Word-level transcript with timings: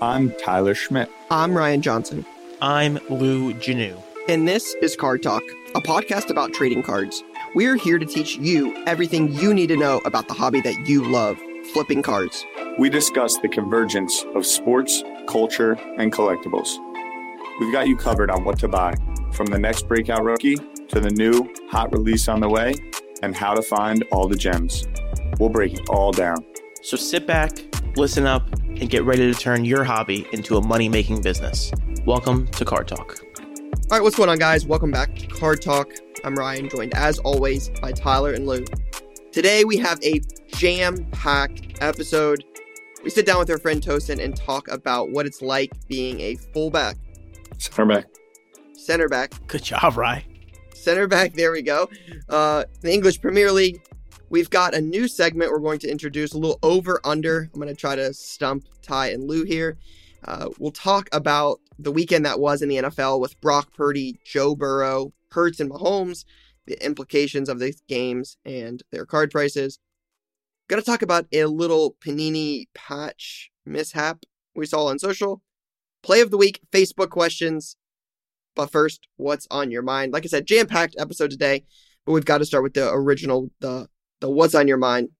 I'm 0.00 0.32
Tyler 0.34 0.76
Schmidt. 0.76 1.10
I'm 1.28 1.56
Ryan 1.56 1.82
Johnson. 1.82 2.24
I'm 2.62 3.00
Lou 3.10 3.52
Janu. 3.54 4.00
And 4.28 4.46
this 4.46 4.76
is 4.80 4.94
Card 4.94 5.24
Talk, 5.24 5.42
a 5.74 5.80
podcast 5.80 6.30
about 6.30 6.52
trading 6.52 6.84
cards. 6.84 7.24
We're 7.56 7.74
here 7.74 7.98
to 7.98 8.06
teach 8.06 8.36
you 8.36 8.76
everything 8.86 9.32
you 9.32 9.52
need 9.52 9.66
to 9.68 9.76
know 9.76 10.00
about 10.04 10.28
the 10.28 10.34
hobby 10.34 10.60
that 10.60 10.88
you 10.88 11.02
love 11.04 11.36
flipping 11.72 12.02
cards. 12.02 12.44
We 12.78 12.88
discuss 12.90 13.38
the 13.38 13.48
convergence 13.48 14.24
of 14.36 14.46
sports, 14.46 15.02
culture, 15.26 15.72
and 15.96 16.12
collectibles. 16.12 16.76
We've 17.58 17.72
got 17.72 17.88
you 17.88 17.96
covered 17.96 18.30
on 18.30 18.44
what 18.44 18.60
to 18.60 18.68
buy, 18.68 18.94
from 19.32 19.46
the 19.46 19.58
next 19.58 19.88
breakout 19.88 20.22
rookie 20.22 20.56
to 20.56 21.00
the 21.00 21.10
new 21.10 21.52
hot 21.70 21.92
release 21.92 22.28
on 22.28 22.38
the 22.38 22.48
way, 22.48 22.76
and 23.24 23.36
how 23.36 23.52
to 23.52 23.62
find 23.62 24.04
all 24.12 24.28
the 24.28 24.36
gems. 24.36 24.86
We'll 25.40 25.48
break 25.48 25.74
it 25.74 25.88
all 25.88 26.12
down. 26.12 26.46
So 26.82 26.96
sit 26.96 27.26
back, 27.26 27.50
listen 27.96 28.26
up, 28.26 28.48
and 28.68 28.88
get 28.90 29.04
ready 29.04 29.32
to 29.32 29.38
turn 29.38 29.64
your 29.64 29.84
hobby 29.84 30.26
into 30.32 30.56
a 30.56 30.62
money 30.66 30.88
making 30.88 31.22
business. 31.22 31.72
Welcome 32.04 32.46
to 32.48 32.64
Card 32.64 32.88
Talk. 32.88 33.18
All 33.40 33.96
right, 33.96 34.02
what's 34.02 34.16
going 34.16 34.28
on, 34.28 34.38
guys? 34.38 34.66
Welcome 34.66 34.90
back 34.90 35.14
to 35.16 35.26
Card 35.26 35.62
Talk. 35.62 35.90
I'm 36.24 36.34
Ryan, 36.34 36.68
joined 36.68 36.94
as 36.94 37.18
always 37.20 37.70
by 37.80 37.92
Tyler 37.92 38.32
and 38.34 38.46
Lou. 38.46 38.64
Today 39.32 39.64
we 39.64 39.76
have 39.78 39.98
a 40.02 40.20
jam 40.48 41.04
packed 41.12 41.78
episode. 41.80 42.44
We 43.04 43.10
sit 43.10 43.26
down 43.26 43.38
with 43.38 43.50
our 43.50 43.58
friend 43.58 43.82
Tosin 43.82 44.22
and 44.22 44.36
talk 44.36 44.68
about 44.68 45.10
what 45.10 45.26
it's 45.26 45.40
like 45.42 45.70
being 45.88 46.20
a 46.20 46.34
fullback, 46.52 46.96
Center 47.58 47.86
back. 47.86 48.06
center 48.74 49.08
back, 49.08 49.32
Good 49.46 49.62
job, 49.62 49.96
Ryan. 49.96 50.22
center 50.74 51.06
back. 51.06 51.34
There 51.34 51.52
we 51.52 51.62
go. 51.62 51.88
Uh, 52.28 52.64
the 52.80 52.92
English 52.92 53.20
Premier 53.20 53.50
League. 53.52 53.80
We've 54.30 54.50
got 54.50 54.74
a 54.74 54.80
new 54.80 55.08
segment 55.08 55.50
we're 55.50 55.58
going 55.58 55.78
to 55.80 55.90
introduce 55.90 56.34
a 56.34 56.38
little 56.38 56.58
over 56.62 57.00
under. 57.02 57.48
I'm 57.52 57.60
going 57.60 57.74
to 57.74 57.80
try 57.80 57.96
to 57.96 58.12
stump 58.12 58.66
Ty 58.82 59.12
and 59.12 59.24
Lou 59.24 59.44
here. 59.44 59.78
Uh, 60.22 60.50
we'll 60.58 60.70
talk 60.70 61.08
about 61.12 61.60
the 61.78 61.90
weekend 61.90 62.26
that 62.26 62.38
was 62.38 62.60
in 62.60 62.68
the 62.68 62.76
NFL 62.76 63.20
with 63.20 63.40
Brock 63.40 63.72
Purdy, 63.74 64.20
Joe 64.24 64.54
Burrow, 64.54 65.14
Hurts, 65.30 65.60
and 65.60 65.70
Mahomes, 65.70 66.26
the 66.66 66.84
implications 66.84 67.48
of 67.48 67.58
these 67.58 67.80
games 67.88 68.36
and 68.44 68.82
their 68.92 69.06
card 69.06 69.30
prices. 69.30 69.78
To 70.68 70.82
talk 70.82 71.00
about 71.00 71.26
a 71.32 71.46
little 71.46 71.96
Panini 72.04 72.66
patch 72.74 73.50
mishap 73.64 74.24
we 74.54 74.66
saw 74.66 74.86
on 74.86 74.98
social. 74.98 75.40
Play 76.02 76.20
of 76.20 76.30
the 76.30 76.36
week, 76.36 76.60
Facebook 76.70 77.08
questions. 77.08 77.76
But 78.54 78.70
first, 78.70 79.08
what's 79.16 79.46
on 79.50 79.70
your 79.70 79.82
mind? 79.82 80.12
Like 80.12 80.24
I 80.24 80.28
said, 80.28 80.46
jam 80.46 80.66
packed 80.66 80.96
episode 80.98 81.30
today, 81.30 81.64
but 82.04 82.12
we've 82.12 82.26
got 82.26 82.38
to 82.38 82.44
start 82.44 82.64
with 82.64 82.74
the 82.74 82.90
original, 82.92 83.50
the 83.60 83.88
the 84.20 84.30
what's 84.30 84.54
on 84.54 84.68
your 84.68 84.78
mind. 84.78 85.10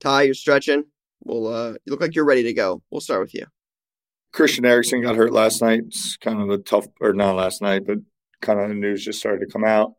Ty, 0.00 0.22
you're 0.22 0.34
stretching. 0.34 0.84
Well, 1.22 1.46
uh, 1.52 1.70
you 1.84 1.90
look 1.90 2.00
like 2.00 2.14
you're 2.14 2.24
ready 2.24 2.44
to 2.44 2.52
go. 2.52 2.82
We'll 2.90 3.00
start 3.00 3.20
with 3.20 3.34
you. 3.34 3.46
Christian 4.32 4.66
Eriksen 4.66 5.02
got 5.02 5.16
hurt 5.16 5.32
last 5.32 5.62
night. 5.62 5.80
It's 5.86 6.16
kind 6.16 6.40
of 6.40 6.50
a 6.50 6.58
tough, 6.58 6.86
or 7.00 7.12
not 7.12 7.36
last 7.36 7.62
night, 7.62 7.86
but 7.86 7.98
kind 8.42 8.60
of 8.60 8.68
the 8.68 8.74
news 8.74 9.04
just 9.04 9.18
started 9.18 9.40
to 9.40 9.52
come 9.52 9.64
out. 9.64 9.94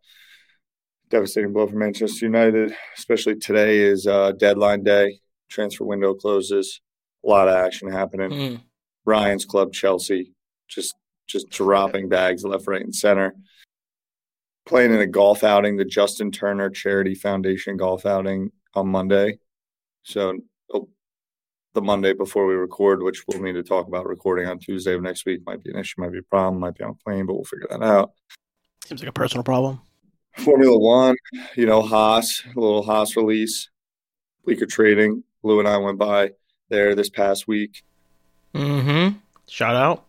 Devastating 1.09 1.53
blow 1.53 1.67
for 1.67 1.75
Manchester 1.75 2.25
United, 2.25 2.75
especially 2.97 3.35
today 3.35 3.79
is 3.79 4.05
uh, 4.05 4.33
deadline 4.33 4.83
day. 4.83 5.19
Transfer 5.49 5.85
window 5.85 6.13
closes. 6.13 6.81
A 7.25 7.29
lot 7.29 7.47
of 7.47 7.55
action 7.55 7.91
happening. 7.91 8.29
Mm. 8.29 8.61
Ryan's 9.05 9.45
club, 9.45 9.73
Chelsea, 9.73 10.33
just 10.67 10.95
just 11.27 11.49
dropping 11.49 12.09
bags 12.09 12.43
left, 12.43 12.67
right, 12.67 12.81
and 12.81 12.95
center. 12.95 13.33
Playing 14.67 14.93
in 14.93 14.99
a 14.99 15.07
golf 15.07 15.45
outing, 15.45 15.77
the 15.77 15.85
Justin 15.85 16.29
Turner 16.29 16.69
Charity 16.69 17.15
Foundation 17.15 17.77
golf 17.77 18.05
outing 18.05 18.51
on 18.73 18.89
Monday. 18.89 19.39
So 20.03 20.39
oh, 20.73 20.89
the 21.73 21.81
Monday 21.81 22.11
before 22.11 22.45
we 22.45 22.53
record, 22.53 23.01
which 23.01 23.23
we'll 23.27 23.41
need 23.41 23.53
to 23.53 23.63
talk 23.63 23.87
about 23.87 24.05
recording 24.05 24.45
on 24.45 24.59
Tuesday 24.59 24.93
of 24.93 25.01
next 25.01 25.25
week, 25.25 25.39
might 25.45 25.63
be 25.63 25.71
an 25.71 25.79
issue, 25.79 26.01
might 26.01 26.11
be 26.11 26.17
a 26.17 26.23
problem, 26.23 26.59
might 26.59 26.75
be 26.75 26.83
on 26.83 26.89
a 26.89 26.93
plane, 26.95 27.25
but 27.25 27.35
we'll 27.35 27.45
figure 27.45 27.67
that 27.69 27.81
out. 27.81 28.11
Seems 28.85 29.01
like 29.01 29.09
a 29.09 29.13
personal 29.13 29.45
problem. 29.45 29.79
Formula 30.35 30.77
One, 30.77 31.15
you 31.55 31.65
know, 31.65 31.81
Haas, 31.81 32.43
a 32.45 32.59
little 32.59 32.83
Haas 32.83 33.15
release, 33.15 33.69
Bleecker 34.43 34.65
Trading. 34.65 35.23
Lou 35.43 35.59
and 35.59 35.67
I 35.67 35.77
went 35.77 35.97
by 35.97 36.31
there 36.67 36.93
this 36.93 37.09
past 37.09 37.47
week. 37.47 37.83
Mm-hmm. 38.53 39.17
Shout 39.47 39.75
out. 39.75 40.05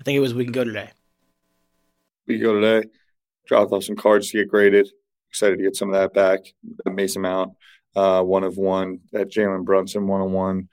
I 0.00 0.02
think 0.02 0.16
it 0.16 0.20
was 0.20 0.34
we 0.34 0.42
can 0.42 0.52
go 0.52 0.64
today. 0.64 0.90
we 2.26 2.34
can 2.34 2.42
go 2.42 2.60
today. 2.60 2.88
Dropped 3.52 3.70
off 3.74 3.84
some 3.84 3.96
cards 3.96 4.30
to 4.30 4.38
get 4.38 4.48
graded. 4.48 4.88
Excited 5.28 5.58
to 5.58 5.62
get 5.62 5.76
some 5.76 5.92
of 5.92 6.00
that 6.00 6.14
back. 6.14 6.38
Mason 6.86 7.20
Mount, 7.20 7.52
uh, 7.94 8.22
one 8.22 8.44
of 8.44 8.56
one. 8.56 9.00
That 9.12 9.30
Jalen 9.30 9.66
Brunson, 9.66 10.06
one 10.06 10.22
on 10.22 10.32
one. 10.32 10.68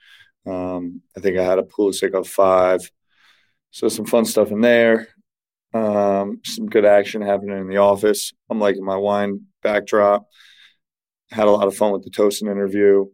Um, 0.46 1.02
I 1.14 1.20
think 1.20 1.36
I 1.36 1.44
had 1.44 1.58
a 1.58 1.62
Pulisic 1.62 2.14
of 2.14 2.26
five. 2.26 2.90
So 3.70 3.90
some 3.90 4.06
fun 4.06 4.24
stuff 4.24 4.50
in 4.50 4.62
there. 4.62 5.08
Um, 5.74 6.40
some 6.42 6.70
good 6.70 6.86
action 6.86 7.20
happening 7.20 7.58
in 7.58 7.68
the 7.68 7.76
office. 7.76 8.32
I'm 8.48 8.58
liking 8.58 8.82
my 8.82 8.96
wine 8.96 9.42
backdrop. 9.62 10.26
Had 11.30 11.48
a 11.48 11.50
lot 11.50 11.68
of 11.68 11.76
fun 11.76 11.92
with 11.92 12.04
the 12.04 12.10
Tosin 12.10 12.50
interview. 12.50 13.08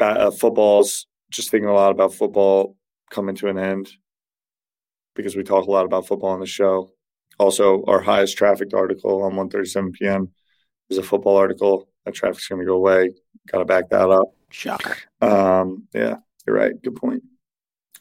Uh, 0.00 0.32
football's 0.32 1.06
just 1.30 1.52
thinking 1.52 1.68
a 1.68 1.72
lot 1.72 1.92
about 1.92 2.12
football 2.12 2.76
coming 3.12 3.36
to 3.36 3.46
an 3.46 3.56
end 3.56 3.88
because 5.14 5.36
we 5.36 5.44
talk 5.44 5.68
a 5.68 5.70
lot 5.70 5.86
about 5.86 6.08
football 6.08 6.30
on 6.30 6.40
the 6.40 6.46
show. 6.46 6.90
Also, 7.38 7.84
our 7.86 8.00
highest 8.00 8.36
trafficked 8.36 8.74
article 8.74 9.22
on 9.22 9.32
one37pm 9.32 10.30
is 10.88 10.98
a 10.98 11.02
football 11.02 11.36
article. 11.36 11.88
That 12.04 12.14
traffic's 12.14 12.48
going 12.48 12.60
to 12.60 12.66
go 12.66 12.76
away. 12.76 13.10
Got 13.50 13.58
to 13.58 13.64
back 13.64 13.90
that 13.90 14.10
up. 14.10 14.28
Shocker. 14.50 14.96
Um, 15.20 15.86
yeah, 15.94 16.16
you're 16.46 16.56
right. 16.56 16.80
Good 16.82 16.96
point. 16.96 17.22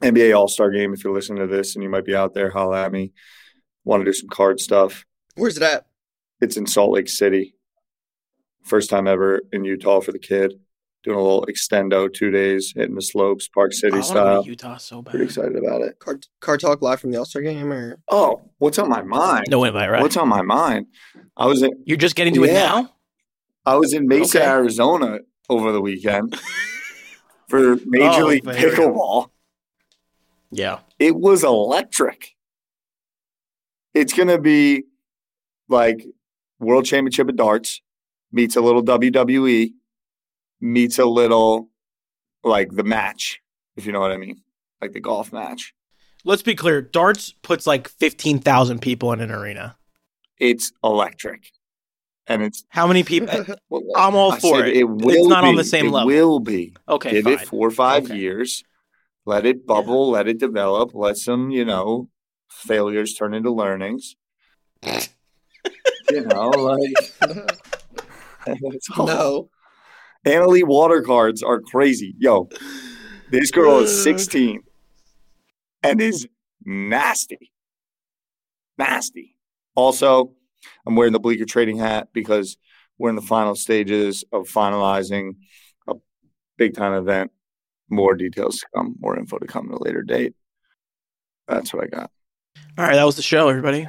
NBA 0.01 0.38
All 0.38 0.47
Star 0.47 0.72
Game. 0.72 0.94
If 0.94 1.03
you're 1.03 1.13
listening 1.13 1.40
to 1.40 1.53
this 1.53 1.75
and 1.75 1.84
you 1.84 1.90
might 1.90 2.06
be 2.06 2.16
out 2.16 2.34
there, 2.34 2.50
holla 2.50 2.85
at 2.85 2.91
me. 2.91 3.13
Want 3.84 4.01
to 4.01 4.06
do 4.06 4.13
some 4.13 4.29
card 4.29 4.59
stuff? 4.59 5.06
Where's 5.35 5.57
it 5.57 5.63
at? 5.63 5.85
It's 6.41 6.57
in 6.57 6.68
Salt 6.68 6.91
Lake 6.91 7.09
City. 7.09 7.56
First 8.63 8.90
time 8.90 9.07
ever 9.07 9.41
in 9.51 9.63
Utah 9.63 10.00
for 10.01 10.12
the 10.12 10.19
kid. 10.19 10.53
Doing 11.06 11.18
a 11.20 11.22
little 11.22 11.46
extendo, 11.48 12.12
two 12.12 12.32
days, 12.32 12.74
hitting 12.76 12.96
the 12.96 13.02
slopes, 13.02 13.48
Park 13.48 13.74
City 13.74 13.94
want 13.94 14.06
style. 14.06 14.44
to 14.44 14.50
Utah 14.50 14.78
so 14.78 15.04
bad. 15.04 15.12
Pretty 15.12 15.26
excited 15.26 15.56
about 15.56 15.82
it. 15.82 16.00
Car, 16.00 16.20
card 16.42 16.60
Talk 16.60 16.82
live 16.82 17.00
from 17.00 17.12
the 17.12 17.20
All 17.20 17.26
Star 17.26 17.44
game, 17.44 17.72
or 17.72 18.00
Oh, 18.10 18.42
what's 18.58 18.80
on 18.80 18.90
my 18.90 19.04
mind? 19.04 19.46
No 19.50 19.64
invite, 19.66 19.92
right? 19.92 20.02
What's 20.02 20.18
on 20.18 20.28
my 20.28 20.42
mind? 20.42 20.88
I 21.38 21.46
was 21.46 21.62
in 21.62 21.70
You're 21.86 21.98
just 21.98 22.16
getting 22.16 22.34
to 22.34 22.44
it 22.44 22.54
now? 22.54 22.92
I 23.68 23.76
was 23.76 23.94
in 23.94 24.08
Mesa, 24.08 24.40
Okay. 24.40 24.50
Arizona 24.50 25.20
over 25.48 25.72
the 25.72 25.80
weekend 25.80 26.36
for 27.50 27.78
Major 27.86 28.24
Oh, 28.24 28.28
League 28.28 28.44
but 28.44 28.56
here 28.58 28.72
we 28.72 28.76
go. 28.76 28.92
Pickleball. 28.92 29.30
Yeah. 30.52 30.80
It 30.98 31.16
was 31.16 31.44
electric. 31.44 32.36
It's 33.94 34.12
gonna 34.14 34.40
be 34.40 34.86
like 35.70 36.04
World 36.60 36.86
Championship 36.86 37.30
of 37.30 37.36
Darts 37.36 37.82
meets 38.32 38.56
a 38.56 38.62
little 38.62 38.84
WWE 38.84 39.72
meets 40.62 41.00
a 41.00 41.06
little 41.06 41.70
like 42.44 42.72
the 42.72 42.84
match, 42.84 43.42
if 43.76 43.86
you 43.86 43.92
know 43.92 44.00
what 44.00 44.12
I 44.12 44.18
mean, 44.18 44.42
like 44.82 44.94
the 44.94 45.00
golf 45.00 45.34
match. 45.34 45.74
Let's 46.24 46.42
be 46.42 46.56
clear. 46.56 46.82
Darts 46.82 47.34
puts 47.44 47.68
like 47.68 47.88
15,000 47.88 48.80
people 48.82 49.12
in 49.14 49.22
an 49.22 49.32
arena. 49.32 49.78
It's 50.40 50.72
electric, 50.84 51.52
and 52.28 52.42
it's 52.44 52.66
How 52.70 52.88
many 52.88 53.04
people? 53.04 53.46
well, 53.70 53.84
I'm 53.96 54.16
all 54.16 54.34
I 54.34 54.40
for 54.40 54.66
it. 54.66 54.76
It 54.76 54.84
will 54.86 55.30
not 55.30 55.44
on 55.44 55.56
the 55.56 55.64
same 55.64 55.88
it 55.88 55.92
level. 55.92 56.08
Will 56.08 56.40
be. 56.40 56.74
Okay, 56.90 57.12
Give 57.12 57.26
fine. 57.26 57.34
it 57.34 57.42
four 57.42 57.68
or 57.68 57.72
five 57.72 58.06
Okay. 58.06 58.16
years. 58.16 58.64
Let 59.26 59.46
it 59.46 59.66
bubble. 59.66 60.12
Let 60.12 60.28
it 60.28 60.38
develop. 60.40 60.94
Let 60.94 61.18
some, 61.18 61.50
you 61.52 61.64
know, 61.66 62.10
failures 62.50 63.14
turn 63.14 63.34
into 63.34 63.52
learnings. 63.52 64.16
you 64.84 66.22
know, 66.22 66.50
like 66.50 67.14
no? 68.98 69.50
Anna 70.25 70.47
Leigh 70.47 70.63
water 70.63 71.02
cards 71.02 71.44
are 71.44 71.62
crazy. 71.62 72.16
Yo, 72.18 72.50
this 73.30 73.52
girl 73.52 73.80
is 73.80 74.03
16 74.03 74.62
and 75.83 76.01
is 76.01 76.27
nasty. 76.66 77.51
Nasty. 78.77 79.36
Also, 79.75 80.33
I'm 80.86 80.95
wearing 80.95 81.13
the 81.13 81.19
Bleecker 81.19 81.45
Trading 81.45 81.77
hat 81.77 82.10
because 82.12 82.57
we're 82.98 83.10
in 83.10 83.16
the 83.16 83.22
final 83.22 83.56
stages 83.56 84.24
of 84.31 84.48
finalizing 84.48 85.36
a 85.88 85.94
big 86.57 86.75
time 86.75 86.94
event. 86.94 87.31
More 87.89 88.16
details 88.16 88.57
to 88.60 88.66
come, 88.75 88.95
more 89.00 89.18
info 89.18 89.38
to 89.38 89.45
come 89.45 89.69
at 89.72 89.80
a 89.80 89.83
later 89.83 90.01
date. 90.01 90.33
That's 91.48 91.72
what 91.72 91.83
I 91.83 91.88
got. 91.88 92.10
All 92.77 92.86
right, 92.86 92.95
that 92.95 93.04
was 93.04 93.16
the 93.16 93.22
show, 93.22 93.48
everybody. 93.48 93.88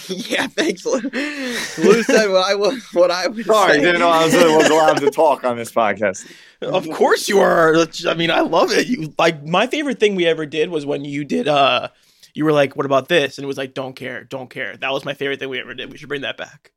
yeah, 0.08 0.48
thanks. 0.48 0.84
Lou 0.84 0.98
Lou 0.98 2.02
said 2.02 2.28
what 2.28 2.50
I 2.50 2.54
was. 2.54 2.82
What 2.92 3.10
I 3.10 3.28
was. 3.28 3.46
Sorry, 3.46 3.72
saying. 3.72 3.84
didn't 3.84 4.00
know 4.00 4.08
I 4.08 4.24
was, 4.24 4.34
was 4.34 4.68
allowed 4.68 4.98
to 4.98 5.10
talk 5.10 5.44
on 5.44 5.56
this 5.56 5.70
podcast. 5.70 6.30
Of 6.60 6.88
course 6.90 7.28
you 7.28 7.38
are. 7.38 7.76
I 8.06 8.14
mean, 8.14 8.30
I 8.30 8.40
love 8.40 8.72
it. 8.72 8.88
You 8.88 9.14
like 9.18 9.44
my 9.44 9.66
favorite 9.66 10.00
thing 10.00 10.16
we 10.16 10.26
ever 10.26 10.46
did 10.46 10.70
was 10.70 10.84
when 10.84 11.04
you 11.04 11.24
did 11.24 11.46
uh 11.46 11.88
you 12.34 12.44
were 12.44 12.52
like, 12.52 12.74
"What 12.76 12.86
about 12.86 13.08
this?" 13.08 13.38
and 13.38 13.44
it 13.44 13.46
was 13.46 13.56
like, 13.56 13.74
"Don't 13.74 13.94
care, 13.94 14.24
don't 14.24 14.50
care." 14.50 14.76
That 14.76 14.92
was 14.92 15.04
my 15.04 15.14
favorite 15.14 15.38
thing 15.38 15.48
we 15.48 15.60
ever 15.60 15.74
did. 15.74 15.92
We 15.92 15.98
should 15.98 16.08
bring 16.08 16.22
that 16.22 16.36
back. 16.36 16.72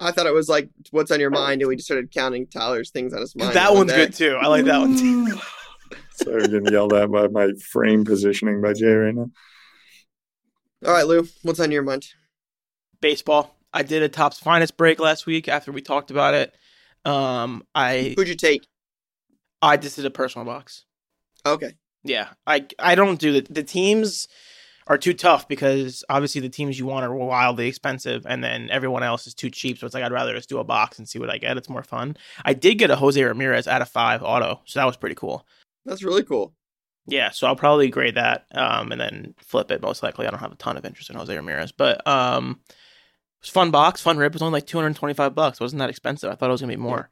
I 0.00 0.10
thought 0.10 0.26
it 0.26 0.32
was 0.32 0.48
like, 0.48 0.70
"What's 0.92 1.10
on 1.10 1.20
your 1.20 1.30
mind?" 1.30 1.60
and 1.60 1.68
we 1.68 1.76
just 1.76 1.86
started 1.86 2.10
counting 2.10 2.46
Tyler's 2.46 2.90
things 2.90 3.12
on 3.12 3.20
his 3.20 3.36
mind. 3.36 3.54
that 3.54 3.70
one 3.70 3.80
one's 3.80 3.92
day. 3.92 4.06
good 4.06 4.14
too. 4.14 4.38
I 4.40 4.46
like 4.46 4.64
that 4.64 4.80
one 4.80 4.96
too. 4.96 5.38
Sorry, 6.12 6.44
I'm 6.44 6.50
getting 6.50 6.72
yelled 6.72 6.94
at 6.94 7.10
by 7.10 7.28
my 7.28 7.52
frame 7.70 8.04
positioning 8.04 8.62
by 8.62 8.72
Jay 8.72 8.86
right 8.86 9.14
now. 9.14 9.30
All 10.86 10.92
right, 10.94 11.06
Lou, 11.06 11.28
what's 11.42 11.60
on 11.60 11.70
your 11.70 11.82
mind? 11.82 12.06
Baseball. 13.00 13.56
I 13.72 13.82
did 13.82 14.02
a 14.02 14.08
Topps 14.08 14.38
Finest 14.38 14.76
break 14.76 14.98
last 14.98 15.26
week 15.26 15.48
after 15.48 15.72
we 15.72 15.80
talked 15.80 16.10
about 16.10 16.34
it. 16.34 16.54
Um, 17.04 17.64
I 17.74 18.14
Who'd 18.16 18.28
you 18.28 18.34
take? 18.34 18.66
I 19.62 19.76
just 19.76 19.96
did 19.96 20.06
a 20.06 20.10
personal 20.10 20.44
box. 20.44 20.84
Okay. 21.46 21.74
Yeah, 22.02 22.28
I 22.46 22.66
I 22.78 22.94
don't 22.94 23.20
do 23.20 23.40
the 23.40 23.52
the 23.52 23.62
teams 23.62 24.26
are 24.86 24.98
too 24.98 25.14
tough 25.14 25.46
because 25.46 26.02
obviously 26.08 26.40
the 26.40 26.48
teams 26.48 26.78
you 26.78 26.86
want 26.86 27.04
are 27.04 27.14
wildly 27.14 27.68
expensive, 27.68 28.26
and 28.26 28.42
then 28.42 28.68
everyone 28.70 29.02
else 29.02 29.26
is 29.26 29.34
too 29.34 29.50
cheap. 29.50 29.78
So 29.78 29.86
it's 29.86 29.94
like 29.94 30.02
I'd 30.02 30.12
rather 30.12 30.34
just 30.34 30.48
do 30.48 30.58
a 30.58 30.64
box 30.64 30.98
and 30.98 31.08
see 31.08 31.18
what 31.18 31.30
I 31.30 31.38
get. 31.38 31.56
It's 31.56 31.68
more 31.68 31.82
fun. 31.82 32.16
I 32.44 32.54
did 32.54 32.76
get 32.76 32.90
a 32.90 32.96
Jose 32.96 33.22
Ramirez 33.22 33.68
out 33.68 33.82
of 33.82 33.88
five 33.88 34.22
auto, 34.22 34.60
so 34.64 34.80
that 34.80 34.86
was 34.86 34.96
pretty 34.96 35.14
cool. 35.14 35.46
That's 35.84 36.02
really 36.02 36.24
cool. 36.24 36.54
Yeah, 37.06 37.30
so 37.30 37.46
I'll 37.46 37.56
probably 37.56 37.88
grade 37.88 38.14
that 38.16 38.46
um, 38.54 38.92
and 38.92 39.00
then 39.00 39.34
flip 39.38 39.70
it. 39.70 39.82
Most 39.82 40.02
likely, 40.02 40.26
I 40.26 40.30
don't 40.30 40.40
have 40.40 40.52
a 40.52 40.56
ton 40.56 40.76
of 40.76 40.84
interest 40.84 41.10
in 41.10 41.16
Jose 41.16 41.34
Ramirez, 41.34 41.72
but 41.72 42.06
um, 42.06 42.60
it 43.40 43.44
was 43.44 43.50
fun 43.50 43.70
box, 43.70 44.02
fun 44.02 44.18
rip. 44.18 44.32
It 44.32 44.34
was 44.34 44.42
only 44.42 44.58
like 44.58 44.66
two 44.66 44.76
hundred 44.76 44.96
twenty 44.96 45.14
five 45.14 45.34
bucks. 45.34 45.58
It 45.60 45.64
wasn't 45.64 45.80
that 45.80 45.88
expensive. 45.88 46.30
I 46.30 46.34
thought 46.34 46.50
it 46.50 46.52
was 46.52 46.60
gonna 46.60 46.74
be 46.74 46.76
more. 46.76 47.08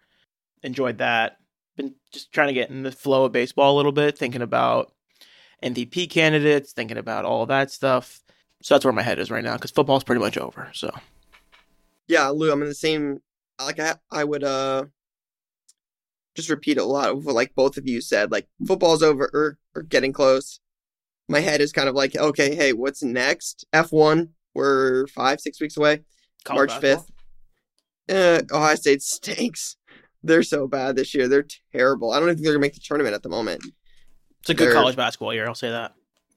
Enjoyed 0.62 0.98
that. 0.98 1.38
Been 1.76 1.94
just 2.12 2.32
trying 2.32 2.48
to 2.48 2.54
get 2.54 2.68
in 2.68 2.82
the 2.82 2.92
flow 2.92 3.24
of 3.24 3.32
baseball 3.32 3.74
a 3.74 3.78
little 3.78 3.92
bit, 3.92 4.18
thinking 4.18 4.42
about 4.42 4.92
MVP 5.62 6.10
candidates, 6.10 6.72
thinking 6.72 6.98
about 6.98 7.24
all 7.24 7.46
that 7.46 7.70
stuff. 7.70 8.20
So 8.60 8.74
that's 8.74 8.84
where 8.84 8.92
my 8.92 9.02
head 9.02 9.18
is 9.18 9.30
right 9.30 9.44
now 9.44 9.54
because 9.54 9.70
football's 9.70 10.04
pretty 10.04 10.20
much 10.20 10.36
over. 10.36 10.68
So 10.74 10.90
Yeah, 12.06 12.28
Lou, 12.28 12.52
I'm 12.52 12.62
in 12.62 12.68
the 12.68 12.74
same. 12.74 13.22
Like 13.58 13.80
I, 13.80 13.94
I 14.10 14.24
would 14.24 14.44
uh, 14.44 14.84
just 16.34 16.50
repeat 16.50 16.78
a 16.78 16.84
lot 16.84 17.08
of 17.10 17.24
what 17.24 17.34
like 17.34 17.54
both 17.54 17.76
of 17.76 17.88
you 17.88 18.00
said. 18.00 18.30
Like 18.30 18.48
football's 18.66 19.02
over 19.02 19.30
or, 19.32 19.58
or 19.74 19.82
getting 19.82 20.12
close. 20.12 20.60
My 21.28 21.40
head 21.40 21.60
is 21.60 21.72
kind 21.72 21.88
of 21.88 21.94
like, 21.94 22.16
okay, 22.16 22.54
hey, 22.54 22.72
what's 22.72 23.02
next? 23.02 23.64
F1. 23.72 24.30
We're 24.54 25.06
five, 25.08 25.40
six 25.40 25.60
weeks 25.60 25.76
away. 25.76 26.00
College 26.44 26.70
March 26.70 26.80
fifth. 26.80 27.10
Uh, 28.08 28.40
Ohio 28.52 28.74
State 28.76 29.02
stinks. 29.02 29.76
They're 30.22 30.42
so 30.42 30.66
bad 30.66 30.96
this 30.96 31.14
year. 31.14 31.28
They're 31.28 31.46
terrible. 31.72 32.10
I 32.12 32.16
don't 32.18 32.24
even 32.28 32.36
think 32.36 32.44
they're 32.44 32.54
gonna 32.54 32.60
make 32.60 32.74
the 32.74 32.80
tournament 32.80 33.14
at 33.14 33.22
the 33.22 33.28
moment. 33.28 33.62
It's 34.40 34.50
a 34.50 34.54
good 34.54 34.68
They're- 34.68 34.74
college 34.74 34.96
basketball 34.96 35.32
year. 35.34 35.46
I'll 35.46 35.54
say 35.54 35.70
that. 35.70 35.94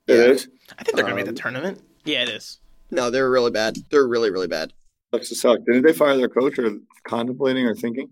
It 0.08 0.14
Yeah. 0.18 0.26
is. 0.34 0.48
I 0.78 0.84
think 0.84 0.96
they're 0.96 1.04
gonna 1.06 1.16
make 1.16 1.28
Um, 1.28 1.34
the 1.36 1.42
tournament. 1.42 1.82
Yeah, 2.06 2.24
it 2.24 2.30
is. 2.30 2.60
No, 2.92 3.10
they're 3.10 3.30
really 3.30 3.52
bad. 3.52 3.78
They're 3.90 4.08
really, 4.08 4.32
really 4.32 4.48
bad. 4.48 4.74
Sucks 5.14 5.30
to 5.30 5.36
suck. 5.36 5.60
Didn't 5.66 5.84
they 5.86 5.94
fire 5.94 6.18
their 6.18 6.30
coach 6.30 6.58
or 6.60 6.72
contemplating 7.06 7.66
or 7.66 7.76
thinking? 7.76 8.10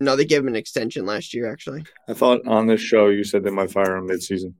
No, 0.00 0.16
they 0.16 0.24
gave 0.24 0.40
him 0.40 0.48
an 0.48 0.56
extension 0.56 1.06
last 1.06 1.32
year, 1.34 1.50
actually. 1.50 1.84
I 2.08 2.14
thought 2.14 2.46
on 2.46 2.66
this 2.66 2.80
show 2.80 3.08
you 3.08 3.24
said 3.24 3.44
they 3.44 3.50
might 3.50 3.70
fire 3.70 3.96
him 3.96 4.06
mid-season. 4.06 4.56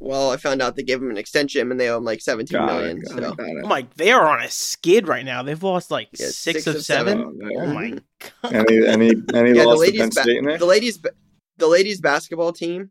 Well, 0.00 0.30
I 0.30 0.36
found 0.36 0.62
out 0.62 0.76
they 0.76 0.82
gave 0.82 1.02
him 1.02 1.10
an 1.10 1.18
extension 1.18 1.70
and 1.70 1.78
they 1.80 1.88
owe 1.88 1.96
him 1.98 2.04
like 2.04 2.20
seventeen 2.20 2.58
Got 2.58 2.66
million. 2.66 2.98
it, 2.98 3.08
so. 3.08 3.16
it, 3.16 3.36
got 3.36 3.38
it. 3.46 3.56
Oh 3.64 3.68
my, 3.68 3.86
they 3.96 4.12
are 4.12 4.28
on 4.28 4.42
a 4.42 4.48
skid 4.48 5.08
right 5.08 5.24
now. 5.24 5.42
They've 5.42 5.62
lost 5.62 5.90
like 5.90 6.08
Yeah, 6.12 6.26
six, 6.26 6.64
six 6.64 6.66
of 6.68 6.76
of 6.76 6.84
seven. 6.84 7.18
Oh, 7.18 7.32
Mm-hmm. 7.32 7.56
Oh 7.62 7.66
my 7.74 7.98
god. 8.42 8.54
Any 8.68 8.86
any 8.86 9.10
any 9.34 9.50
Yeah, 9.56 9.62
the 9.62 9.68
loss 9.68 9.74
to 9.76 9.80
ladies 9.80 10.00
Penn 10.00 10.08
ba- 10.10 10.22
State 10.22 10.36
in 10.38 10.44
there? 10.44 10.58
the 10.58 10.66
ladies 10.66 11.00
the 11.56 11.66
ladies 11.66 12.00
basketball 12.00 12.52
team 12.52 12.90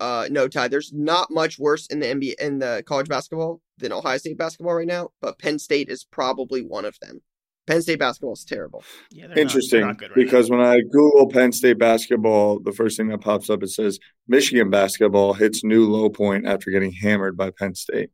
uh 0.00 0.26
no 0.30 0.48
ty 0.48 0.66
there's 0.68 0.92
not 0.94 1.30
much 1.30 1.58
worse 1.58 1.86
in 1.88 2.00
the 2.00 2.06
nba 2.06 2.34
in 2.40 2.58
the 2.58 2.82
college 2.86 3.06
basketball 3.08 3.60
than 3.78 3.92
ohio 3.92 4.16
state 4.16 4.38
basketball 4.38 4.74
right 4.74 4.86
now 4.86 5.10
but 5.20 5.38
penn 5.38 5.58
state 5.58 5.90
is 5.90 6.02
probably 6.04 6.62
one 6.62 6.86
of 6.86 6.96
them 7.02 7.20
penn 7.66 7.80
state 7.82 7.98
basketball 7.98 8.32
is 8.32 8.44
terrible 8.44 8.82
Yeah, 9.10 9.22
they're 9.22 9.28
not- 9.28 9.34
they're 9.34 9.42
Interesting, 9.42 9.80
not 9.82 9.98
good 9.98 10.10
right 10.10 10.16
now. 10.18 10.22
because 10.24 10.50
when 10.50 10.60
I 10.60 10.80
Google 10.90 11.28
Penn 11.28 11.52
State 11.52 11.78
basketball, 11.78 12.58
the 12.60 12.72
first 12.72 12.96
thing 12.96 13.08
that 13.08 13.20
pops 13.20 13.48
up 13.50 13.62
it 13.62 13.68
says 13.70 13.98
Michigan 14.28 14.70
basketball 14.70 15.34
hits 15.34 15.62
new 15.64 15.86
low 15.88 16.08
point 16.10 16.46
after 16.46 16.70
getting 16.70 16.92
hammered 16.92 17.36
by 17.36 17.50
Penn 17.50 17.74
State. 17.74 18.10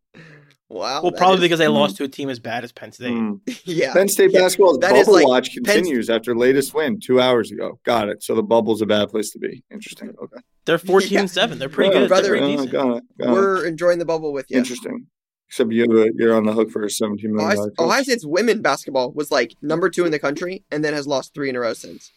wow 0.70 1.00
well, 1.02 1.12
probably 1.12 1.36
is- 1.36 1.40
because 1.42 1.58
they 1.58 1.64
Mhm. 1.66 1.72
lost 1.74 1.96
to 1.96 2.04
a 2.04 2.08
team 2.08 2.28
as 2.28 2.38
bad 2.40 2.62
as 2.62 2.72
Penn 2.72 2.92
State. 2.92 3.12
Hmm. 3.12 3.34
yeah 3.64 3.92
Penn 3.94 4.08
State 4.08 4.32
Yeah, 4.32 4.40
basketball's 4.40 4.78
that 4.80 4.94
is 4.96 5.06
bubble 5.06 5.14
like 5.20 5.26
watch 5.26 5.54
Penn- 5.54 5.64
continues 5.64 6.10
after 6.10 6.36
latest 6.36 6.74
win 6.74 7.00
two 7.00 7.20
hours 7.20 7.50
ago. 7.50 7.80
Got 7.86 8.10
it. 8.10 8.22
So 8.22 8.34
the 8.34 8.42
bubble's 8.42 8.82
a 8.82 8.86
bad 8.86 9.08
place 9.08 9.30
to 9.30 9.38
be. 9.38 9.62
Interesting. 9.72 10.10
Okay. 10.22 10.42
They're 10.66 10.76
fourteen 10.78 11.12
Yeah. 11.14 11.20
and 11.20 11.30
seven. 11.30 11.58
They're 11.58 11.70
pretty 11.70 11.94
Yeah, 11.94 12.00
good. 12.00 12.08
brother, 12.08 12.28
They're 12.38 12.38
pretty 12.40 12.56
Uh, 12.56 12.66
got 12.66 12.96
it. 12.98 13.04
Got 13.18 13.32
we're 13.32 13.64
enjoying 13.66 13.98
the 13.98 14.04
bubble 14.04 14.32
with 14.34 14.46
you 14.50 14.58
Interesting. 14.58 15.06
Except 15.48 15.72
you, 15.72 15.84
uh, 15.84 16.06
you're 16.14 16.34
on 16.36 16.44
the 16.44 16.52
hook 16.52 16.70
for 16.70 16.84
a 16.84 16.90
seventeen 16.90 17.34
million 17.34 17.52
ohio, 17.58 17.70
dollar. 17.70 17.88
ohio 17.90 18.02
state's 18.02 18.26
women 18.26 18.60
basketball 18.62 19.10
was 19.12 19.30
like 19.30 19.54
number 19.62 19.88
two 19.88 20.04
in 20.04 20.12
the 20.12 20.18
country 20.18 20.64
and 20.70 20.84
then 20.84 20.92
has 20.94 21.06
lost 21.06 21.32
three 21.34 21.48
in 21.48 21.56
a 21.56 21.60
row 21.60 21.72
since 21.72 22.12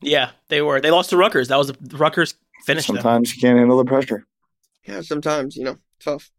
Yeah, 0.00 0.30
they 0.48 0.62
were. 0.62 0.80
They 0.80 0.90
lost 0.90 1.10
to 1.10 1.16
Rutgers. 1.18 1.48
That 1.48 1.56
was 1.58 1.70
a, 1.70 1.74
Rutgers 1.92 2.34
finished 2.64 2.86
them. 2.86 2.96
Sometimes 2.96 3.34
you 3.34 3.40
can't 3.40 3.58
handle 3.58 3.76
the 3.78 3.84
pressure. 3.84 4.26
yeah 4.86 5.02
sometimes 5.02 5.56
you 5.56 5.64
know 5.64 5.76
tough 6.02 6.30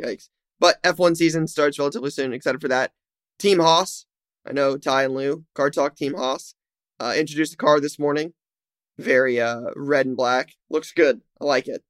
yikes 0.00 0.28
but 0.60 0.82
f1 0.82 1.16
season 1.16 1.46
starts 1.46 1.78
relatively 1.78 2.10
soon 2.10 2.32
excited 2.34 2.60
for 2.60 2.68
that 2.68 2.92
team 3.38 3.58
haas 3.60 4.04
i 4.46 4.52
know 4.52 4.76
ty 4.76 5.04
and 5.04 5.14
lou 5.14 5.44
car 5.54 5.70
talk 5.70 5.96
team 5.96 6.14
haas 6.14 6.54
uh, 7.00 7.14
introduced 7.16 7.52
the 7.52 7.56
car 7.56 7.80
this 7.80 7.98
morning 7.98 8.34
very 8.98 9.40
uh 9.40 9.62
red 9.74 10.04
and 10.06 10.16
black 10.16 10.52
looks 10.68 10.92
good 10.92 11.20
i 11.40 11.44
like 11.44 11.66
it 11.68 11.82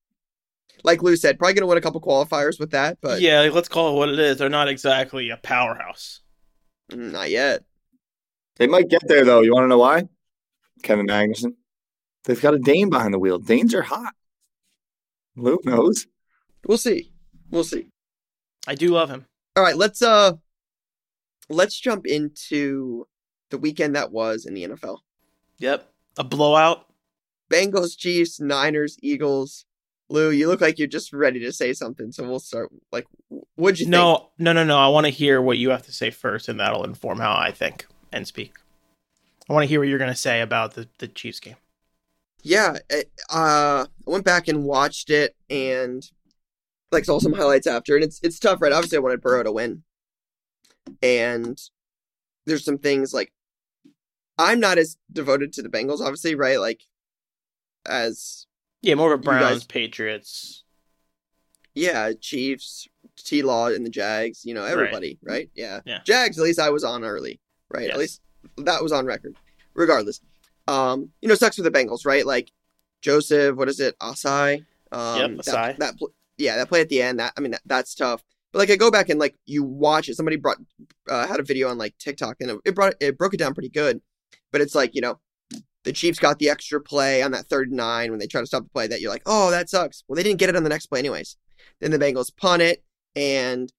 like 0.85 1.03
lou 1.03 1.17
said 1.17 1.39
probably 1.39 1.55
gonna 1.55 1.67
win 1.67 1.79
a 1.79 1.81
couple 1.81 2.01
qualifiers 2.01 2.59
with 2.61 2.71
that 2.71 2.99
but 3.01 3.21
yeah, 3.21 3.41
like, 3.41 3.53
let's 3.53 3.69
call 3.69 3.93
it 3.95 3.99
what 3.99 4.09
it 4.09 4.19
is. 4.19 4.37
They're 4.39 4.49
not 4.49 4.69
exactly 4.69 5.31
a 5.31 5.37
powerhouse. 5.37 6.21
mm, 6.93 7.13
not 7.13 7.31
yet 7.31 7.63
They 8.57 8.67
might 8.67 8.89
get 8.89 9.03
there 9.09 9.25
though. 9.25 9.41
You 9.43 9.53
want 9.53 9.65
to 9.65 9.69
know 9.69 9.79
why? 9.79 10.05
Kevin 10.83 11.07
Magnussen. 11.07 11.55
They've 12.25 12.41
got 12.41 12.55
a 12.55 12.59
Dane 12.59 12.91
behind 12.91 13.13
the 13.15 13.19
wheel. 13.19 13.39
Danes 13.39 13.75
are 13.75 13.83
hot. 13.83 14.15
Lou 15.37 15.59
knows. 15.65 16.07
we'll 16.67 16.79
see 16.79 17.13
we'll 17.51 17.65
see 17.65 17.87
I 18.67 18.75
do 18.75 18.89
love 18.89 19.09
him. 19.11 19.27
all 19.57 19.63
right 19.63 19.77
let's 19.77 20.03
uh 20.03 20.33
let's 21.49 21.79
jump 21.79 22.07
into 22.07 23.07
the 23.51 23.59
weekend 23.59 23.95
that 23.97 24.13
was 24.13 24.45
in 24.47 24.55
the 24.55 24.65
nfl 24.69 24.99
Yep, 25.61 25.91
a 26.19 26.23
blowout. 26.25 26.85
Bengals, 27.51 27.97
Chiefs, 27.99 28.39
Niners, 28.39 28.97
Eagles. 29.03 29.65
Lou, 30.11 30.31
you 30.31 30.49
look 30.49 30.61
like 30.61 30.79
you're 30.79 30.89
just 30.89 31.13
ready 31.13 31.41
to 31.41 31.53
say 31.53 31.73
something, 31.73 32.13
so 32.13 32.27
we'll 32.27 32.41
start. 32.41 32.71
Like, 32.91 33.07
what'd 33.57 33.79
you 33.79 33.85
think? 33.85 33.93
No, 33.93 34.31
no, 34.39 34.53
no, 34.53 34.65
no. 34.65 34.79
I 34.79 34.89
want 34.89 35.07
to 35.07 35.11
hear 35.11 35.41
what 35.43 35.59
you 35.59 35.71
have 35.71 35.83
to 35.83 35.93
say 35.93 36.11
first, 36.11 36.49
and 36.49 36.59
that'll 36.59 36.85
inform 36.85 37.19
how 37.19 37.35
I 37.37 37.53
think 37.53 37.87
and 38.13 38.27
speak. 38.27 38.55
I 39.49 39.53
want 39.53 39.65
to 39.65 39.69
hear 39.69 39.81
what 39.81 39.89
you're 39.89 39.99
going 39.99 40.11
to 40.11 40.17
say 40.17 40.41
about 40.41 40.75
the, 40.75 40.89
the 40.99 41.09
Chiefs 41.09 41.41
game. 41.41 41.57
Yeah, 42.43 42.79
it, 42.89 43.11
uh, 43.31 43.85
I 43.85 44.11
went 44.11 44.25
back 44.25 44.49
and 44.49 44.65
watched 44.65 45.11
it, 45.11 45.37
and 45.51 46.09
like 46.91 47.05
saw 47.05 47.19
some 47.19 47.35
highlights 47.35 47.67
after, 47.67 47.95
and 47.95 48.05
it's 48.05 48.21
it's 48.23 48.39
tough, 48.39 48.63
right? 48.63 48.73
Obviously, 48.73 48.97
I 48.97 49.01
wanted 49.01 49.21
Burrow 49.21 49.43
to 49.43 49.53
win, 49.53 49.83
and 51.03 51.61
there's 52.47 52.65
some 52.65 52.79
things 52.79 53.13
like 53.13 53.33
I'm 54.39 54.61
not 54.61 54.79
as 54.79 54.97
devoted 55.13 55.53
to 55.55 55.63
the 55.63 55.69
Bengals, 55.69 56.01
obviously, 56.01 56.35
right? 56.35 56.61
Like, 56.61 56.83
as 57.85 58.47
Yeah, 58.83 58.95
more 58.95 59.13
of 59.13 59.21
a 59.21 59.23
You 59.23 59.27
guys- 59.31 59.41
Browns 59.41 59.65
Patriots. 59.65 60.65
yeah, 61.75 62.13
Chiefs, 62.21 62.89
T 63.17 63.43
Law, 63.43 63.69
and 63.69 63.85
the 63.85 63.91
Jags. 63.91 64.45
You 64.45 64.55
know, 64.55 64.65
everybody, 64.65 65.19
right? 65.23 65.51
Yeah. 65.55 65.81
Yeah. 65.85 66.01
Jags. 66.05 66.39
At 66.39 66.45
least 66.45 66.59
I 66.61 66.71
was 66.71 66.85
on 66.85 67.05
early, 67.05 67.41
right? 67.71 67.85
Yes. 67.85 67.93
At 67.93 67.99
least 67.99 68.21
that 68.59 68.83
was 68.83 68.93
on 68.93 69.07
record. 69.07 69.35
Regardless, 69.75 70.21
um, 70.67 71.11
you 71.23 71.29
know, 71.29 71.35
sucks 71.37 71.57
for 71.57 71.63
the 71.63 71.71
Bengals, 71.71 72.05
right? 72.05 72.27
Like 72.27 72.51
Joseph, 73.01 73.55
what 73.57 73.69
is 73.69 73.79
it, 73.81 73.97
Ossai? 74.01 74.65
Um, 74.91 75.19
Yep, 75.37 75.45
that- 75.45 75.55
Ossai. 75.55 75.79
That, 75.79 75.99
pl- 75.99 76.13
yeah, 76.37 76.57
that 76.57 76.69
play 76.69 76.81
at 76.81 76.89
the 76.89 77.01
end. 77.03 77.21
That 77.21 77.33
I 77.37 77.41
mean, 77.41 77.53
that, 77.53 77.63
that's 77.67 77.95
tough. 77.95 78.23
But 78.53 78.61
like, 78.61 78.71
I 78.71 78.77
go 78.77 78.91
back 78.91 79.09
and 79.09 79.21
like 79.21 79.37
you 79.45 79.63
watch 79.63 80.09
it. 80.09 80.15
Somebody 80.17 80.37
brought 80.37 80.59
uh, 81.09 81.27
had 81.27 81.39
a 81.39 81.43
video 81.43 81.69
on 81.69 81.79
like 81.79 81.97
TikTok, 81.99 82.37
and 82.41 82.51
it, 82.53 82.59
it 82.65 82.75
brought 82.75 82.95
it 83.01 83.19
broke 83.19 83.35
it 83.35 83.37
down 83.39 83.55
pretty 83.55 83.69
good. 83.69 84.01
But 84.51 84.61
it's 84.63 84.75
like 84.75 84.95
you 84.95 85.01
know, 85.03 85.19
the 85.85 85.93
Chiefs 85.93 86.19
got 86.19 86.39
the 86.39 86.51
extra 86.51 86.81
play 86.81 87.23
on 87.23 87.31
that 87.33 87.47
third 87.47 87.73
nine 87.73 88.11
when 88.11 88.19
they 88.19 88.27
try 88.27 88.41
to 88.41 88.47
stop 88.47 88.65
the 88.65 88.71
play. 88.71 88.87
That 88.87 89.01
you're 89.01 89.11
like, 89.13 89.23
oh, 89.27 89.51
that 89.51 89.71
sucks. 89.71 90.05
Well, 90.07 90.17
they 90.17 90.23
didn't 90.23 90.39
get 90.39 90.49
it 90.49 90.57
on 90.57 90.63
the 90.63 90.69
next 90.69 90.87
play 90.87 90.99
anyways. 90.99 91.37
Then 91.81 91.91
the 91.91 91.99
Bengals 91.99 92.35
punt 92.37 92.63
it, 92.63 92.85
and 93.15 93.73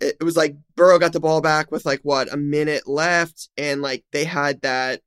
it, 0.00 0.16
it 0.20 0.24
was 0.24 0.36
like 0.36 0.56
Burrow 0.74 0.98
got 0.98 1.12
the 1.12 1.20
ball 1.20 1.40
back 1.40 1.70
with 1.70 1.86
like 1.86 2.00
what 2.02 2.32
a 2.32 2.36
minute 2.36 2.88
left, 2.88 3.48
and 3.56 3.82
like 3.82 4.04
they 4.12 4.24
had 4.24 4.60
that 4.62 5.02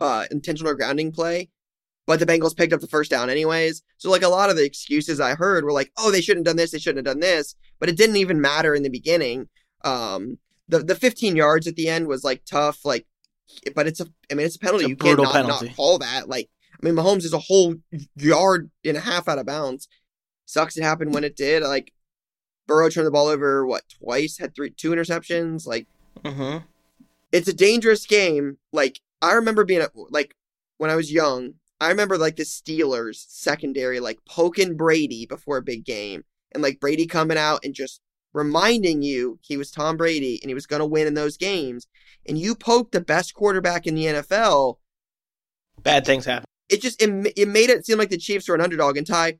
uh 0.00 0.26
intentional 0.30 0.74
grounding 0.74 1.12
play, 1.12 1.48
but 2.06 2.18
the 2.18 2.26
Bengals 2.26 2.56
picked 2.56 2.72
up 2.72 2.80
the 2.80 2.86
first 2.86 3.10
down 3.10 3.30
anyways. 3.30 3.82
So 3.98 4.10
like 4.10 4.22
a 4.22 4.28
lot 4.28 4.50
of 4.50 4.56
the 4.56 4.64
excuses 4.64 5.20
I 5.20 5.34
heard 5.34 5.64
were 5.64 5.72
like, 5.72 5.92
oh, 5.98 6.10
they 6.10 6.20
shouldn't 6.20 6.46
have 6.46 6.52
done 6.52 6.60
this, 6.60 6.70
they 6.70 6.78
shouldn't 6.78 7.06
have 7.06 7.14
done 7.14 7.20
this, 7.20 7.54
but 7.78 7.88
it 7.88 7.96
didn't 7.96 8.16
even 8.16 8.40
matter 8.40 8.74
in 8.74 8.82
the 8.82 8.90
beginning. 8.90 9.48
Um, 9.84 10.38
the 10.68 10.80
the 10.80 10.94
15 10.94 11.36
yards 11.36 11.66
at 11.66 11.76
the 11.76 11.88
end 11.88 12.06
was 12.06 12.24
like 12.24 12.44
tough, 12.44 12.84
like, 12.84 13.06
but 13.74 13.86
it's 13.86 14.00
a, 14.00 14.06
I 14.30 14.34
mean, 14.34 14.46
it's 14.46 14.56
a 14.56 14.58
penalty. 14.58 14.84
It's 14.84 14.88
a 14.88 14.90
you 14.90 14.96
can't 15.16 15.20
not, 15.22 15.46
not 15.46 15.76
call 15.76 15.98
that. 15.98 16.28
Like, 16.28 16.48
I 16.72 16.84
mean, 16.84 16.94
Mahomes 16.94 17.24
is 17.24 17.32
a 17.32 17.38
whole 17.38 17.76
yard 18.16 18.70
and 18.84 18.96
a 18.96 19.00
half 19.00 19.28
out 19.28 19.38
of 19.38 19.46
bounds. 19.46 19.88
Sucks 20.46 20.76
it 20.76 20.82
happened 20.82 21.14
when 21.14 21.24
it 21.24 21.36
did. 21.36 21.62
Like, 21.62 21.92
Burrow 22.66 22.88
turned 22.88 23.06
the 23.06 23.10
ball 23.10 23.28
over 23.28 23.66
what 23.66 23.82
twice, 23.88 24.38
had 24.38 24.54
three, 24.54 24.70
two 24.70 24.90
interceptions. 24.90 25.66
Like, 25.66 25.86
Mm-hmm. 26.22 26.58
it's 27.32 27.48
a 27.48 27.54
dangerous 27.54 28.06
game. 28.06 28.58
Like, 28.72 29.00
I 29.22 29.32
remember 29.32 29.64
being 29.64 29.80
a, 29.80 29.88
like 30.10 30.36
when 30.78 30.90
I 30.90 30.96
was 30.96 31.10
young, 31.12 31.54
I 31.80 31.88
remember 31.88 32.18
like 32.18 32.36
the 32.36 32.44
Steelers 32.44 33.24
secondary, 33.28 33.98
like 33.98 34.18
poking 34.28 34.76
Brady 34.76 35.26
before 35.26 35.56
a 35.56 35.62
big 35.62 35.84
game, 35.84 36.24
and 36.52 36.62
like 36.62 36.80
Brady 36.80 37.06
coming 37.06 37.38
out 37.38 37.64
and 37.64 37.74
just 37.74 38.00
reminding 38.32 39.02
you 39.02 39.38
he 39.42 39.56
was 39.56 39.70
Tom 39.70 39.96
Brady 39.96 40.38
and 40.42 40.50
he 40.50 40.54
was 40.54 40.66
going 40.66 40.80
to 40.80 40.86
win 40.86 41.06
in 41.06 41.14
those 41.14 41.36
games. 41.36 41.86
And 42.26 42.38
you 42.38 42.54
poked 42.54 42.92
the 42.92 43.00
best 43.00 43.34
quarterback 43.34 43.86
in 43.86 43.94
the 43.94 44.06
NFL. 44.06 44.76
Bad 45.82 46.04
things 46.04 46.24
happen. 46.24 46.44
It 46.68 46.80
just 46.80 47.02
it, 47.02 47.32
it 47.36 47.48
made 47.48 47.70
it 47.70 47.84
seem 47.84 47.98
like 47.98 48.10
the 48.10 48.16
Chiefs 48.16 48.48
were 48.48 48.54
an 48.54 48.60
underdog. 48.60 48.96
And 48.96 49.06
Ty, 49.06 49.38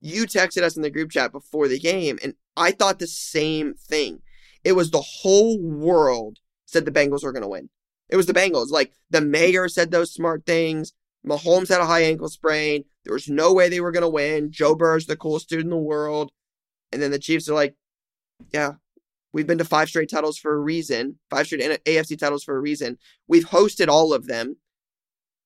you 0.00 0.24
texted 0.24 0.62
us 0.62 0.76
in 0.76 0.82
the 0.82 0.90
group 0.90 1.10
chat 1.10 1.32
before 1.32 1.68
the 1.68 1.78
game, 1.78 2.18
and 2.22 2.34
I 2.56 2.72
thought 2.72 2.98
the 2.98 3.06
same 3.06 3.74
thing. 3.74 4.20
It 4.64 4.72
was 4.72 4.90
the 4.90 5.00
whole 5.00 5.60
world 5.60 6.38
said 6.66 6.84
the 6.84 6.90
Bengals 6.90 7.22
were 7.22 7.32
going 7.32 7.42
to 7.42 7.48
win. 7.48 7.70
It 8.08 8.16
was 8.16 8.26
the 8.26 8.34
Bengals. 8.34 8.70
Like 8.70 8.92
the 9.10 9.20
mayor 9.20 9.68
said 9.68 9.90
those 9.90 10.12
smart 10.12 10.44
things. 10.44 10.92
Mahomes 11.26 11.68
had 11.68 11.80
a 11.80 11.86
high 11.86 12.02
ankle 12.02 12.28
sprain. 12.28 12.84
There 13.04 13.14
was 13.14 13.28
no 13.28 13.52
way 13.52 13.68
they 13.68 13.80
were 13.80 13.92
going 13.92 14.02
to 14.02 14.08
win. 14.08 14.50
Joe 14.50 14.74
Burrow's 14.74 15.06
the 15.06 15.16
coolest 15.16 15.48
dude 15.48 15.60
in 15.60 15.70
the 15.70 15.76
world. 15.76 16.32
And 16.92 17.00
then 17.00 17.10
the 17.10 17.18
Chiefs 17.18 17.48
are 17.48 17.54
like, 17.54 17.74
yeah, 18.52 18.72
we've 19.32 19.46
been 19.46 19.58
to 19.58 19.64
five 19.64 19.88
straight 19.88 20.10
titles 20.10 20.38
for 20.38 20.54
a 20.54 20.58
reason, 20.58 21.18
five 21.30 21.46
straight 21.46 21.60
AFC 21.84 22.18
titles 22.18 22.44
for 22.44 22.56
a 22.56 22.60
reason. 22.60 22.98
We've 23.28 23.44
hosted 23.46 23.88
all 23.88 24.12
of 24.12 24.26
them. 24.26 24.56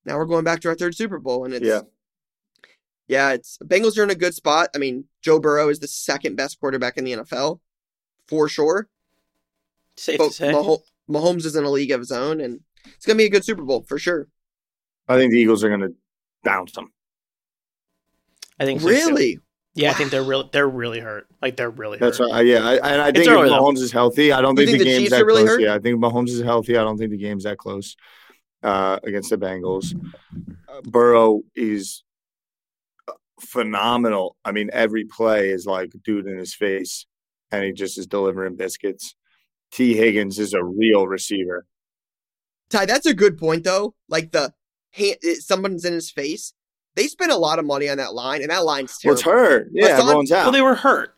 Now 0.04 0.16
we're 0.16 0.26
going 0.26 0.44
back 0.44 0.60
to 0.60 0.68
our 0.68 0.74
third 0.74 0.96
Super 0.96 1.18
Bowl, 1.18 1.44
and 1.44 1.54
it's 1.54 1.66
Yeah. 1.66 1.82
yeah, 3.08 3.32
it's 3.32 3.58
Bengals 3.64 3.98
are 3.98 4.02
in 4.04 4.10
a 4.10 4.14
good 4.14 4.34
spot. 4.34 4.70
I 4.74 4.78
mean, 4.78 5.04
Joe 5.22 5.38
Burrow 5.38 5.68
is 5.68 5.80
the 5.80 5.88
second 5.88 6.36
best 6.36 6.58
quarterback 6.60 6.96
in 6.96 7.04
the 7.04 7.12
NFL 7.12 7.60
for 8.26 8.48
sure. 8.48 8.88
Safe 9.96 10.18
But 10.18 10.28
to 10.28 10.34
say. 10.34 10.52
Maho- 10.52 10.82
Mahomes 11.10 11.44
is 11.44 11.56
in 11.56 11.64
a 11.64 11.70
league 11.70 11.90
of 11.90 12.00
his 12.00 12.12
own, 12.12 12.40
and 12.40 12.60
it's 12.86 13.04
gonna 13.06 13.16
be 13.16 13.24
a 13.24 13.30
good 13.30 13.44
Super 13.44 13.62
Bowl 13.62 13.82
for 13.88 13.98
sure. 13.98 14.28
I 15.08 15.16
think 15.16 15.32
the 15.32 15.38
Eagles 15.40 15.64
are 15.64 15.68
going 15.68 15.80
to 15.80 15.94
bounce 16.44 16.72
them. 16.72 16.92
I 18.60 18.66
think 18.66 18.80
so, 18.82 18.88
too. 19.36 19.40
Really? 19.78 19.86
Yeah, 19.86 19.90
I 19.92 19.94
think 19.94 20.10
they're 20.10 20.22
really 20.22 20.48
they're 20.52 20.68
really 20.68 21.00
hurt. 21.00 21.26
Like 21.40 21.56
they're 21.56 21.70
really 21.70 21.98
hurt. 21.98 22.06
That's 22.06 22.18
hurt. 22.18 22.30
why, 22.30 22.40
yeah. 22.42 22.66
I, 22.66 22.74
and 22.74 23.02
I 23.02 23.08
It's 23.08 23.18
think 23.18 23.28
if 23.28 23.32
early, 23.32 23.48
though. 23.48 23.60
Mahomes 23.62 23.78
is 23.78 23.92
healthy, 23.92 24.32
I 24.32 24.40
don't 24.40 24.56
think, 24.56 24.68
think 24.70 24.78
the 24.80 24.84
the 24.84 24.90
game's 24.90 24.98
Chiefs 25.04 25.10
that 25.12 25.24
really 25.24 25.42
close. 25.42 25.50
hurt? 25.56 25.60
Yeah, 25.62 25.74
I 25.74 25.78
think 25.78 26.00
Mahomes 26.00 26.30
is 26.30 26.42
healthy. 26.42 26.76
I 26.76 26.84
don't 26.84 26.98
think 26.98 27.10
the 27.10 27.18
game's 27.18 27.44
that 27.44 27.58
close 27.58 27.96
uh, 28.62 28.98
against 29.04 29.30
the 29.30 29.38
Bengals. 29.38 29.94
Uh, 30.68 30.80
Burrow 30.82 31.42
is 31.54 32.02
phenomenal. 33.40 34.36
I 34.44 34.52
mean, 34.52 34.70
every 34.72 35.04
play 35.04 35.50
is 35.50 35.64
like 35.66 35.92
dude 36.04 36.26
in 36.26 36.38
his 36.38 36.54
face, 36.54 37.06
and 37.52 37.64
he 37.64 37.72
just 37.72 37.98
is 37.98 38.06
delivering 38.06 38.56
biscuits. 38.56 39.14
Tee 39.70 39.94
Higgins 39.94 40.38
is 40.38 40.54
a 40.54 40.64
real 40.64 41.06
receiver. 41.06 41.66
Ty, 42.70 42.86
that's 42.86 43.06
a 43.06 43.14
good 43.14 43.38
point 43.38 43.64
though. 43.64 43.94
Like 44.08 44.32
the 44.32 44.54
hand, 44.92 45.16
someone's 45.40 45.84
in 45.84 45.92
his 45.92 46.10
face. 46.10 46.52
They 46.96 47.06
spent 47.06 47.30
a 47.30 47.36
lot 47.36 47.58
of 47.58 47.64
money 47.64 47.88
on 47.88 47.98
that 47.98 48.14
line, 48.14 48.42
and 48.42 48.50
that 48.50 48.64
line's 48.64 48.98
Well, 49.04 49.14
terrible. 49.16 49.18
it's 49.18 49.22
hurt. 49.22 49.68
Yeah, 49.72 49.84
Hassan- 49.88 50.00
everyone's 50.00 50.32
out. 50.32 50.44
well, 50.44 50.52
they 50.52 50.62
were 50.62 50.74
hurt. 50.74 51.14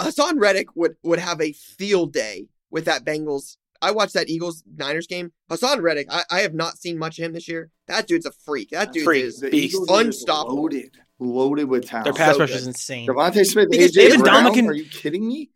Haason 0.00 0.38
Reddick 0.38 0.74
would 0.76 0.96
would 1.02 1.18
have 1.18 1.40
a 1.40 1.52
field 1.52 2.12
day 2.12 2.48
with 2.70 2.84
that 2.84 3.04
Bengals. 3.04 3.56
I 3.80 3.92
watched 3.92 4.14
that 4.14 4.28
Eagles 4.28 4.62
Niners 4.76 5.06
game. 5.06 5.32
Haason 5.50 5.80
Reddick, 5.80 6.08
I, 6.10 6.24
I 6.30 6.40
have 6.40 6.52
not 6.52 6.76
seen 6.78 6.98
much 6.98 7.18
of 7.18 7.24
him 7.24 7.32
this 7.32 7.48
year. 7.48 7.70
That 7.86 8.06
dude's 8.06 8.26
a 8.26 8.32
freak. 8.32 8.70
That 8.70 8.92
dude 8.92 9.04
Freak. 9.04 9.24
is 9.24 9.40
beast. 9.40 9.54
Eagles 9.74 9.88
are 9.88 10.00
Unstoppable. 10.02 10.56
loaded, 10.62 10.96
loaded 11.18 11.64
with 11.70 11.86
talent. 11.86 12.04
Their 12.04 12.12
pass 12.12 12.34
so 12.34 12.40
rush 12.40 12.50
good. 12.50 12.58
is 12.58 12.66
insane. 12.66 13.08
DeVonta 13.08 13.46
Smith, 13.46 13.70
Because 13.70 13.92
AJ 13.92 13.94
David 13.94 14.20
Brown. 14.20 14.42
Dominican- 14.44 14.68
Are 14.68 14.74
you 14.74 14.84
kidding 14.84 15.26
me? 15.26 15.50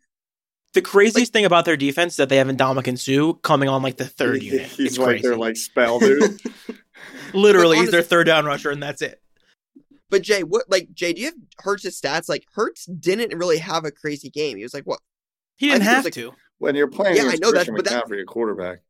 The 0.73 0.81
craziest 0.81 1.31
thing 1.33 1.45
about 1.45 1.65
their 1.65 1.77
defense 1.77 2.13
is 2.13 2.17
that 2.17 2.29
they 2.29 2.37
have 2.37 2.47
Ndamukong 2.47 2.97
Suh 2.97 3.33
coming 3.43 3.69
on 3.69 3.83
like 3.83 3.97
the 3.97 4.07
third 4.07 4.41
unit. 4.43 4.61
He's 4.67 4.87
it's 4.87 4.97
like 4.97 5.07
crazy. 5.09 5.27
their 5.27 5.37
like 5.37 5.57
spell 5.57 5.99
dude. 5.99 6.41
Literally, 7.35 7.77
But 7.77 7.81
he's 7.83 7.91
their 7.91 8.01
third 8.01 8.25
down 8.25 8.45
rusher, 8.45 8.71
and 8.71 8.81
that's 8.81 9.01
it. 9.03 9.21
But 10.13 10.21
Jay, 10.21 10.43
what 10.43 10.65
like 10.69 10.93
Jay? 10.93 11.11
Do 11.11 11.21
you 11.21 11.25
have 11.29 11.35
Hurts' 11.57 11.99
stats? 11.99 12.29
Like 12.29 12.45
Hurts 12.53 12.85
didn't 12.85 13.35
really 13.35 13.57
have 13.57 13.83
a 13.83 13.89
crazy 13.89 14.29
game. 14.29 14.57
He 14.57 14.63
was 14.63 14.71
like 14.71 14.83
what? 14.83 14.99
He 15.55 15.69
didn't 15.69 15.79
think 15.79 15.87
it 15.87 15.89
was 15.89 15.95
have 15.95 16.05
like- 16.05 16.13
to. 16.13 16.31
when 16.59 16.75
you're 16.75 16.87
playing 16.87 17.15
Yeah, 17.15 17.23
I 17.23 17.25
against 17.29 17.41
know 17.41 17.49
that, 17.51 17.55
Christian 17.65 17.75
but 17.77 17.85
that- 17.85 18.05
McCaffrey, 18.05 18.21
a 18.21 18.25
quarterback. 18.25 18.83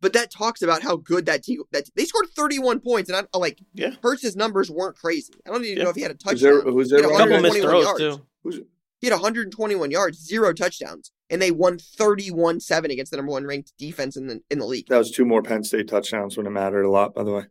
But 0.00 0.14
that 0.14 0.30
talks 0.30 0.62
about 0.62 0.80
how 0.80 0.96
good 0.96 1.26
that 1.26 1.44
team. 1.44 1.62
That 1.72 1.84
they 1.94 2.06
scored 2.06 2.28
31 2.34 2.80
points, 2.80 3.10
and 3.10 3.28
I 3.34 3.36
like 3.38 3.58
Yeah. 3.74 3.90
Hurts' 4.02 4.34
numbers 4.34 4.70
weren't 4.70 4.96
crazy. 4.96 5.34
I 5.46 5.50
don't 5.50 5.62
even 5.66 5.76
Yeah. 5.76 5.84
know 5.84 5.90
if 5.90 5.96
he 5.96 6.00
had 6.02 6.12
a 6.12 6.16
Who's 6.24 6.40
their, 6.40 6.54
touchdown. 6.54 6.72
who's 6.72 6.90
You 6.90 6.96
their 6.96 7.02
know, 7.02 7.08
A 7.14 7.18
running 7.18 7.28
couple 7.28 7.42
missed 7.42 7.58
121 7.64 7.70
throws 7.98 8.00
yards. 8.00 8.16
too. 8.16 8.26
Who's, 8.42 8.60
He 9.00 9.06
had 9.08 9.12
121 9.14 9.90
yards, 9.90 10.18
zero 10.18 10.54
touchdowns, 10.54 11.12
and 11.28 11.42
they 11.42 11.50
won 11.50 11.76
31-7 11.76 12.90
against 12.90 13.10
the 13.10 13.18
number 13.18 13.32
one 13.32 13.44
ranked 13.44 13.74
defense 13.76 14.16
in 14.16 14.28
the 14.28 14.40
in 14.50 14.60
the 14.60 14.66
league. 14.66 14.86
that 14.88 14.96
was 14.96 15.10
two 15.10 15.26
more 15.26 15.42
Penn 15.42 15.62
State 15.62 15.88
touchdowns 15.88 16.38
when 16.38 16.46
it 16.46 16.50
mattered 16.50 16.84
a 16.84 16.90
lot, 16.90 17.14
by 17.14 17.22
the 17.22 17.32
way. 17.32 17.44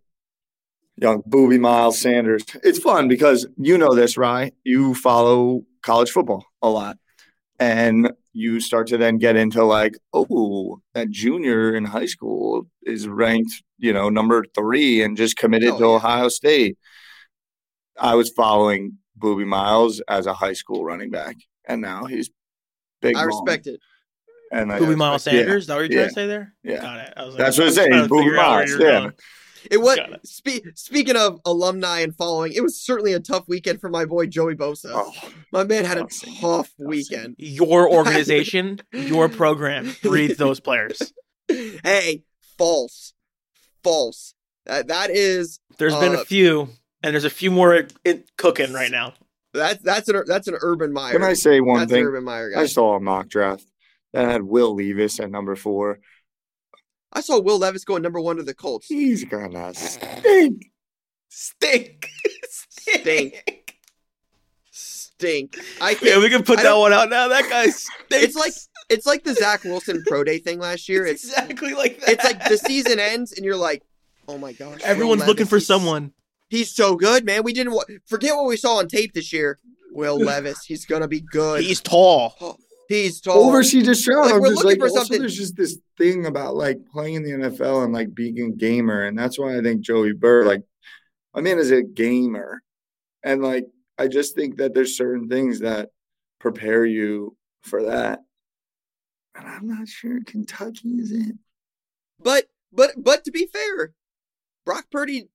Young 0.97 1.23
booby 1.25 1.57
Miles 1.57 1.99
Sanders. 1.99 2.43
It's 2.63 2.79
fun 2.79 3.07
because 3.07 3.47
you 3.57 3.77
know 3.77 3.93
this, 3.95 4.17
right? 4.17 4.53
You 4.63 4.93
follow 4.93 5.61
college 5.81 6.11
football 6.11 6.45
a 6.61 6.69
lot. 6.69 6.97
And 7.59 8.11
you 8.33 8.59
start 8.59 8.87
to 8.87 8.97
then 8.97 9.17
get 9.17 9.35
into 9.35 9.63
like, 9.63 9.95
oh, 10.13 10.81
that 10.93 11.09
junior 11.09 11.75
in 11.75 11.85
high 11.85 12.05
school 12.07 12.67
is 12.83 13.07
ranked, 13.07 13.51
you 13.77 13.93
know, 13.93 14.09
number 14.09 14.43
three 14.55 15.03
and 15.03 15.15
just 15.17 15.37
committed 15.37 15.69
Oh, 15.69 15.77
to 15.77 15.83
yeah. 15.83 15.89
Ohio 15.91 16.29
State. 16.29 16.77
I 17.99 18.15
was 18.15 18.29
following 18.29 18.97
Boobie 19.19 19.45
Miles 19.45 20.01
as 20.07 20.25
a 20.25 20.33
high 20.33 20.53
school 20.53 20.83
running 20.83 21.11
back, 21.11 21.35
and 21.65 21.81
now 21.81 22.05
he's 22.05 22.31
big. 23.01 23.15
I 23.15 23.21
bone. 23.21 23.27
respect 23.27 23.67
it. 23.67 23.79
And 24.51 24.71
I 24.71 24.79
Boobie 24.79 24.97
Miles 24.97 25.25
respect- 25.25 25.35
yeah, 25.35 25.41
Sanders. 25.41 25.63
Is 25.63 25.67
that 25.67 25.75
what 25.75 25.79
you're 25.81 25.87
trying 25.89 25.99
yeah, 26.01 26.07
to 26.07 26.13
say 26.13 26.27
there? 26.27 26.53
Yeah. 26.63 26.81
Got 26.81 26.99
it. 26.99 27.13
I 27.17 27.25
was 27.25 27.35
That's 27.35 27.57
what 27.59 27.63
I'm 27.65 27.69
I'm 27.69 27.75
saying, 27.75 28.07
Booby 28.07 28.23
figure 28.23 28.39
out 28.39 28.49
where 28.49 28.57
Miles, 28.67 28.71
yeah. 28.79 28.99
going. 28.99 29.11
It 29.69 29.77
was 29.77 29.97
it. 29.97 30.27
spe- 30.27 30.67
speaking 30.75 31.15
of 31.15 31.39
alumni 31.45 31.99
and 31.99 32.15
following. 32.15 32.53
It 32.53 32.61
was 32.63 32.79
certainly 32.79 33.13
a 33.13 33.19
tough 33.19 33.47
weekend 33.47 33.79
for 33.81 33.89
my 33.89 34.05
boy 34.05 34.25
Joey 34.27 34.55
Bosa. 34.55 34.91
Oh, 34.93 35.13
my 35.51 35.63
man 35.63 35.85
had 35.85 35.97
a 35.97 36.07
tough 36.39 36.71
don't 36.77 36.89
weekend. 36.89 37.35
Your 37.37 37.89
organization, 37.97 38.79
your 38.91 39.29
program 39.29 39.93
breeds 40.01 40.37
those 40.37 40.59
players. 40.59 41.13
Hey, 41.83 42.23
false, 42.57 43.13
false. 43.83 44.33
That 44.65 44.87
that 44.87 45.09
is 45.09 45.59
There's 45.77 45.95
been 45.95 46.15
Uh, 46.15 46.21
a 46.21 46.25
few, 46.25 46.69
and 47.03 47.13
there's 47.13 47.25
a 47.25 47.29
few 47.29 47.51
more 47.51 47.87
in, 48.05 48.23
cooking 48.37 48.71
right 48.71 48.89
now. 48.91 49.15
that's 49.53 49.81
that's 49.83 50.07
an 50.07 50.23
that's 50.25 50.47
an 50.47 50.55
Urban 50.61 50.93
Meyer. 50.93 51.11
Can 51.11 51.23
I 51.23 51.33
say 51.33 51.59
one 51.59 51.79
that's 51.79 51.91
an 51.91 51.97
thing? 51.97 52.05
Urban 52.05 52.23
Meyer 52.23 52.51
guy. 52.51 52.61
I 52.61 52.65
saw 52.67 52.95
a 52.95 53.01
mock 53.01 53.27
draft 53.27 53.65
that 54.13 54.29
had 54.31 54.43
Will 54.43 54.73
Levis 54.75 55.19
at 55.19 55.29
number 55.29 55.57
four. 55.57 55.99
I 57.13 57.21
saw 57.21 57.39
Will 57.39 57.59
Levis 57.59 57.83
going 57.83 58.01
number 58.03 58.19
one 58.21 58.37
to 58.37 58.43
the 58.43 58.53
Colts. 58.53 58.87
He's 58.87 59.23
gonna 59.25 59.73
stink. 59.73 60.65
Stink. 61.29 62.09
Stink. 62.49 63.75
Stink. 64.71 65.57
I 65.79 65.97
Yeah, 66.01 66.19
we 66.19 66.29
can 66.29 66.43
put 66.43 66.59
I 66.59 66.63
that 66.63 66.69
don't- 66.69 66.79
one 66.81 66.93
out 66.93 67.09
now. 67.09 67.27
That 67.27 67.49
guy 67.49 67.65
stinks. 67.69 67.85
it's 68.11 68.35
like 68.35 68.53
it's 68.89 69.05
like 69.05 69.23
the 69.23 69.33
Zach 69.33 69.63
Wilson 69.63 70.03
pro 70.07 70.23
day 70.23 70.39
thing 70.39 70.59
last 70.59 70.89
year. 70.89 71.05
It's 71.05 71.23
It's 71.23 71.33
exactly 71.33 71.73
like 71.73 71.99
that. 72.01 72.09
it's 72.09 72.23
like 72.23 72.47
the 72.47 72.57
season 72.57 72.99
ends 72.99 73.31
and 73.33 73.45
you're 73.45 73.55
like, 73.57 73.83
oh 74.27 74.37
my 74.37 74.53
gosh. 74.53 74.79
Will 74.81 74.85
Everyone's 74.85 75.25
looking 75.27 75.45
for 75.45 75.57
he's- 75.57 75.67
someone. 75.67 76.13
He's 76.49 76.69
so 76.69 76.95
good, 76.97 77.23
man. 77.23 77.43
We 77.43 77.53
didn't 77.53 77.71
wa- 77.71 77.85
forget 78.07 78.35
what 78.35 78.45
we 78.45 78.57
saw 78.57 78.79
on 78.79 78.89
tape 78.89 79.13
this 79.13 79.31
year. 79.31 79.57
Will 79.93 80.19
Levis, 80.25 80.65
he's 80.65 80.85
gonna 80.85 81.07
be 81.07 81.21
good. 81.21 81.61
He's 81.63 81.79
tall. 81.81 82.35
Oh, 82.41 82.57
He's 82.91 83.21
tall. 83.21 83.47
Over 83.47 83.63
Stroud. 83.63 84.25
Like, 84.25 84.33
I'm 84.33 84.41
we're 84.41 84.49
just 84.49 84.65
looking 84.65 84.79
like, 84.81 84.89
for 84.89 84.89
also 84.89 84.99
something- 84.99 85.19
there's 85.19 85.37
just 85.37 85.55
this 85.55 85.77
thing 85.97 86.25
about 86.25 86.55
like 86.55 86.85
playing 86.91 87.15
in 87.15 87.23
the 87.23 87.31
NFL 87.31 87.85
and 87.85 87.93
like 87.93 88.13
being 88.13 88.39
a 88.41 88.51
gamer, 88.51 89.03
and 89.03 89.17
that's 89.17 89.39
why 89.39 89.57
I 89.57 89.61
think 89.61 89.79
Joey 89.79 90.11
Burr, 90.11 90.43
like, 90.43 90.63
my 91.33 91.39
man 91.39 91.57
is 91.57 91.71
a 91.71 91.83
gamer, 91.83 92.61
and 93.23 93.41
like 93.41 93.65
I 93.97 94.09
just 94.09 94.35
think 94.35 94.57
that 94.57 94.73
there's 94.73 94.97
certain 94.97 95.29
things 95.29 95.61
that 95.61 95.89
prepare 96.39 96.85
you 96.85 97.37
for 97.63 97.83
that, 97.83 98.19
and 99.35 99.47
I'm 99.47 99.67
not 99.67 99.87
sure 99.87 100.19
Kentucky 100.25 100.89
is 100.89 101.11
it. 101.13 101.35
But 102.19 102.47
but 102.73 102.91
but 102.97 103.23
to 103.23 103.31
be 103.31 103.47
fair, 103.47 103.93
Brock 104.65 104.87
Purdy 104.91 105.29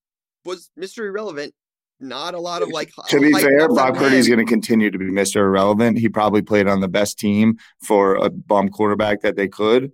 was 0.45 0.71
Mr. 0.79 1.07
Irrelevant. 1.07 1.55
Not 1.99 2.35
a 2.35 2.39
lot 2.41 2.63
of 2.63 2.69
like. 2.69 2.93
To 3.09 3.21
be 3.21 3.33
hype 3.33 3.43
fair, 3.43 3.61
up 3.63 3.71
Brock 3.71 3.95
on 3.95 3.97
Purdy's 3.97 4.29
going 4.29 4.39
to 4.39 4.45
continue 4.45 4.91
to 4.91 4.99
be 4.99 5.07
Mr. 5.07 5.37
Irrelevant. 5.37 5.99
He 5.99 6.09
probably 6.11 6.43
played 6.43 6.69
on 6.69 6.81
the 6.81 6.89
best 6.89 7.19
team 7.19 7.57
for 7.83 8.17
a 8.17 8.29
bum 8.29 8.69
quarterback 8.69 9.23
that 9.23 9.37
they 9.37 9.49
could. 9.49 9.93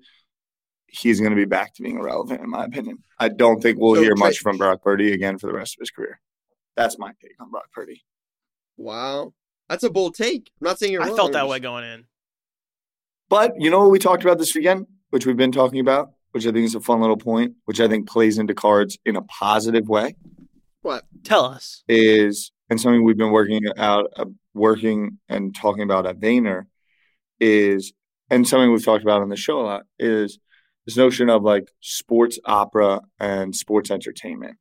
He's 0.89 1.21
going 1.21 1.31
to 1.31 1.37
be 1.37 1.45
back 1.45 1.75
to 1.75 1.83
being 1.83 1.99
irrelevant, 1.99 2.41
in 2.43 2.51
my 2.51 2.65
opinion. 2.65 2.99
I 3.19 3.29
don't 3.29 3.63
think 3.63 3.79
we'll 3.79 3.95
So, 3.95 4.03
hear 4.03 4.15
Trey- 4.15 4.27
much 4.29 4.39
from 4.41 4.59
Brock 4.59 4.83
Purdy 4.83 5.13
again 5.13 5.39
for 5.39 5.47
the 5.47 5.55
rest 5.55 5.77
of 5.77 5.81
his 5.81 5.91
career. 5.91 6.21
That's 6.77 6.99
my 6.99 7.13
take 7.23 7.33
on 7.41 7.51
Brock 7.51 7.71
Purdy. 7.73 8.03
Wow, 8.77 9.33
that's 9.69 9.85
a 9.85 9.91
bold 9.91 10.15
take. 10.17 10.51
I'm 10.61 10.65
not 10.67 10.79
saying 10.81 10.93
you're. 10.93 11.03
I 11.03 11.07
wrong. 11.09 11.17
felt 11.17 11.33
that 11.35 11.47
way 11.49 11.61
going 11.61 11.85
in. 11.85 12.05
But 13.31 13.53
you 13.59 13.71
know 13.71 13.81
what 13.81 13.91
we 13.91 13.99
talked 13.99 14.23
about 14.25 14.39
this 14.39 14.55
weekend, 14.55 14.87
which 15.11 15.25
we've 15.25 15.37
been 15.37 15.53
talking 15.53 15.79
about, 15.81 16.11
which 16.33 16.47
I 16.47 16.51
think 16.53 16.65
is 16.67 16.75
a 16.75 16.81
fun 16.81 17.01
little 17.01 17.17
point, 17.17 17.55
which 17.65 17.81
I 17.81 17.87
think 17.89 18.09
plays 18.09 18.39
into 18.39 18.55
cards 18.55 18.99
in 19.07 19.17
a 19.17 19.23
positive 19.23 19.89
way, 19.89 20.17
What? 20.83 21.05
Tell 21.25 21.45
us. 21.45 21.83
is 21.89 22.53
and 22.69 22.81
something 22.81 23.05
we've 23.05 23.17
been 23.17 23.33
working 23.33 23.61
out, 23.77 24.11
uh, 24.17 24.25
working 24.55 25.19
and 25.29 25.55
talking 25.55 25.83
about 25.83 26.07
at 26.07 26.19
Vayner 26.19 26.67
is, 27.41 27.93
and 28.31 28.47
something 28.47 28.71
we've 28.73 28.85
talked 28.85 29.03
about 29.03 29.23
on 29.23 29.29
the 29.29 29.37
show 29.37 29.61
a 29.61 29.63
lot 29.63 29.83
is 29.99 30.39
this 30.87 30.97
notion 30.97 31.31
of 31.31 31.43
like 31.43 31.71
sports 31.81 32.39
opera 32.45 33.01
and 33.21 33.55
sports 33.55 33.91
entertainment. 33.91 34.57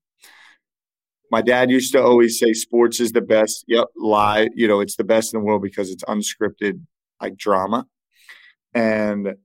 my 1.32 1.42
dad 1.42 1.72
used 1.72 1.94
to 1.94 2.04
always 2.04 2.38
say 2.38 2.54
sports 2.54 3.00
is 3.00 3.14
the 3.14 3.22
best. 3.22 3.64
Yep, 3.68 3.88
lie. 3.96 4.50
You 4.54 4.68
know, 4.68 4.82
it's 4.82 4.98
the 4.98 5.04
best 5.06 5.34
in 5.34 5.40
the 5.40 5.46
world 5.46 5.62
because 5.62 5.90
it's 5.90 6.04
unscripted, 6.04 6.82
like 7.22 7.38
drama. 7.38 7.88
And 8.74 9.36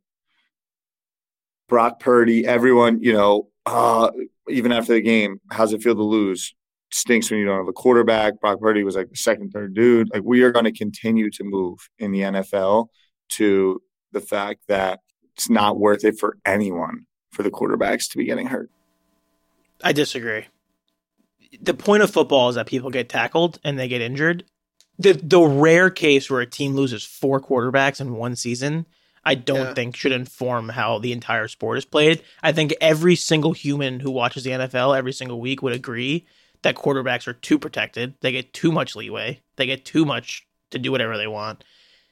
Brock 1.69 2.01
Purdy, 2.01 2.45
everyone, 2.47 3.03
you 3.03 3.13
know, 3.13 3.49
uh, 3.65 4.11
even 4.49 4.73
after 4.73 4.95
the 4.95 5.01
game, 5.01 5.41
how's 5.51 5.73
it 5.73 5.83
feel 5.83 5.95
to 5.95 6.03
lose? 6.03 6.55
Stinks 6.91 7.31
when 7.31 7.41
you 7.41 7.47
don't 7.47 7.59
have 7.59 7.69
a 7.69 7.73
quarterback. 7.73 8.41
Brock 8.41 8.61
Purdy 8.61 8.85
was 8.85 8.95
like 8.97 9.11
the 9.11 9.17
second, 9.17 9.51
third 9.51 9.75
dude. 9.75 10.09
Like 10.13 10.23
we 10.25 10.43
are 10.43 10.53
going 10.53 10.65
to 10.67 10.73
continue 10.73 11.31
to 11.33 11.45
move 11.45 11.79
in 11.99 12.13
the 12.13 12.21
NFL 12.21 12.87
to 13.31 13.83
the 14.13 14.21
fact 14.21 14.61
that 14.69 15.01
it's 15.35 15.51
not 15.51 15.79
worth 15.79 16.05
it 16.05 16.19
for 16.19 16.39
anyone 16.47 17.07
for 17.33 17.43
the 17.43 17.51
quarterbacks 17.51 18.09
to 18.11 18.19
be 18.19 18.25
getting 18.25 18.47
hurt. 18.47 18.71
I 19.83 19.93
disagree. 19.93 20.47
The 21.61 21.75
point 21.75 22.03
of 22.03 22.11
football 22.11 22.49
is 22.49 22.55
that 22.55 22.67
people 22.67 22.91
get 22.91 23.09
tackled 23.09 23.59
and 23.65 23.79
they 23.79 23.89
get 23.89 24.01
injured. 24.01 24.45
The 24.99 25.13
the 25.13 25.41
rare 25.41 25.91
case 25.91 26.31
where 26.31 26.41
a 26.41 26.47
team 26.47 26.75
loses 26.75 27.05
four 27.05 27.41
quarterbacks 27.41 28.01
in 28.01 28.15
one 28.15 28.37
season, 28.37 28.87
I 29.25 29.35
don't 29.35 29.59
Yeah. 29.59 29.75
think 29.75 29.97
should 29.97 30.13
inform 30.13 30.71
how 30.71 30.99
the 30.99 31.13
entire 31.13 31.49
sport 31.49 31.79
is 31.79 31.85
played. 31.85 32.23
I 32.43 32.53
think 32.53 32.75
every 32.81 33.17
single 33.17 33.53
human 33.53 34.01
who 34.01 34.11
watches 34.11 34.45
the 34.45 34.53
NFL 34.53 34.97
every 34.97 35.13
single 35.13 35.41
week 35.41 35.63
would 35.63 35.75
agree 35.75 36.27
that 36.63 36.77
quarterbacks 36.77 37.27
are 37.27 37.33
too 37.33 37.59
protected. 37.59 38.15
They 38.21 38.33
get 38.33 38.53
too 38.53 38.73
much 38.73 38.97
leeway. 38.97 39.41
They 39.57 39.67
get 39.67 39.85
too 39.85 40.05
much 40.05 40.47
to 40.71 40.79
do 40.79 40.91
whatever 40.91 41.17
they 41.17 41.27
want. 41.27 41.65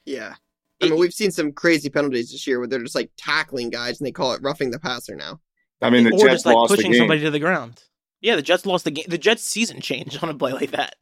Yeah. 0.04 0.34
I 0.82 0.86
mean, 0.88 0.98
we've 0.98 1.14
seen 1.14 1.30
some 1.30 1.52
crazy 1.52 1.88
penalties 1.88 2.30
this 2.30 2.46
year 2.46 2.58
where 2.58 2.68
they're 2.68 2.82
just 2.82 2.94
like 2.94 3.10
tackling 3.16 3.70
guys 3.70 3.98
and 4.00 4.06
they 4.06 4.12
call 4.12 4.32
it 4.32 4.42
roughing 4.42 4.70
the 4.70 4.78
passer 4.78 5.14
now. 5.14 5.40
I 5.80 5.90
mean, 5.90 6.04
the 6.04 6.10
or 6.10 6.18
Jets 6.18 6.32
just 6.32 6.46
like 6.46 6.56
lost 6.56 6.70
the 6.70 6.76
pushing 6.76 6.92
game. 6.92 7.00
somebody 7.00 7.20
to 7.20 7.30
the 7.30 7.38
ground. 7.38 7.82
Yeah, 8.20 8.36
the 8.36 8.42
Jets 8.42 8.66
lost 8.66 8.84
the 8.84 8.90
game. 8.90 9.04
The 9.08 9.18
Jets 9.18 9.44
season 9.44 9.80
changed 9.80 10.18
on 10.22 10.28
a 10.28 10.34
play 10.34 10.52
like 10.52 10.72
that. 10.72 10.96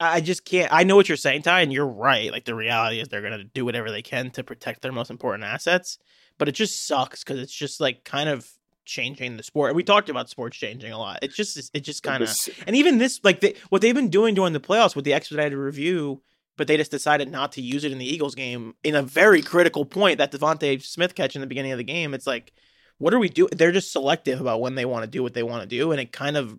I 0.00 0.16
I 0.16 0.20
just 0.20 0.44
can't. 0.44 0.72
I 0.72 0.84
know 0.84 0.96
what 0.96 1.08
you're 1.08 1.16
saying, 1.16 1.42
Ty, 1.42 1.62
and 1.62 1.72
you're 1.72 1.86
right. 1.86 2.30
Like 2.30 2.44
the 2.44 2.54
reality 2.54 3.00
is 3.00 3.08
they're 3.08 3.22
gonna 3.22 3.44
do 3.44 3.64
whatever 3.64 3.90
they 3.90 4.02
can 4.02 4.30
to 4.32 4.44
protect 4.44 4.82
their 4.82 4.92
most 4.92 5.10
important 5.10 5.44
assets, 5.44 5.98
but 6.38 6.48
it 6.48 6.52
just 6.52 6.86
sucks 6.86 7.24
because 7.24 7.40
it's 7.40 7.54
just 7.54 7.80
like 7.80 8.04
kind 8.04 8.28
of 8.28 8.48
changing 8.86 9.36
the 9.36 9.42
sport. 9.42 9.74
We 9.74 9.82
talked 9.82 10.08
about 10.08 10.30
sports 10.30 10.56
changing 10.56 10.92
a 10.92 10.98
lot. 10.98 11.18
It's 11.22 11.36
just 11.36 11.70
it 11.74 11.80
just 11.80 12.02
kind 12.02 12.22
of 12.22 12.30
and 12.66 12.74
even 12.74 12.98
this 12.98 13.20
like 13.22 13.40
they, 13.40 13.54
what 13.68 13.82
they've 13.82 13.94
been 13.94 14.08
doing 14.08 14.34
during 14.34 14.52
the 14.52 14.60
playoffs 14.60 14.96
with 14.96 15.04
the 15.04 15.12
expedited 15.12 15.58
review. 15.58 16.22
But 16.56 16.68
they 16.68 16.78
just 16.78 16.90
decided 16.90 17.30
not 17.30 17.52
to 17.52 17.60
use 17.60 17.84
it 17.84 17.92
in 17.92 17.98
the 17.98 18.10
Eagles 18.10 18.34
game 18.34 18.74
in 18.82 18.94
a 18.94 19.02
very 19.02 19.42
critical 19.42 19.84
point. 19.84 20.16
That 20.16 20.32
DeVonta 20.32 20.82
Smith 20.82 21.14
catch 21.14 21.34
in 21.34 21.42
the 21.42 21.46
beginning 21.46 21.72
of 21.72 21.76
the 21.76 21.84
game. 21.84 22.14
It's 22.14 22.26
like, 22.26 22.50
what 22.96 23.12
are 23.12 23.18
we 23.18 23.28
doing? 23.28 23.50
They're 23.54 23.72
just 23.72 23.92
selective 23.92 24.40
about 24.40 24.62
when 24.62 24.74
they 24.74 24.86
want 24.86 25.04
to 25.04 25.10
do 25.10 25.22
what 25.22 25.34
they 25.34 25.42
want 25.42 25.62
to 25.64 25.68
do, 25.68 25.92
and 25.92 26.00
it 26.00 26.12
kind 26.12 26.34
of 26.34 26.58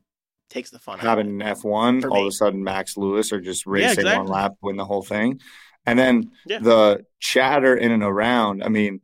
takes 0.51 0.69
the 0.69 0.77
fun 0.77 0.99
out. 0.99 0.99
of 0.99 1.09
happened 1.09 1.29
in 1.29 1.41
F 1.41 1.63
one. 1.63 2.05
All 2.05 2.21
of 2.21 2.27
a 2.27 2.31
sudden, 2.31 2.63
Max 2.63 2.95
Lewis 2.95 3.33
are 3.33 3.41
just 3.41 3.65
racing 3.65 4.01
exactly. 4.01 4.17
one 4.19 4.27
lap, 4.27 4.53
win 4.61 4.75
the 4.77 4.85
whole 4.85 5.01
thing, 5.01 5.39
and 5.87 5.97
then 5.97 6.29
Yeah. 6.45 6.59
the 6.59 7.05
chatter 7.19 7.75
in 7.75 7.91
and 7.91 8.03
around. 8.03 8.63
I 8.63 8.69
mean, 8.69 9.01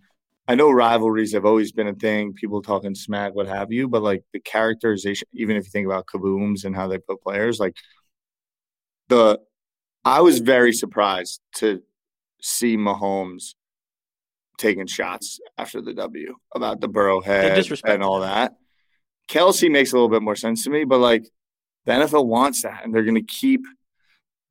I 0.47 0.55
know 0.55 0.71
rivalries 0.71 1.33
have 1.33 1.45
always 1.45 1.71
been 1.71 1.87
a 1.87 1.93
thing. 1.93 2.33
People 2.33 2.61
talking 2.61 2.95
smack, 2.95 3.33
what 3.33 3.47
have 3.47 3.71
you, 3.71 3.87
but 3.87 4.01
like 4.01 4.23
the 4.33 4.39
characterization, 4.39 5.27
even 5.33 5.55
if 5.55 5.63
you 5.65 5.69
think 5.69 5.85
about 5.85 6.05
kabooms 6.05 6.65
and 6.65 6.75
how 6.75 6.87
they 6.87 6.97
put 6.97 7.21
players, 7.21 7.59
like 7.59 7.75
the, 9.07 9.39
I 10.03 10.21
was 10.21 10.39
very 10.39 10.73
surprised 10.73 11.39
to 11.55 11.81
see 12.41 12.75
Mahomes 12.75 13.55
taking 14.57 14.85
shots 14.85 15.39
after 15.57 15.81
the 15.81 15.93
W 15.93 16.35
about 16.53 16.81
the 16.81 16.89
Burrow 16.89 17.21
head 17.21 17.57
and 17.85 18.03
all 18.03 18.19
that. 18.19 18.53
Kelce 19.29 19.71
makes 19.71 19.93
a 19.93 19.95
little 19.95 20.09
bit 20.09 20.21
more 20.21 20.35
sense 20.35 20.65
to 20.65 20.69
me, 20.69 20.83
but 20.83 20.99
like 20.99 21.25
the 21.85 21.93
NFL 21.93 22.27
wants 22.27 22.63
that, 22.63 22.83
and 22.83 22.93
they're 22.93 23.03
going 23.03 23.15
to 23.15 23.21
keep 23.21 23.61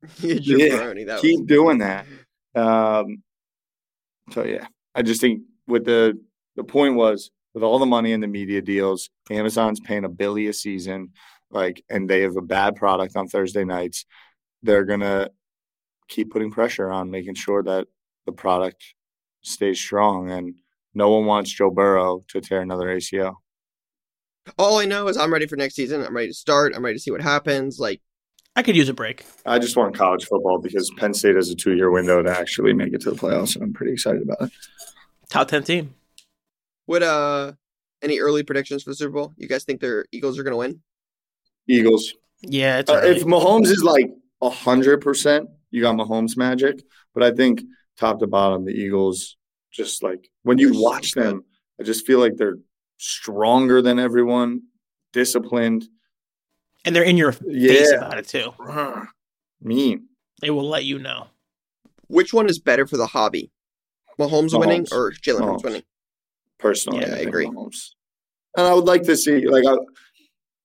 Yeah, 0.19 1.17
keep 1.19 1.45
doing 1.47 1.79
that. 1.79 2.05
Um, 2.55 3.23
so 4.29 4.43
yeah, 4.43 4.67
I 4.93 5.01
just 5.01 5.19
think 5.19 5.41
with 5.67 5.85
the 5.85 6.19
the 6.55 6.63
point 6.63 6.95
was 6.95 7.31
with 7.53 7.63
all 7.63 7.79
the 7.79 7.85
money 7.85 8.11
in 8.11 8.21
the 8.21 8.27
media 8.27 8.61
deals, 8.61 9.09
Amazon's 9.29 9.79
paying 9.79 10.05
a 10.05 10.09
billion 10.09 10.49
a 10.49 10.53
season, 10.53 11.11
like, 11.51 11.83
and 11.89 12.09
they 12.09 12.21
have 12.21 12.35
a 12.35 12.41
bad 12.41 12.75
product 12.75 13.15
on 13.15 13.27
Thursday 13.27 13.63
nights. 13.63 14.05
They're 14.61 14.85
gonna 14.85 15.29
keep 16.07 16.31
putting 16.31 16.51
pressure 16.51 16.89
on 16.89 17.11
making 17.11 17.35
sure 17.35 17.63
that 17.63 17.87
the 18.25 18.31
product 18.31 18.83
stays 19.41 19.79
strong, 19.79 20.31
and 20.31 20.55
no 20.93 21.09
one 21.09 21.25
wants 21.25 21.51
Joe 21.51 21.69
Burrow 21.69 22.23
to 22.29 22.41
tear 22.41 22.61
another 22.61 22.87
ACL. 22.87 23.35
All 24.57 24.77
I 24.77 24.85
know 24.85 25.07
is 25.07 25.17
I'm 25.17 25.31
ready 25.31 25.47
for 25.47 25.55
next 25.55 25.75
season. 25.75 26.03
I'm 26.03 26.15
ready 26.15 26.27
to 26.29 26.33
start. 26.33 26.73
I'm 26.75 26.83
ready 26.83 26.97
to 26.97 27.01
see 27.01 27.11
what 27.11 27.21
happens. 27.21 27.79
Like, 27.79 28.01
I 28.55 28.63
could 28.63 28.75
use 28.75 28.89
a 28.89 28.93
break. 28.93 29.25
I 29.45 29.57
just 29.57 29.75
want 29.75 29.95
college 29.95 30.25
football 30.25 30.59
because 30.59 30.91
Penn 30.97 31.13
State 31.13 31.35
has 31.35 31.49
a 31.49 31.55
two 31.55 31.75
year 31.75 31.91
window 31.91 32.21
to 32.21 32.29
actually 32.29 32.73
make 32.73 32.93
it 32.93 33.01
to 33.01 33.11
the 33.11 33.17
playoffs, 33.17 33.55
and 33.55 33.63
I'm 33.63 33.73
pretty 33.73 33.93
excited 33.93 34.21
about 34.21 34.41
it. 34.41 34.51
Top 35.33 35.47
ten 35.47 35.63
team. 35.63 35.95
what 36.85 37.01
uh, 37.01 37.53
any 38.03 38.19
early 38.19 38.43
predictions 38.43 38.83
for 38.83 38.91
the 38.91 38.95
Super 38.95 39.11
Bowl? 39.13 39.33
You 39.35 39.47
guys 39.47 39.63
think 39.63 39.81
their 39.81 40.05
Eagles 40.11 40.37
are 40.37 40.43
going 40.43 40.51
to 40.51 40.57
win? 40.57 40.81
Eagles. 41.67 42.13
Yeah, 42.41 42.77
it's 42.77 42.91
Uh, 42.91 42.97
early. 43.03 43.15
if 43.17 43.23
Mahomes 43.23 43.65
is 43.71 43.81
like 43.83 44.05
hundred 44.43 44.99
percent, 45.01 45.49
you 45.71 45.81
got 45.81 45.95
Mahomes 45.95 46.37
magic. 46.37 46.83
But 47.15 47.23
I 47.23 47.31
think 47.31 47.63
top 47.97 48.19
to 48.19 48.27
bottom, 48.27 48.65
the 48.65 48.73
Eagles 48.73 49.37
just 49.71 50.03
like 50.03 50.29
when 50.43 50.59
you 50.59 50.67
They're 50.67 50.73
so 50.75 50.81
watch 50.81 51.11
them, 51.13 51.45
I 51.79 51.83
just 51.83 52.05
feel 52.05 52.19
like 52.19 52.35
they're 52.35 52.57
stronger 52.97 53.81
than 53.81 53.97
everyone, 53.97 54.61
disciplined. 55.13 55.87
and 56.85 56.95
they're 56.95 57.03
in 57.03 57.17
your 57.17 57.31
face 57.31 57.89
Yeah. 57.91 57.97
about 57.97 58.19
it 58.19 58.27
too. 58.27 58.53
Mean. 59.61 60.09
They 60.41 60.49
will 60.51 60.67
let 60.67 60.83
you 60.83 60.99
know. 60.99 61.27
Which 62.07 62.33
one 62.33 62.47
is 62.49 62.59
better 62.59 62.85
for 62.85 62.97
the 62.97 63.07
hobby? 63.07 63.49
Mahomes, 64.19 64.57
winning 64.57 64.85
or 64.91 65.11
Jalen 65.11 65.45
Hurts 65.51 65.63
winning? 65.63 65.83
Personally, 66.59 67.01
Yeah, 67.01 67.13
I 67.13 67.15
think 67.17 67.27
agree. 67.29 67.45
Mahomes. 67.47 67.89
And 68.55 68.65
I 68.67 68.73
would 68.73 68.85
like 68.85 69.03
to 69.03 69.17
see 69.17 69.47
like 69.47 69.65
I, 69.65 69.75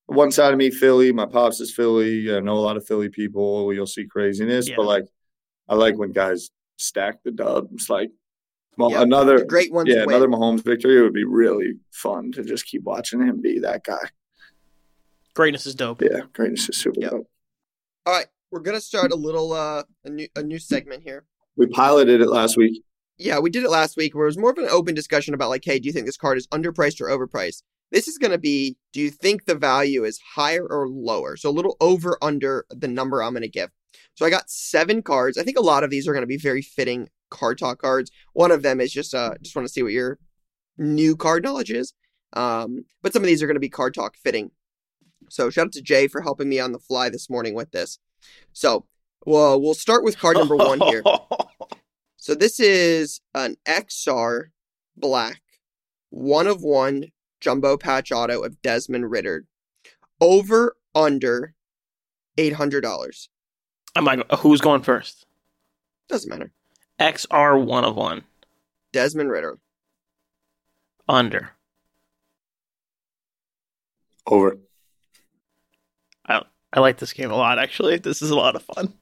one 0.07 0.31
side 0.31 0.53
of 0.53 0.59
me, 0.59 0.71
Philly. 0.71 1.13
My 1.13 1.27
pops 1.27 1.61
is 1.61 1.75
Philly. 1.75 2.35
I 2.35 2.41
know 2.41 2.55
a 2.57 2.61
lot 2.61 2.77
of 2.77 2.87
Philly 2.87 3.09
people. 3.09 3.73
You'll 3.73 3.87
see 3.87 4.07
craziness, 4.07 4.69
Yeah. 4.69 4.77
but 4.77 4.87
like 4.87 5.05
I 5.69 5.75
like 5.75 5.97
when 5.97 6.13
guys 6.13 6.51
stack 6.77 7.23
the 7.25 7.31
dub. 7.31 7.69
It's 7.73 7.89
like 7.91 8.11
well, 8.77 8.91
Yeah, 8.93 9.03
another 9.03 9.39
The 9.41 9.45
great 9.47 9.73
ones 9.73 9.89
yeah, 9.89 10.05
win. 10.05 10.11
another 10.15 10.29
Mahomes 10.29 10.63
victory 10.65 10.99
It 10.99 11.03
would 11.03 11.13
be 11.13 11.25
really 11.25 11.73
fun 11.91 12.31
to 12.33 12.45
just 12.45 12.65
keep 12.67 12.85
watching 12.85 13.21
him 13.21 13.41
be 13.41 13.59
that 13.61 13.83
guy. 13.85 14.09
Greatness 15.35 15.67
is 15.67 15.75
dope. 15.75 16.03
Yeah, 16.03 16.21
greatness 16.33 16.69
is 16.69 16.77
super 16.77 17.01
Yep. 17.01 17.11
dope. 17.11 17.31
All 18.07 18.13
right, 18.13 18.27
we're 18.51 18.61
gonna 18.61 18.81
start 18.81 19.13
a 19.13 19.17
little 19.17 19.53
uh 19.53 19.83
a 20.05 20.11
new 20.11 20.29
a 20.37 20.43
new 20.43 20.59
segment 20.59 21.03
here. 21.03 21.25
We 21.57 21.67
piloted 21.67 22.21
it 22.21 22.29
last 22.29 22.57
week. 22.57 22.83
Yeah, 23.19 23.41
we 23.41 23.51
did 23.51 23.65
it 23.65 23.71
last 23.71 23.97
week 23.97 24.15
where 24.15 24.25
it 24.25 24.29
was 24.29 24.39
more 24.39 24.51
of 24.51 24.59
an 24.59 24.69
open 24.71 24.95
discussion 24.95 25.35
about 25.35 25.51
like, 25.51 25.65
hey, 25.65 25.79
do 25.79 25.87
you 25.87 25.93
think 25.93 26.07
this 26.07 26.17
card 26.17 26.39
is 26.39 26.47
underpriced 26.49 27.01
or 27.01 27.09
overpriced? 27.09 27.63
This 27.91 28.07
is 28.07 28.19
going 28.19 28.31
to 28.31 28.39
be, 28.39 28.77
do 28.93 29.01
you 29.01 29.11
think 29.11 29.45
the 29.45 29.55
value 29.55 30.05
is 30.05 30.21
higher 30.35 30.67
or 30.67 30.89
lower? 30.89 31.37
So 31.37 31.49
a 31.49 31.51
little 31.51 31.77
over 31.81 32.19
under 32.23 32.65
the 32.71 32.89
number 32.89 33.23
I'm 33.23 33.33
going 33.33 33.43
to 33.43 33.49
give. 33.49 33.71
So 34.15 34.27
I 34.27 34.31
got 34.31 34.51
seven 34.51 35.03
cards. 35.03 35.39
I 35.39 35.43
think 35.43 35.59
a 35.59 35.63
lot 35.63 35.85
of 35.85 35.91
these 35.91 36.07
are 36.07 36.13
going 36.13 36.23
to 36.23 36.27
be 36.27 36.37
very 36.37 36.63
fitting 36.63 37.09
card 37.31 37.59
talk 37.59 37.81
cards. 37.81 38.11
One 38.33 38.51
of 38.51 38.63
them 38.63 38.81
is 38.81 38.93
just 38.93 39.15
uh 39.15 39.35
just 39.43 39.55
want 39.55 39.67
to 39.67 39.73
see 39.73 39.83
what 39.83 39.93
your 39.93 40.19
new 40.77 41.17
card 41.17 41.43
knowledge 41.43 41.71
is. 41.71 41.95
Um, 42.33 42.85
but 43.03 43.13
some 43.13 43.23
of 43.23 43.27
these 43.27 43.43
are 43.43 43.47
going 43.47 43.57
to 43.57 43.61
be 43.61 43.69
card 43.69 43.95
talk 43.95 44.17
fitting. 44.17 44.51
So 45.31 45.51
shout 45.51 45.67
out 45.67 45.73
to 45.73 45.83
Jay 45.83 46.09
for 46.09 46.21
helping 46.21 46.49
me 46.49 46.61
on 46.61 46.73
the 46.73 46.79
fly 46.79 47.09
this 47.11 47.31
morning 47.31 47.55
with 47.55 47.71
this. 47.71 47.99
So 48.53 48.87
well, 49.27 49.61
we'll 49.61 49.75
start 49.75 50.05
with 50.05 50.19
card 50.19 50.37
number 50.37 50.57
one 50.57 50.81
here. 50.81 51.03
So 52.29 52.35
this 52.35 52.61
is 52.61 53.23
an 53.35 53.57
XR 53.67 54.49
black 54.99 55.41
one 56.11 56.47
of 56.47 56.61
one 56.61 57.07
jumbo 57.41 57.79
patch 57.79 58.13
auto 58.13 58.43
of 58.43 58.61
Desmond 58.61 59.11
Ridder. 59.11 59.47
Over 60.21 60.77
under 60.95 61.55
eight 62.37 62.53
hundred 62.53 62.83
dollars. 62.83 63.31
I'm 63.97 64.05
like, 64.05 64.31
who's 64.41 64.61
going 64.61 64.83
first? 64.83 65.25
Doesn't 66.11 66.29
matter. 66.29 66.53
XR 67.01 67.65
one 67.65 67.87
of 67.87 67.97
one. 67.97 68.25
Desmond 68.93 69.31
Ridder. 69.31 69.59
Under. 71.09 71.53
Over. 74.27 74.59
I 76.27 76.43
I 76.75 76.81
like 76.81 76.99
this 76.99 77.15
game 77.15 77.31
a 77.31 77.37
lot. 77.37 77.59
Actually, 77.59 77.97
this 77.97 78.21
is 78.21 78.31
a 78.31 78.37
lot 78.37 78.55
of 78.55 78.65
fun. 78.65 78.93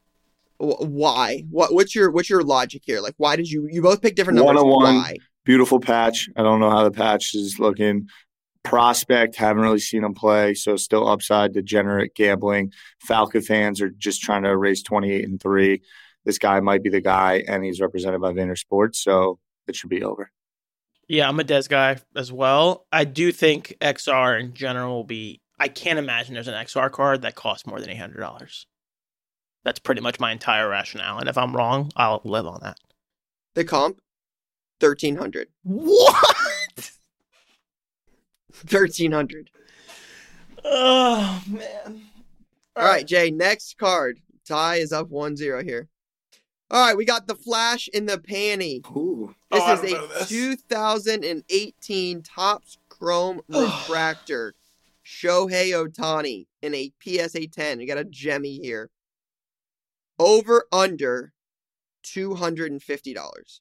Wh- 0.59 0.81
Why? 0.83 1.45
What? 1.51 1.73
What's 1.73 1.95
your 1.95 2.11
What's 2.11 2.31
your 2.31 2.42
logic 2.42 2.83
here? 2.85 3.01
Like, 3.01 3.14
why 3.16 3.37
did 3.37 3.51
you? 3.51 3.69
You 3.71 3.83
both 3.83 4.03
pick 4.03 4.14
different 4.14 4.38
numbers. 4.38 4.62
One-on-one. 4.62 4.95
Why? 4.97 5.16
Beautiful 5.45 5.81
patch. 5.81 6.29
I 6.37 6.42
don't 6.42 6.61
know 6.61 6.71
how 6.71 6.85
the 6.85 6.90
patch 6.90 7.35
is 7.35 7.59
looking. 7.59 8.09
Prospect, 8.64 9.37
haven't 9.37 9.62
really 9.62 9.79
seen 9.79 10.03
him 10.03 10.12
play, 10.12 10.55
so 10.55 10.75
still 10.75 11.09
upside. 11.09 11.53
Degenerate 11.53 12.14
gambling. 12.16 12.73
Falcon 13.01 13.40
fans 13.40 13.81
are 13.81 13.90
just 13.90 14.23
trying 14.23 14.42
to 14.42 14.57
raise 14.57 14.83
twenty 14.83 15.12
eight 15.12 15.25
and 15.25 15.40
three. 15.40 15.83
This 16.25 16.38
guy 16.38 16.59
might 16.59 16.83
be 16.83 16.90
the 16.90 17.01
guy, 17.01 17.45
and 17.47 17.64
he's 17.64 17.81
represented 17.81 18.21
by 18.21 18.33
Vayner 18.33 18.59
Sports, 18.59 18.99
so 18.99 19.38
it 19.69 19.77
should 19.77 19.90
be 19.90 20.03
over. 20.03 20.33
Yeah, 21.07 21.29
I'm 21.29 21.38
a 21.38 21.45
Des 21.45 21.69
guy 21.69 21.99
as 22.16 22.33
well. 22.33 22.87
I 22.90 23.05
do 23.05 23.31
think 23.31 23.77
XR 23.81 24.40
in 24.40 24.55
general 24.55 24.97
will 24.97 25.05
be 25.05 25.40
I 25.59 25.69
can't 25.69 25.99
imagine 25.99 26.35
there's 26.35 26.49
an 26.49 26.55
XR 26.55 26.90
card 26.90 27.23
that 27.23 27.35
costs 27.35 27.66
more 27.66 27.81
than 27.81 27.90
eight 27.90 27.99
hundred 27.99 28.19
dollars. 28.21 28.66
That's 29.67 29.81
pretty 29.81 30.01
much 30.01 30.21
my 30.21 30.31
entire 30.31 30.69
rationale. 30.69 31.19
And 31.19 31.29
if 31.29 31.37
I'm 31.37 31.55
wrong, 31.57 31.91
I'll 31.97 32.21
live 32.23 32.47
on 32.47 32.61
that. 32.63 32.79
The 33.57 33.65
comp, 33.65 33.99
thirteen 34.79 35.17
hundred. 35.17 35.49
What? 35.65 36.25
Thirteen 38.53 39.11
hundred. 39.11 39.51
Oh 40.65 41.43
man. 41.49 42.03
All 42.77 42.85
right, 42.85 43.05
Jay. 43.05 43.33
Next 43.33 43.77
card. 43.77 44.21
Ty 44.47 44.77
is 44.77 44.93
up 44.93 45.09
1-0 45.11 45.65
here. 45.65 45.89
All 46.71 46.87
right, 46.87 46.97
we 46.97 47.05
got 47.05 47.27
the 47.27 47.35
flash 47.35 47.89
in 47.89 48.07
the 48.07 48.19
panty. 48.19 48.87
Ooh. 48.97 49.35
This 49.51 49.61
Oh, 49.61 49.67
I 49.67 49.73
is 49.73 49.81
don't 49.81 49.91
know 49.91 50.05
a 50.05 50.09
this. 50.21 50.29
2018 50.29 52.23
Topps 52.23 52.79
Chrome 52.89 53.41
Refractor. 53.49 54.55
Shohei 55.05 55.73
Ohtani 55.73 56.47
in 56.63 56.73
a 56.75 56.93
PSA 57.03 57.49
10. 57.49 57.81
You 57.81 57.89
got 57.89 57.99
a 57.99 58.05
Jemmy 58.05 58.59
here. 58.63 58.91
Over 60.19 60.67
under 60.73 61.33
$250. 62.05 63.61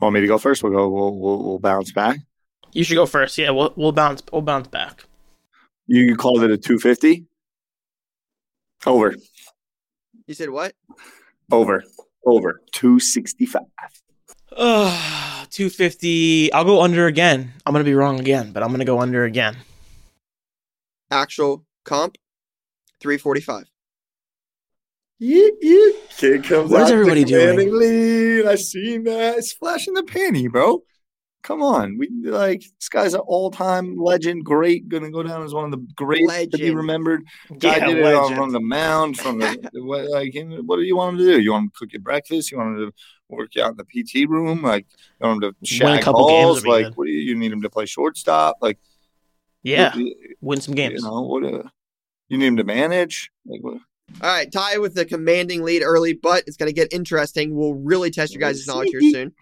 Want 0.00 0.14
me 0.14 0.20
to 0.20 0.26
go 0.26 0.38
first? 0.38 0.62
We'll 0.62 0.72
go. 0.72 0.88
We'll 0.88 1.16
we'll, 1.16 1.42
we'll 1.44 1.58
bounce 1.58 1.92
back. 1.92 2.18
You 2.72 2.82
should 2.84 2.96
go 2.96 3.06
first. 3.06 3.38
Yeah, 3.38 3.50
we'll 3.50 3.72
we'll 3.76 3.92
bounce 3.92 4.22
we'll 4.32 4.42
bounce 4.42 4.66
back. 4.66 5.04
You, 5.86 6.02
you 6.02 6.16
called 6.16 6.42
it 6.42 6.50
a 6.50 6.58
two 6.58 6.78
fifty. 6.78 7.26
Over. 8.84 9.14
You 10.26 10.34
said 10.34 10.50
what? 10.50 10.74
Over. 11.52 11.84
Over. 12.26 12.60
Two 12.72 12.98
sixty 12.98 13.46
five. 13.46 13.62
Uh, 14.56 15.46
250. 15.50 16.52
I'll 16.52 16.64
go 16.64 16.82
under 16.82 17.06
again. 17.06 17.52
I'm 17.64 17.72
going 17.72 17.84
to 17.84 17.88
be 17.88 17.94
wrong 17.94 18.20
again, 18.20 18.52
but 18.52 18.62
I'm 18.62 18.68
going 18.68 18.80
to 18.80 18.84
go 18.84 19.00
under 19.00 19.24
again. 19.24 19.56
Actual 21.10 21.64
comp 21.84 22.16
345. 23.00 23.71
Yeah, 25.24 25.50
yeah. 25.60 25.88
Kid 26.16 26.42
comes 26.42 26.72
What 26.72 26.82
is 26.82 26.88
out 26.88 26.94
everybody 26.94 27.22
doing? 27.22 27.50
commanding 27.50 27.74
Lead. 27.78 28.46
I 28.46 28.56
seen 28.56 29.04
that. 29.04 29.38
It's 29.38 29.52
flashing 29.52 29.94
the 29.94 30.02
panty, 30.02 30.50
bro. 30.50 30.82
Come 31.44 31.62
on, 31.62 31.96
we 31.96 32.08
like 32.24 32.60
this 32.80 32.88
guy's 32.88 33.14
an 33.14 33.20
all-time 33.20 33.96
legend, 33.96 34.44
great, 34.44 34.88
gonna 34.88 35.10
go 35.12 35.22
down 35.22 35.44
as 35.44 35.54
one 35.54 35.64
of 35.64 35.70
the 35.70 35.86
greats 35.94 36.48
to 36.48 36.58
be 36.58 36.72
remembered. 36.74 37.22
Guy 37.58 37.76
Yeah, 37.76 37.86
did 37.86 37.98
it 37.98 38.04
on, 38.04 38.14
legend. 38.22 38.36
from 38.36 38.50
the 38.52 38.60
mound, 38.60 39.16
from 39.18 39.38
the 39.38 39.58
what, 39.74 40.08
like. 40.10 40.34
What 40.66 40.76
do 40.76 40.82
you 40.82 40.96
want 40.96 41.12
him 41.14 41.18
to 41.26 41.32
do? 41.34 41.40
You 41.40 41.52
want 41.52 41.64
him 41.64 41.70
to 41.70 41.78
cook 41.78 41.92
your 41.92 42.02
breakfast? 42.02 42.50
You 42.50 42.58
want 42.58 42.78
him 42.78 42.86
to 42.90 42.92
work 43.28 43.56
out 43.56 43.72
in 43.72 43.76
the 43.76 43.84
PT 43.84 44.28
room? 44.28 44.62
Like, 44.62 44.86
you 45.20 45.26
want 45.28 45.42
him 45.44 45.52
to 45.52 45.66
shag 45.66 46.02
couple 46.02 46.26
games 46.28 46.44
balls? 46.46 46.56
would 46.56 46.64
be 46.64 46.70
Like, 46.70 46.84
good. 46.86 46.96
what 46.96 47.04
do 47.06 47.10
you, 47.12 47.20
you 47.20 47.36
need 47.36 47.52
him 47.52 47.62
to 47.62 47.70
play 47.70 47.86
shortstop? 47.86 48.56
Like, 48.60 48.78
Yeah, 49.62 49.94
what 49.96 50.04
win 50.40 50.60
some 50.60 50.72
you 50.76 50.88
games. 50.88 51.02
know 51.04 51.22
what? 51.22 51.44
Uh, 51.44 51.62
you 52.28 52.38
need 52.38 52.46
him 52.46 52.56
to 52.56 52.64
manage? 52.64 53.30
Like, 53.46 53.60
what? 53.62 53.78
All 54.22 54.28
right, 54.30 54.50
Ty 54.52 54.78
with 54.78 54.94
the 54.94 55.04
commanding 55.04 55.64
lead 55.64 55.82
early, 55.82 56.12
but 56.12 56.44
it's 56.46 56.56
going 56.56 56.68
to 56.68 56.72
get 56.72 56.92
interesting. 56.92 57.56
We'll 57.56 57.74
really 57.74 58.10
test 58.10 58.32
your 58.32 58.40
guys' 58.40 58.66
knowledge 58.68 58.90
here 58.92 59.00
soon. 59.10 59.32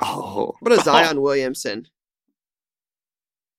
Oh, 0.00 0.54
What 0.60 0.72
a 0.72 0.80
Zion 0.82 1.20
Williamson. 1.20 1.86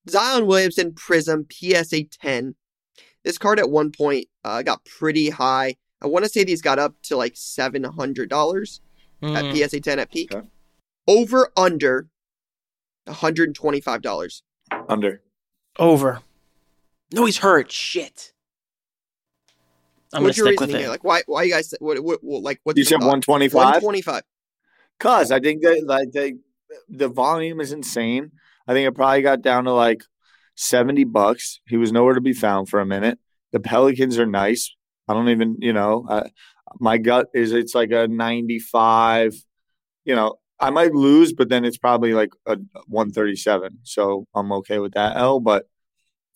Zion 0.10 0.46
Williamson 0.48 0.94
Prism 0.94 1.48
PSA 1.50 2.04
10. 2.22 2.56
This 3.24 3.38
card 3.38 3.58
at 3.58 3.70
one 3.70 3.92
point 3.92 4.28
uh, 4.44 4.62
got 4.64 4.84
pretty 4.86 5.30
high. 5.30 5.76
I 6.02 6.08
want 6.08 6.26
to 6.26 6.30
say 6.30 6.44
these 6.44 6.62
got 6.62 6.78
up 6.78 6.94
to 7.04 7.16
like 7.18 7.34
$700 7.36 8.80
at 9.24 9.46
Mm, 9.46 9.68
PSA 9.70 9.80
10 9.80 9.98
at 10.00 10.12
peak. 10.12 10.36
Okay. 10.36 10.46
Over 11.08 11.50
under 11.56 12.10
$125. 13.08 14.42
under. 14.90 15.22
over. 15.80 16.20
No, 17.14 17.26
he's 17.26 17.38
hurt. 17.38 17.72
Shit. 17.72 18.34
I'm 20.14 20.24
what's 20.24 20.38
your 20.38 20.48
stick 20.48 20.60
reasoning 20.62 20.74
with 20.74 20.82
here? 20.82 20.88
it. 20.88 20.92
Like, 20.92 21.04
why? 21.04 21.24
Why 21.26 21.44
you 21.44 21.52
guys? 21.54 21.74
What? 21.80 22.00
What? 22.04 22.20
what 22.24 22.44
like, 22.44 22.60
what's 22.64 22.78
You 22.78 22.86
said 22.86 23.02
one 23.02 23.22
twenty 23.22 23.50
five. 23.50 23.82
125. 23.84 24.22
Cause 25.00 25.32
I 25.32 25.40
think 25.40 25.62
that 25.64 25.84
like 25.86 26.12
they, 26.14 26.36
the 26.88 27.10
volume 27.10 27.60
is 27.60 27.72
insane. 27.72 28.32
I 28.68 28.74
think 28.74 28.88
it 28.88 28.94
probably 28.94 29.22
got 29.22 29.42
down 29.42 29.66
to 29.66 29.74
like 29.74 30.04
seventy 30.56 31.04
bucks. 31.04 31.60
He 31.68 31.78
was 31.78 31.92
nowhere 31.92 32.14
to 32.14 32.22
be 32.22 32.34
found 32.34 32.70
for 32.70 32.80
a 32.80 32.86
minute. 32.86 33.20
The 33.52 33.60
Pelicans 33.60 34.18
are 34.18 34.26
nice. 34.26 34.74
I 35.08 35.14
don't 35.14 35.30
even, 35.30 35.58
you 35.60 35.74
know, 35.74 36.06
uh, 36.10 36.28
my 36.80 36.98
gut 36.98 37.28
is 37.34 37.52
it's 37.52 37.76
like 37.76 37.92
a 37.92 38.08
ninety-five. 38.08 39.36
You 40.06 40.16
know, 40.16 40.36
I 40.60 40.70
might 40.70 40.94
lose, 40.94 41.34
but 41.34 41.50
then 41.50 41.66
it's 41.66 41.78
probably 41.78 42.14
like 42.14 42.32
a 42.46 42.58
one 42.88 43.12
thirty-seven. 43.12 43.80
So 43.84 44.28
I'm 44.34 44.52
okay 44.54 44.80
with 44.80 44.94
that 44.94 45.18
L, 45.18 45.40
but 45.40 45.68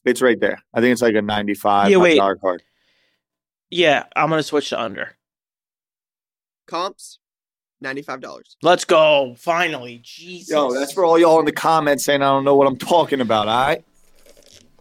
it's 0.05 0.21
right 0.21 0.39
there. 0.39 0.59
I 0.73 0.81
think 0.81 0.91
it's 0.93 1.01
like 1.01 1.15
a 1.15 1.21
ninety-five 1.21 1.89
Yeah, 1.89 1.97
wait. 1.97 2.17
dollar 2.17 2.35
card. 2.35 2.61
Yeah, 3.69 4.05
I'm 4.15 4.29
going 4.29 4.39
to 4.39 4.43
switch 4.43 4.69
to 4.69 4.81
under. 4.81 5.15
Comps, 6.67 7.19
$95. 7.83 8.41
Let's 8.61 8.85
go. 8.85 9.35
Finally. 9.37 10.01
Jesus. 10.03 10.49
Yo, 10.49 10.73
that's 10.73 10.93
for 10.93 11.05
all 11.05 11.17
y'all 11.17 11.39
in 11.39 11.45
the 11.45 11.51
comments 11.51 12.05
saying 12.05 12.21
I 12.21 12.25
don't 12.25 12.43
know 12.45 12.55
what 12.55 12.67
I'm 12.67 12.77
talking 12.77 13.21
about. 13.21 13.47
All 13.47 13.65
right. 13.67 13.85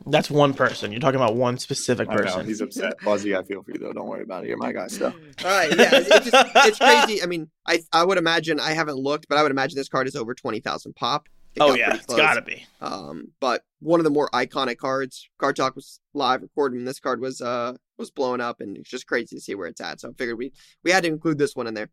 That's 0.06 0.30
one 0.30 0.54
person. 0.54 0.90
You're 0.90 1.00
talking 1.00 1.20
about 1.20 1.34
one 1.34 1.58
specific 1.58 2.08
I 2.08 2.14
know, 2.14 2.22
person. 2.22 2.46
he's 2.46 2.60
upset. 2.62 2.98
Fuzzy, 3.02 3.36
I 3.36 3.42
feel 3.42 3.62
for 3.62 3.72
you 3.72 3.78
though. 3.78 3.92
Don't 3.92 4.06
worry 4.06 4.22
about 4.22 4.44
it. 4.44 4.48
You're 4.48 4.56
my 4.56 4.72
guy 4.72 4.86
still. 4.86 5.08
All 5.44 5.50
right, 5.50 5.68
yeah, 5.76 5.90
it's, 5.92 6.08
it's 6.08 6.30
just 6.30 6.50
it's 6.56 6.78
crazy. 7.06 7.22
I 7.22 7.26
mean, 7.26 7.50
I 7.66 7.80
I 7.92 8.04
would 8.04 8.16
imagine 8.16 8.58
I 8.58 8.72
haven't 8.72 8.96
looked, 8.96 9.28
but 9.28 9.36
I 9.36 9.42
would 9.42 9.50
imagine 9.50 9.76
this 9.76 9.88
card 9.90 10.06
is 10.06 10.16
over 10.16 10.32
twenty 10.34 10.60
thousand 10.60 10.94
pop. 10.94 11.28
It 11.54 11.60
oh, 11.60 11.74
yeah. 11.74 11.94
it's 11.94 12.06
got 12.06 12.34
to 12.34 12.42
be. 12.42 12.64
Um, 12.80 13.32
but 13.40 13.64
one 13.80 14.00
of 14.00 14.04
the 14.04 14.10
more 14.10 14.28
iconic 14.30 14.78
cards. 14.78 15.28
Card 15.38 15.56
Talk 15.56 15.74
was 15.74 16.00
live 16.14 16.42
recording. 16.42 16.78
And 16.78 16.88
this 16.88 17.00
card 17.00 17.20
was 17.20 17.40
uh 17.40 17.74
was 17.96 18.10
blowing 18.10 18.40
up, 18.40 18.60
and 18.60 18.76
it's 18.76 18.90
just 18.90 19.06
crazy 19.06 19.36
to 19.36 19.40
see 19.40 19.54
where 19.54 19.66
it's 19.66 19.80
at. 19.80 20.00
So 20.00 20.10
I 20.10 20.12
figured 20.12 20.38
we 20.38 20.52
we 20.84 20.90
had 20.90 21.02
to 21.04 21.08
include 21.08 21.38
this 21.38 21.56
one 21.56 21.66
in 21.66 21.74
there. 21.74 21.90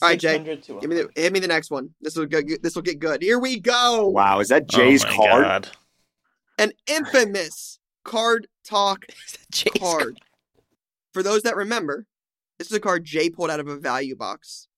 All 0.00 0.08
right, 0.08 0.18
Jay, 0.18 0.38
Give 0.38 0.88
me 0.88 0.96
the 0.96 1.10
hit 1.14 1.32
me 1.32 1.40
the 1.40 1.48
next 1.48 1.70
one. 1.70 1.90
This 2.00 2.16
will 2.16 2.26
get 2.26 2.62
this 2.62 2.74
will 2.74 2.82
get 2.82 2.98
good. 2.98 3.22
Here 3.22 3.38
we 3.38 3.60
go. 3.60 4.08
Wow, 4.08 4.40
is 4.40 4.48
that 4.48 4.62
Oh 4.62 4.76
Jay's 4.76 5.04
my 5.04 5.14
card? 5.14 5.44
God. 5.44 5.68
An 6.58 6.72
infamous 6.86 7.78
Card 8.04 8.46
Talk 8.64 9.04
Jay's 9.50 9.72
card. 9.78 10.18
For 11.12 11.22
those 11.22 11.42
that 11.42 11.56
remember, 11.56 12.06
this 12.58 12.68
is 12.68 12.76
a 12.76 12.80
card 12.80 13.04
Jay 13.04 13.28
pulled 13.28 13.50
out 13.50 13.60
of 13.60 13.68
a 13.68 13.76
value 13.76 14.16
box. 14.16 14.68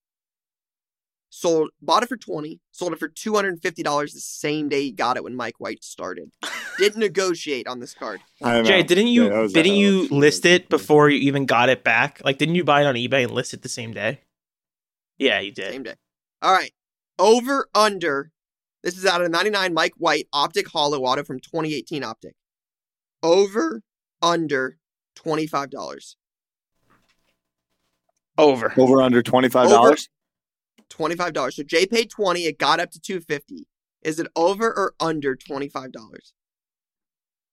Sold, 1.37 1.71
bought 1.83 2.05
it 2.05 2.09
for 2.09 2.17
twenty, 2.17 2.61
sold 2.71 2.93
it 2.93 3.01
for 3.01 3.09
two 3.09 3.35
hundred 3.35 3.55
and 3.55 3.61
fifty 3.61 3.83
dollars 3.83 4.13
the 4.13 4.21
same 4.21 4.69
day 4.69 4.83
he 4.83 4.93
got 4.93 5.17
it 5.17 5.25
when 5.25 5.35
Mike 5.35 5.59
White 5.59 5.83
started. 5.83 6.31
Didn't 6.79 7.01
negotiate 7.01 7.67
on 7.67 7.81
this 7.81 7.93
card. 7.93 8.21
Jay, 8.41 8.85
didn't 8.85 9.09
you 9.09 9.25
Yeah, 9.25 9.31
that 9.31 9.41
was 9.41 9.51
a 9.51 9.55
didn't 9.55 9.75
you 9.75 10.07
a- 10.09 10.15
list 10.15 10.47
it 10.47 10.63
mm-hmm. 10.63 10.69
before 10.69 11.11
you 11.11 11.19
even 11.19 11.45
got 11.45 11.71
it 11.71 11.83
back? 11.83 12.23
Like, 12.25 12.39
didn't 12.39 12.55
you 12.55 12.63
buy 12.63 12.83
it 12.83 12.87
on 12.87 12.95
eBay 12.95 13.25
and 13.25 13.33
list 13.33 13.53
it 13.53 13.63
the 13.63 13.69
same 13.69 13.93
day? 13.93 14.21
Yeah, 15.19 15.41
you 15.41 15.51
did. 15.51 15.73
Same 15.73 15.83
day. 15.83 15.95
All 16.41 16.53
right. 16.53 16.73
Over 17.19 17.69
under. 17.75 18.31
This 18.85 18.97
is 18.97 19.05
out 19.05 19.21
of 19.21 19.29
99 19.29 19.75
Mike 19.75 19.95
White 19.97 20.29
Optic 20.33 20.69
Hollow 20.69 21.03
Auto 21.03 21.25
from 21.25 21.41
2018 21.41 22.05
Optic. 22.05 22.37
Over 23.25 23.83
under 24.23 24.79
$25. 25.17 26.15
Over. 28.39 28.73
Over 28.77 29.03
under 29.03 29.23
twenty 29.23 29.49
five 29.49 29.69
dollars. 29.69 30.09
$25. 30.97 31.53
So 31.53 31.63
Jay 31.63 31.87
paid 31.87 32.11
20, 32.11 32.45
it 32.45 32.59
got 32.59 32.81
up 32.81 32.91
to 32.93 33.01
250. 33.01 33.67
Is 34.03 34.19
it 34.19 34.27
over 34.37 34.69
or 34.69 34.95
under 35.01 35.35
$25? 35.37 35.93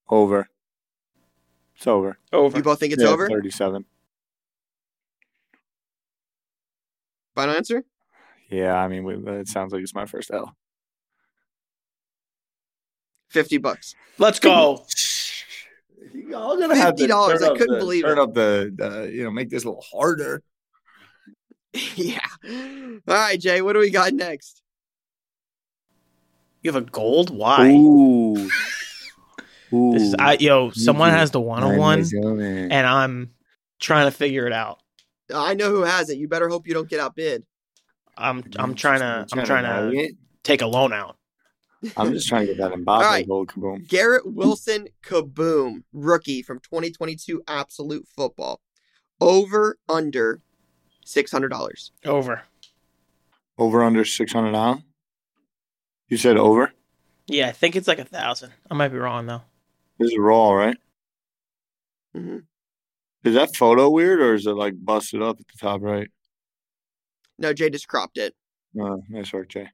Over. 0.10 0.50
It's 1.76 1.88
over. 1.88 2.18
Over. 2.34 2.58
You 2.58 2.64
both 2.64 2.80
think 2.80 2.94
it's 2.94 3.02
Yeah, 3.02 3.10
over? 3.10 3.28
Thirty 3.30 3.50
seven. 3.50 3.86
Final 7.36 7.56
answer? 7.56 7.84
Yeah, 8.50 8.76
I 8.76 8.88
mean, 8.88 9.08
it 9.28 9.48
sounds 9.48 9.72
like 9.72 9.82
it's 9.82 9.96
my 9.96 10.06
first 10.06 10.30
L. 10.32 10.56
50 13.30 13.58
bucks. 13.60 13.96
Let's 14.18 14.40
go. 14.40 14.86
Y'all 16.14 16.58
gonna 16.60 16.76
have 16.76 16.96
$50, 16.96 17.08
turn 17.40 17.44
I 17.44 17.58
couldn't 17.58 17.74
the- 17.76 17.80
believe 17.80 18.04
turn 18.04 18.18
it. 18.18 18.22
up 18.22 18.34
the, 18.34 18.74
the, 18.76 19.10
you 19.12 19.24
know, 19.24 19.32
make 19.32 19.50
this 19.50 19.64
a 19.64 19.68
little 19.70 19.84
harder. 19.90 20.44
yeah. 21.96 22.20
All 22.44 23.00
right, 23.08 23.40
Jay, 23.40 23.62
what 23.62 23.74
do 23.74 23.80
we 23.80 23.90
got 23.90 24.14
next? 24.14 24.62
You 26.62 26.72
have 26.72 26.82
a 26.82 26.86
gold? 26.86 27.36
Why? 27.36 27.72
Ooh. 27.72 28.50
Ooh. 29.74 29.94
This 29.94 30.04
is 30.04 30.16
I 30.20 30.34
yo, 30.34 30.72
someone 30.72 31.10
Easy. 31.10 31.18
has 31.18 31.32
the 31.32 31.42
one 31.42 31.64
on 31.64 31.78
one 31.78 32.00
And 32.00 32.72
and 32.72 32.88
I'm 32.88 33.32
trying 33.80 34.08
to 34.08 34.12
figure 34.12 34.46
it 34.46 34.54
out. 34.54 34.80
I 35.34 35.54
know 35.54 35.70
who 35.70 35.82
has 35.82 36.10
it. 36.10 36.18
You 36.18 36.28
better 36.28 36.50
hope 36.50 36.68
you 36.68 36.74
don't 36.74 36.90
get 36.90 37.00
outbid. 37.00 37.46
I'm 38.18 38.44
I'm 38.58 38.76
trying 38.76 39.00
to 39.00 39.26
I'm 39.32 39.46
trying 39.46 39.64
to 39.64 40.14
take 40.44 40.62
a 40.62 40.68
loan 40.68 40.94
out. 40.94 41.18
I'm 41.98 42.14
just 42.14 42.28
trying 42.28 42.46
to 42.46 42.54
get 42.54 42.58
that 42.58 42.74
Mbappe 42.74 42.88
All 42.88 43.02
right. 43.02 43.28
gold 43.28 43.48
kaboom. 43.48 43.88
Garrett 43.88 44.32
Wilson 44.32 44.88
Kaboom, 45.04 45.84
rookie 45.94 46.44
from 46.44 46.60
2022 46.60 47.42
Absolute 47.48 48.08
Football. 48.16 48.62
Over 49.20 49.78
under 49.90 50.42
$600. 51.14 51.92
Over. 52.06 52.44
Over 53.58 53.84
under 53.84 54.06
six 54.06 54.34
hundred 54.34 54.82
You 56.08 56.18
said 56.18 56.38
over. 56.38 56.72
Yeah, 57.28 57.48
I 57.48 57.52
think 57.52 57.76
it's 57.76 57.88
like 57.88 58.00
a 58.00 58.06
thousand. 58.06 58.52
I 58.70 58.74
might 58.74 58.90
be 58.90 58.98
wrong 58.98 59.28
though. 59.28 59.42
This 60.00 60.12
is 60.12 60.18
raw, 60.18 60.54
right? 60.54 60.78
hmm 62.14 62.40
Is 63.24 63.36
that 63.36 63.56
photo 63.56 63.90
weird 63.90 64.20
or 64.20 64.34
is 64.34 64.48
it 64.48 64.52
like 64.52 64.74
busted 64.78 65.22
up 65.22 65.40
at 65.40 65.48
the 65.48 65.58
top 65.60 65.82
right? 65.82 66.10
No, 67.38 67.54
Jay 67.54 67.70
just 67.70 67.88
cropped 67.88 68.18
it. 68.18 68.36
Oh, 68.80 69.04
nice 69.10 69.32
work, 69.34 69.50
Jay. 69.50 69.70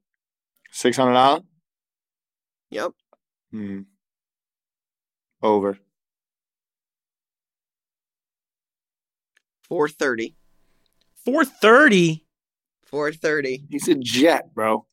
Six 0.71 0.97
hundred 0.97 1.13
dollars. 1.13 1.43
Yep. 2.71 2.91
Hmm. 3.51 3.81
Over. 5.41 5.77
Four 9.63 9.89
thirty. 9.89 10.36
Four 11.27 11.43
thirty. 11.43 12.25
Four 12.85 13.11
thirty. 13.11 13.65
He's 13.69 13.89
a 13.89 13.95
jet, 13.95 14.53
bro. 14.53 14.85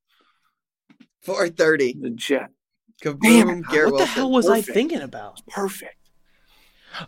Four 1.22 1.48
thirty. 1.48 1.96
The 1.96 2.10
jet. 2.10 2.48
Kaboom, 3.00 3.20
Damn 3.22 3.50
it, 3.50 3.64
Garrett 3.70 3.92
What 3.92 3.98
the 4.00 4.06
hell 4.06 4.32
was 4.32 4.48
I 4.48 4.60
thinking 4.60 5.00
about? 5.00 5.46
Perfect. 5.46 5.94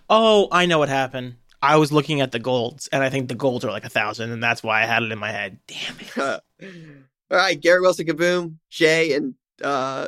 Oh, 0.08 0.46
I 0.52 0.66
know 0.66 0.78
what 0.78 0.88
happened. 0.88 1.38
I 1.60 1.74
was 1.74 1.90
looking 1.90 2.20
at 2.20 2.30
the 2.30 2.38
golds, 2.38 2.86
and 2.92 3.02
I 3.02 3.10
think 3.10 3.28
the 3.28 3.34
golds 3.34 3.64
are 3.64 3.72
like 3.72 3.84
a 3.84 3.88
thousand, 3.88 4.30
and 4.30 4.40
that's 4.40 4.62
why 4.62 4.84
I 4.84 4.86
had 4.86 5.02
it 5.02 5.10
in 5.10 5.18
my 5.18 5.32
head. 5.32 5.58
Damn 5.66 5.96
it. 5.98 6.16
All 7.32 7.36
right, 7.36 7.60
Garrett 7.60 7.82
Wilson 7.82 8.06
Kaboom. 8.06 8.58
Jay 8.70 9.14
and 9.14 9.34
uh, 9.60 10.06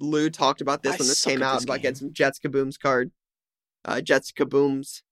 Lou 0.00 0.28
talked 0.28 0.60
about 0.60 0.82
this 0.82 0.94
I 0.94 0.96
when 0.96 1.06
this 1.06 1.24
came 1.24 1.40
out 1.40 1.54
this 1.54 1.64
about 1.64 1.74
game. 1.74 1.82
getting 1.82 1.98
some 1.98 2.12
Jets 2.12 2.40
Kabooms 2.40 2.80
card. 2.80 3.12
Uh, 3.84 4.00
Jets 4.00 4.32
Kabooms. 4.32 5.02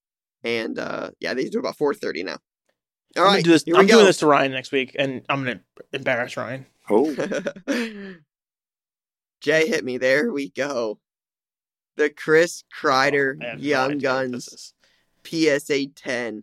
And 0.42 0.76
uh, 0.76 1.10
yeah, 1.20 1.34
they 1.34 1.44
do 1.48 1.60
about 1.60 1.78
4.30 1.78 2.24
now. 2.24 2.38
All 3.16 3.24
right, 3.24 3.36
I'm 3.36 3.42
do 3.42 3.50
this. 3.50 3.64
I'm 3.74 3.86
doing 3.86 4.06
this 4.06 4.18
to 4.18 4.26
Ryan 4.26 4.52
next 4.52 4.72
week, 4.72 4.96
and 4.98 5.22
I'm 5.28 5.44
gonna 5.44 5.60
embarrass 5.92 6.36
Ryan. 6.36 6.66
Oh. 6.90 7.14
Jay 9.40 9.68
hit 9.68 9.84
me. 9.84 9.98
There 9.98 10.32
we 10.32 10.50
go. 10.50 10.98
The 11.96 12.10
Chris 12.10 12.64
Kreider 12.80 13.36
oh, 13.40 13.58
Young 13.58 13.98
Guns 13.98 14.74
PSA 15.24 15.86
10. 15.94 16.42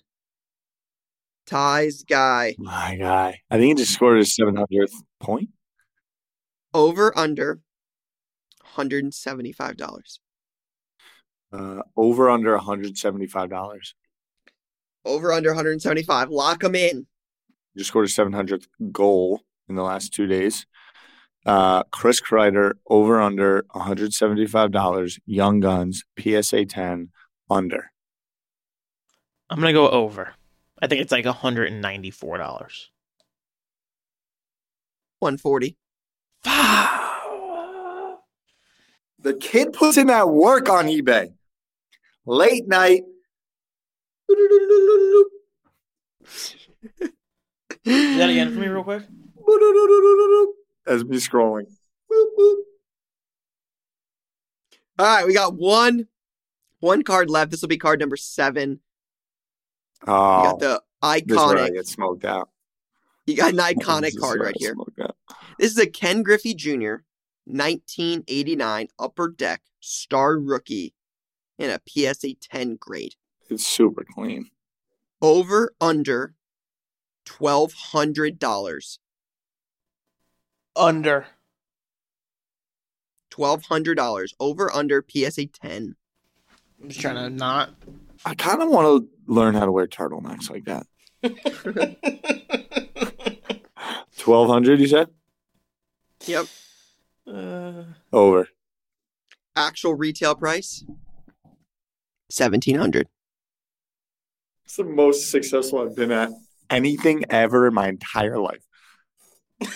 Ty's 1.46 2.04
guy. 2.04 2.56
My 2.58 2.96
guy. 2.96 3.42
I 3.50 3.58
think 3.58 3.78
he 3.78 3.84
just 3.84 3.94
scored 3.94 4.18
his 4.18 4.38
700th 4.40 4.94
point. 5.20 5.50
Over 6.74 7.18
under 7.18 7.60
$175. 8.76 10.20
Uh, 11.52 11.82
over 11.98 12.30
under 12.30 12.58
$175. 12.58 13.94
Over 15.06 15.34
under 15.34 15.50
175. 15.50 16.30
Lock 16.30 16.62
them 16.62 16.76
in. 16.76 17.08
Just 17.78 17.90
scored 17.90 18.06
his 18.06 18.16
seven 18.16 18.34
hundredth 18.34 18.68
goal 18.92 19.42
in 19.70 19.76
the 19.76 19.84
last 19.84 20.14
two 20.14 20.28
days. 20.28 20.66
Uh, 21.46 21.84
Chris 21.86 22.22
Kreider 22.22 22.74
over 22.88 23.20
under 23.22 23.66
one 23.72 23.86
hundred 23.86 24.14
seventy 24.14 24.46
five 24.46 24.72
dollars. 24.72 25.20
Young 25.26 25.60
Guns 25.60 26.04
PSA 26.20 26.66
ten 26.66 27.10
under. 27.50 27.92
I'm 29.50 29.60
gonna 29.60 29.74
go 29.74 29.90
over. 29.90 30.34
I 30.82 30.88
think 30.88 31.02
it's 31.02 31.12
like 31.12 31.26
hundred 31.26 31.72
and 31.72 31.82
ninety 31.82 32.12
four 32.12 32.38
dollars. 32.38 32.92
140. 35.20 35.78
The 39.24 39.36
kid 39.36 39.72
puts 39.74 39.98
in 39.98 40.08
that 40.08 40.30
work 40.30 40.68
on 40.68 40.88
eBay. 40.88 41.34
Late 42.26 42.68
night. 42.68 43.04
Is 47.84 48.18
that 48.18 48.30
again 48.30 48.54
for 48.54 48.60
me, 48.60 48.68
real 48.68 48.84
quick? 48.84 49.04
As 50.88 51.04
me 51.04 51.18
scrolling. 51.18 51.66
All 55.00 55.06
right, 55.06 55.26
we 55.26 55.34
got 55.34 55.56
one 55.56 56.08
one 56.80 57.04
card 57.04 57.30
left. 57.30 57.52
This 57.52 57.62
will 57.62 57.70
be 57.70 57.78
card 57.78 58.00
number 58.00 58.18
seven. 58.18 58.80
You 60.06 60.14
Oh, 60.14 60.44
got 60.44 60.60
the 60.60 60.82
this 61.26 61.38
is 61.38 61.44
where 61.46 61.58
I 61.58 61.70
iconic. 61.70 61.74
get 61.74 61.88
smoked 61.88 62.26
out. 62.26 62.50
You 63.26 63.36
got 63.36 63.54
an 63.54 63.60
iconic 63.60 64.20
card 64.20 64.42
right 64.42 64.56
here. 64.58 64.76
This 65.60 65.72
is 65.72 65.78
a 65.78 65.88
Ken 65.88 66.24
Griffey 66.24 66.54
Jr. 66.54 66.98
1989 67.46 68.88
Upper 69.00 69.30
Deck 69.30 69.62
Star 69.80 70.38
Rookie 70.38 70.94
in 71.58 71.70
a 71.72 71.80
PSA 71.88 72.36
10 72.36 72.76
grade. 72.80 73.16
It's 73.52 73.68
super 73.68 74.06
clean. 74.10 74.50
Over 75.22 75.74
under 75.82 76.36
twelve 77.26 77.74
hundred 77.74 78.40
dollars. 78.40 79.00
Under. 80.74 81.26
Twelve 83.30 83.66
hundred 83.66 83.96
dollars. 83.96 84.34
Over 84.40 84.74
under 84.74 85.04
PSA 85.06 85.48
10. 85.48 85.98
I'm 86.82 86.88
just 86.88 87.02
trying 87.02 87.16
to 87.16 87.30
not. 87.30 87.72
I 88.24 88.36
kind 88.36 88.62
of 88.62 88.70
want 88.70 89.04
to 89.04 89.10
learn 89.32 89.56
how 89.56 89.66
to 89.66 89.72
wear 89.72 89.86
turtlenecks 89.86 90.50
like 90.50 90.64
that. 90.66 90.88
Twelve 94.18 94.50
hundred, 94.50 94.80
you 94.80 94.88
said? 94.88 95.10
Yep. 96.26 96.46
uh, 97.28 97.84
Over. 98.14 98.48
Actual 99.58 99.96
retail 99.96 100.36
price. 100.36 100.86
Seventeen 102.30 102.78
hundred. 102.78 103.10
It's 104.72 104.78
the 104.78 104.86
most 104.86 105.30
successful 105.30 105.80
I've 105.82 105.98
been 105.98 106.14
at 106.14 106.30
anything 106.70 107.26
ever 107.30 107.68
in 107.68 107.74
my 107.74 107.90
entire 107.90 108.40
life. 108.40 108.62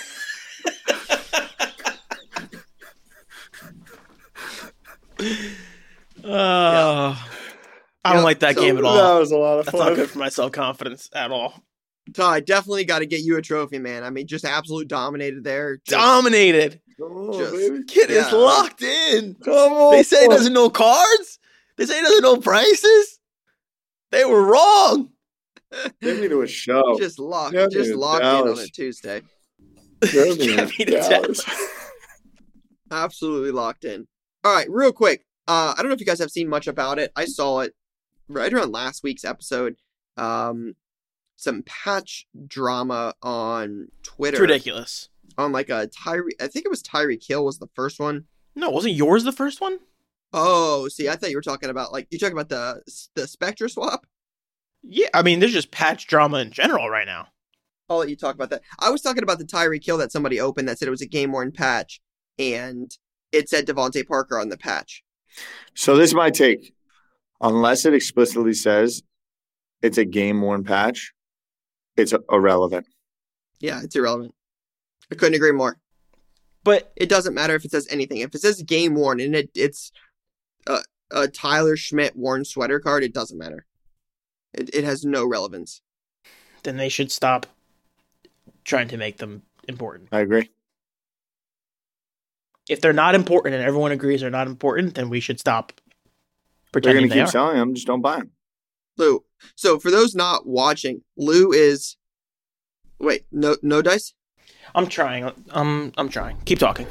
Oh. 6.23 7.27
I 8.03 8.09
don't 8.13 8.17
Yep, 8.17 8.23
like 8.23 8.39
that 8.39 8.55
so 8.55 8.61
game 8.61 8.77
at 8.77 8.83
all. 8.83 8.95
That 8.95 9.19
was 9.19 9.31
a 9.31 9.37
lot 9.37 9.59
of 9.59 9.65
That's 9.65 9.77
not 9.77 9.95
good 9.95 10.09
for 10.09 10.19
my 10.19 10.29
self 10.29 10.51
confidence 10.51 11.09
at 11.13 11.31
all. 11.31 11.63
Ty, 12.13 12.41
definitely 12.41 12.85
got 12.85 12.99
to 12.99 13.07
get 13.07 13.21
you 13.21 13.35
a 13.37 13.41
trophy, 13.41 13.79
man. 13.79 14.03
I 14.03 14.11
mean, 14.11 14.27
just 14.27 14.45
absolute 14.45 14.87
dominated 14.87 15.43
there. 15.43 15.77
Just- 15.77 15.89
Dominated. 15.89 16.79
Come 16.99 17.11
on, 17.11 17.39
Just- 17.39 17.51
baby. 17.53 17.83
Kid 17.87 18.11
is 18.11 18.25
is 18.27 18.31
Yeah. 18.31 18.37
locked 18.37 18.81
in. 18.83 19.35
Come 19.43 19.73
on. 19.73 19.91
They 19.93 20.03
say 20.03 20.21
he 20.23 20.27
doesn't 20.27 20.53
know 20.53 20.69
cards. 20.69 21.39
They 21.77 21.85
say 21.85 21.95
he 21.97 22.01
doesn't 22.01 22.21
know 22.23 22.37
prices. 22.37 23.14
They 24.11 24.25
were 24.25 24.43
wrong. 24.45 25.09
Take 26.01 26.19
me 26.21 26.27
to 26.29 26.41
a 26.41 26.47
show. 26.47 26.95
just 26.99 27.19
locked, 27.19 27.53
Yeah, 27.55 27.67
just 27.69 27.89
dude, 27.89 27.97
locked 27.99 28.23
in 28.23 28.51
on 28.51 28.59
a 28.63 28.67
Tuesday. 28.67 29.21
Take 30.03 30.39
me 30.39 30.47
Get 30.55 30.77
me 30.79 30.85
to 30.85 30.91
Dallas. 30.91 31.43
Absolutely 32.91 33.51
locked 33.51 33.83
in. 33.85 34.07
All 34.43 34.53
right, 34.53 34.69
real 34.69 34.91
quick. 34.91 35.25
Uh, 35.47 35.73
I 35.75 35.81
don't 35.81 35.87
know 35.89 35.93
if 35.93 35.99
you 35.99 36.05
guys 36.05 36.19
have 36.19 36.31
seen 36.31 36.47
much 36.47 36.67
about 36.67 36.99
it. 36.99 37.11
I 37.15 37.25
saw 37.25 37.59
it 37.61 37.73
right 38.27 38.51
around 38.53 38.71
last 38.71 39.03
week's 39.03 39.25
episode. 39.25 39.75
Um, 40.17 40.75
some 41.35 41.63
patch 41.63 42.27
drama 42.47 43.13
on 43.21 43.87
Twitter 44.03 44.35
It's 44.35 44.41
ridiculous. 44.41 45.09
on 45.37 45.51
like 45.51 45.69
a 45.69 45.87
Tyree. 45.87 46.35
I 46.39 46.47
think 46.47 46.65
it 46.65 46.69
was 46.69 46.81
Tyreek 46.81 47.23
Hill 47.27 47.43
was 47.43 47.57
the 47.59 47.69
first 47.75 47.99
one. 47.99 48.25
No, 48.55 48.69
wasn't 48.69 48.93
yours 48.95 49.23
the 49.23 49.31
first 49.33 49.59
one? 49.61 49.79
Oh, 50.33 50.87
see, 50.87 51.07
I 51.07 51.15
thought 51.15 51.29
you 51.29 51.37
were 51.37 51.41
talking 51.41 51.69
about 51.69 51.91
like 51.93 52.07
you 52.11 52.19
talking 52.19 52.37
about 52.37 52.49
the 52.49 52.81
the 53.15 53.27
Spectra 53.27 53.69
swap. 53.69 54.05
Yeah, 54.83 55.07
I 55.13 55.21
mean, 55.23 55.39
there's 55.39 55.53
just 55.53 55.71
patch 55.71 56.07
drama 56.07 56.37
in 56.39 56.51
general 56.51 56.89
right 56.89 57.07
now. 57.07 57.27
I'll 57.89 57.97
let 57.97 58.09
you 58.09 58.15
talk 58.15 58.35
about 58.35 58.49
that. 58.49 58.61
I 58.79 58.89
was 58.89 59.01
talking 59.01 59.23
about 59.23 59.39
the 59.39 59.45
Tyreek 59.45 59.85
Hill 59.85 59.97
that 59.97 60.11
somebody 60.11 60.39
opened 60.39 60.67
that 60.67 60.77
said 60.79 60.87
it 60.87 60.91
was 60.91 61.01
a 61.01 61.07
game 61.07 61.31
worn 61.31 61.51
patch, 61.51 62.01
and 62.37 62.91
it 63.31 63.49
said 63.49 63.65
DeVante 63.67 64.07
Parker 64.07 64.39
on 64.39 64.49
the 64.49 64.57
patch. 64.57 65.03
So 65.73 65.95
this 65.95 66.09
is 66.11 66.15
my 66.15 66.29
take. 66.29 66.73
Unless 67.41 67.85
it 67.85 67.93
explicitly 67.93 68.53
says 68.53 69.03
it's 69.81 69.97
a 69.97 70.05
game 70.05 70.41
worn 70.41 70.63
patch, 70.63 71.13
it's 71.97 72.13
irrelevant. 72.31 72.87
Yeah, 73.59 73.81
it's 73.83 73.95
irrelevant. 73.95 74.33
I 75.11 75.15
couldn't 75.15 75.35
agree 75.35 75.51
more. 75.51 75.77
But 76.63 76.91
It 76.95 77.09
doesn't 77.09 77.35
matter 77.35 77.55
if 77.55 77.63
it 77.65 77.71
says 77.71 77.87
anything. 77.91 78.17
If 78.19 78.33
it 78.33 78.41
says 78.41 78.61
game 78.63 78.95
worn 78.95 79.19
and 79.19 79.35
it 79.35 79.51
it's 79.53 79.91
a, 80.67 80.79
a 81.11 81.27
Tyler 81.27 81.75
Schmidt 81.77 82.15
worn 82.15 82.45
sweater 82.45 82.79
card, 82.79 83.03
it 83.03 83.13
doesn't 83.13 83.37
matter. 83.37 83.65
It, 84.53 84.73
it 84.73 84.83
has 84.83 85.03
no 85.05 85.25
relevance. 85.25 85.81
then 86.63 86.77
they 86.77 86.89
should 86.89 87.11
stop 87.11 87.45
trying 88.63 88.87
to 88.89 88.97
make 88.97 89.17
them 89.17 89.43
important. 89.67 90.09
I 90.11 90.21
agree. 90.21 90.49
If 92.67 92.81
they're 92.81 92.93
not 92.93 93.13
important 93.15 93.53
and 93.55 93.63
everyone 93.63 93.91
agrees 93.91 94.21
they're 94.21 94.29
not 94.31 94.47
important, 94.47 94.95
then 94.95 95.09
we 95.09 95.19
should 95.19 95.39
stop 95.39 95.73
They're 96.73 96.81
going 96.81 97.03
to 97.03 97.09
they 97.09 97.15
keep 97.15 97.25
are. 97.25 97.31
selling 97.31 97.57
them. 97.57 97.75
Just 97.75 97.85
don't 97.87 98.01
buy 98.01 98.17
them. 98.17 98.31
Lou. 98.97 99.23
So 99.55 99.77
for 99.77 99.91
those 99.91 100.15
not 100.15 100.47
watching, 100.47 101.01
Lou 101.17 101.51
is 101.51 101.97
wait, 102.99 103.25
no 103.31 103.57
no 103.61 103.81
dice? 103.81 104.13
I'm 104.73 104.87
trying. 104.87 105.29
I'm 105.51 105.91
I'm 105.97 106.09
trying. 106.09 106.37
Keep 106.45 106.59
talking. 106.59 106.87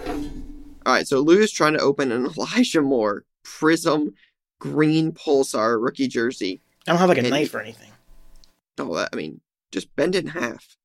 All 0.87 0.93
right, 0.93 1.09
so 1.09 1.21
Lou 1.21 1.39
is 1.41 1.51
trying 1.51 1.73
to 1.73 1.81
open 1.81 2.13
an 2.13 2.27
Elijah 2.39 2.83
Moore 2.83 3.25
Prism 3.45 4.15
Green 4.59 5.13
Pulsar 5.13 5.81
rookie 5.81 6.09
jersey. 6.09 6.61
I 6.87 6.91
don't 6.93 6.99
have 6.99 7.09
like 7.09 7.19
a 7.19 7.21
And- 7.23 7.31
knife 7.31 7.55
or 7.55 7.61
anything. 7.61 7.93
Oh, 8.79 8.97
that, 8.97 9.11
I 9.13 9.17
mean, 9.17 9.41
just 9.71 9.95
bend 9.95 10.17
it 10.17 10.25
in 10.25 10.31
half. 10.31 10.77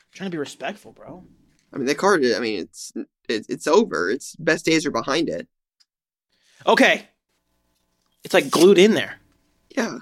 I'm 0.00 0.10
trying 0.12 0.30
to 0.30 0.34
be 0.34 0.38
respectful, 0.38 0.92
bro. 0.92 1.24
I 1.72 1.76
mean, 1.76 1.86
the 1.86 1.94
card. 1.94 2.24
I 2.24 2.38
mean, 2.38 2.60
it's 2.60 2.92
it, 3.28 3.46
it's 3.48 3.66
over. 3.66 4.10
Its 4.10 4.34
best 4.36 4.64
days 4.64 4.86
are 4.86 4.90
behind 4.90 5.28
it. 5.28 5.46
Okay. 6.66 7.08
It's 8.22 8.32
like 8.32 8.50
glued 8.50 8.78
in 8.78 8.94
there. 8.94 9.16
Yeah. 9.76 9.98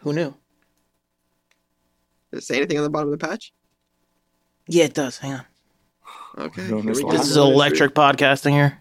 Who 0.00 0.12
knew? 0.12 0.34
Does 2.32 2.42
it 2.42 2.46
say 2.46 2.56
anything 2.56 2.76
on 2.78 2.84
the 2.84 2.90
bottom 2.90 3.12
of 3.12 3.18
the 3.18 3.26
patch? 3.26 3.52
Yeah, 4.66 4.84
it 4.84 4.94
does. 4.94 5.18
Hang 5.18 5.32
on. 5.34 5.46
Okay. 6.38 6.66
Here 6.66 6.76
miss 6.82 6.98
we 6.98 7.02
a 7.02 7.04
go. 7.04 7.08
lot. 7.08 7.16
This 7.18 7.30
is 7.30 7.36
electric 7.36 7.94
podcasting 7.94 8.52
here. 8.52 8.78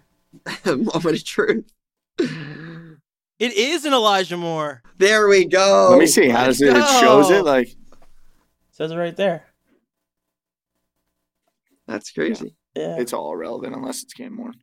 Moment 0.66 1.06
of 1.18 1.24
truth. 1.26 1.72
It 2.20 3.54
is 3.54 3.86
an 3.86 3.94
Elijah 3.94 4.38
Moore. 4.38 4.84
There 4.98 5.28
we 5.28 5.46
go. 5.46 5.88
Let 5.92 6.00
me 6.00 6.08
see. 6.08 6.30
How 6.30 6.46
does 6.46 6.62
it? 6.62 6.76
It 6.76 6.86
shows 7.00 7.30
it 7.32 7.44
like 7.46 7.76
says 8.72 8.92
it 8.92 8.98
right 8.98 9.16
there. 9.16 9.46
That's 11.88 12.12
crazy. 12.12 12.56
Yeah. 12.76 12.98
it's 13.00 13.14
all 13.14 13.34
irrelevant 13.34 13.76
unless 13.76 14.04
it's 14.04 14.14
game 14.14 14.38
worn. 14.38 14.54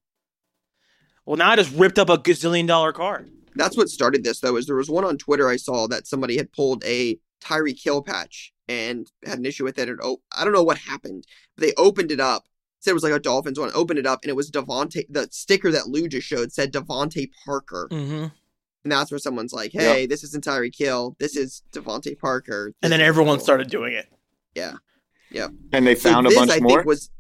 Well, 1.25 1.37
now 1.37 1.51
I 1.51 1.57
just 1.57 1.75
ripped 1.75 1.99
up 1.99 2.09
a 2.09 2.17
gazillion 2.17 2.67
dollar 2.69 2.93
card. 2.93 3.31
That's 3.57 3.77
what 3.77 3.89
started 3.89 4.23
this 4.23 4.41
though. 4.41 4.57
Is 4.57 4.67
there 4.67 4.77
was 4.77 4.89
one 4.91 5.05
on 5.05 5.19
Twitter 5.19 5.49
I 5.49 5.57
saw 5.57 5.89
that 5.89 6.07
somebody 6.07 6.37
had 6.37 6.53
pulled 6.53 6.85
a 6.85 7.19
Tyreek 7.43 7.83
Hill 7.83 8.03
patch 8.03 8.53
and 8.69 9.11
had 9.25 9.39
an 9.39 9.47
issue 9.47 9.65
with 9.65 9.79
it. 9.79 9.89
And 9.89 9.99
oh, 10.03 10.19
I 10.37 10.45
don't 10.45 10.53
know 10.53 10.63
what 10.63 10.79
happened. 10.79 11.25
But 11.57 11.67
they 11.67 11.73
opened 11.77 12.13
it 12.13 12.21
up. 12.21 12.45
Said 12.87 12.93
it 12.93 12.95
was 12.95 13.03
like 13.03 13.13
a 13.13 13.19
Dolphins 13.21 13.59
one. 13.59 13.71
Opened 13.75 13.99
it 13.99 14.07
up 14.07 14.21
and 14.23 14.31
it 14.31 14.37
was 14.37 14.51
DeVante. 14.51 15.05
The 15.11 15.29
sticker 15.31 15.71
that 15.73 15.89
Lou 15.89 16.09
just 16.09 16.27
showed 16.27 16.53
said 16.53 16.73
DeVante 16.73 17.31
Parker, 17.45 17.89
Mm-hmm. 17.93 18.13
and 18.85 18.93
that's 18.93 19.11
where 19.11 19.19
someone's 19.19 19.53
like, 19.53 19.73
"Hey, 19.73 20.07
this 20.07 20.23
isn't 20.25 20.45
Tyreek 20.45 20.79
Hill. 20.79 21.17
This 21.19 21.37
is 21.37 21.63
DeVante 21.73 22.19
Parker." 22.19 22.73
And 22.83 22.93
then 22.93 23.01
everyone 23.01 23.37
cool." 23.39 23.45
started 23.45 23.69
doing 23.69 23.93
it. 23.93 24.07
Yeah, 24.55 24.75
yeah. 25.31 25.49
And 25.73 25.87
they 25.87 25.95
So 25.97 26.11
found 26.11 26.27
a 26.27 26.31
this, 26.31 26.39
bunch 26.39 26.51
I 26.53 26.61
more. 26.61 26.79
Think 26.79 26.87
was 26.87 27.11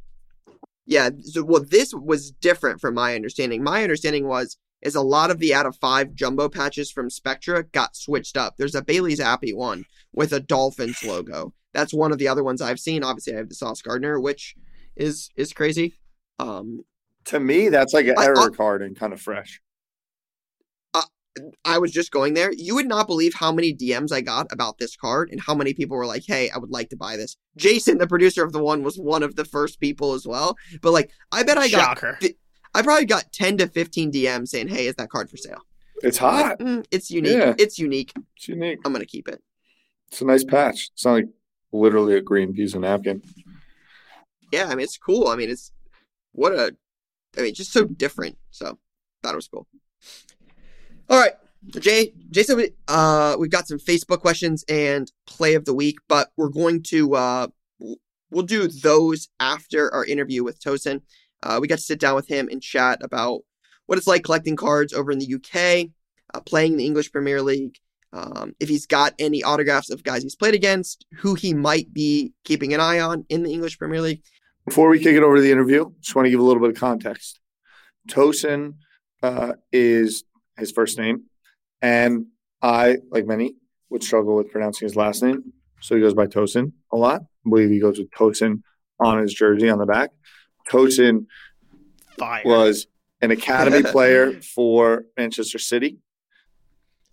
yeah. 0.87 1.11
So 1.23 1.43
well, 1.45 1.63
this 1.69 1.93
was 1.93 2.31
different 2.31 2.81
from 2.81 2.95
my 2.95 3.15
understanding. 3.15 3.63
My 3.63 3.83
understanding 3.83 4.27
was 4.27 4.57
is 4.83 4.95
a 4.95 5.01
lot 5.03 5.31
of 5.31 5.39
the 5.41 5.53
out 5.53 5.67
of 5.67 5.75
five 5.77 6.15
jumbo 6.15 6.49
patches 6.49 6.91
from 6.91 7.11
Spectra 7.11 7.65
got 7.65 7.97
switched 7.97 8.37
up. 8.37 8.55
There's 8.57 8.75
a 8.75 8.83
Bailey 8.83 9.17
Zappe 9.17 9.55
one 9.55 9.85
with 10.13 10.33
a 10.33 10.41
Dolphins 10.41 11.03
logo. 11.03 11.53
That's 11.73 11.93
one 11.93 12.13
of 12.13 12.19
the 12.19 12.29
other 12.29 12.45
ones 12.45 12.63
I've 12.63 12.79
seen. 12.79 13.03
Obviously, 13.03 13.35
I 13.35 13.39
have 13.39 13.49
the 13.49 13.55
Sauce 13.55 13.83
Gardner, 13.83 14.21
which 14.21 14.55
is 14.97 15.31
is 15.37 15.53
crazy. 15.53 15.95
Um, 16.39 16.85
to 17.27 17.41
me, 17.41 17.69
that's 17.69 17.93
like 17.93 18.07
an 18.07 18.15
I- 18.19 18.27
error 18.27 18.39
I- 18.53 18.57
card 18.57 18.83
and 18.83 18.97
kind 18.99 19.13
of 19.13 19.21
fresh. 19.21 19.61
I 21.67 21.77
was 21.77 21.93
just 21.93 22.13
going 22.13 22.33
there. 22.33 22.51
You 22.55 22.75
would 22.77 22.89
not 22.89 23.07
believe 23.07 23.35
how 23.35 23.53
many 23.53 23.75
DMs 23.75 24.11
I 24.11 24.23
got 24.23 24.47
about 24.51 24.79
this 24.79 24.97
card 24.97 25.29
and 25.31 25.39
how 25.39 25.55
many 25.55 25.75
people 25.75 25.95
were 25.95 26.07
like, 26.07 26.23
"Hey, 26.27 26.49
I 26.49 26.57
would 26.57 26.71
like 26.71 26.89
to 26.91 26.97
buy 26.97 27.19
this." 27.19 27.37
Jason, 27.59 27.99
the 27.99 28.07
producer 28.07 28.43
of 28.43 28.55
the 28.55 28.59
one, 28.63 28.83
was 28.83 28.99
one 28.99 29.23
of 29.23 29.37
the 29.37 29.45
first 29.45 29.79
people 29.79 30.15
as 30.15 30.27
well. 30.27 30.57
But 30.81 30.93
like, 30.93 31.11
I 31.33 31.43
bet 31.43 31.59
I 31.59 31.69
got 31.69 31.99
Shocker. 31.99 32.19
I 32.75 32.81
probably 32.81 33.05
got 33.05 33.31
10 33.33 33.59
to 33.59 33.67
15 33.69 34.11
DMs 34.11 34.49
saying, 34.49 34.69
"Hey, 34.69 34.87
is 34.87 34.95
that 34.95 35.11
card 35.11 35.29
for 35.29 35.37
sale?" 35.37 35.61
It's 36.03 36.23
I'm 36.23 36.35
like, 36.35 36.45
hot. 36.47 36.59
"Mm, 36.61 36.87
it's 36.91 37.11
unique. 37.11 37.37
Yeah. 37.37 37.55
It's 37.59 37.79
unique. 37.79 38.15
It's 38.37 38.49
unique. 38.49 38.79
I'm 38.87 38.93
gonna 38.95 39.05
keep 39.05 39.29
it. 39.29 39.43
It's 40.09 40.23
a 40.23 40.25
nice 40.25 40.43
patch. 40.45 40.89
It's 40.95 41.05
not 41.05 41.13
like 41.13 41.29
literally 41.71 42.15
a 42.15 42.23
green 42.23 42.55
piece 42.55 42.73
of 42.75 42.81
napkin. 42.81 43.21
Yeah, 44.53 44.67
I 44.67 44.75
mean, 44.75 44.85
it's 44.85 44.99
cool. 44.99 45.29
I 45.29 45.37
mean, 45.37 45.51
it's 45.51 45.73
what 46.33 46.53
a, 46.53 46.77
I 47.37 47.43
mean, 47.43 47.55
just 47.55 47.73
so 47.73 47.85
different. 47.85 48.37
So 48.51 48.79
thought 49.23 49.33
it 49.33 49.37
was 49.37 49.49
cool. 49.49 49.67
All 51.09 51.19
right, 51.19 51.33
Jay, 51.81 52.13
Jason, 52.31 52.57
we, 52.57 52.71
uh, 52.89 53.37
we've 53.39 53.51
got 53.51 53.69
some 53.69 53.79
Facebook 53.79 54.21
questions 54.21 54.65
and 54.69 55.11
play 55.27 55.55
of 55.55 55.65
the 55.65 55.75
week, 55.75 55.99
but 56.09 56.31
we're 56.37 56.49
going 56.49 56.83
to, 56.85 57.15
uh, 57.15 57.47
we'll 58.31 58.45
do 58.45 58.69
those 58.69 59.29
after 59.39 59.93
our 59.93 60.05
interview 60.05 60.43
with 60.43 60.61
Tosin. 60.61 61.03
Uh, 61.43 61.59
we 61.61 61.69
got 61.69 61.79
to 61.79 61.85
sit 61.85 62.01
down 62.01 62.17
with 62.17 62.29
him 62.29 62.49
and 62.51 62.63
chat 62.63 62.99
about 63.03 63.43
what 63.87 63.99
it's 63.99 64.07
like 64.07 64.25
collecting 64.25 64.57
cards 64.57 64.93
over 64.93 65.13
in 65.13 65.19
the 65.19 65.35
UK, 65.35 65.91
uh, 66.35 66.41
playing 66.41 66.73
in 66.73 66.79
the 66.79 66.87
English 66.87 67.13
Premier 67.13 67.41
League, 67.41 67.79
um, 68.13 68.55
if 68.61 68.69
he's 68.69 68.87
got 68.87 69.15
any 69.19 69.43
autographs 69.43 69.91
of 69.91 70.03
guys 70.03 70.23
he's 70.23 70.37
played 70.37 70.55
against, 70.55 71.05
who 71.19 71.35
he 71.35 71.53
might 71.53 71.93
be 71.93 72.33
keeping 72.45 72.73
an 72.73 72.81
eye 72.81 73.01
on 73.01 73.27
in 73.29 73.43
the 73.43 73.53
English 73.53 73.79
Premier 73.79 74.01
League. 74.01 74.23
Before 74.67 74.89
we 74.89 74.99
kick 74.99 75.15
it 75.17 75.23
over 75.23 75.37
to 75.37 75.43
the 75.43 75.53
interview, 75.53 75.91
just 76.01 76.15
want 76.17 76.27
to 76.27 76.31
give 76.31 76.41
a 76.41 76.43
little 76.43 76.61
bit 76.61 76.71
of 76.71 76.77
context. 76.77 77.39
Tosin 78.09 78.75
uh, 79.23 79.53
is 79.73 80.25
his 80.59 80.73
first 80.73 80.99
name, 80.99 81.25
and 81.81 82.27
I, 82.61 82.99
like 83.11 83.27
many, 83.27 83.55
would 83.91 84.03
struggle 84.03 84.37
with 84.37 84.51
pronouncing 84.51 84.87
his 84.87 84.97
last 84.97 85.23
name. 85.23 85.53
So 85.81 85.95
he 85.95 86.01
goes 86.01 86.15
by 86.15 86.27
Tosin 86.27 86.73
a 86.93 86.97
lot. 86.97 87.23
I 87.23 87.49
believe 87.49 87.71
he 87.71 87.79
goes 87.79 87.99
with 87.99 88.11
Tosin 88.11 88.63
on 88.99 89.19
his 89.19 89.33
jersey 89.33 89.69
on 89.69 89.79
the 89.79 89.87
back. 89.87 90.11
Tosin 90.69 91.27
Fire. 92.19 92.43
was 92.45 92.87
an 93.21 93.31
academy 93.31 93.83
player 93.93 94.41
for 94.41 95.05
Manchester 95.17 95.59
City. 95.59 95.99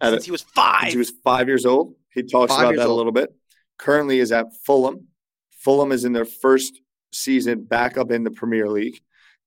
At 0.01 0.11
Since 0.11 0.25
he 0.25 0.31
was 0.31 0.41
five. 0.41 0.81
since 0.81 0.93
he 0.93 0.97
was 0.97 1.13
five 1.23 1.47
years 1.47 1.65
old. 1.65 1.95
He 2.13 2.23
talks 2.23 2.53
Five 2.53 2.65
about 2.65 2.75
that 2.77 2.87
a 2.87 2.93
little 2.93 3.11
bit. 3.11 3.29
Currently 3.77 4.19
is 4.19 4.31
at 4.31 4.47
Fulham. 4.65 5.07
Fulham 5.51 5.91
is 5.91 6.03
in 6.03 6.13
their 6.13 6.25
first 6.25 6.79
season 7.13 7.63
back 7.63 7.97
up 7.97 8.11
in 8.11 8.23
the 8.23 8.31
Premier 8.31 8.69
League. 8.69 9.01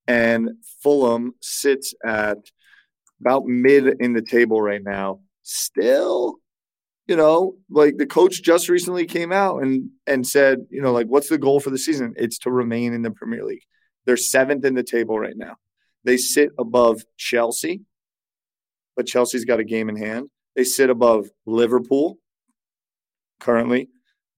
And 0.07 0.51
Fulham 0.83 1.35
sits 1.41 1.95
at 2.05 2.39
about 3.21 3.47
mid 3.47 4.01
in 4.01 4.13
the 4.13 4.23
table 4.23 4.61
right 4.61 4.83
now. 4.83 5.21
Still, 5.43 6.37
you 7.07 7.17
know, 7.17 7.57
like 7.71 7.97
the 7.97 8.07
coach 8.07 8.43
just 8.43 8.69
recently 8.69 9.07
came 9.07 9.33
out 9.33 9.63
and 9.63 9.91
and 10.07 10.27
said, 10.27 10.67
you 10.71 10.81
know, 10.81 10.93
like 10.93 11.07
what's 11.07 11.29
the 11.29 11.39
goal 11.39 11.61
for 11.61 11.71
the 11.71 11.79
season? 11.79 12.15
It's 12.17 12.39
to 12.41 12.51
remain 12.51 12.93
in 12.93 13.03
the 13.03 13.11
Premier 13.11 13.45
League. 13.45 13.65
They're 14.05 14.17
seventh 14.17 14.65
in 14.65 14.75
the 14.75 14.85
table 14.85 15.19
right 15.19 15.37
now. 15.37 15.57
They 16.05 16.17
sit 16.17 16.51
above 16.59 17.05
Chelsea, 17.17 17.83
but 18.95 19.07
Chelsea's 19.07 19.45
got 19.45 19.61
a 19.61 19.65
game 19.65 19.89
in 19.89 19.97
hand. 19.97 20.31
They 20.55 20.65
sit 20.65 20.89
above 20.89 21.29
Liverpool 21.45 22.19
currently. 23.41 23.89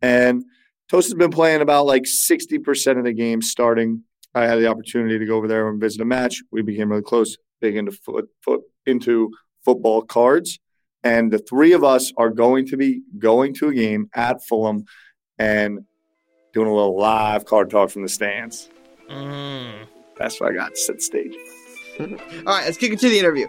And 0.01 0.45
Toast 0.89 1.09
has 1.09 1.15
been 1.15 1.31
playing 1.31 1.61
about 1.61 1.87
like 1.87 2.05
60% 2.05 2.99
of 2.99 3.05
the 3.05 3.13
games 3.13 3.51
starting. 3.51 4.05
I 4.35 4.47
had 4.47 4.59
the 4.59 4.69
opportunity 4.69 5.19
to 5.19 5.27
go 5.27 5.37
over 5.37 5.47
there 5.47 5.69
and 5.69 5.81
visit 5.81 6.01
a 6.01 6.05
match. 6.05 6.43
We 6.51 6.63
became 6.63 6.91
really 6.91 7.03
close, 7.03 7.37
big 7.61 7.77
into 7.77 7.93
foot, 7.93 8.29
foot 8.43 8.63
into 8.87 9.31
football 9.65 10.03
cards. 10.03 10.59
And 11.05 11.31
the 11.31 11.39
three 11.39 11.73
of 11.73 11.85
us 11.85 12.13
are 12.17 12.31
going 12.31 12.67
to 12.69 12.77
be 12.77 13.03
going 13.19 13.55
to 13.55 13.69
a 13.69 13.75
game 13.75 14.09
at 14.15 14.45
Fulham 14.45 14.85
and 15.39 15.81
doing 16.53 16.69
a 16.69 16.75
little 16.75 16.99
live 16.99 17.45
card 17.45 17.71
talk 17.71 17.91
from 17.91 18.03
the 18.03 18.09
stands. 18.09 18.71
Mm. 19.11 19.87
That's 20.17 20.41
what 20.41 20.51
I 20.51 20.55
got 20.55 20.75
to 20.75 20.77
set 20.77 21.03
stage. 21.03 21.35
All 22.01 22.07
right, 22.07 22.65
let's 22.65 22.79
kick 22.79 22.93
it 22.93 23.01
to 23.01 23.09
the 23.09 23.19
interview. 23.19 23.47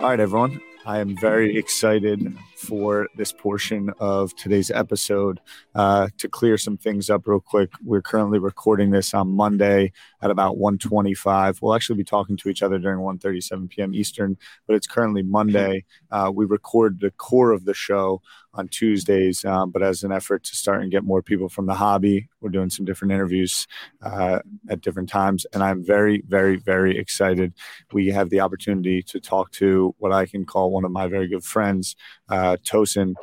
All 0.00 0.08
right, 0.08 0.20
everyone. 0.20 0.60
I 0.86 1.00
am 1.00 1.16
very 1.16 1.56
excited 1.56 2.34
for 2.60 3.08
this 3.16 3.32
portion 3.32 3.90
of 3.98 4.34
today's 4.36 4.70
episode. 4.70 5.40
Uh, 5.74 6.08
to 6.18 6.28
clear 6.28 6.58
some 6.58 6.76
things 6.76 7.08
up 7.08 7.26
real 7.26 7.40
quick, 7.40 7.70
we're 7.82 8.02
currently 8.02 8.38
recording 8.38 8.90
this 8.90 9.14
on 9.14 9.28
Monday 9.28 9.92
at 10.20 10.30
about 10.30 10.58
1:25. 10.58 11.62
We'll 11.62 11.74
actually 11.74 11.96
be 11.96 12.04
talking 12.04 12.36
to 12.36 12.48
each 12.48 12.62
other 12.62 12.78
during 12.78 13.00
1:37 13.00 13.70
p.m. 13.70 13.94
Eastern, 13.94 14.36
but 14.66 14.76
it's 14.76 14.86
currently 14.86 15.22
Monday. 15.22 15.84
Uh, 16.10 16.30
we 16.34 16.44
record 16.44 17.00
the 17.00 17.10
core 17.12 17.52
of 17.52 17.64
the 17.64 17.74
show 17.74 18.20
on 18.54 18.68
Tuesdays, 18.68 19.44
um, 19.44 19.70
but 19.70 19.82
as 19.82 20.02
an 20.02 20.12
effort 20.12 20.44
to 20.44 20.56
start 20.56 20.82
and 20.82 20.90
get 20.90 21.04
more 21.04 21.22
people 21.22 21.48
from 21.48 21.66
the 21.66 21.74
hobby, 21.74 22.28
we're 22.40 22.50
doing 22.50 22.70
some 22.70 22.84
different 22.84 23.12
interviews 23.12 23.66
uh, 24.02 24.40
at 24.68 24.80
different 24.80 25.08
times, 25.08 25.46
and 25.52 25.62
I'm 25.62 25.84
very, 25.84 26.22
very, 26.26 26.56
very 26.56 26.98
excited 26.98 27.54
we 27.92 28.08
have 28.08 28.30
the 28.30 28.40
opportunity 28.40 29.02
to 29.02 29.20
talk 29.20 29.50
to 29.52 29.94
what 29.98 30.12
I 30.12 30.26
can 30.26 30.44
call 30.44 30.70
one 30.70 30.84
of 30.84 30.90
my 30.90 31.06
very 31.06 31.28
good 31.28 31.44
friends, 31.44 31.96
uh, 32.28 32.56
Tosin, 32.64 33.14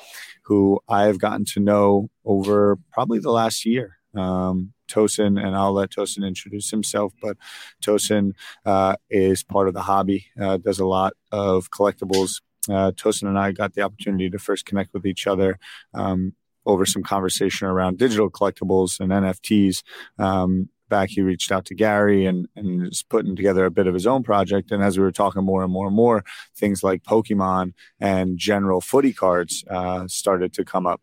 who 0.44 0.80
I 0.88 1.04
have 1.04 1.20
gotten 1.20 1.46
to 1.46 1.60
know 1.60 2.10
over 2.26 2.78
probably 2.92 3.20
the 3.20 3.32
last 3.32 3.66
year. 3.66 3.98
Um, 4.16 4.74
Tosin, 4.88 5.44
and 5.44 5.56
I'll 5.56 5.74
let 5.74 5.92
Tosin 5.92 6.26
introduce 6.26 6.72
himself, 6.72 7.13
but 7.22 7.38
Tosin 7.84 8.32
uh, 8.66 8.96
is 9.10 9.44
part 9.44 9.67
of 9.67 9.73
the 9.73 9.82
hobby, 9.82 10.28
uh, 10.42 10.58
does 10.58 10.80
a 10.80 10.86
lot 10.86 11.13
of 11.32 11.69
collectibles. 11.71 12.42
Uh, 12.70 12.92
Tosin 12.92 13.28
and 13.28 13.40
I 13.40 13.52
got 13.52 13.74
the 13.74 13.82
opportunity 13.82 14.30
to 14.30 14.40
first 14.40 14.65
connect 14.65 14.94
with 14.94 15.06
each 15.06 15.28
other 15.28 15.60
um, 15.94 16.34
over 16.65 16.86
some 16.86 17.04
conversation 17.04 17.68
around 17.68 17.98
digital 17.98 18.30
collectibles 18.30 19.00
and 19.00 19.12
NFTs. 19.12 19.84
Um, 20.20 20.70
back 20.90 21.10
he 21.10 21.22
reached 21.22 21.52
out 21.52 21.65
to 21.65 21.76
Gary 21.76 22.26
and 22.26 22.48
and 22.56 22.88
is 22.88 23.04
putting 23.04 23.36
together 23.36 23.65
a 23.65 23.72
bit 23.72 23.88
of 23.88 23.94
his 23.94 24.08
own 24.08 24.24
project. 24.24 24.72
And 24.72 24.84
as 24.84 24.98
we 24.98 25.04
were 25.04 25.12
talking 25.12 25.44
more 25.44 25.63
and 25.63 25.72
more 25.72 25.88
and 25.88 25.96
more, 25.96 26.24
things 26.56 26.84
like 26.84 27.04
Pokemon 27.04 27.74
and 28.00 28.38
general 28.38 28.82
footy 28.82 29.13
cards 29.13 29.63
uh, 29.70 30.08
started 30.08 30.54
to 30.54 30.65
come 30.65 30.86
up. 30.88 31.02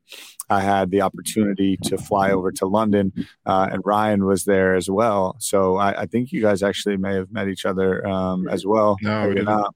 I 0.50 0.60
had 0.60 0.90
the 0.90 1.00
opportunity 1.00 1.78
to 1.84 1.96
fly 1.96 2.30
over 2.30 2.52
to 2.52 2.66
London, 2.66 3.12
uh, 3.46 3.68
and 3.72 3.82
Ryan 3.84 4.26
was 4.26 4.44
there 4.44 4.74
as 4.74 4.90
well. 4.90 5.36
So 5.38 5.76
I, 5.76 6.02
I 6.02 6.06
think 6.06 6.32
you 6.32 6.42
guys 6.42 6.62
actually 6.62 6.98
may 6.98 7.14
have 7.14 7.32
met 7.32 7.48
each 7.48 7.64
other 7.64 8.06
um, 8.06 8.48
as 8.48 8.66
well. 8.66 8.96
No, 9.00 9.28
we 9.28 9.34
didn't. 9.34 9.46
not. 9.46 9.74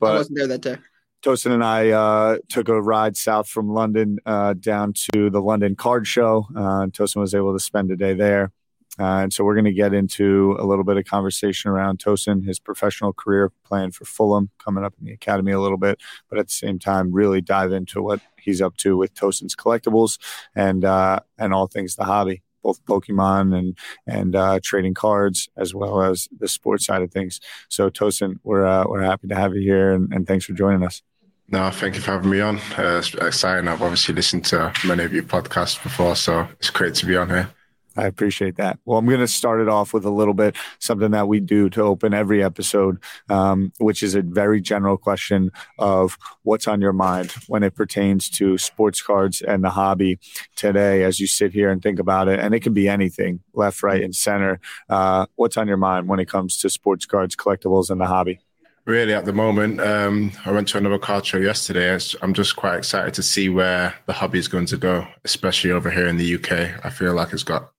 I 0.00 0.12
wasn't 0.12 0.38
there 0.38 0.46
that 0.46 0.60
day. 0.60 0.76
Tosin 1.24 1.52
and 1.52 1.64
I 1.64 1.88
uh, 1.88 2.36
took 2.50 2.68
a 2.68 2.82
ride 2.82 3.16
south 3.16 3.48
from 3.48 3.70
London 3.70 4.18
uh, 4.26 4.52
down 4.52 4.92
to 5.14 5.30
the 5.30 5.40
London 5.40 5.74
Card 5.74 6.06
Show. 6.06 6.46
Uh, 6.54 6.86
Tosin 6.88 7.16
was 7.16 7.34
able 7.34 7.54
to 7.54 7.58
spend 7.58 7.90
a 7.90 7.96
day 7.96 8.12
there. 8.12 8.52
Uh, 8.98 9.22
and 9.22 9.32
so 9.32 9.42
we're 9.42 9.54
going 9.54 9.64
to 9.64 9.72
get 9.72 9.94
into 9.94 10.54
a 10.58 10.66
little 10.66 10.84
bit 10.84 10.98
of 10.98 11.06
conversation 11.06 11.70
around 11.70 11.98
Tosin, 11.98 12.44
his 12.44 12.60
professional 12.60 13.14
career 13.14 13.50
playing 13.64 13.92
for 13.92 14.04
Fulham, 14.04 14.50
coming 14.62 14.84
up 14.84 14.92
in 15.00 15.06
the 15.06 15.14
academy 15.14 15.52
a 15.52 15.60
little 15.60 15.78
bit, 15.78 15.98
but 16.28 16.38
at 16.38 16.48
the 16.48 16.52
same 16.52 16.78
time, 16.78 17.10
really 17.10 17.40
dive 17.40 17.72
into 17.72 18.02
what 18.02 18.20
he's 18.38 18.60
up 18.60 18.76
to 18.76 18.94
with 18.94 19.14
Tosin's 19.14 19.56
collectibles 19.56 20.18
and 20.54 20.84
uh, 20.84 21.20
and 21.38 21.54
all 21.54 21.66
things 21.66 21.96
the 21.96 22.04
hobby, 22.04 22.42
both 22.62 22.84
Pokemon 22.84 23.56
and 23.56 23.78
and 24.06 24.36
uh, 24.36 24.60
trading 24.62 24.94
cards 24.94 25.48
as 25.56 25.74
well 25.74 26.02
as 26.02 26.28
the 26.38 26.48
sports 26.48 26.84
side 26.84 27.00
of 27.00 27.10
things. 27.10 27.40
So 27.70 27.88
Tosin, 27.88 28.40
we're 28.44 28.66
uh, 28.66 28.84
we're 28.86 29.02
happy 29.02 29.26
to 29.28 29.34
have 29.34 29.54
you 29.54 29.62
here, 29.62 29.94
and, 29.94 30.12
and 30.12 30.26
thanks 30.26 30.44
for 30.44 30.52
joining 30.52 30.84
us. 30.84 31.02
No, 31.48 31.70
thank 31.70 31.94
you 31.94 32.00
for 32.00 32.12
having 32.12 32.30
me 32.30 32.40
on. 32.40 32.56
Uh, 32.78 32.98
it's 32.98 33.14
exciting. 33.14 33.68
I've 33.68 33.82
obviously 33.82 34.14
listened 34.14 34.44
to 34.46 34.72
many 34.84 35.04
of 35.04 35.12
your 35.12 35.24
podcasts 35.24 35.80
before, 35.82 36.16
so 36.16 36.48
it's 36.58 36.70
great 36.70 36.94
to 36.96 37.06
be 37.06 37.16
on 37.16 37.28
here. 37.28 37.50
I 37.96 38.06
appreciate 38.06 38.56
that. 38.56 38.78
Well, 38.84 38.98
I'm 38.98 39.06
going 39.06 39.20
to 39.20 39.28
start 39.28 39.60
it 39.60 39.68
off 39.68 39.92
with 39.92 40.04
a 40.04 40.10
little 40.10 40.34
bit 40.34 40.56
something 40.80 41.12
that 41.12 41.28
we 41.28 41.38
do 41.38 41.70
to 41.70 41.82
open 41.82 42.12
every 42.12 42.42
episode, 42.42 42.98
um, 43.28 43.72
which 43.78 44.02
is 44.02 44.14
a 44.14 44.22
very 44.22 44.60
general 44.60 44.96
question 44.96 45.52
of 45.78 46.18
what's 46.42 46.66
on 46.66 46.80
your 46.80 46.92
mind 46.92 47.30
when 47.46 47.62
it 47.62 47.76
pertains 47.76 48.28
to 48.30 48.58
sports 48.58 49.00
cards 49.00 49.42
and 49.42 49.62
the 49.62 49.70
hobby 49.70 50.18
today 50.56 51.04
as 51.04 51.20
you 51.20 51.26
sit 51.26 51.52
here 51.52 51.70
and 51.70 51.82
think 51.82 52.00
about 52.00 52.26
it. 52.26 52.40
And 52.40 52.52
it 52.52 52.60
can 52.60 52.74
be 52.74 52.88
anything 52.88 53.40
left, 53.52 53.82
right, 53.82 54.02
and 54.02 54.14
center. 54.14 54.58
Uh, 54.88 55.26
what's 55.36 55.56
on 55.56 55.68
your 55.68 55.76
mind 55.76 56.08
when 56.08 56.18
it 56.18 56.28
comes 56.28 56.56
to 56.58 56.70
sports 56.70 57.06
cards, 57.06 57.36
collectibles, 57.36 57.90
and 57.90 58.00
the 58.00 58.06
hobby? 58.06 58.40
Really, 58.86 59.14
at 59.14 59.24
the 59.24 59.32
moment, 59.32 59.80
um, 59.80 60.32
I 60.44 60.52
went 60.52 60.68
to 60.68 60.78
another 60.78 60.98
card 60.98 61.24
show 61.24 61.38
yesterday. 61.38 61.98
I'm 62.20 62.34
just 62.34 62.54
quite 62.54 62.76
excited 62.76 63.14
to 63.14 63.22
see 63.22 63.48
where 63.48 63.94
the 64.04 64.12
hobby 64.12 64.38
is 64.38 64.48
going 64.48 64.66
to 64.66 64.76
go, 64.76 65.06
especially 65.24 65.70
over 65.70 65.90
here 65.90 66.06
in 66.06 66.18
the 66.18 66.34
UK. 66.34 66.84
I 66.84 66.90
feel 66.90 67.14
like 67.14 67.32
it's 67.32 67.42
got 67.42 67.70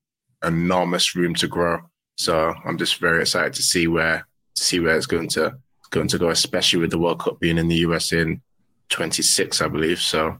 enormous 0.43 1.15
room 1.15 1.35
to 1.35 1.47
grow. 1.47 1.79
So 2.17 2.55
I'm 2.65 2.77
just 2.77 2.97
very 2.99 3.21
excited 3.21 3.53
to 3.53 3.61
see 3.61 3.87
where 3.87 4.27
see 4.55 4.79
where 4.79 4.95
it's 4.95 5.05
going 5.05 5.27
to 5.29 5.57
going 5.91 6.07
to 6.07 6.17
go, 6.17 6.29
especially 6.29 6.79
with 6.79 6.91
the 6.91 6.97
World 6.97 7.19
Cup 7.19 7.39
being 7.39 7.57
in 7.57 7.67
the 7.67 7.77
US 7.87 8.11
in 8.11 8.41
26, 8.89 9.61
I 9.61 9.67
believe. 9.67 9.99
So 9.99 10.39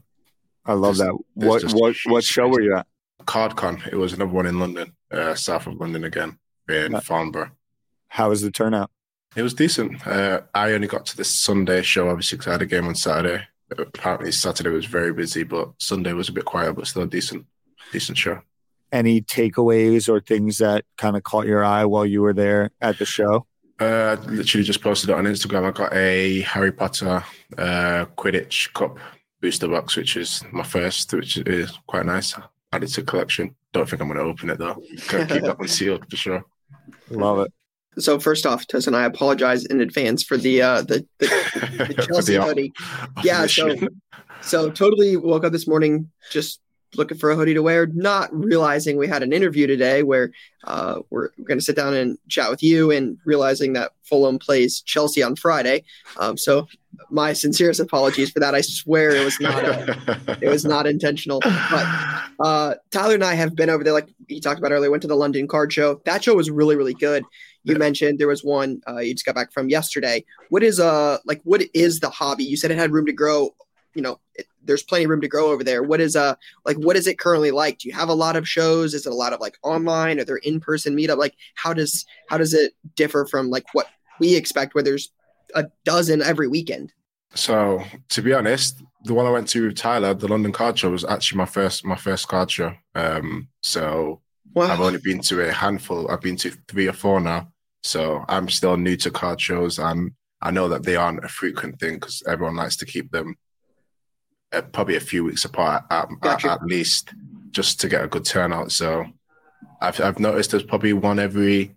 I 0.64 0.72
love 0.72 0.96
that. 0.96 1.16
What 1.34 1.62
what 1.74 1.96
what 2.06 2.24
show 2.24 2.48
were 2.48 2.60
you 2.60 2.76
at? 2.76 2.86
CardCon. 3.24 3.86
It 3.92 3.96
was 3.96 4.12
another 4.12 4.32
one 4.32 4.46
in 4.46 4.58
London, 4.58 4.94
uh, 5.12 5.34
south 5.34 5.66
of 5.66 5.74
London 5.74 6.04
again, 6.04 6.38
in 6.68 6.94
uh, 6.94 7.00
Farnborough. 7.00 7.50
How 8.08 8.30
was 8.30 8.42
the 8.42 8.50
turnout? 8.50 8.90
It 9.36 9.42
was 9.42 9.54
decent. 9.54 10.06
Uh, 10.06 10.40
I 10.54 10.72
only 10.72 10.88
got 10.88 11.06
to 11.06 11.16
the 11.16 11.24
Sunday 11.24 11.82
show, 11.82 12.08
obviously, 12.08 12.38
because 12.38 12.48
I 12.48 12.52
had 12.52 12.62
a 12.62 12.66
game 12.66 12.86
on 12.86 12.94
Saturday. 12.94 13.44
Apparently, 13.70 14.32
Saturday 14.32 14.70
was 14.70 14.86
very 14.86 15.12
busy, 15.12 15.42
but 15.42 15.70
Sunday 15.78 16.12
was 16.12 16.28
a 16.28 16.32
bit 16.32 16.44
quiet, 16.44 16.74
but 16.74 16.86
still 16.86 17.02
a 17.02 17.06
decent, 17.06 17.44
decent 17.92 18.16
show 18.16 18.40
any 18.92 19.20
takeaways 19.20 20.08
or 20.08 20.20
things 20.20 20.58
that 20.58 20.84
kind 20.96 21.16
of 21.16 21.22
caught 21.22 21.46
your 21.46 21.64
eye 21.64 21.84
while 21.84 22.06
you 22.06 22.22
were 22.22 22.32
there 22.32 22.70
at 22.80 22.98
the 22.98 23.04
show? 23.04 23.46
Uh, 23.78 24.16
I 24.18 24.24
literally 24.26 24.64
just 24.64 24.80
posted 24.80 25.10
it 25.10 25.16
on 25.16 25.24
Instagram. 25.24 25.64
I 25.64 25.70
got 25.70 25.92
a 25.92 26.40
Harry 26.42 26.72
Potter 26.72 27.22
uh, 27.58 28.06
Quidditch 28.16 28.72
Cup 28.72 28.98
booster 29.40 29.68
box, 29.68 29.96
which 29.96 30.16
is 30.16 30.42
my 30.50 30.62
first, 30.62 31.12
which 31.12 31.36
is 31.36 31.78
quite 31.86 32.06
nice. 32.06 32.34
Added 32.72 32.88
to 32.88 33.02
collection. 33.02 33.54
Don't 33.72 33.88
think 33.88 34.00
I'm 34.00 34.08
going 34.08 34.18
to 34.18 34.24
open 34.24 34.50
it 34.50 34.58
though. 34.58 34.82
Keep 35.08 35.28
that 35.28 35.58
one 35.58 35.68
sealed 35.68 36.08
for 36.08 36.16
sure. 36.16 36.44
Love 37.10 37.40
it. 37.40 37.52
So 37.98 38.18
first 38.18 38.46
off, 38.46 38.66
Tosin, 38.66 38.94
I 38.94 39.04
apologize 39.04 39.64
in 39.64 39.80
advance 39.80 40.22
for 40.22 40.36
the 40.36 40.62
uh, 40.62 40.82
the, 40.82 41.06
the, 41.18 41.26
the 41.96 42.02
Chelsea 42.08 42.36
the 42.36 42.42
hoodie. 42.42 42.72
Yeah, 43.24 43.46
so 43.46 43.74
so 44.42 44.70
totally 44.70 45.16
woke 45.16 45.44
up 45.44 45.52
this 45.52 45.66
morning 45.66 46.10
just 46.30 46.60
looking 46.94 47.18
for 47.18 47.30
a 47.30 47.36
hoodie 47.36 47.54
to 47.54 47.62
wear, 47.62 47.86
not 47.86 48.32
realizing 48.32 48.96
we 48.96 49.08
had 49.08 49.22
an 49.22 49.32
interview 49.32 49.66
today 49.66 50.02
where 50.02 50.30
uh, 50.64 51.00
we're, 51.10 51.28
we're 51.36 51.44
going 51.44 51.58
to 51.58 51.64
sit 51.64 51.76
down 51.76 51.94
and 51.94 52.18
chat 52.28 52.50
with 52.50 52.62
you, 52.62 52.90
and 52.90 53.18
realizing 53.24 53.72
that 53.74 53.92
Fulham 54.02 54.38
plays 54.38 54.80
Chelsea 54.82 55.22
on 55.22 55.36
Friday. 55.36 55.84
Um, 56.18 56.36
so 56.36 56.68
my 57.10 57.32
sincerest 57.32 57.80
apologies 57.80 58.30
for 58.30 58.40
that. 58.40 58.54
I 58.54 58.60
swear 58.62 59.10
it 59.10 59.24
was 59.24 59.38
not 59.40 59.64
a, 59.64 60.38
it 60.40 60.48
was 60.48 60.64
not 60.64 60.86
intentional. 60.86 61.40
But 61.40 61.86
uh, 62.40 62.74
Tyler 62.90 63.14
and 63.14 63.24
I 63.24 63.34
have 63.34 63.54
been 63.54 63.70
over 63.70 63.84
there, 63.84 63.92
like 63.92 64.08
he 64.28 64.40
talked 64.40 64.58
about 64.58 64.72
earlier. 64.72 64.90
Went 64.90 65.02
to 65.02 65.08
the 65.08 65.16
London 65.16 65.46
Card 65.46 65.72
Show. 65.72 66.00
That 66.04 66.24
show 66.24 66.34
was 66.34 66.50
really 66.50 66.76
really 66.76 66.94
good. 66.94 67.24
You 67.66 67.72
yeah. 67.72 67.78
mentioned 67.78 68.20
there 68.20 68.28
was 68.28 68.44
one 68.44 68.80
uh, 68.88 68.98
you 68.98 69.12
just 69.12 69.26
got 69.26 69.34
back 69.34 69.52
from 69.52 69.68
yesterday. 69.68 70.24
What 70.50 70.62
is 70.62 70.78
uh 70.78 71.18
like 71.24 71.40
what 71.42 71.62
is 71.74 71.98
the 71.98 72.08
hobby? 72.08 72.44
You 72.44 72.56
said 72.56 72.70
it 72.70 72.78
had 72.78 72.92
room 72.92 73.06
to 73.06 73.12
grow. 73.12 73.56
You 73.94 74.02
know, 74.02 74.20
it, 74.36 74.46
there's 74.62 74.84
plenty 74.84 75.04
of 75.04 75.10
room 75.10 75.20
to 75.22 75.28
grow 75.28 75.50
over 75.50 75.64
there. 75.64 75.82
What 75.82 76.00
is 76.00 76.14
uh 76.14 76.36
like 76.64 76.76
what 76.76 76.94
is 76.94 77.08
it 77.08 77.18
currently 77.18 77.50
like? 77.50 77.78
Do 77.78 77.88
you 77.88 77.94
have 77.94 78.08
a 78.08 78.14
lot 78.14 78.36
of 78.36 78.48
shows? 78.48 78.94
Is 78.94 79.04
it 79.04 79.12
a 79.12 79.16
lot 79.16 79.32
of 79.32 79.40
like 79.40 79.58
online? 79.64 80.20
Are 80.20 80.24
there 80.24 80.36
in 80.36 80.60
person 80.60 80.96
meetup? 80.96 81.18
Like 81.18 81.34
how 81.56 81.72
does 81.72 82.06
how 82.28 82.38
does 82.38 82.54
it 82.54 82.72
differ 82.94 83.26
from 83.26 83.50
like 83.50 83.66
what 83.72 83.88
we 84.20 84.36
expect 84.36 84.76
where 84.76 84.84
there's 84.84 85.10
a 85.56 85.66
dozen 85.84 86.22
every 86.22 86.46
weekend? 86.46 86.92
So 87.34 87.82
to 88.10 88.22
be 88.22 88.32
honest, 88.32 88.80
the 89.02 89.14
one 89.14 89.26
I 89.26 89.30
went 89.30 89.48
to 89.48 89.66
with 89.66 89.76
Tyler, 89.76 90.14
the 90.14 90.28
London 90.28 90.52
Card 90.52 90.78
Show, 90.78 90.90
was 90.90 91.04
actually 91.04 91.38
my 91.38 91.46
first 91.46 91.84
my 91.84 91.96
first 91.96 92.28
card 92.28 92.48
show. 92.48 92.74
Um, 92.94 93.48
so 93.60 94.20
wow. 94.54 94.68
I've 94.68 94.80
only 94.80 95.00
been 95.02 95.20
to 95.22 95.48
a 95.48 95.52
handful. 95.52 96.08
I've 96.08 96.20
been 96.20 96.36
to 96.36 96.52
three 96.68 96.86
or 96.86 96.92
four 96.92 97.20
now. 97.20 97.52
So 97.86 98.24
I'm 98.28 98.48
still 98.48 98.76
new 98.76 98.96
to 98.96 99.10
card 99.10 99.40
shows, 99.40 99.78
and 99.78 100.12
I 100.42 100.50
know 100.50 100.68
that 100.68 100.82
they 100.82 100.96
aren't 100.96 101.24
a 101.24 101.28
frequent 101.28 101.78
thing 101.78 101.94
because 101.94 102.22
everyone 102.26 102.56
likes 102.56 102.76
to 102.78 102.86
keep 102.86 103.12
them 103.12 103.36
uh, 104.52 104.62
probably 104.62 104.96
a 104.96 105.00
few 105.00 105.24
weeks 105.24 105.44
apart 105.44 105.84
at, 105.90 106.08
gotcha. 106.20 106.50
at, 106.50 106.62
at, 106.62 106.66
least, 106.66 107.14
just 107.52 107.80
to 107.80 107.88
get 107.88 108.02
a 108.02 108.08
good 108.08 108.24
turnout. 108.24 108.72
So 108.72 109.06
I've 109.80 110.00
I've 110.00 110.18
noticed 110.18 110.50
there's 110.50 110.64
probably 110.64 110.94
one 110.94 111.20
every 111.20 111.76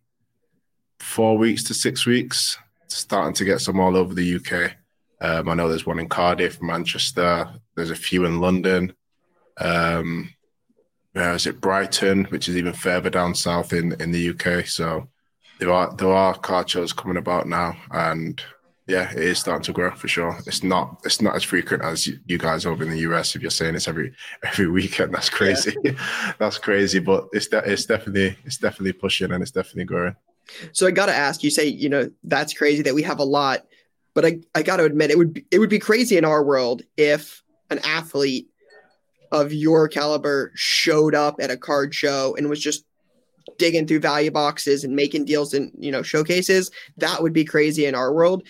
four 0.99 1.37
weeks 1.37 1.63
to 1.65 1.75
six 1.75 2.07
weeks, 2.07 2.57
starting 2.87 3.35
to 3.35 3.45
get 3.45 3.61
some 3.61 3.79
all 3.79 3.95
over 3.95 4.15
the 4.15 4.35
UK. 4.35 4.73
Um, 5.21 5.47
I 5.47 5.53
know 5.53 5.69
there's 5.69 5.85
one 5.85 5.99
in 5.99 6.09
Cardiff, 6.09 6.59
Manchester. 6.59 7.49
There's 7.75 7.91
a 7.91 7.95
few 7.95 8.25
in 8.25 8.39
London. 8.39 8.93
Um, 9.59 10.33
where 11.13 11.33
is 11.33 11.45
it? 11.45 11.61
Brighton, 11.61 12.25
which 12.25 12.49
is 12.49 12.57
even 12.57 12.73
further 12.73 13.11
down 13.11 13.35
south 13.35 13.73
in 13.73 13.93
in 14.01 14.11
the 14.11 14.29
UK. 14.31 14.65
So 14.65 15.07
there 15.59 15.71
are 15.71 15.93
there 15.95 16.11
are 16.11 16.33
car 16.35 16.67
shows 16.67 16.93
coming 16.93 17.17
about 17.17 17.47
now, 17.47 17.75
and 17.91 18.41
yeah, 18.87 19.11
it 19.11 19.19
is 19.19 19.39
starting 19.39 19.63
to 19.63 19.73
grow 19.73 19.91
for 19.91 20.07
sure. 20.07 20.37
It's 20.47 20.63
not 20.63 21.01
it's 21.03 21.21
not 21.21 21.35
as 21.35 21.43
frequent 21.43 21.83
as 21.83 22.07
you, 22.07 22.37
guys 22.37 22.65
over 22.65 22.83
in 22.83 22.89
the 22.89 22.99
US. 22.99 23.35
If 23.35 23.41
you're 23.41 23.51
saying 23.51 23.75
it's 23.75 23.87
every 23.87 24.13
every 24.43 24.67
weekend, 24.71 25.13
that's 25.13 25.29
crazy. 25.29 25.75
Yeah. 25.83 25.91
that's 26.39 26.57
crazy, 26.57 26.99
but 26.99 27.27
it's 27.33 27.47
de- 27.47 27.71
it's 27.71 27.85
definitely 27.85 28.35
it's 28.45 28.57
definitely 28.57 28.93
pushing 28.93 29.31
and 29.31 29.41
it's 29.41 29.51
definitely 29.51 29.85
growing. 29.85 30.15
So 30.71 30.87
I 30.87 30.91
got 30.91 31.05
to 31.05 31.15
ask 31.15 31.43
you, 31.43 31.51
say 31.51 31.67
you 31.67 31.89
know 31.89 32.09
that's 32.23 32.53
crazy 32.53 32.81
that 32.83 32.95
we 32.95 33.03
have 33.03 33.19
a 33.19 33.25
lot, 33.25 33.67
but 34.13 34.25
I 34.25 34.39
I 34.55 34.63
got 34.63 34.77
to 34.77 34.85
admit 34.85 35.11
it 35.11 35.17
would 35.17 35.33
be, 35.33 35.45
it 35.51 35.59
would 35.59 35.69
be 35.69 35.79
crazy 35.79 36.17
in 36.17 36.25
our 36.25 36.43
world 36.43 36.81
if 36.97 37.43
an 37.69 37.79
athlete 37.79 38.47
of 39.31 39.53
your 39.53 39.87
caliber 39.87 40.51
showed 40.55 41.13
up 41.13 41.35
at 41.39 41.51
a 41.51 41.57
card 41.57 41.93
show 41.93 42.35
and 42.35 42.49
was 42.49 42.59
just 42.59 42.85
digging 43.57 43.87
through 43.87 43.99
value 43.99 44.31
boxes 44.31 44.83
and 44.83 44.95
making 44.95 45.25
deals 45.25 45.53
in 45.53 45.71
you 45.77 45.91
know 45.91 46.01
showcases 46.01 46.71
that 46.97 47.21
would 47.21 47.33
be 47.33 47.45
crazy 47.45 47.85
in 47.85 47.95
our 47.95 48.13
world. 48.13 48.43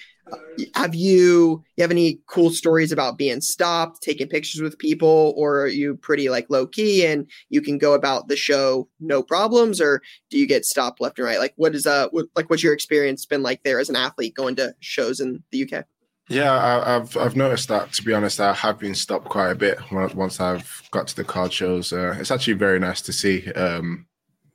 Have 0.75 0.93
you 0.93 1.63
you 1.75 1.81
have 1.81 1.89
any 1.89 2.19
cool 2.27 2.51
stories 2.51 2.91
about 2.91 3.17
being 3.17 3.41
stopped 3.41 4.01
taking 4.03 4.27
pictures 4.27 4.61
with 4.61 4.77
people 4.77 5.33
or 5.35 5.61
are 5.61 5.67
you 5.67 5.95
pretty 5.95 6.29
like 6.29 6.45
low 6.49 6.67
key 6.67 7.05
and 7.05 7.27
you 7.49 7.61
can 7.61 7.79
go 7.79 7.93
about 7.93 8.27
the 8.27 8.35
show 8.35 8.87
no 8.99 9.23
problems 9.23 9.81
or 9.81 10.01
do 10.29 10.37
you 10.37 10.45
get 10.45 10.65
stopped 10.65 11.01
left 11.01 11.17
and 11.17 11.25
right? 11.25 11.39
Like 11.39 11.53
what 11.55 11.73
is 11.73 11.87
uh 11.87 12.09
what, 12.11 12.27
like 12.35 12.49
what's 12.49 12.61
your 12.61 12.73
experience 12.73 13.25
been 13.25 13.41
like 13.41 13.63
there 13.63 13.79
as 13.79 13.89
an 13.89 13.95
athlete 13.95 14.35
going 14.35 14.55
to 14.57 14.75
shows 14.79 15.19
in 15.19 15.43
the 15.51 15.63
uk 15.63 15.85
yeah 16.27 16.53
I, 16.85 16.91
have 16.91 17.17
i've 17.17 17.35
noticed 17.35 17.69
that 17.69 17.91
to 17.93 18.03
be 18.03 18.13
honest 18.13 18.39
i 18.39 18.53
have 18.53 18.77
been 18.77 18.93
stopped 18.93 19.25
quite 19.25 19.49
a 19.49 19.55
bit 19.55 19.79
once 19.91 20.39
i've 20.39 20.79
got 20.91 21.07
to 21.07 21.15
the 21.15 21.23
card 21.23 21.53
shows. 21.53 21.93
Uh, 21.93 22.15
it's 22.19 22.31
actually 22.31 22.53
very 22.53 22.79
nice 22.79 23.01
to 23.01 23.13
see 23.13 23.51
um, 23.53 24.05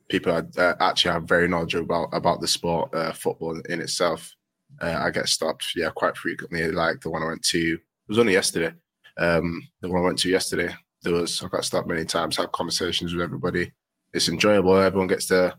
people 0.09 0.33
uh, 0.33 0.73
actually 0.79 1.11
are 1.11 1.21
very 1.21 1.47
knowledgeable 1.47 1.85
about 1.85 2.09
about 2.13 2.41
the 2.41 2.47
sport 2.47 2.93
uh, 2.93 3.11
football 3.11 3.59
in 3.69 3.81
itself 3.81 4.35
uh, 4.81 4.97
I 4.99 5.09
get 5.09 5.27
stopped, 5.27 5.73
yeah, 5.75 5.89
quite 5.89 6.17
frequently. 6.17 6.69
Like 6.71 7.01
the 7.01 7.09
one 7.09 7.23
I 7.23 7.27
went 7.27 7.43
to, 7.43 7.73
it 7.73 7.79
was 8.07 8.19
only 8.19 8.33
yesterday. 8.33 8.73
Um, 9.17 9.67
the 9.81 9.89
one 9.89 10.01
I 10.01 10.05
went 10.05 10.19
to 10.19 10.29
yesterday, 10.29 10.73
there 11.03 11.13
was 11.13 11.41
I 11.41 11.47
got 11.47 11.65
stopped 11.65 11.87
many 11.87 12.05
times, 12.05 12.37
Have 12.37 12.51
conversations 12.51 13.13
with 13.13 13.23
everybody. 13.23 13.71
It's 14.13 14.29
enjoyable. 14.29 14.75
Everyone 14.75 15.07
gets 15.07 15.27
to 15.27 15.57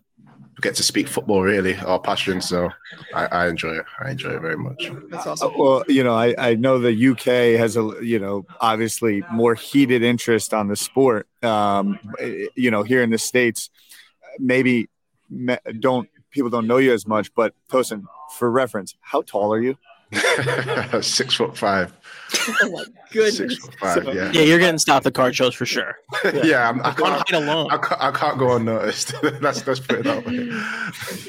get 0.62 0.74
to 0.74 0.82
speak 0.82 1.06
football 1.06 1.42
really, 1.42 1.76
our 1.76 1.98
passion. 1.98 2.40
So 2.40 2.70
I, 3.14 3.26
I 3.26 3.48
enjoy 3.48 3.76
it. 3.76 3.84
I 4.02 4.10
enjoy 4.10 4.30
it 4.30 4.40
very 4.40 4.56
much. 4.56 4.90
That's 5.10 5.26
awesome. 5.26 5.52
Well, 5.56 5.84
you 5.88 6.02
know, 6.02 6.14
I, 6.14 6.34
I 6.38 6.54
know 6.54 6.78
the 6.78 7.08
UK 7.08 7.58
has 7.58 7.76
a 7.76 7.92
you 8.02 8.18
know 8.18 8.46
obviously 8.60 9.22
more 9.30 9.54
heated 9.54 10.02
interest 10.02 10.52
on 10.52 10.68
the 10.68 10.76
sport. 10.76 11.26
Um, 11.42 11.98
you 12.54 12.70
know, 12.70 12.82
here 12.82 13.02
in 13.02 13.10
the 13.10 13.18
states, 13.18 13.70
maybe 14.38 14.88
don't 15.80 16.08
people 16.30 16.50
don't 16.50 16.66
know 16.66 16.76
you 16.76 16.92
as 16.92 17.06
much, 17.06 17.34
but 17.34 17.54
Tosin, 17.70 18.04
for 18.36 18.50
reference, 18.50 18.94
how 19.00 19.22
tall 19.22 19.52
are 19.52 19.60
you? 19.60 19.76
Six 21.00 21.34
foot 21.34 21.56
five. 21.58 21.92
Oh 22.62 22.70
my 22.70 22.84
goodness! 23.10 23.58
Five, 23.80 24.04
so, 24.04 24.12
yeah. 24.12 24.30
yeah, 24.32 24.42
you're 24.42 24.60
getting 24.60 24.78
stopped 24.78 25.04
at 25.04 25.14
card 25.14 25.34
shows 25.34 25.52
for 25.54 25.66
sure. 25.66 25.96
yeah, 26.44 26.68
I'm, 26.68 26.80
I 26.80 26.92
can't, 26.92 27.28
hide 27.28 27.32
alone. 27.32 27.68
I 27.72 27.78
can't, 27.78 28.00
I 28.00 28.10
can't 28.12 28.38
go 28.38 28.54
unnoticed. 28.54 29.14
that's 29.40 29.62
that's 29.62 29.80
put 29.80 29.98
it 29.98 30.04
that 30.04 30.24
way. 30.24 30.44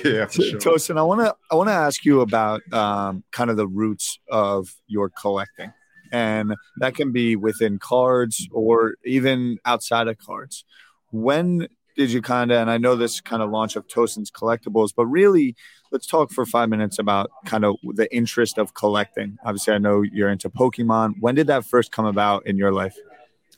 yeah, 0.05 0.25
for 0.27 0.41
sure. 0.43 0.59
Tosin, 0.59 0.99
I 0.99 1.01
want 1.01 1.21
to 1.21 1.35
I 1.49 1.55
want 1.55 1.69
to 1.69 1.73
ask 1.73 2.05
you 2.05 2.21
about 2.21 2.61
um, 2.71 3.23
kind 3.31 3.49
of 3.49 3.57
the 3.57 3.67
roots 3.67 4.19
of 4.29 4.75
your 4.85 5.09
collecting, 5.09 5.73
and 6.11 6.53
that 6.77 6.93
can 6.93 7.11
be 7.11 7.35
within 7.35 7.79
cards 7.79 8.47
or 8.51 8.95
even 9.03 9.57
outside 9.65 10.07
of 10.07 10.19
cards. 10.19 10.65
When 11.09 11.67
did 11.97 12.11
you 12.11 12.21
kind 12.21 12.51
of, 12.51 12.59
and 12.59 12.69
I 12.69 12.77
know 12.77 12.95
this 12.95 13.19
kind 13.19 13.41
of 13.41 13.49
launch 13.49 13.75
of 13.75 13.87
Tosin's 13.87 14.31
collectibles, 14.31 14.93
but 14.95 15.07
really, 15.07 15.55
let's 15.91 16.05
talk 16.05 16.31
for 16.31 16.45
five 16.45 16.69
minutes 16.69 16.99
about 16.99 17.31
kind 17.45 17.65
of 17.65 17.75
the 17.83 18.13
interest 18.15 18.57
of 18.57 18.73
collecting. 18.75 19.37
Obviously, 19.43 19.73
I 19.73 19.79
know 19.79 20.03
you're 20.03 20.29
into 20.29 20.49
Pokemon. 20.49 21.15
When 21.19 21.35
did 21.35 21.47
that 21.47 21.65
first 21.65 21.91
come 21.91 22.05
about 22.05 22.45
in 22.45 22.55
your 22.55 22.71
life? 22.71 22.95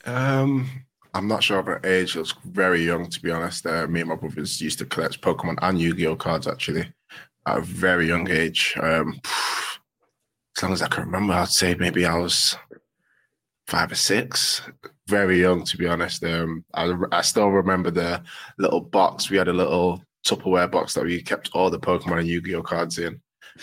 Um, 0.06 0.70
I'm 1.14 1.28
not 1.28 1.44
sure 1.44 1.60
of 1.60 1.68
an 1.68 1.80
age. 1.84 2.16
I 2.16 2.20
was 2.20 2.34
very 2.46 2.86
young, 2.86 3.10
to 3.10 3.22
be 3.22 3.30
honest. 3.30 3.66
Uh, 3.66 3.88
me 3.88 4.00
and 4.00 4.10
my 4.10 4.16
brothers 4.16 4.62
used 4.62 4.80
to 4.80 4.86
collect 4.86 5.22
Pokemon 5.22 5.58
and 5.62 5.80
Yu-Gi-Oh 5.80 6.16
cards 6.16 6.48
actually 6.48 6.92
at 7.46 7.58
a 7.58 7.62
very 7.62 8.08
young 8.08 8.30
age. 8.30 8.76
Um, 8.82 9.20
as 10.56 10.64
long 10.64 10.74
as 10.74 10.82
I 10.82 10.88
can 10.88 11.06
remember, 11.06 11.34
I'd 11.34 11.50
say 11.50 11.76
maybe 11.76 12.06
I 12.06 12.18
was 12.18 12.56
five 13.68 13.92
or 13.92 13.96
six. 13.96 14.62
Very 15.10 15.42
young, 15.42 15.64
to 15.64 15.78
be 15.78 15.88
honest. 15.88 16.24
Um, 16.24 16.64
I, 16.76 16.94
I 17.12 17.22
still 17.22 17.50
remember 17.50 17.90
the 17.90 18.22
little 18.60 18.82
box. 18.82 19.32
We 19.32 19.38
had 19.38 19.48
a 19.48 19.54
little 19.54 20.04
Tupperware 20.24 20.70
box 20.70 20.94
that 20.94 21.04
we 21.04 21.22
kept 21.24 21.50
all 21.54 21.72
the 21.72 21.80
Pokemon 21.80 22.20
and 22.20 22.28
Yu-Gi-Oh 22.28 22.62
cards 22.62 23.00
in. 23.00 23.20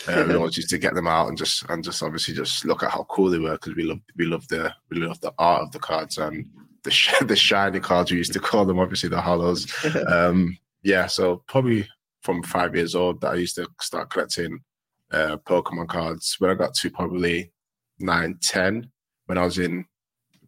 Uh, 0.08 0.24
we 0.26 0.34
always 0.36 0.56
used 0.56 0.70
to 0.70 0.78
get 0.78 0.94
them 0.94 1.06
out 1.06 1.28
and 1.28 1.38
just 1.38 1.64
and 1.68 1.84
just 1.84 2.02
obviously 2.02 2.34
just 2.34 2.64
look 2.64 2.82
at 2.82 2.90
how 2.90 3.06
cool 3.08 3.30
they 3.30 3.38
were 3.38 3.52
because 3.52 3.76
we 3.76 3.84
love 3.84 4.00
we 4.16 4.26
love 4.26 4.46
the 4.48 4.74
we 4.90 4.98
love 4.98 5.20
the 5.20 5.32
art 5.38 5.62
of 5.62 5.70
the 5.70 5.78
cards 5.78 6.18
and 6.18 6.44
the 6.82 6.90
sh- 6.90 7.14
the 7.26 7.36
shiny 7.36 7.78
cards 7.78 8.10
we 8.10 8.18
used 8.18 8.32
to 8.32 8.40
call 8.40 8.64
them 8.64 8.80
obviously 8.80 9.08
the 9.08 9.16
holos. 9.16 9.70
Um, 10.12 10.58
yeah, 10.82 11.06
so 11.06 11.44
probably 11.46 11.88
from 12.22 12.42
five 12.42 12.74
years 12.74 12.96
old 12.96 13.20
that 13.20 13.32
I 13.32 13.36
used 13.36 13.54
to 13.56 13.68
start 13.80 14.10
collecting 14.10 14.58
uh, 15.12 15.36
Pokemon 15.46 15.88
cards. 15.88 16.34
When 16.40 16.50
I 16.50 16.54
got 16.54 16.74
to 16.74 16.90
probably 16.90 17.52
nine, 18.00 18.38
ten, 18.42 18.90
when 19.26 19.38
I 19.38 19.44
was 19.44 19.58
in 19.58 19.84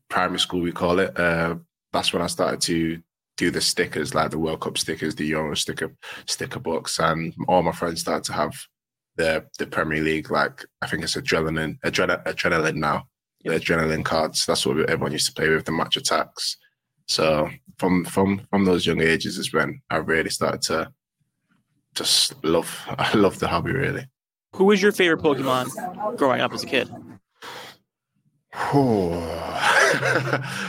primary 0.09 0.39
school, 0.39 0.61
we 0.61 0.73
call 0.73 0.99
it. 0.99 1.19
Uh, 1.19 1.57
that's 1.93 2.13
when 2.13 2.23
I 2.23 2.27
started 2.27 2.61
to 2.63 3.01
do 3.37 3.51
the 3.51 3.61
stickers, 3.61 4.15
like 4.15 4.31
the 4.31 4.39
World 4.39 4.61
Cup 4.61 4.77
stickers, 4.77 5.15
the 5.15 5.27
Euro 5.27 5.55
sticker 5.55 5.95
sticker 6.27 6.59
books, 6.59 6.99
and 6.99 7.35
all 7.47 7.63
my 7.63 7.73
friends 7.73 8.01
started 8.01 8.25
to 8.25 8.33
have 8.33 8.55
the 9.17 9.45
the 9.59 9.67
Premier 9.67 10.03
League, 10.03 10.31
like 10.31 10.65
I 10.83 10.87
think 10.87 11.03
it's 11.03 11.17
Adrenalyn, 11.17 11.79
Adrenalyn, 11.81 12.23
Adrenalyn 12.25 12.77
now, 12.77 13.07
the 13.45 13.51
Adrenalyn 13.51 14.05
cards. 14.05 14.45
That's 14.45 14.67
what 14.67 14.79
everyone 14.91 15.13
used 15.13 15.27
to 15.27 15.33
play 15.33 15.49
with, 15.49 15.65
the 15.65 15.73
Match 15.73 15.97
Attax. 15.97 16.57
So 17.07 17.49
from 17.79 18.05
from 18.05 18.47
from 18.51 18.65
those 18.65 18.87
young 18.87 19.01
ages 19.01 19.39
is 19.39 19.53
when 19.53 19.81
I 19.89 19.97
really 19.97 20.31
started 20.31 20.63
to 20.63 20.93
just 21.95 22.43
love 22.45 22.85
I 22.99 23.15
love 23.17 23.39
the 23.39 23.49
hobby 23.49 23.73
really. 23.73 24.07
Who 24.55 24.65
was 24.65 24.83
your 24.83 24.93
favorite 24.93 25.23
Pokemon 25.23 26.17
growing 26.17 26.41
up 26.41 26.53
as 26.53 26.65
a 26.65 26.67
kid? 26.67 26.91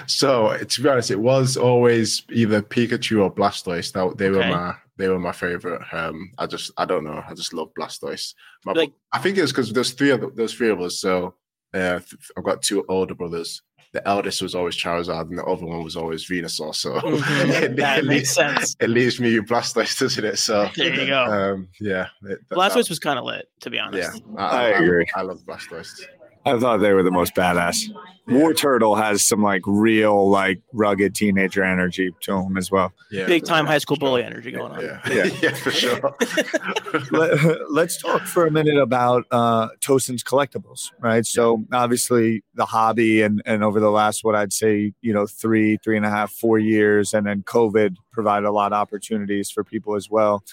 so 0.08 0.58
to 0.58 0.82
be 0.82 0.90
honest, 0.90 1.12
it 1.12 1.20
was 1.20 1.58
always 1.58 2.24
either 2.32 2.62
Pikachu 2.62 3.24
or 3.24 3.34
Blastoise. 3.34 3.92
That 3.94 4.18
they 4.18 4.30
were 4.30 4.40
my 4.40 4.76
they 4.98 5.08
were 5.08 5.20
my 5.20 5.32
favorite. 5.32 5.82
Um, 5.92 6.32
I 6.38 6.46
just 6.46 6.72
I 6.78 6.86
don't 6.86 7.04
know. 7.04 7.24
I 7.28 7.34
just 7.34 7.54
love 7.54 7.70
Blastoise. 7.78 8.34
My, 8.66 8.74
like, 8.74 8.94
I 9.14 9.20
think 9.20 9.38
it's 9.38 9.52
because 9.52 9.72
there's 9.72 9.92
three 9.92 10.12
of 10.12 10.36
there's 10.36 10.54
three 10.54 10.70
of 10.70 10.82
us. 10.82 11.00
So 11.00 11.36
uh, 11.74 12.00
I've 12.38 12.44
got 12.44 12.62
two 12.62 12.86
older 12.90 13.16
brothers. 13.16 13.62
The 13.92 14.08
eldest 14.08 14.44
was 14.44 14.54
always 14.54 14.76
Charizard, 14.76 15.30
and 15.30 15.40
the 15.40 15.44
other 15.44 15.66
one 15.66 15.84
was 15.84 15.96
always 15.96 16.28
Venusaur. 16.28 16.76
So 16.76 16.94
mm-hmm. 16.94 17.52
it, 17.64 17.76
that 17.78 18.00
it 18.00 18.06
makes 18.06 18.38
leaves, 18.38 18.54
sense. 18.56 18.76
It 18.80 18.90
leaves 18.90 19.20
me 19.20 19.40
Blastoise, 19.40 19.98
doesn't 20.00 20.24
it? 20.24 20.38
So 20.38 20.70
there 20.76 20.94
you 20.94 21.08
go. 21.08 21.24
Um, 21.24 21.70
yeah, 21.80 22.08
it, 22.24 22.48
Blastoise 22.50 22.74
that, 22.74 22.90
was 22.90 23.00
kind 23.00 23.18
of 23.18 23.26
lit, 23.26 23.50
to 23.62 23.70
be 23.72 23.80
honest. 23.80 24.22
Yeah, 24.24 24.36
I, 24.38 24.44
I, 24.44 24.66
I 24.66 24.70
agree. 24.80 25.08
I, 25.16 25.22
I 25.22 25.24
love 25.24 25.40
Blastoise. 25.40 26.02
I 26.50 26.60
thought 26.60 26.78
they 26.78 26.94
were 26.94 27.04
the 27.04 27.12
most 27.12 27.36
badass. 27.36 27.90
Wartortle 28.28 28.98
has 29.02 29.26
some 29.26 29.42
like 29.42 29.64
real 29.66 30.30
like 30.30 30.62
rugged 30.74 31.16
teenager 31.16 31.64
energy 31.64 32.12
to 32.22 32.38
him 32.38 32.58
as 32.58 32.70
well. 32.70 32.94
Yeah, 33.12 33.26
big 33.26 33.44
time 33.44 33.66
high 33.66 33.80
school 33.80 33.98
bully 33.98 34.24
energy 34.24 34.52
going 34.52 34.72
on. 34.72 34.82
Yeah, 34.82 35.02
yeah, 35.10 35.24
yeah 35.42 35.54
for 35.54 35.72
sure. 35.72 36.16
Let, 37.12 37.88
us 37.88 37.98
talk 37.98 38.22
for 38.22 38.46
a 38.46 38.52
minute 38.52 38.78
about 38.78 39.26
uh, 39.32 39.70
Tosin's 39.82 40.24
collectibles, 40.24 40.92
right? 41.00 41.26
So 41.26 41.66
obviously 41.74 42.44
the 42.54 42.66
hobby 42.66 43.22
and 43.22 43.42
and 43.46 43.64
over 43.64 43.80
the 43.80 43.92
last 43.92 44.24
what 44.24 44.36
I'd 44.36 44.54
say 44.54 44.94
you 45.02 45.14
know 45.14 45.26
three 45.26 45.78
three 45.84 45.98
and 45.98 46.06
a 46.06 46.10
half 46.10 46.32
four 46.32 46.60
years, 46.60 47.14
and 47.14 47.26
then 47.26 47.42
COVID 47.44 47.96
provided 48.12 48.48
a 48.48 48.52
lot 48.52 48.74
of 48.74 48.78
opportunities 48.78 49.50
for 49.50 49.64
people 49.64 49.96
as 49.96 50.10
well 50.10 50.44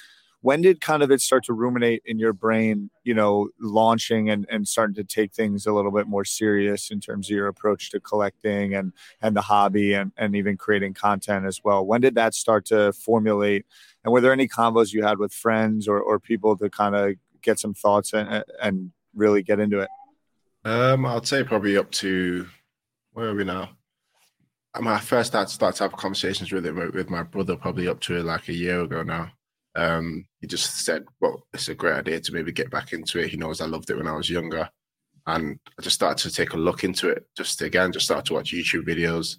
when 0.46 0.62
did 0.62 0.80
kind 0.80 1.02
of 1.02 1.10
it 1.10 1.20
start 1.20 1.42
to 1.42 1.52
ruminate 1.52 2.00
in 2.06 2.20
your 2.20 2.32
brain 2.32 2.88
you 3.02 3.12
know 3.12 3.48
launching 3.60 4.30
and, 4.30 4.46
and 4.48 4.68
starting 4.68 4.94
to 4.94 5.02
take 5.02 5.34
things 5.34 5.66
a 5.66 5.72
little 5.72 5.90
bit 5.90 6.06
more 6.06 6.24
serious 6.24 6.92
in 6.92 7.00
terms 7.00 7.28
of 7.28 7.34
your 7.34 7.48
approach 7.48 7.90
to 7.90 7.98
collecting 7.98 8.72
and 8.72 8.92
and 9.20 9.34
the 9.34 9.40
hobby 9.40 9.92
and, 9.92 10.12
and 10.16 10.36
even 10.36 10.56
creating 10.56 10.94
content 10.94 11.46
as 11.46 11.64
well? 11.64 11.84
When 11.84 12.00
did 12.00 12.14
that 12.14 12.32
start 12.32 12.64
to 12.66 12.92
formulate? 12.92 13.66
And 14.04 14.12
were 14.12 14.20
there 14.20 14.32
any 14.32 14.46
combos 14.46 14.92
you 14.92 15.02
had 15.02 15.18
with 15.18 15.32
friends 15.32 15.88
or, 15.88 16.00
or 16.00 16.20
people 16.20 16.56
to 16.58 16.70
kind 16.70 16.94
of 16.94 17.14
get 17.42 17.58
some 17.58 17.74
thoughts 17.74 18.12
and, 18.12 18.44
and 18.62 18.92
really 19.16 19.42
get 19.42 19.58
into 19.58 19.80
it? 19.80 19.88
Um 20.64 21.06
i'd 21.06 21.26
say 21.26 21.42
probably 21.42 21.76
up 21.76 21.90
to 22.02 22.46
where 23.14 23.30
are 23.30 23.34
we 23.34 23.42
now? 23.42 23.70
I 24.74 24.78
mean, 24.78 24.88
I 24.88 25.00
first 25.00 25.28
started, 25.28 25.50
started 25.50 25.78
to 25.78 25.84
have 25.84 25.96
conversations 25.96 26.52
with 26.52 26.66
it 26.66 26.94
with 26.94 27.10
my 27.10 27.24
brother 27.24 27.56
probably 27.56 27.88
up 27.88 27.98
to 28.02 28.22
like 28.22 28.46
a 28.46 28.52
year 28.52 28.82
ago 28.82 29.02
now 29.02 29.32
um, 29.76 30.26
he 30.40 30.46
just 30.46 30.84
said, 30.84 31.04
"Well, 31.20 31.46
it's 31.52 31.68
a 31.68 31.74
great 31.74 31.94
idea 31.94 32.20
to 32.20 32.32
maybe 32.32 32.50
get 32.50 32.70
back 32.70 32.92
into 32.92 33.20
it." 33.20 33.28
He 33.28 33.36
knows 33.36 33.60
I 33.60 33.66
loved 33.66 33.90
it 33.90 33.96
when 33.96 34.08
I 34.08 34.16
was 34.16 34.30
younger, 34.30 34.68
and 35.26 35.58
I 35.78 35.82
just 35.82 35.96
started 35.96 36.28
to 36.28 36.34
take 36.34 36.54
a 36.54 36.58
look 36.58 36.82
into 36.82 37.10
it. 37.10 37.26
Just 37.36 37.60
again, 37.62 37.92
just 37.92 38.06
started 38.06 38.24
to 38.26 38.34
watch 38.34 38.52
YouTube 38.52 38.86
videos, 38.88 39.36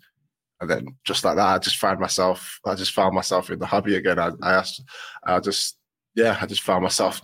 and 0.61 0.69
then 0.69 0.95
just 1.05 1.25
like 1.25 1.35
that, 1.37 1.47
I 1.47 1.57
just 1.57 1.77
found 1.77 1.99
myself. 1.99 2.59
I 2.65 2.75
just 2.75 2.93
found 2.93 3.15
myself 3.15 3.49
in 3.49 3.59
the 3.59 3.65
hobby 3.65 3.95
again. 3.95 4.19
I, 4.19 4.31
I 4.41 4.53
asked, 4.53 4.83
I 5.25 5.39
just, 5.39 5.77
yeah, 6.15 6.37
I 6.39 6.45
just 6.45 6.61
found 6.61 6.83
myself 6.83 7.21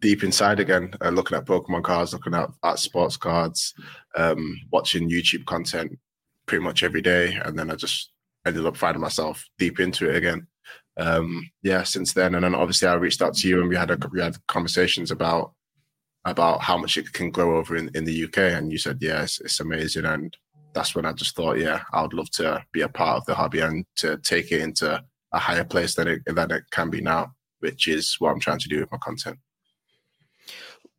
deep 0.00 0.24
inside 0.24 0.60
again, 0.60 0.92
uh, 1.00 1.10
looking 1.10 1.38
at 1.38 1.46
Pokemon 1.46 1.84
cards, 1.84 2.12
looking 2.12 2.34
at, 2.34 2.50
at 2.64 2.78
sports 2.78 3.16
cards, 3.16 3.72
um, 4.16 4.60
watching 4.72 5.08
YouTube 5.08 5.44
content 5.46 5.96
pretty 6.46 6.64
much 6.64 6.82
every 6.82 7.02
day, 7.02 7.34
and 7.44 7.58
then 7.58 7.70
I 7.70 7.76
just 7.76 8.12
ended 8.46 8.66
up 8.66 8.76
finding 8.76 9.00
myself 9.00 9.44
deep 9.58 9.78
into 9.80 10.08
it 10.10 10.16
again 10.16 10.46
um, 10.98 11.50
yeah, 11.62 11.82
since 11.82 12.12
then. 12.12 12.34
And 12.34 12.44
then 12.44 12.54
obviously 12.54 12.88
I 12.88 12.94
reached 12.94 13.22
out 13.22 13.34
to 13.34 13.48
you 13.48 13.60
and 13.60 13.68
we 13.68 13.76
had 13.76 13.90
a, 13.90 13.98
we 14.12 14.20
had 14.20 14.36
conversations 14.46 15.10
about 15.10 15.52
about 16.24 16.62
how 16.62 16.76
much 16.76 16.96
it 16.96 17.12
can 17.12 17.30
grow 17.30 17.56
over 17.56 17.76
in, 17.76 17.90
in 17.94 18.04
the 18.04 18.24
UK. 18.24 18.38
And 18.38 18.70
you 18.70 18.78
said, 18.78 18.98
yeah, 19.00 19.22
it's, 19.24 19.40
it's 19.40 19.58
amazing. 19.58 20.04
And 20.04 20.36
that's 20.72 20.94
when 20.94 21.04
I 21.04 21.12
just 21.12 21.34
thought, 21.34 21.58
yeah, 21.58 21.80
I 21.92 22.02
would 22.02 22.12
love 22.12 22.30
to 22.32 22.64
be 22.72 22.82
a 22.82 22.88
part 22.88 23.16
of 23.16 23.26
the 23.26 23.34
hobby 23.34 23.58
and 23.58 23.84
to 23.96 24.18
take 24.18 24.52
it 24.52 24.60
into 24.60 25.02
a 25.32 25.38
higher 25.38 25.64
place 25.64 25.96
than 25.96 26.06
it 26.06 26.22
than 26.26 26.52
it 26.52 26.64
can 26.70 26.90
be 26.90 27.00
now, 27.00 27.32
which 27.58 27.88
is 27.88 28.16
what 28.18 28.30
I'm 28.30 28.40
trying 28.40 28.60
to 28.60 28.68
do 28.68 28.80
with 28.80 28.92
my 28.92 28.98
content 28.98 29.38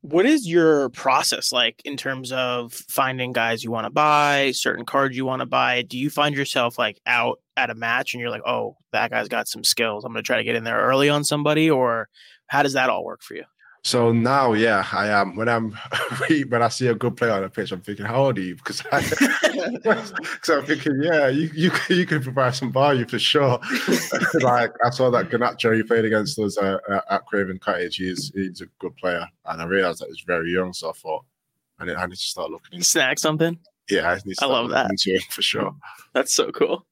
what 0.03 0.25
is 0.25 0.45
your 0.45 0.89
process 0.89 1.53
like 1.53 1.81
in 1.85 1.95
terms 1.95 2.33
of 2.33 2.73
finding 2.73 3.31
guys 3.31 3.63
you 3.63 3.71
want 3.71 3.85
to 3.85 3.89
buy 3.89 4.51
certain 4.53 4.85
cards 4.85 5.15
you 5.15 5.23
want 5.23 5.39
to 5.39 5.45
buy? 5.45 5.81
Do 5.81 5.97
you 5.97 6.09
find 6.09 6.35
yourself 6.35 6.77
like 6.77 6.99
out 7.07 7.39
at 7.55 7.69
a 7.69 7.75
match 7.75 8.13
and 8.13 8.19
you're 8.19 8.29
like 8.29 8.41
oh 8.45 8.75
that 8.91 9.11
guy's 9.11 9.29
got 9.29 9.47
some 9.47 9.63
skills. 9.63 10.03
I'm 10.03 10.11
going 10.11 10.21
to 10.21 10.27
try 10.27 10.37
to 10.37 10.43
get 10.43 10.55
in 10.55 10.65
there 10.65 10.77
early 10.77 11.07
on 11.07 11.23
somebody 11.23 11.71
or 11.71 12.09
how 12.47 12.63
does 12.63 12.73
that 12.73 12.89
all 12.89 13.05
work 13.05 13.21
for 13.21 13.35
you 13.35 13.45
so 13.85 14.13
now, 14.13 14.53
yeah, 14.53 14.85
I 14.93 15.09
am. 15.09 15.35
When 15.35 15.49
I'm 15.49 15.71
when 16.47 16.61
I 16.61 16.69
see 16.69 16.87
a 16.87 16.95
good 16.95 17.17
player 17.17 17.33
on 17.33 17.41
the 17.41 17.49
pitch, 17.49 17.71
I'm 17.73 17.81
thinking, 17.81 18.05
how 18.05 18.25
old 18.25 18.37
are 18.37 18.41
you? 18.41 18.55
Because 18.55 18.81
I, 18.91 19.01
cause 20.41 20.49
I'm 20.49 20.65
thinking, 20.65 21.01
yeah, 21.03 21.27
you 21.27 21.49
you 21.53 21.69
you 21.89 22.05
can 22.05 22.23
provide 22.23 22.55
some 22.55 22.71
value 22.71 23.05
for 23.05 23.19
sure. 23.19 23.59
like 24.35 24.71
I 24.85 24.89
saw 24.89 25.09
that 25.11 25.29
Garnacho 25.29 25.75
he 25.75 25.83
played 25.83 26.05
against 26.05 26.39
us 26.39 26.57
uh, 26.57 26.77
at 27.09 27.25
Craven 27.25 27.59
Cottage. 27.59 27.97
He's 27.97 28.31
he's 28.33 28.61
a 28.61 28.67
good 28.79 28.95
player, 28.95 29.27
and 29.45 29.61
I 29.61 29.65
realized 29.65 29.99
that 29.99 30.07
he's 30.07 30.23
very 30.25 30.53
young. 30.53 30.71
So 30.71 30.89
I 30.89 30.93
thought, 30.93 31.25
I 31.79 31.85
need, 31.85 31.95
I 31.95 32.05
need 32.05 32.15
to 32.15 32.21
start 32.21 32.51
looking. 32.51 32.73
Into 32.73 32.85
Snack 32.85 33.19
something. 33.19 33.59
Yeah, 33.89 34.09
I, 34.09 34.19
I 34.41 34.45
love 34.45 34.69
that 34.69 34.91
for 35.29 35.41
sure. 35.41 35.75
That's 36.13 36.33
so 36.33 36.53
cool. 36.53 36.85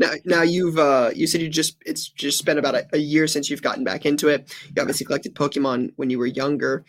Now, 0.00 0.10
now 0.24 0.42
you've 0.42 0.78
uh, 0.78 1.10
you 1.14 1.26
said 1.26 1.40
you 1.40 1.48
just 1.48 1.76
it's 1.86 2.08
just 2.08 2.44
been 2.44 2.58
about 2.58 2.74
a, 2.74 2.86
a, 2.92 2.98
year 2.98 3.26
since 3.26 3.48
you've 3.48 3.62
gotten 3.62 3.84
back 3.84 4.04
into 4.04 4.28
it. 4.28 4.52
You 4.74 4.82
obviously 4.82 5.06
collected 5.06 5.34
Pokemon 5.34 5.92
when 5.96 6.10
you 6.10 6.18
were 6.18 6.26
younger. 6.26 6.84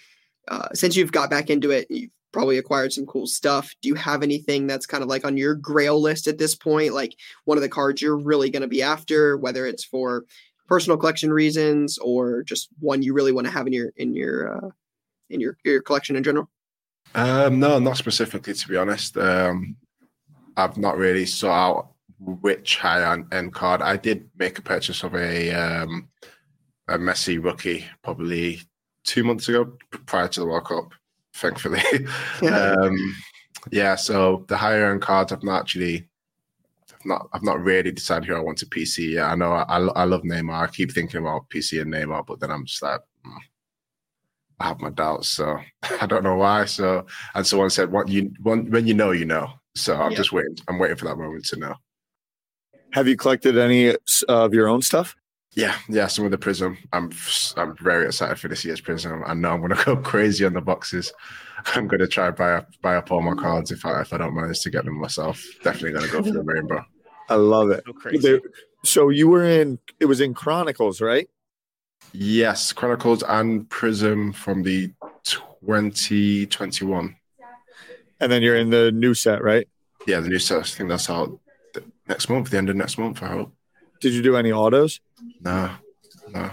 Uh, 0.48 0.68
since 0.74 0.96
you've 0.96 1.12
got 1.12 1.30
back 1.30 1.50
into 1.50 1.72
it, 1.72 1.88
you've 1.90 2.12
probably 2.32 2.58
acquired 2.58 2.92
some 2.92 3.06
cool 3.06 3.28
stuff. 3.28 3.74
Do 3.82 3.90
you 3.90 3.96
have 3.96 4.24
anything 4.24 4.68
that's 4.68 4.86
kind 4.86 5.04
of 5.04 5.10
like 5.10 5.24
on 5.24 5.38
your 5.38 5.56
Grail 5.56 6.02
list 6.02 6.28
at 6.28 6.38
this 6.38 6.56
point? 6.56 6.94
Like 6.94 7.16
one 7.46 7.58
of 7.58 7.62
the 7.62 7.70
cards 7.70 8.02
you're 8.02 8.18
really 8.18 8.50
going 8.50 8.64
to 8.64 8.68
be 8.68 8.82
after, 8.82 9.38
whether 9.38 9.66
it's 9.66 9.86
for 9.86 10.26
personal 10.68 10.98
collection 10.98 11.32
reasons 11.32 11.98
or 12.00 12.44
just 12.44 12.70
one 12.80 13.04
you 13.04 13.14
really 13.14 13.32
want 13.32 13.46
to 13.46 13.54
have 13.54 13.68
in 13.68 13.74
your 13.74 13.94
in 13.96 14.16
your 14.16 14.58
uh, 14.58 14.70
in 15.30 15.40
your 15.40 15.58
your 15.64 15.82
collection 15.82 16.16
in 16.16 16.24
general. 16.24 16.50
Um, 17.16 17.60
no, 17.60 17.78
not 17.80 17.98
specifically, 17.98 18.54
to 18.54 18.68
be 18.68 18.78
honest. 18.78 19.16
Um, 19.18 19.78
I've 20.58 20.78
not 20.78 20.98
really 20.98 21.26
sought 21.26 21.70
out 21.70 21.93
which 22.20 22.78
high 22.78 23.24
end 23.32 23.54
card. 23.54 23.82
I 23.82 23.98
did 23.98 24.30
make 24.38 24.58
a 24.58 24.62
purchase 24.62 25.04
of 25.04 25.16
a 25.16 25.52
um, 25.52 26.10
a 26.88 26.98
Messi 26.98 27.44
rookie 27.44 27.86
probably 28.04 28.62
two 29.04 29.24
months 29.24 29.50
ago 29.50 29.78
prior 30.06 30.28
to 30.30 30.40
the 30.40 30.46
World 30.46 30.66
Cup, 30.66 30.94
thankfully. 31.34 31.82
um, 32.52 33.16
yeah, 33.72 33.96
so 33.96 34.46
the 34.48 34.58
higher 34.58 34.92
end 34.92 35.02
cards 35.02 35.32
I've 35.32 35.44
not 35.44 35.62
actually 35.62 36.08
I've 36.94 37.06
not 37.06 37.28
I've 37.34 37.44
not 37.44 37.64
really 37.64 37.92
decided 37.92 38.28
who 38.28 38.36
I 38.36 38.40
want 38.40 38.58
to 38.60 38.66
PC. 38.66 39.12
Yeah, 39.12 39.32
I 39.32 39.36
know 39.36 39.52
I, 39.52 39.80
I 39.80 40.04
love 40.04 40.24
Neymar. 40.24 40.64
I 40.64 40.68
keep 40.68 40.92
thinking 40.92 41.20
about 41.20 41.50
PC 41.50 41.82
and 41.82 41.94
Neymar, 41.94 42.26
but 42.26 42.40
then 42.40 42.52
I'm 42.52 42.66
just 42.66 42.82
like 42.82 43.02
mm, 43.26 43.38
I 44.60 44.68
have 44.68 44.82
my 44.82 44.90
doubts, 44.90 45.30
so 45.30 45.60
I 46.02 46.06
don't 46.06 46.24
know 46.24 46.36
why. 46.36 46.66
So 46.66 47.06
and 47.36 47.46
someone 47.46 47.70
said, 47.70 47.92
"What 47.92 48.10
you 48.10 48.32
when, 48.42 48.70
when 48.72 48.88
you 48.88 48.94
know, 48.94 49.12
you 49.12 49.26
know." 49.26 49.50
So 49.76 49.96
I'm 49.96 50.12
yeah. 50.12 50.18
just 50.18 50.32
waiting. 50.32 50.58
I'm 50.68 50.80
waiting 50.80 50.98
for 50.98 51.06
that 51.06 51.18
moment 51.18 51.46
to 51.46 51.58
know. 51.58 51.76
Have 52.94 53.08
you 53.08 53.16
collected 53.16 53.58
any 53.58 53.96
of 54.30 54.54
your 54.54 54.68
own 54.68 54.84
stuff? 54.84 55.16
Yeah, 55.56 55.76
yeah, 55.90 56.06
some 56.06 56.26
of 56.26 56.32
the 56.32 56.38
Prism. 56.38 56.78
I'm 56.94 57.12
I'm 57.58 57.76
very 57.78 58.06
excited 58.06 58.40
for 58.40 58.48
this 58.48 58.64
year's 58.64 58.82
Prism. 58.82 59.24
I 59.26 59.34
know 59.34 59.54
I'm 59.54 59.62
going 59.62 59.76
to 59.76 59.84
go 59.84 59.98
crazy 59.98 60.46
on 60.46 60.54
the 60.54 60.62
boxes. 60.62 61.12
I'm 61.74 61.88
going 61.88 62.02
to 62.02 62.08
try 62.08 62.30
buy 62.30 62.54
up 62.54 62.70
buy 62.84 62.96
up 62.96 63.12
all 63.12 63.22
my 63.22 63.34
cards 63.34 63.72
if 63.72 63.84
I 63.84 64.02
if 64.02 64.14
I 64.14 64.18
don't 64.18 64.36
manage 64.36 64.62
to 64.62 64.70
get 64.70 64.86
them 64.86 65.00
myself. 65.00 65.44
Definitely 65.64 65.94
going 65.94 66.06
to 66.06 66.12
go 66.12 66.24
for 66.24 66.32
the 66.32 66.44
rainbow. 66.44 66.86
I 67.30 67.36
love 67.36 67.72
it. 67.72 67.84
So, 68.22 68.40
so 68.84 69.10
you 69.10 69.28
were 69.28 69.46
in 69.46 69.80
it 70.00 70.06
was 70.06 70.22
in 70.22 70.36
Chronicles, 70.36 71.02
right? 71.02 71.28
Yes, 72.12 72.74
Chronicles 72.74 73.24
and 73.24 73.68
Prism 73.70 74.34
from 74.34 74.62
the 74.62 74.94
2021. 75.24 77.16
And 78.20 78.32
then 78.32 78.44
you're 78.44 78.58
in 78.58 78.70
the 78.70 78.92
new 78.92 79.16
set, 79.16 79.42
right? 79.42 79.68
Yeah, 80.06 80.20
the 80.20 80.30
new 80.30 80.40
set. 80.40 80.60
I 80.60 80.64
think 80.64 80.90
that's 80.90 81.10
out 81.10 81.40
next 82.14 82.30
month, 82.30 82.52
the 82.52 82.58
end 82.58 82.70
of 82.70 82.76
next 82.76 83.00
month, 83.00 83.24
I 83.24 83.28
hope. 83.28 83.54
Did 84.00 84.14
you 84.14 84.22
do 84.22 84.36
any 84.36 84.52
autos? 84.52 85.00
No, 85.42 85.72
no. 86.32 86.52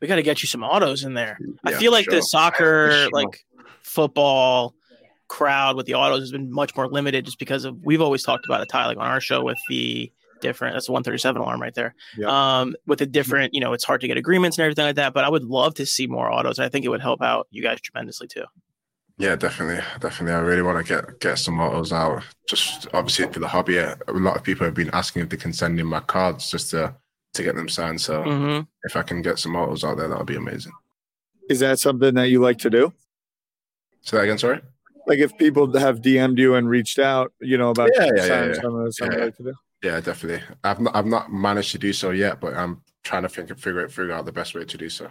We 0.00 0.06
got 0.06 0.16
to 0.16 0.22
get 0.22 0.40
you 0.40 0.46
some 0.46 0.62
autos 0.62 1.02
in 1.02 1.14
there. 1.14 1.36
Yeah, 1.40 1.54
I 1.64 1.72
feel 1.72 1.90
like 1.90 2.04
sure. 2.04 2.14
the 2.14 2.20
soccer, 2.22 2.90
sure. 2.92 3.10
like 3.12 3.44
football 3.82 4.74
crowd 5.26 5.76
with 5.76 5.86
the 5.86 5.94
autos 5.94 6.20
has 6.20 6.30
been 6.30 6.50
much 6.52 6.76
more 6.76 6.86
limited 6.86 7.24
just 7.24 7.38
because 7.38 7.64
of 7.64 7.76
we've 7.82 8.00
always 8.00 8.22
talked 8.22 8.46
about 8.46 8.60
it, 8.60 8.68
Ty, 8.68 8.86
like 8.86 8.98
on 8.98 9.06
our 9.06 9.20
show 9.20 9.42
with 9.42 9.58
the 9.68 10.12
different 10.40 10.74
that's 10.74 10.88
a 10.88 10.92
137 10.92 11.42
alarm 11.42 11.60
right 11.60 11.74
there. 11.74 11.96
Um, 12.24 12.76
with 12.86 13.00
the 13.00 13.06
different, 13.06 13.54
you 13.54 13.60
know, 13.60 13.72
it's 13.72 13.82
hard 13.82 14.00
to 14.02 14.06
get 14.06 14.16
agreements 14.16 14.56
and 14.56 14.64
everything 14.64 14.84
like 14.84 14.96
that. 14.96 15.12
But 15.12 15.24
I 15.24 15.28
would 15.28 15.44
love 15.44 15.74
to 15.74 15.86
see 15.86 16.06
more 16.06 16.30
autos. 16.30 16.60
I 16.60 16.68
think 16.68 16.84
it 16.84 16.88
would 16.88 17.00
help 17.00 17.20
out 17.20 17.48
you 17.50 17.62
guys 17.62 17.80
tremendously 17.80 18.28
too. 18.28 18.44
Yeah, 19.18 19.34
definitely, 19.34 19.84
definitely. 19.98 20.34
I 20.34 20.40
really 20.40 20.62
want 20.62 20.86
to 20.86 20.94
get 20.94 21.20
get 21.20 21.38
some 21.38 21.58
autos 21.60 21.92
out. 21.92 22.22
Just 22.48 22.86
obviously 22.94 23.26
for 23.26 23.40
the 23.40 23.48
hobby, 23.48 23.78
a 23.78 23.96
lot 24.08 24.36
of 24.36 24.44
people 24.44 24.64
have 24.64 24.74
been 24.74 24.90
asking 24.92 25.22
if 25.22 25.28
they 25.28 25.36
can 25.36 25.52
send 25.52 25.80
in 25.80 25.86
my 25.86 26.00
cards 26.00 26.50
just 26.50 26.70
to 26.70 26.94
to 27.34 27.42
get 27.42 27.56
them 27.56 27.68
signed. 27.68 28.00
So 28.00 28.22
mm-hmm. 28.22 28.62
if 28.84 28.96
I 28.96 29.02
can 29.02 29.20
get 29.20 29.40
some 29.40 29.56
autos 29.56 29.82
out 29.82 29.96
there, 29.96 30.08
that 30.08 30.16
would 30.16 30.26
be 30.26 30.36
amazing. 30.36 30.72
Is 31.50 31.60
that 31.60 31.80
something 31.80 32.14
that 32.14 32.28
you 32.28 32.40
like 32.40 32.58
to 32.58 32.70
do? 32.70 32.92
Say 34.02 34.18
that 34.18 34.22
again. 34.22 34.38
Sorry. 34.38 34.60
Like 35.06 35.18
if 35.18 35.36
people 35.36 35.76
have 35.78 36.00
DM'd 36.00 36.38
you 36.38 36.54
and 36.54 36.68
reached 36.68 36.98
out, 36.98 37.32
you 37.40 37.58
know 37.58 37.70
about 37.70 37.90
yeah, 37.96 38.10
yeah, 38.14 38.24
yeah, 38.26 38.44
yeah. 38.46 38.52
Something, 38.54 38.92
something 38.92 39.18
yeah. 39.18 39.24
Like 39.24 39.36
to 39.38 39.42
do. 39.42 39.54
Yeah, 39.82 40.00
definitely. 40.00 40.44
I've 40.62 40.80
not, 40.80 40.94
I've 40.94 41.06
not 41.06 41.32
managed 41.32 41.72
to 41.72 41.78
do 41.78 41.92
so 41.92 42.10
yet, 42.10 42.40
but 42.40 42.54
I'm 42.54 42.82
trying 43.02 43.22
to 43.22 43.28
think 43.28 43.50
and 43.50 43.60
figure 43.60 43.80
it 43.80 43.90
figure 43.90 44.12
out 44.12 44.26
the 44.26 44.32
best 44.32 44.54
way 44.54 44.64
to 44.64 44.76
do 44.76 44.88
so. 44.88 45.08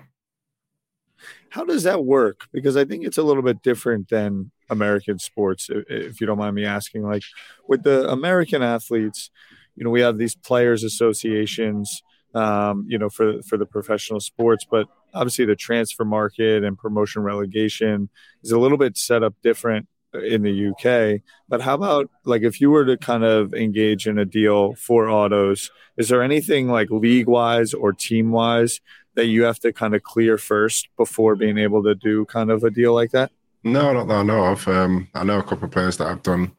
How 1.50 1.64
does 1.64 1.84
that 1.84 2.04
work? 2.06 2.48
Because 2.52 2.78
I 2.78 2.86
think 2.86 3.06
it's 3.06 3.18
a 3.18 3.24
little 3.24 3.43
bit 3.43 3.62
different 3.62 4.10
than 4.10 4.52
American 4.70 5.20
sports, 5.20 5.70
if 5.70 6.20
you 6.20 6.28
don't 6.28 6.38
mind 6.38 6.56
me 6.56 6.66
asking. 6.66 7.04
Like 7.04 7.24
with 7.68 7.84
the 7.84 8.10
American 8.10 8.62
athletes, 8.62 9.30
you 9.76 9.84
know, 9.84 9.89
we 9.89 10.02
have 10.02 10.18
these 10.18 10.36
players 10.36 10.84
associations, 10.84 12.04
um, 12.34 12.86
you 12.88 12.98
know, 12.98 13.10
for 13.10 13.41
for 13.43 13.58
the 13.58 13.66
professional 13.66 14.20
sports, 14.20 14.66
but 14.70 14.88
obviously 15.14 15.45
the 15.45 15.56
transfer 15.56 16.06
market 16.06 16.64
and 16.64 16.78
promotion 16.78 17.22
relegation 17.22 18.10
is 18.43 18.52
a 18.52 18.60
little 18.60 18.78
bit 18.78 18.98
set 18.98 19.24
up 19.24 19.36
different 19.41 19.88
in 20.14 20.41
the 20.41 20.70
UK. 20.70 21.22
But 21.48 21.62
how 21.62 21.76
about 21.76 22.10
like 22.26 22.41
if 22.41 22.60
you 22.62 22.72
were 22.72 22.86
to 22.86 22.98
kind 22.98 23.24
of 23.24 23.54
engage 23.54 24.08
in 24.08 24.18
a 24.18 24.26
deal 24.26 24.74
for 24.76 25.10
autos, 25.10 25.70
is 25.98 26.10
there 26.10 26.24
anything 26.24 26.68
like 26.68 26.89
league 26.89 27.28
wise 27.28 27.74
or 27.74 27.93
team 27.93 28.32
wise 28.32 28.82
that 29.18 29.26
you 29.26 29.43
have 29.43 29.59
to 29.59 29.74
kind 29.74 29.95
of 29.95 30.03
clear 30.03 30.38
first 30.38 30.89
before 30.95 31.36
being 31.36 31.57
able 31.57 31.84
to 31.84 31.95
do 31.95 32.24
kind 32.26 32.51
of 32.51 32.63
a 32.63 32.70
deal 32.70 32.93
like 32.93 33.11
that? 33.11 33.32
No, 33.63 33.91
not 33.91 34.07
that 34.07 34.18
I 34.18 34.24
know 34.24 34.45
of. 34.45 34.68
Um, 34.68 35.09
I 35.15 35.24
know 35.24 35.39
a 35.39 35.43
couple 35.43 35.65
of 35.65 35.72
players 35.72 35.97
that 35.97 36.07
I've 36.07 36.24
done 36.24 36.53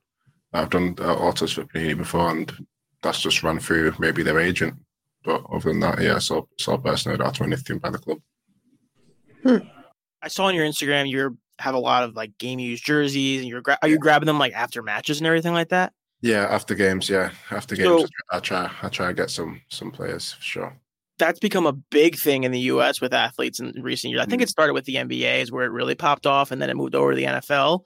I've 0.53 0.71
done 0.71 0.97
uh, 0.99 1.15
autos 1.15 1.53
for 1.53 1.65
Panini 1.65 1.97
before, 1.97 2.31
and 2.31 2.67
that's 3.03 3.21
just 3.21 3.43
run 3.43 3.61
through 3.61 3.95
maybe 3.99 4.23
their 4.23 4.41
agent. 4.41 4.75
But 5.25 5.45
other 5.53 5.71
than 5.71 5.81
that, 5.81 6.03
yeah, 6.03 6.19
so 6.19 6.49
so 6.59 6.77
personally, 6.79 7.15
I 7.19 7.23
don't 7.23 7.37
do 7.37 7.45
anything 7.45 7.79
by 7.79 7.91
the 7.91 7.99
club. 7.99 8.19
Hmm. 9.43 9.59
I 10.21 10.29
saw 10.29 10.47
on 10.47 10.55
your 10.55 10.67
Instagram 10.67 11.09
you 11.09 11.39
have 11.61 11.75
a 11.75 11.79
lot 11.79 12.03
of 12.03 12.17
like 12.17 12.37
game 12.39 12.59
used 12.59 12.85
jerseys, 12.85 13.41
and 13.41 13.49
you're 13.49 13.63
gra- 13.63 13.79
are 13.83 13.89
you 13.89 13.99
grabbing 13.99 14.27
them 14.27 14.39
like 14.39 14.53
after 14.53 14.83
matches 14.83 15.19
and 15.19 15.27
everything 15.29 15.53
like 15.53 15.69
that? 15.69 15.93
Yeah, 16.23 16.47
after 16.51 16.75
games. 16.75 17.09
Yeah, 17.09 17.31
after 17.53 17.77
games, 17.77 18.03
so, 18.03 18.09
I 18.33 18.41
try 18.41 18.71
I 18.83 18.89
try 18.89 19.09
to 19.09 19.15
get 19.15 19.31
some 19.31 19.61
some 19.69 19.93
players 19.93 20.33
for 20.33 20.43
sure. 20.43 20.81
That's 21.19 21.41
become 21.41 21.67
a 21.67 21.73
big 21.73 22.17
thing 22.17 22.45
in 22.45 22.53
the 22.53 22.61
U.S. 22.61 23.01
with 23.01 23.13
athletes 23.13 23.61
in 23.61 23.73
recent 23.83 24.13
years. 24.13 24.23
I 24.23 24.27
think 24.27 24.41
mm. 24.41 24.45
it 24.45 24.49
started 24.49 24.73
with 24.73 24.85
the 24.85 24.97
NBA, 24.97 25.41
is 25.43 25.53
where 25.53 25.65
it 25.65 25.73
really 25.73 25.95
popped 25.95 26.27
off, 26.27 26.51
and 26.51 26.63
then 26.63 26.71
it 26.71 26.77
moved 26.77 26.95
over 26.95 27.11
to 27.11 27.17
the 27.17 27.25
NFL. 27.25 27.81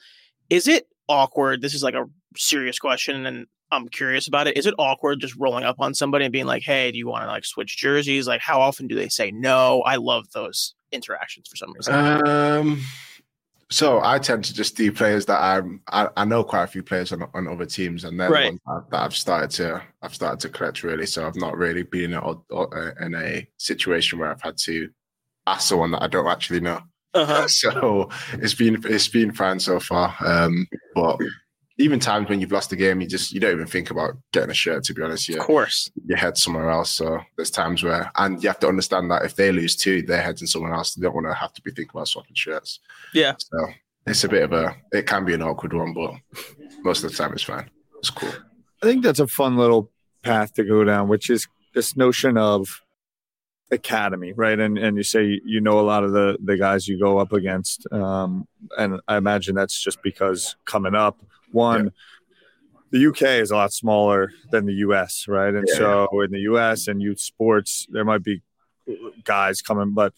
Is 0.51 0.69
it 0.69 0.87
awkward? 1.09 1.63
This 1.63 1.75
is 1.75 1.83
like 1.83 1.95
a 1.95 2.05
serious 2.37 2.79
question, 2.79 3.25
and 3.27 3.47
I'm 3.71 3.89
curious 3.89 4.29
about 4.29 4.47
it. 4.47 4.57
Is 4.57 4.67
it 4.67 4.75
awkward 4.79 5.21
just 5.21 5.35
rolling 5.37 5.65
up 5.65 5.77
on 5.79 5.95
somebody 5.95 6.27
and 6.27 6.33
being 6.33 6.47
like, 6.47 6.63
"Hey, 6.63 6.93
do 6.93 6.99
you 6.99 7.09
want 7.09 7.25
to 7.25 7.29
like 7.29 7.45
switch 7.45 7.79
jerseys?" 7.79 8.29
Like, 8.29 8.43
how 8.43 8.61
often 8.61 8.87
do 8.87 8.95
they 8.95 9.09
say 9.09 9.31
no? 9.31 9.81
I 9.83 9.97
love 9.97 10.31
those 10.33 10.75
interactions 10.93 11.49
for 11.49 11.57
some 11.57 11.73
reason. 11.73 11.95
Um, 11.95 12.83
so 13.73 14.03
I 14.03 14.19
tend 14.19 14.45
to 14.45 14.55
just 14.55 14.77
do 14.77 14.93
players 14.93 15.25
that 15.27 15.41
I'm. 15.41 15.81
I, 15.89 16.09
I 16.15 16.25
know 16.27 16.45
quite 16.45 16.65
a 16.65 16.67
few 16.67 16.83
players 16.83 17.11
on, 17.11 17.27
on 17.33 17.49
other 17.49 17.65
teams, 17.65 18.05
and 18.05 18.21
then 18.21 18.31
right. 18.31 18.53
that 18.91 19.01
I've 19.01 19.17
started 19.17 19.51
to 19.53 19.83
I've 20.03 20.15
started 20.15 20.41
to 20.41 20.51
collect 20.51 20.83
really. 20.83 21.07
So 21.07 21.27
I've 21.27 21.37
not 21.37 21.57
really 21.57 21.83
been 21.83 22.13
in 22.13 22.21
a, 22.21 23.05
in 23.05 23.15
a 23.15 23.49
situation 23.57 24.19
where 24.19 24.31
I've 24.31 24.43
had 24.43 24.59
to 24.65 24.91
ask 25.47 25.69
someone 25.69 25.93
that 25.93 26.03
I 26.03 26.07
don't 26.09 26.27
actually 26.27 26.61
know. 26.61 26.81
Uh-huh. 27.15 27.47
So 27.49 28.11
it's 28.35 28.55
been 28.55 28.83
it's 28.85 29.09
been 29.09 29.33
fine 29.33 29.59
so 29.59 29.81
far. 29.81 30.15
Um, 30.21 30.67
but 30.95 31.19
even 31.79 31.99
times 31.99 32.29
when 32.29 32.41
you've 32.41 32.53
lost 32.53 32.71
the 32.71 32.77
game, 32.77 33.01
you 33.01 33.07
just 33.07 33.33
you 33.33 33.41
don't 33.41 33.53
even 33.53 33.67
think 33.67 33.91
about 33.91 34.13
getting 34.33 34.51
a 34.51 34.55
shirt. 34.55 34.85
To 34.85 34.95
be 34.95 35.03
honest, 35.03 35.29
yeah, 35.29 35.39
of 35.39 35.47
course, 35.47 35.91
your 36.07 36.19
head's 36.19 36.43
somewhere 36.43 36.71
else. 36.71 36.91
So 36.91 37.21
there's 37.37 37.51
times 37.51 37.83
where, 37.83 38.11
and 38.17 38.43
you 38.43 38.49
have 38.49 38.59
to 38.61 38.69
understand 38.69 39.11
that 39.11 39.25
if 39.25 39.37
they 39.37 39.53
lose 39.53 39.77
too, 39.77 40.03
their 40.03 40.23
heads 40.23 40.41
in 40.41 40.47
someone 40.47 40.73
else. 40.73 40.95
They 40.95 41.03
don't 41.03 41.15
want 41.15 41.27
to 41.27 41.35
have 41.35 41.53
to 41.55 41.63
be 41.63 41.71
thinking 41.71 41.93
about 41.95 42.09
swapping 42.09 42.35
shirts. 42.35 42.81
Yeah. 43.15 43.35
So 43.39 43.69
it's 44.07 44.25
a 44.25 44.29
bit 44.29 44.43
of 44.43 44.53
a, 44.53 44.77
it 44.93 45.07
can 45.07 45.25
be 45.25 45.35
an 45.35 45.43
awkward 45.43 45.73
one, 45.73 45.95
but 45.95 46.15
most 46.83 47.05
of 47.05 47.11
the 47.11 47.17
time 47.17 47.33
it's 47.33 47.43
fine. 47.43 47.71
It's 47.99 48.11
cool. 48.11 48.33
I 48.83 48.87
think 48.87 49.03
that's 49.03 49.21
a 49.21 49.27
fun 49.27 49.57
little 49.57 49.91
path 50.23 50.55
to 50.55 50.65
go 50.65 50.85
down, 50.85 51.09
which 51.09 51.31
is 51.31 51.47
this 51.75 51.97
notion 51.97 52.37
of 52.37 52.83
academy, 53.71 54.33
right? 54.33 54.59
And 54.59 54.77
and 54.77 54.97
you 54.97 55.03
say 55.03 55.41
you 55.45 55.61
know 55.61 55.81
a 55.81 55.83
lot 55.83 56.05
of 56.05 56.13
the 56.13 56.37
the 56.43 56.57
guys 56.57 56.87
you 56.87 56.99
go 56.99 57.19
up 57.19 57.33
against, 57.33 57.91
um, 57.93 58.47
and 58.77 59.01
I 59.09 59.17
imagine 59.17 59.55
that's 59.55 59.81
just 59.81 60.03
because 60.03 60.57
coming 60.65 60.95
up 60.95 61.19
one, 61.53 61.85
yeah. 61.85 61.91
the 62.91 63.07
UK 63.09 63.23
is 63.43 63.51
a 63.51 63.57
lot 63.57 63.73
smaller 63.73 64.33
than 64.51 64.67
the 64.67 64.75
US, 64.75 65.27
right? 65.29 65.55
And 65.55 65.67
yeah. 65.69 65.77
so 65.77 66.21
in 66.21 66.31
the 66.31 66.41
US 66.41 66.89
and 66.89 67.01
youth 67.01 67.21
sports, 67.21 67.87
there 67.91 68.05
might 68.05 68.23
be 68.23 68.43
guys 69.25 69.63
coming, 69.63 69.93
but 69.93 70.13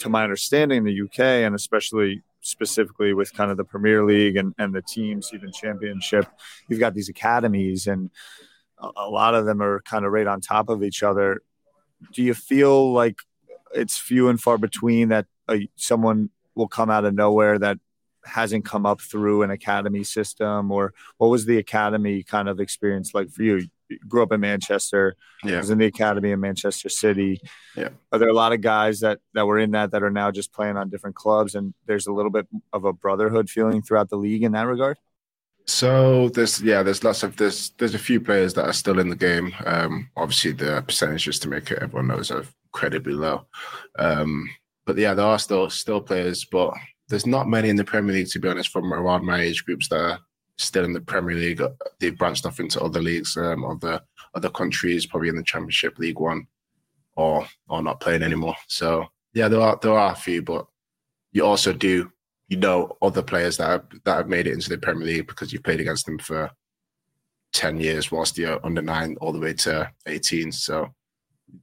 to 0.00 0.08
my 0.08 0.22
understanding, 0.24 0.84
the 0.84 1.02
UK 1.02 1.20
and 1.20 1.54
especially 1.54 2.22
specifically 2.40 3.12
with 3.12 3.32
kind 3.34 3.50
of 3.50 3.56
the 3.56 3.64
Premier 3.64 4.04
League 4.04 4.36
and, 4.36 4.54
and 4.58 4.74
the 4.74 4.82
teams, 4.82 5.30
even 5.34 5.52
championship, 5.52 6.26
you've 6.68 6.80
got 6.80 6.94
these 6.94 7.08
academies 7.08 7.86
and 7.86 8.10
a 8.80 9.08
lot 9.08 9.34
of 9.34 9.44
them 9.44 9.60
are 9.60 9.80
kind 9.82 10.04
of 10.04 10.12
right 10.12 10.26
on 10.26 10.40
top 10.40 10.68
of 10.68 10.82
each 10.82 11.02
other. 11.02 11.42
Do 12.12 12.22
you 12.22 12.34
feel 12.34 12.92
like 12.92 13.16
it's 13.74 13.98
few 13.98 14.28
and 14.28 14.40
far 14.40 14.56
between 14.56 15.08
that 15.08 15.26
uh, 15.48 15.58
someone 15.76 16.30
will 16.54 16.68
come 16.68 16.90
out 16.90 17.04
of 17.04 17.14
nowhere 17.14 17.58
that 17.58 17.78
hasn't 18.28 18.64
come 18.64 18.86
up 18.86 19.00
through 19.00 19.42
an 19.42 19.50
academy 19.50 20.04
system 20.04 20.70
or 20.70 20.94
what 21.16 21.28
was 21.28 21.46
the 21.46 21.58
academy 21.58 22.22
kind 22.22 22.48
of 22.48 22.60
experience 22.60 23.14
like 23.14 23.30
for 23.30 23.42
you? 23.42 23.68
you 23.88 23.98
grew 24.06 24.22
up 24.22 24.32
in 24.32 24.40
Manchester, 24.40 25.16
yeah. 25.42 25.58
was 25.58 25.70
in 25.70 25.78
the 25.78 25.86
academy 25.86 26.30
in 26.30 26.40
Manchester 26.40 26.88
City. 26.88 27.40
Yeah. 27.76 27.90
Are 28.12 28.18
there 28.18 28.28
a 28.28 28.34
lot 28.34 28.52
of 28.52 28.60
guys 28.60 29.00
that 29.00 29.20
that 29.34 29.46
were 29.46 29.58
in 29.58 29.72
that 29.72 29.92
that 29.92 30.02
are 30.02 30.10
now 30.10 30.30
just 30.30 30.52
playing 30.52 30.76
on 30.76 30.90
different 30.90 31.16
clubs 31.16 31.54
and 31.54 31.74
there's 31.86 32.06
a 32.06 32.12
little 32.12 32.30
bit 32.30 32.46
of 32.72 32.84
a 32.84 32.92
brotherhood 32.92 33.48
feeling 33.48 33.82
throughout 33.82 34.10
the 34.10 34.16
league 34.16 34.42
in 34.42 34.52
that 34.52 34.66
regard? 34.66 34.98
So 35.66 36.30
there's 36.30 36.62
yeah, 36.62 36.82
there's 36.82 37.04
lots 37.04 37.22
of 37.22 37.36
there's 37.36 37.70
there's 37.78 37.94
a 37.94 37.98
few 37.98 38.20
players 38.20 38.54
that 38.54 38.66
are 38.66 38.72
still 38.72 38.98
in 38.98 39.08
the 39.08 39.16
game. 39.16 39.54
Um, 39.64 40.10
obviously 40.16 40.52
the 40.52 40.82
percentages 40.82 41.38
to 41.40 41.48
make 41.48 41.70
it 41.70 41.82
everyone 41.82 42.08
knows 42.08 42.30
are 42.30 42.44
incredibly 42.66 43.12
low. 43.12 43.46
Um, 43.98 44.48
but 44.86 44.96
yeah, 44.96 45.14
there 45.14 45.26
are 45.26 45.38
still 45.38 45.68
still 45.70 46.00
players, 46.00 46.44
but 46.44 46.74
there's 47.08 47.26
not 47.26 47.48
many 47.48 47.68
in 47.68 47.76
the 47.76 47.84
Premier 47.84 48.14
League, 48.14 48.28
to 48.28 48.38
be 48.38 48.48
honest, 48.48 48.70
from 48.70 48.92
around 48.92 49.24
my 49.24 49.40
age 49.40 49.64
groups 49.64 49.88
that 49.88 50.00
are 50.00 50.18
still 50.56 50.84
in 50.84 50.92
the 50.92 51.00
Premier 51.00 51.36
League. 51.36 51.62
They've 51.98 52.16
branched 52.16 52.44
off 52.44 52.60
into 52.60 52.82
other 52.82 53.00
leagues, 53.00 53.36
um, 53.36 53.64
other 53.64 54.00
other 54.34 54.50
countries, 54.50 55.06
probably 55.06 55.28
in 55.28 55.36
the 55.36 55.42
Championship, 55.42 55.98
League 55.98 56.20
One, 56.20 56.46
or 57.16 57.46
or 57.68 57.82
not 57.82 58.00
playing 58.00 58.22
anymore. 58.22 58.56
So 58.66 59.06
yeah, 59.32 59.48
there 59.48 59.60
are 59.60 59.78
there 59.80 59.92
are 59.92 60.12
a 60.12 60.16
few, 60.16 60.42
but 60.42 60.66
you 61.32 61.44
also 61.44 61.72
do 61.72 62.10
you 62.48 62.56
know 62.56 62.96
other 63.02 63.22
players 63.22 63.56
that 63.58 63.68
have, 63.68 63.84
that 64.04 64.16
have 64.16 64.28
made 64.28 64.46
it 64.46 64.52
into 64.52 64.70
the 64.70 64.78
Premier 64.78 65.06
League 65.06 65.26
because 65.26 65.52
you've 65.52 65.64
played 65.64 65.80
against 65.80 66.06
them 66.06 66.18
for 66.18 66.50
ten 67.52 67.80
years 67.80 68.10
whilst 68.12 68.36
you're 68.36 68.64
under 68.64 68.82
nine 68.82 69.16
all 69.20 69.32
the 69.32 69.40
way 69.40 69.54
to 69.54 69.90
eighteen. 70.06 70.52
So 70.52 70.94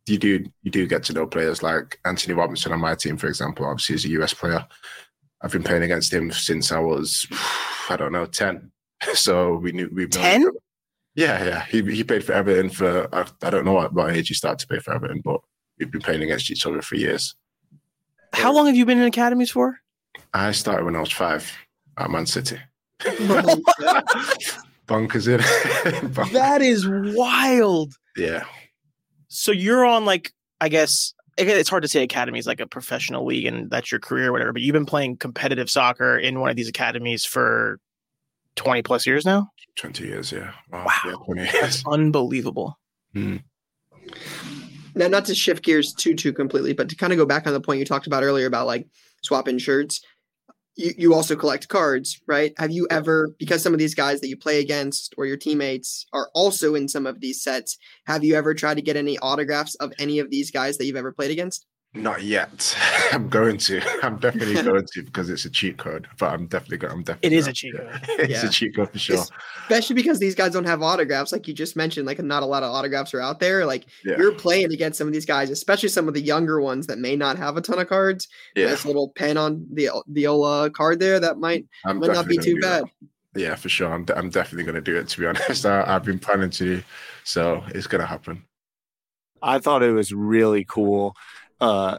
you 0.08 0.18
do 0.18 0.46
you 0.64 0.72
do 0.72 0.88
get 0.88 1.04
to 1.04 1.14
know 1.14 1.28
players 1.28 1.62
like 1.62 2.00
Antonee 2.06 2.34
Robinson 2.34 2.72
on 2.72 2.80
my 2.80 2.96
team, 2.96 3.18
for 3.18 3.28
example. 3.28 3.66
Obviously, 3.66 3.94
he's 3.94 4.06
a 4.06 4.22
US 4.22 4.34
player. 4.34 4.66
I've 5.42 5.52
been 5.52 5.64
playing 5.64 5.84
against 5.84 6.14
him 6.14 6.32
since 6.32 6.72
I 6.72 6.80
was, 6.80 7.28
I 7.90 7.96
don't 7.98 8.12
know, 8.12 8.26
ten. 8.26 8.72
So 9.14 9.58
we 9.58 9.72
knew 9.72 9.90
we've 9.94 10.10
ten. 10.10 10.50
Yeah, 11.16 11.44
yeah. 11.44 11.66
He 11.66 11.82
he 11.94 12.04
played 12.04 12.24
for 12.24 12.34
Everton 12.34 12.70
for 12.70 13.08
I, 13.14 13.26
I 13.44 13.50
don't 13.50 13.66
know 13.66 13.74
what, 13.74 13.94
what 13.94 14.16
age 14.16 14.30
he 14.30 14.34
started 14.34 14.60
to 14.60 14.68
play 14.68 14.80
for 14.80 14.94
Everton, 14.94 15.22
but 15.24 15.42
we've 15.78 15.92
been 15.92 16.02
playing 16.02 16.24
against 16.24 16.50
each 16.50 16.66
other 16.66 16.82
for 16.82 16.96
years. 16.96 17.36
How 18.34 18.54
long 18.54 18.66
have 18.66 18.76
you 18.76 18.86
been 18.86 18.98
in 18.98 19.06
academies 19.06 19.52
for? 19.52 19.78
I 20.34 20.52
started 20.52 20.86
when 20.86 20.96
I 20.96 21.00
was 21.02 21.12
five 21.12 21.52
at 21.98 22.10
Man 22.10 22.26
City. 22.26 22.60
Bunkers 24.88 25.28
in. 25.28 25.40
that 26.34 26.60
is 26.62 26.88
wild. 26.88 27.94
Yeah. 28.18 28.46
So 29.28 29.52
you're 29.52 29.86
on 29.86 30.06
like 30.06 30.32
I 30.62 30.70
guess 30.70 31.14
it's 31.38 31.70
hard 31.70 31.84
to 31.84 31.90
say 31.90 32.04
academy 32.04 32.40
is 32.40 32.48
like 32.48 32.60
a 32.60 32.68
professional 32.68 33.26
league 33.26 33.46
and 33.46 33.70
that's 33.70 33.92
your 33.92 34.00
career 34.00 34.30
or 34.30 34.32
whatever, 34.32 34.54
but 34.54 34.62
you've 34.62 34.74
been 34.74 34.86
playing 34.86 35.18
competitive 35.18 35.70
soccer 35.70 36.18
in 36.18 36.40
one 36.40 36.50
of 36.50 36.56
these 36.56 36.70
academies 36.70 37.26
for 37.26 37.80
20 38.56 38.82
plus 38.84 39.06
years 39.06 39.26
now? 39.26 39.50
20 39.78 40.06
years, 40.06 40.32
yeah. 40.32 40.52
Wow. 40.72 40.86
wow. 40.86 41.24
Yeah, 41.28 41.44
years. 41.44 41.84
unbelievable. 41.92 42.80
Hmm. 43.14 43.38
Now, 44.96 45.08
not 45.08 45.26
to 45.26 45.36
shift 45.36 45.64
gears 45.64 45.94
too, 45.94 46.16
too 46.16 46.32
completely, 46.32 46.74
but 46.74 46.88
to 46.90 46.96
kind 46.96 47.12
of 47.12 47.18
go 47.18 47.26
back 47.26 47.46
on 47.46 47.54
the 47.54 47.60
point 47.60 47.80
you 47.80 47.86
talked 47.86 48.08
about 48.08 48.24
earlier 48.24 48.46
about 48.46 48.66
like 48.66 48.88
swapping 49.22 49.58
shirts 49.58 50.02
you, 50.76 50.94
you 50.98 51.14
also 51.14 51.36
collect 51.36 51.68
cards, 51.68 52.22
right? 52.28 52.54
Have 52.58 52.72
you 52.72 52.88
ever, 52.90 53.30
because 53.40 53.64
some 53.64 53.74
of 53.74 53.80
these 53.80 53.96
guys 53.96 54.22
that 54.22 54.28
you 54.28 54.38
play 54.38 54.60
against 54.60 55.14
or 55.18 55.26
your 55.26 55.38
teammates 55.38 56.06
are 56.14 56.30
also 56.34 56.76
in 56.76 56.88
some 56.88 57.06
of 57.06 57.20
these 57.20 57.42
sets, 57.42 57.78
have 58.06 58.24
you 58.24 58.36
ever 58.36 58.54
tried 58.54 58.76
to 58.76 58.82
get 58.82 58.98
any 58.98 59.18
autographs 59.20 59.76
of 59.76 59.94
any 60.00 60.20
of 60.20 60.30
these 60.30 60.52
guys 60.52 60.78
that 60.78 60.86
you've 60.86 60.96
ever 60.96 61.12
played 61.12 61.32
against? 61.32 61.66
Not 61.96 62.24
yet. 62.24 62.76
I'm 63.14 63.30
going 63.30 63.58
to. 63.60 63.82
I'm 64.04 64.18
definitely 64.18 64.56
going 64.62 64.86
to 64.86 65.02
because 65.02 65.30
it's 65.30 65.46
a 65.46 65.50
cheat 65.50 65.78
code. 65.78 66.08
But 66.20 66.34
I'm 66.34 66.46
definitely 66.48 66.78
going. 66.78 66.94
I'm 66.94 67.04
definitely. 67.04 67.36
It 67.36 67.40
is 67.40 67.48
a 67.48 67.54
cheat 67.54 67.76
code. 67.76 67.90
it's 68.20 68.44
yeah. 68.44 68.46
a 68.46 68.50
cheat 68.50 68.76
code 68.76 68.92
for 68.92 69.00
sure. 69.00 69.24
Especially 69.62 69.96
because 69.96 70.20
these 70.20 70.36
guys 70.36 70.52
don't 70.52 70.66
have 70.66 70.82
autographs, 70.82 71.32
like 71.32 71.48
you 71.48 71.54
just 71.54 71.76
mentioned. 71.76 72.06
Like 72.06 72.22
not 72.22 72.44
a 72.44 72.46
lot 72.46 72.64
of 72.64 72.72
autographs 72.72 73.14
are 73.14 73.22
out 73.22 73.40
there. 73.40 73.66
Like 73.66 73.86
yeah. 74.04 74.18
you're 74.18 74.34
playing 74.34 74.74
against 74.74 74.98
some 74.98 75.08
of 75.08 75.14
these 75.14 75.26
guys, 75.26 75.50
especially 75.50 75.90
some 75.90 76.08
of 76.08 76.14
the 76.14 76.22
younger 76.22 76.60
ones 76.60 76.86
that 76.88 77.00
may 77.00 77.16
not 77.16 77.38
have 77.38 77.56
a 77.56 77.62
ton 77.62 77.80
of 77.80 77.88
cards. 77.88 78.28
Yeah. 78.56 78.68
This 78.68 78.86
little 78.86 79.10
pen 79.10 79.38
on 79.38 79.66
the 79.72 79.90
the 80.08 80.28
old 80.28 80.46
uh, 80.46 80.70
card 80.70 81.00
there 81.00 81.20
that 81.22 81.38
might 81.38 81.66
I'm 81.86 82.00
might 82.00 82.12
not 82.12 82.28
be 82.28 82.38
too 82.38 82.60
bad. 82.60 82.84
That. 82.84 83.42
Yeah, 83.42 83.56
for 83.56 83.70
sure. 83.70 83.92
I'm, 83.92 84.06
I'm 84.16 84.30
definitely 84.30 84.64
going 84.64 84.76
to 84.76 84.82
do 84.82 84.98
it. 84.98 85.10
To 85.10 85.20
be 85.20 85.28
honest, 85.28 85.66
I, 85.66 85.84
I've 85.86 86.06
been 86.06 86.20
planning 86.20 86.50
to, 86.52 86.82
so 87.26 87.64
it's 87.70 87.86
going 87.86 88.00
to 88.00 88.08
happen. 88.08 88.46
I 89.42 89.60
thought 89.60 89.84
it 89.84 89.92
was 89.92 90.14
really 90.14 90.64
cool 90.64 91.16
uh, 91.62 91.98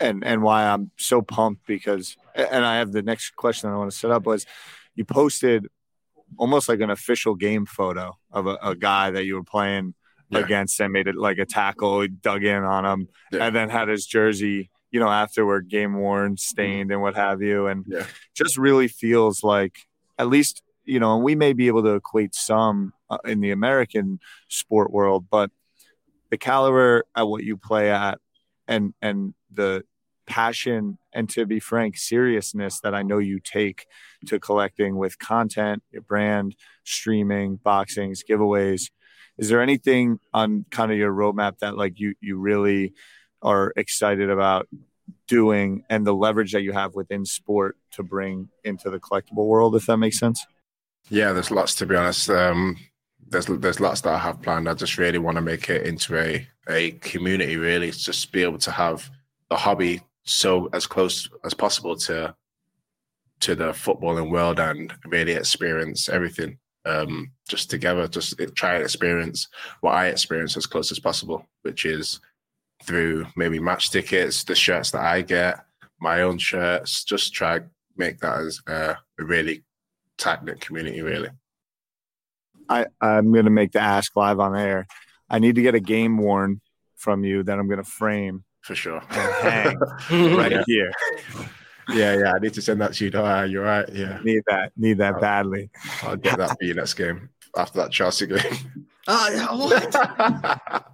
and 0.00 0.24
and 0.24 0.42
why 0.42 0.64
I'm 0.64 0.90
so 0.96 1.22
pumped 1.22 1.66
because 1.66 2.16
and 2.34 2.64
I 2.64 2.78
have 2.78 2.92
the 2.92 3.02
next 3.02 3.36
question 3.36 3.70
I 3.70 3.76
want 3.76 3.90
to 3.90 3.96
set 3.96 4.10
up 4.10 4.26
was 4.26 4.46
you 4.94 5.04
posted 5.04 5.66
almost 6.36 6.68
like 6.68 6.80
an 6.80 6.90
official 6.90 7.34
game 7.34 7.66
photo 7.66 8.16
of 8.30 8.46
a, 8.46 8.58
a 8.62 8.74
guy 8.74 9.10
that 9.10 9.24
you 9.24 9.34
were 9.34 9.44
playing 9.44 9.94
yeah. 10.30 10.40
against 10.40 10.78
and 10.80 10.92
made 10.92 11.08
it 11.08 11.16
like 11.16 11.38
a 11.38 11.46
tackle, 11.46 12.06
dug 12.06 12.44
in 12.44 12.62
on 12.62 12.84
him, 12.84 13.08
yeah. 13.32 13.46
and 13.46 13.56
then 13.56 13.70
had 13.70 13.88
his 13.88 14.06
jersey, 14.06 14.70
you 14.90 15.00
know, 15.00 15.08
afterward 15.08 15.68
game 15.68 15.94
worn, 15.94 16.36
stained, 16.36 16.92
and 16.92 17.00
what 17.00 17.16
have 17.16 17.40
you, 17.42 17.66
and 17.66 17.84
yeah. 17.88 18.04
just 18.34 18.58
really 18.58 18.88
feels 18.88 19.42
like 19.42 19.78
at 20.18 20.28
least 20.28 20.62
you 20.84 20.98
know, 20.98 21.14
and 21.14 21.22
we 21.22 21.34
may 21.34 21.52
be 21.52 21.66
able 21.66 21.82
to 21.82 21.94
equate 21.94 22.34
some 22.34 22.94
uh, 23.10 23.18
in 23.26 23.40
the 23.40 23.50
American 23.50 24.18
sport 24.48 24.90
world, 24.90 25.26
but 25.30 25.50
the 26.30 26.38
caliber 26.38 27.04
at 27.14 27.28
what 27.28 27.44
you 27.44 27.58
play 27.58 27.90
at 27.90 28.18
and 28.68 28.94
and 29.02 29.34
the 29.52 29.84
passion 30.26 30.98
and 31.14 31.30
to 31.30 31.46
be 31.46 31.58
frank 31.58 31.96
seriousness 31.96 32.80
that 32.80 32.94
i 32.94 33.02
know 33.02 33.16
you 33.16 33.40
take 33.40 33.86
to 34.26 34.38
collecting 34.38 34.96
with 34.98 35.18
content 35.18 35.82
your 35.90 36.02
brand 36.02 36.54
streaming 36.88 37.58
boxings 37.58 38.20
giveaways. 38.28 38.90
Is 39.36 39.48
there 39.48 39.62
anything 39.62 40.18
on 40.32 40.64
kind 40.70 40.90
of 40.90 40.98
your 40.98 41.12
roadmap 41.12 41.58
that 41.58 41.76
like 41.76 42.00
you 42.00 42.14
you 42.20 42.38
really 42.38 42.94
are 43.42 43.72
excited 43.76 44.30
about 44.30 44.68
doing 45.26 45.84
and 45.88 46.06
the 46.06 46.14
leverage 46.14 46.52
that 46.52 46.62
you 46.62 46.72
have 46.72 46.94
within 46.94 47.24
sport 47.24 47.76
to 47.92 48.02
bring 48.02 48.48
into 48.64 48.90
the 48.90 48.98
collectible 48.98 49.46
world 49.46 49.76
if 49.76 49.86
that 49.86 49.98
makes 49.98 50.18
sense? 50.18 50.44
Yeah 51.08 51.32
there's 51.32 51.50
lots 51.50 51.74
to 51.76 51.86
be 51.86 51.94
honest. 51.94 52.30
Um 52.30 52.76
there's 53.30 53.46
there's 53.46 53.80
lots 53.80 54.00
that 54.00 54.14
i 54.14 54.18
have 54.18 54.40
planned 54.42 54.68
i 54.68 54.74
just 54.74 54.98
really 54.98 55.18
want 55.18 55.36
to 55.36 55.42
make 55.42 55.68
it 55.68 55.86
into 55.86 56.18
a 56.18 56.46
a 56.68 56.92
community 56.92 57.56
really 57.56 57.90
just 57.90 58.32
be 58.32 58.42
able 58.42 58.58
to 58.58 58.70
have 58.70 59.10
the 59.50 59.56
hobby 59.56 60.00
so 60.24 60.68
as 60.72 60.86
close 60.86 61.28
as 61.44 61.54
possible 61.54 61.96
to 61.96 62.34
to 63.40 63.54
the 63.54 63.70
footballing 63.70 64.30
world 64.30 64.58
and 64.58 64.92
really 65.06 65.32
experience 65.32 66.08
everything 66.08 66.58
um, 66.88 67.30
just 67.48 67.70
together, 67.70 68.08
just 68.08 68.40
try 68.54 68.74
and 68.74 68.82
experience 68.82 69.48
what 69.80 69.94
I 69.94 70.08
experience 70.08 70.56
as 70.56 70.66
close 70.66 70.90
as 70.90 70.98
possible, 70.98 71.46
which 71.62 71.84
is 71.84 72.20
through 72.82 73.26
maybe 73.36 73.60
match 73.60 73.90
tickets, 73.90 74.44
the 74.44 74.54
shirts 74.54 74.90
that 74.92 75.02
I 75.02 75.22
get, 75.22 75.64
my 76.00 76.22
own 76.22 76.38
shirts, 76.38 77.04
just 77.04 77.34
try 77.34 77.60
make 77.96 78.20
that 78.20 78.38
as 78.38 78.60
a, 78.68 78.96
a 79.18 79.24
really 79.24 79.64
tight 80.16 80.44
knit 80.44 80.60
community, 80.60 81.02
really. 81.02 81.30
I, 82.68 82.86
I'm 83.00 83.32
going 83.32 83.44
to 83.44 83.50
make 83.50 83.72
the 83.72 83.80
ask 83.80 84.14
live 84.16 84.40
on 84.40 84.56
air. 84.56 84.86
I 85.30 85.38
need 85.38 85.56
to 85.56 85.62
get 85.62 85.74
a 85.74 85.80
game 85.80 86.18
worn 86.18 86.60
from 86.96 87.24
you 87.24 87.42
that 87.42 87.58
I'm 87.58 87.68
going 87.68 87.82
to 87.82 87.90
frame 87.90 88.44
for 88.62 88.74
sure. 88.74 89.00
hang 89.08 89.78
right 90.10 90.52
yeah. 90.52 90.62
here. 90.66 90.92
Yeah, 91.90 92.18
yeah. 92.18 92.32
I 92.34 92.38
need 92.38 92.54
to 92.54 92.62
send 92.62 92.80
that 92.80 92.92
to 92.94 93.06
you. 93.06 93.10
Oh, 93.14 93.44
you're 93.44 93.64
right. 93.64 93.88
Yeah. 93.90 94.18
Need 94.22 94.42
that. 94.48 94.72
Need 94.76 94.98
that 94.98 95.14
I'll, 95.14 95.20
badly. 95.20 95.70
I'll 96.02 96.16
get 96.16 96.38
that 96.38 96.50
for 96.50 96.64
you 96.64 96.74
next 96.74 96.94
game 96.94 97.30
after 97.56 97.78
that 97.80 97.90
Chelsea 97.90 98.26
game. 98.26 98.40
Uh, 99.10 99.56
what? 99.56 100.84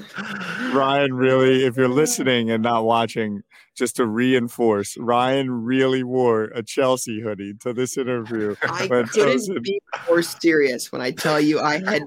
Ryan, 0.72 1.12
really, 1.12 1.66
if 1.66 1.76
you're 1.76 1.86
listening 1.86 2.50
and 2.50 2.62
not 2.62 2.86
watching, 2.86 3.42
just 3.74 3.96
to 3.96 4.06
reinforce, 4.06 4.96
Ryan 4.98 5.64
really 5.64 6.02
wore 6.02 6.44
a 6.44 6.62
Chelsea 6.62 7.20
hoodie 7.20 7.54
to 7.60 7.72
this 7.72 7.96
interview. 7.96 8.54
I 8.62 8.82
didn't 8.82 9.08
uh, 9.10 9.12
chosen... 9.12 9.62
be 9.62 9.80
more 10.08 10.22
serious 10.22 10.92
when 10.92 11.00
I 11.00 11.10
tell 11.10 11.40
you 11.40 11.60
I 11.60 11.78
had 11.78 12.02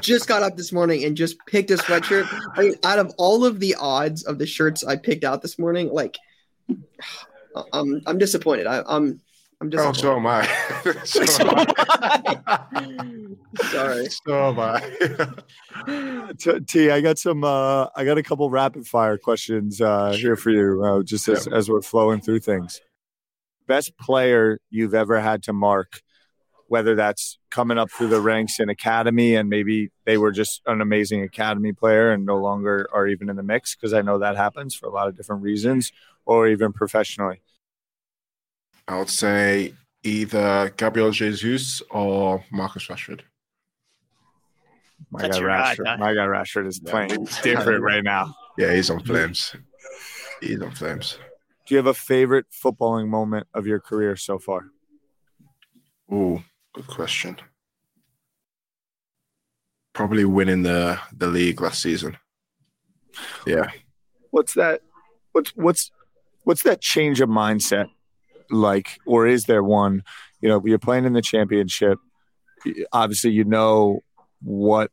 just 0.00 0.28
got 0.28 0.42
up 0.42 0.56
this 0.56 0.72
morning 0.72 1.04
and 1.04 1.16
just 1.16 1.36
picked 1.46 1.70
a 1.70 1.76
sweatshirt. 1.76 2.28
I 2.56 2.60
mean, 2.60 2.74
out 2.84 2.98
of 2.98 3.12
all 3.16 3.44
of 3.44 3.60
the 3.60 3.74
odds 3.78 4.24
of 4.24 4.38
the 4.38 4.46
shirts 4.46 4.84
I 4.84 4.96
picked 4.96 5.24
out 5.24 5.42
this 5.42 5.58
morning, 5.58 5.90
like 5.90 6.18
I'm 6.68 6.84
um, 7.72 8.00
I'm 8.06 8.18
disappointed. 8.18 8.66
I, 8.66 8.82
I'm 8.86 9.20
I'm 9.60 9.70
just. 9.70 9.86
Oh, 9.86 9.92
so 9.92 10.16
am 10.16 10.26
I. 10.26 10.46
so, 11.04 11.24
so 11.26 11.48
am 11.48 11.64
I. 12.46 13.16
Sorry. 13.70 14.06
So 14.06 14.48
am 14.48 14.58
I. 14.58 16.32
T, 16.66 16.90
I 16.90 17.00
got 17.02 17.18
some. 17.18 17.44
Uh, 17.44 17.86
I 17.94 18.04
got 18.04 18.16
a 18.16 18.22
couple 18.22 18.48
rapid 18.48 18.86
fire 18.86 19.18
questions 19.18 19.80
uh, 19.80 20.12
here 20.12 20.36
for 20.36 20.50
you, 20.50 20.82
uh, 20.82 21.02
just 21.02 21.28
as, 21.28 21.46
as 21.46 21.68
we're 21.68 21.82
flowing 21.82 22.20
through 22.20 22.40
things. 22.40 22.80
Best 23.66 23.96
player 23.98 24.60
you've 24.70 24.94
ever 24.94 25.20
had 25.20 25.42
to 25.44 25.52
mark, 25.52 26.00
whether 26.68 26.94
that's 26.94 27.38
coming 27.50 27.76
up 27.76 27.90
through 27.90 28.08
the 28.08 28.20
ranks 28.20 28.60
in 28.60 28.70
academy 28.70 29.34
and 29.34 29.48
maybe 29.50 29.90
they 30.06 30.16
were 30.16 30.32
just 30.32 30.62
an 30.66 30.80
amazing 30.80 31.22
academy 31.22 31.72
player 31.72 32.10
and 32.10 32.24
no 32.24 32.36
longer 32.36 32.88
are 32.92 33.06
even 33.06 33.28
in 33.28 33.36
the 33.36 33.42
mix 33.42 33.76
because 33.76 33.92
I 33.92 34.02
know 34.02 34.18
that 34.18 34.36
happens 34.36 34.74
for 34.74 34.86
a 34.86 34.90
lot 34.90 35.06
of 35.08 35.16
different 35.16 35.42
reasons, 35.42 35.92
or 36.24 36.48
even 36.48 36.72
professionally. 36.72 37.42
I 38.90 38.98
would 38.98 39.08
say 39.08 39.72
either 40.02 40.74
Gabriel 40.76 41.12
Jesus 41.12 41.80
or 41.90 42.44
Marcus 42.50 42.88
Rashford. 42.88 43.20
My 45.12 45.28
guy, 45.28 45.38
Rashford, 45.38 45.98
my 46.00 46.12
guy 46.12 46.26
Rashford 46.26 46.66
is 46.66 46.80
yeah. 46.82 46.90
playing 46.90 47.28
different 47.44 47.84
right 47.84 48.02
now. 48.02 48.34
Yeah, 48.58 48.74
he's 48.74 48.90
on 48.90 48.98
flames. 49.04 49.54
He's 50.40 50.60
on 50.60 50.72
flames. 50.72 51.18
Do 51.66 51.74
you 51.74 51.76
have 51.76 51.86
a 51.86 51.94
favorite 51.94 52.46
footballing 52.50 53.06
moment 53.06 53.46
of 53.54 53.64
your 53.64 53.78
career 53.78 54.16
so 54.16 54.40
far? 54.40 54.64
Oh, 56.10 56.42
good 56.74 56.88
question. 56.88 57.36
Probably 59.92 60.24
winning 60.24 60.64
the 60.64 60.98
the 61.16 61.28
league 61.28 61.60
last 61.60 61.80
season. 61.80 62.16
Yeah. 63.46 63.70
What's 64.32 64.54
that? 64.54 64.80
What's 65.30 65.50
what's 65.50 65.92
what's 66.42 66.64
that 66.64 66.80
change 66.80 67.20
of 67.20 67.28
mindset 67.28 67.86
like, 68.50 68.98
or 69.06 69.26
is 69.26 69.44
there 69.44 69.62
one? 69.62 70.02
You 70.40 70.48
know, 70.48 70.62
you're 70.64 70.78
playing 70.78 71.04
in 71.04 71.12
the 71.12 71.22
championship. 71.22 71.98
Obviously, 72.92 73.30
you 73.30 73.44
know 73.44 74.00
what 74.42 74.90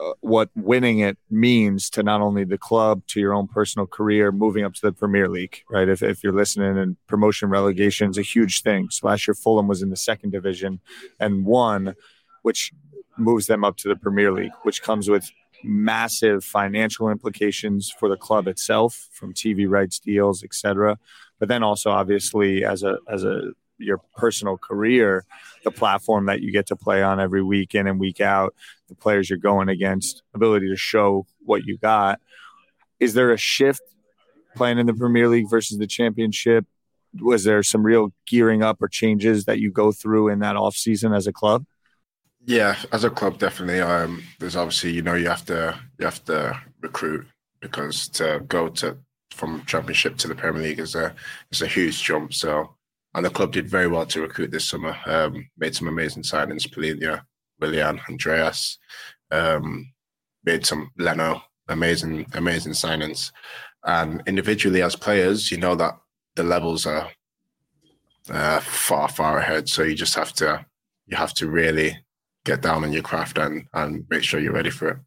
uh, 0.00 0.12
what 0.22 0.50
winning 0.56 0.98
it 0.98 1.16
means 1.30 1.88
to 1.88 2.02
not 2.02 2.20
only 2.20 2.42
the 2.42 2.58
club 2.58 3.00
to 3.06 3.20
your 3.20 3.32
own 3.32 3.46
personal 3.46 3.86
career 3.86 4.32
moving 4.32 4.64
up 4.64 4.74
to 4.74 4.80
the 4.82 4.92
premier 4.92 5.28
league 5.28 5.62
right 5.70 5.88
if, 5.88 6.02
if 6.02 6.24
you're 6.24 6.32
listening 6.32 6.76
and 6.76 6.96
promotion 7.06 7.48
relegation 7.48 8.10
is 8.10 8.18
a 8.18 8.22
huge 8.22 8.62
thing 8.62 8.90
so 8.90 9.06
last 9.06 9.28
year 9.28 9.34
fulham 9.34 9.68
was 9.68 9.82
in 9.82 9.90
the 9.90 9.96
second 9.96 10.30
division 10.30 10.80
and 11.20 11.46
won 11.46 11.94
which 12.42 12.72
moves 13.16 13.46
them 13.46 13.62
up 13.62 13.76
to 13.76 13.86
the 13.86 13.94
premier 13.94 14.32
league 14.32 14.50
which 14.64 14.82
comes 14.82 15.08
with 15.08 15.30
massive 15.62 16.42
financial 16.42 17.08
implications 17.08 17.88
for 18.00 18.08
the 18.08 18.16
club 18.16 18.48
itself 18.48 19.08
from 19.12 19.32
tv 19.32 19.70
rights 19.70 20.00
deals 20.00 20.42
etc 20.42 20.98
but 21.38 21.48
then 21.48 21.62
also 21.62 21.90
obviously 21.90 22.64
as 22.64 22.82
a 22.82 22.98
as 23.08 23.24
a 23.24 23.52
your 23.78 24.00
personal 24.16 24.56
career, 24.56 25.24
the 25.64 25.70
platform 25.70 26.26
that 26.26 26.40
you 26.40 26.52
get 26.52 26.66
to 26.68 26.76
play 26.76 27.02
on 27.02 27.20
every 27.20 27.42
week 27.42 27.74
in 27.74 27.86
and 27.86 27.98
week 27.98 28.20
out, 28.20 28.54
the 28.88 28.94
players 28.94 29.28
you're 29.28 29.38
going 29.38 29.68
against, 29.68 30.22
ability 30.34 30.68
to 30.68 30.76
show 30.76 31.26
what 31.40 31.64
you 31.64 31.76
got. 31.76 32.20
Is 33.00 33.14
there 33.14 33.32
a 33.32 33.36
shift 33.36 33.82
playing 34.54 34.78
in 34.78 34.86
the 34.86 34.94
Premier 34.94 35.28
League 35.28 35.50
versus 35.50 35.78
the 35.78 35.86
Championship? 35.86 36.66
Was 37.20 37.44
there 37.44 37.62
some 37.62 37.84
real 37.84 38.12
gearing 38.26 38.62
up 38.62 38.80
or 38.80 38.88
changes 38.88 39.44
that 39.44 39.58
you 39.58 39.70
go 39.70 39.92
through 39.92 40.28
in 40.28 40.40
that 40.40 40.56
off 40.56 40.76
season 40.76 41.12
as 41.12 41.26
a 41.26 41.32
club? 41.32 41.64
Yeah, 42.46 42.76
as 42.92 43.04
a 43.04 43.10
club, 43.10 43.38
definitely. 43.38 43.80
Um, 43.80 44.22
there's 44.38 44.56
obviously 44.56 44.92
you 44.92 45.02
know 45.02 45.14
you 45.14 45.28
have 45.28 45.44
to 45.46 45.78
you 45.98 46.04
have 46.04 46.22
to 46.24 46.60
recruit 46.80 47.26
because 47.60 48.08
to 48.08 48.42
go 48.46 48.68
to 48.68 48.98
from 49.34 49.64
Championship 49.66 50.16
to 50.18 50.28
the 50.28 50.34
Premier 50.34 50.62
League 50.62 50.78
is 50.78 50.94
a 50.94 51.14
is 51.50 51.62
a 51.62 51.66
huge 51.66 52.02
jump. 52.02 52.32
So 52.32 52.74
and 53.14 53.24
the 53.24 53.30
club 53.30 53.52
did 53.52 53.68
very 53.68 53.86
well 53.86 54.06
to 54.06 54.22
recruit 54.22 54.50
this 54.50 54.68
summer. 54.68 54.96
Um, 55.06 55.48
made 55.56 55.74
some 55.74 55.88
amazing 55.88 56.22
signings: 56.22 56.68
Palhinha, 56.68 57.22
Willian, 57.60 58.00
Andreas. 58.08 58.78
Um, 59.30 59.92
made 60.44 60.66
some 60.66 60.90
Leno, 60.98 61.42
amazing, 61.68 62.26
amazing 62.34 62.72
signings. 62.72 63.32
And 63.84 64.22
individually, 64.26 64.82
as 64.82 64.96
players, 64.96 65.50
you 65.50 65.58
know 65.58 65.74
that 65.74 65.94
the 66.36 66.42
levels 66.42 66.86
are 66.86 67.10
uh, 68.30 68.60
far, 68.60 69.08
far 69.08 69.38
ahead. 69.38 69.68
So 69.68 69.82
you 69.82 69.94
just 69.94 70.14
have 70.14 70.32
to, 70.34 70.64
you 71.06 71.16
have 71.16 71.34
to 71.34 71.48
really 71.48 71.98
get 72.44 72.60
down 72.60 72.84
on 72.84 72.92
your 72.92 73.02
craft 73.02 73.38
and 73.38 73.66
and 73.72 74.04
make 74.10 74.22
sure 74.22 74.40
you're 74.40 74.52
ready 74.52 74.70
for 74.70 74.88
it. 74.88 74.98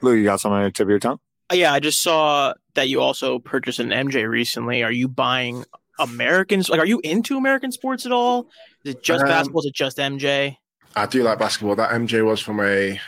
Lou, 0.00 0.12
you 0.12 0.24
got 0.24 0.40
something 0.40 0.62
the 0.62 0.70
tip 0.70 0.88
your 0.88 0.98
tongue? 0.98 1.18
Yeah, 1.52 1.72
I 1.72 1.80
just 1.80 2.02
saw 2.02 2.54
that 2.74 2.88
you 2.88 3.00
also 3.00 3.38
purchased 3.38 3.78
an 3.78 3.88
MJ 3.88 4.28
recently. 4.28 4.82
Are 4.82 4.92
you 4.92 5.08
buying 5.08 5.64
Americans? 5.98 6.68
Like, 6.68 6.80
are 6.80 6.86
you 6.86 7.00
into 7.02 7.36
American 7.36 7.72
sports 7.72 8.06
at 8.06 8.12
all? 8.12 8.48
Is 8.84 8.94
it 8.94 9.02
just 9.02 9.22
um, 9.22 9.28
basketball? 9.28 9.60
Is 9.62 9.66
it 9.66 9.74
just 9.74 9.98
MJ? 9.98 10.56
I 10.94 11.06
do 11.06 11.22
like 11.22 11.38
basketball. 11.38 11.76
That 11.76 11.90
MJ 11.90 12.24
was 12.24 12.40
from 12.40 12.60
a 12.60 13.00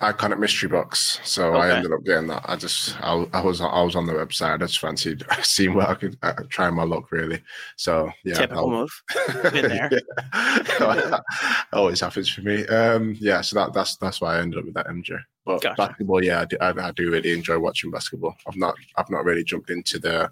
iconic 0.00 0.38
mystery 0.38 0.68
box, 0.68 1.20
so 1.24 1.54
okay. 1.54 1.58
I 1.58 1.76
ended 1.76 1.92
up 1.92 2.04
getting 2.04 2.28
that. 2.28 2.44
I 2.46 2.56
just 2.56 2.98
I, 3.02 3.26
I, 3.32 3.42
was 3.42 3.60
I 3.60 3.82
was 3.82 3.96
on 3.96 4.06
the 4.06 4.14
website. 4.14 4.54
I 4.54 4.56
just 4.56 4.78
fancied 4.78 5.24
seeing 5.42 5.74
where 5.74 5.88
I 5.88 5.94
could 5.94 6.16
uh, 6.22 6.32
try 6.48 6.70
my 6.70 6.84
luck 6.84 7.12
really. 7.12 7.42
So 7.76 8.10
yeah, 8.24 8.34
typical 8.34 8.70
I'll, 8.72 8.80
move. 8.80 9.02
Been 9.52 9.68
there. 9.68 9.90
always 11.72 12.00
happens 12.00 12.30
for 12.30 12.40
me. 12.40 12.66
Um, 12.66 13.16
yeah, 13.20 13.42
so 13.42 13.56
that 13.56 13.74
that's 13.74 13.96
that's 13.96 14.20
why 14.20 14.36
I 14.36 14.40
ended 14.40 14.60
up 14.60 14.64
with 14.64 14.74
that 14.74 14.86
MJ. 14.86 15.18
But 15.44 15.62
gotcha. 15.62 15.76
basketball, 15.76 16.24
yeah, 16.24 16.40
I 16.40 16.44
do, 16.46 16.56
I, 16.60 16.88
I 16.88 16.90
do 16.92 17.10
really 17.10 17.32
enjoy 17.32 17.58
watching 17.58 17.90
basketball. 17.90 18.36
I've 18.46 18.56
not 18.56 18.74
I've 18.96 19.10
not 19.10 19.24
really 19.24 19.44
jumped 19.44 19.70
into 19.70 19.98
the 19.98 20.30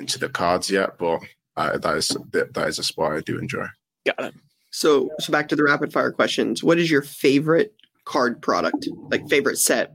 into 0.00 0.18
the 0.18 0.28
cards 0.28 0.70
yet, 0.70 0.98
but 0.98 1.20
uh, 1.56 1.78
that 1.78 1.96
is 1.96 2.08
that, 2.32 2.52
that 2.54 2.68
is 2.68 2.78
a 2.78 2.84
sport 2.84 3.16
I 3.16 3.20
do 3.20 3.38
enjoy. 3.38 3.66
Got 4.06 4.24
it. 4.26 4.34
So, 4.70 5.10
so 5.18 5.32
back 5.32 5.48
to 5.48 5.56
the 5.56 5.64
rapid 5.64 5.92
fire 5.92 6.12
questions. 6.12 6.62
What 6.62 6.78
is 6.78 6.90
your 6.90 7.02
favorite 7.02 7.74
card 8.08 8.40
product? 8.42 8.88
Like 9.10 9.28
favorite 9.28 9.58
set? 9.58 9.94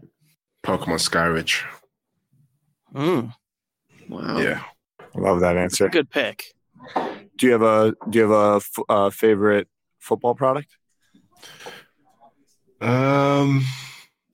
Pokemon 0.63 1.01
Skyridge. 1.01 1.63
Mm. 2.93 3.33
Wow. 4.07 4.37
Yeah. 4.37 4.63
I 5.15 5.19
love 5.19 5.41
that 5.41 5.57
answer. 5.57 5.89
Good 5.89 6.09
pick. 6.09 6.43
Do 7.37 7.47
you 7.47 7.51
have 7.53 7.61
a 7.61 7.93
Do 8.09 8.19
you 8.19 8.29
have 8.29 8.63
a, 8.89 8.93
a 8.93 9.11
favorite 9.11 9.67
football 9.99 10.35
product? 10.35 10.69
Um, 12.79 13.63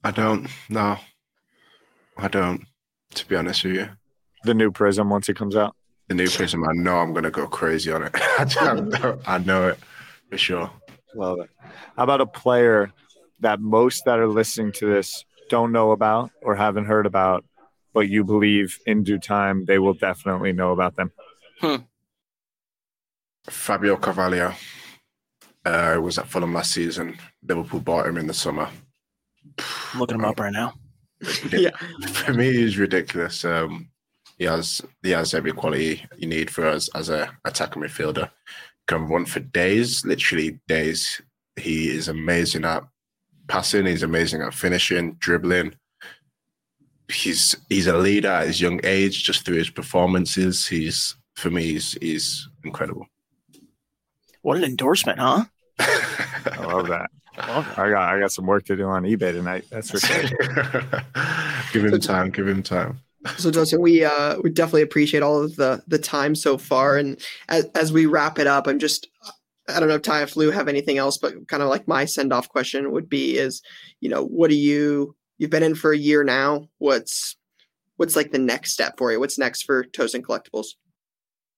I 0.03 0.11
don't. 0.11 0.47
No, 0.69 0.97
I 2.17 2.27
don't. 2.27 2.65
To 3.15 3.27
be 3.27 3.35
honest 3.35 3.63
with 3.63 3.75
you, 3.75 3.89
the 4.43 4.53
new 4.53 4.71
Prism 4.71 5.09
once 5.09 5.29
it 5.29 5.35
comes 5.35 5.55
out. 5.55 5.75
The 6.07 6.15
new 6.15 6.29
Prism. 6.29 6.63
I 6.63 6.73
know 6.73 6.97
I'm 6.97 7.13
gonna 7.13 7.31
go 7.31 7.47
crazy 7.47 7.91
on 7.91 8.03
it. 8.03 8.11
I 9.27 9.37
know 9.39 9.69
it 9.69 9.77
for 10.29 10.37
sure. 10.37 10.71
Love 11.15 11.39
it. 11.39 11.49
How 11.95 12.03
about 12.03 12.21
a 12.21 12.25
player 12.25 12.91
that 13.41 13.59
most 13.59 14.05
that 14.05 14.19
are 14.19 14.27
listening 14.27 14.71
to 14.73 14.85
this 14.85 15.25
don't 15.49 15.71
know 15.71 15.91
about 15.91 16.31
or 16.41 16.55
haven't 16.55 16.85
heard 16.85 17.05
about, 17.05 17.43
but 17.93 18.09
you 18.09 18.23
believe 18.23 18.77
in 18.85 19.03
due 19.03 19.19
time 19.19 19.65
they 19.65 19.79
will 19.79 19.93
definitely 19.93 20.53
know 20.53 20.71
about 20.71 20.95
them? 20.95 21.11
Hmm. 21.59 21.75
Fabio 23.49 23.97
Carvalho 23.97 24.53
uh, 25.65 25.99
was 26.01 26.17
at 26.17 26.27
Fulham 26.27 26.53
last 26.53 26.71
season. 26.71 27.17
Liverpool 27.43 27.79
bought 27.79 28.07
him 28.07 28.17
in 28.17 28.27
the 28.27 28.33
summer. 28.33 28.69
I'm 29.93 29.99
looking 29.99 30.15
him 30.15 30.25
up 30.25 30.39
right 30.39 30.53
now. 30.53 30.73
yeah, 31.51 31.75
for 32.11 32.33
me, 32.33 32.53
he's 32.53 32.77
ridiculous. 32.77 33.43
Um, 33.43 33.89
he 34.37 34.45
has 34.45 34.81
he 35.03 35.11
has 35.11 35.33
every 35.33 35.51
quality 35.51 36.05
you 36.17 36.27
need 36.27 36.49
for 36.49 36.65
us 36.65 36.89
as 36.95 37.09
a 37.09 37.29
attacking 37.43 37.81
midfielder. 37.81 38.29
Can 38.87 39.07
run 39.07 39.25
for 39.25 39.41
days, 39.41 40.05
literally 40.05 40.59
days. 40.67 41.21
He 41.57 41.89
is 41.89 42.07
amazing 42.07 42.63
at 42.63 42.83
passing. 43.49 43.85
He's 43.85 44.03
amazing 44.03 44.41
at 44.41 44.53
finishing, 44.53 45.15
dribbling. 45.15 45.75
He's 47.11 47.57
he's 47.67 47.87
a 47.87 47.97
leader 47.97 48.29
at 48.29 48.47
his 48.47 48.61
young 48.61 48.79
age, 48.83 49.23
just 49.25 49.43
through 49.45 49.57
his 49.57 49.69
performances. 49.69 50.67
He's 50.67 51.15
for 51.35 51.49
me, 51.49 51.63
he's, 51.63 51.93
he's 51.93 52.49
incredible. 52.63 53.07
What 54.41 54.57
an 54.57 54.63
endorsement, 54.63 55.19
huh? 55.19 55.45
I 55.79 56.65
love 56.65 56.87
that. 56.87 57.09
I 57.37 57.89
got 57.89 58.13
I 58.13 58.19
got 58.19 58.31
some 58.31 58.45
work 58.45 58.65
to 58.65 58.75
do 58.75 58.85
on 58.85 59.03
eBay 59.03 59.31
tonight. 59.31 59.65
That's 59.69 59.91
for 59.91 59.99
sure. 59.99 60.23
give 61.73 61.85
him 61.85 61.99
time. 61.99 62.31
Give 62.31 62.47
him 62.47 62.61
time. 62.61 62.99
So 63.37 63.51
Justin, 63.51 63.81
we 63.81 64.03
uh 64.03 64.37
we 64.43 64.49
definitely 64.49 64.81
appreciate 64.81 65.23
all 65.23 65.41
of 65.41 65.55
the 65.55 65.81
the 65.87 65.99
time 65.99 66.35
so 66.35 66.57
far, 66.57 66.97
and 66.97 67.19
as 67.47 67.65
as 67.75 67.93
we 67.93 68.05
wrap 68.05 68.39
it 68.39 68.47
up, 68.47 68.67
I'm 68.67 68.79
just 68.79 69.07
I 69.69 69.79
don't 69.79 69.89
know 69.89 69.95
if 69.95 70.01
Ty 70.01 70.23
if 70.23 70.35
Lou 70.35 70.51
have 70.51 70.67
anything 70.67 70.97
else, 70.97 71.17
but 71.17 71.47
kind 71.47 71.63
of 71.63 71.69
like 71.69 71.87
my 71.87 72.05
send 72.05 72.33
off 72.33 72.49
question 72.49 72.91
would 72.91 73.09
be 73.09 73.37
is, 73.37 73.61
you 74.01 74.09
know, 74.09 74.25
what 74.25 74.49
do 74.49 74.55
you 74.55 75.15
you've 75.37 75.49
been 75.49 75.63
in 75.63 75.75
for 75.75 75.91
a 75.91 75.97
year 75.97 76.23
now? 76.23 76.67
What's 76.77 77.35
what's 77.97 78.15
like 78.15 78.31
the 78.31 78.39
next 78.39 78.71
step 78.71 78.97
for 78.97 79.11
you? 79.11 79.19
What's 79.19 79.37
next 79.37 79.63
for 79.63 79.83
Tosin 79.83 80.21
Collectibles? 80.21 80.67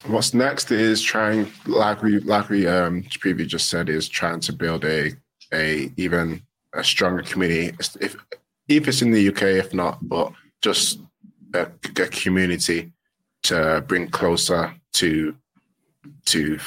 What's 0.08 0.34
next 0.34 0.72
is 0.72 1.02
trying, 1.02 1.52
like 1.68 2.02
we 2.02 2.20
like 2.20 2.50
we 2.50 2.68
um 2.68 3.04
previously 3.20 3.48
just 3.48 3.70
said, 3.70 3.90
is 3.90 4.10
trying 4.10 4.40
to 4.42 4.54
build 4.54 4.84
a 4.86 5.12
a 5.54 5.92
even 5.98 6.42
a 6.74 6.84
stronger 6.84 7.24
community. 7.24 7.76
If 8.00 8.16
if 8.68 8.88
it's 8.88 9.02
in 9.02 9.12
the 9.12 9.30
UK, 9.30 9.44
if 9.44 9.74
not, 9.74 10.00
but 10.02 10.34
just 10.62 11.00
a, 11.54 11.68
a 12.00 12.08
community 12.08 12.92
to 13.44 13.84
bring 13.88 14.10
closer 14.10 14.74
to 14.94 15.36
to 16.26 16.58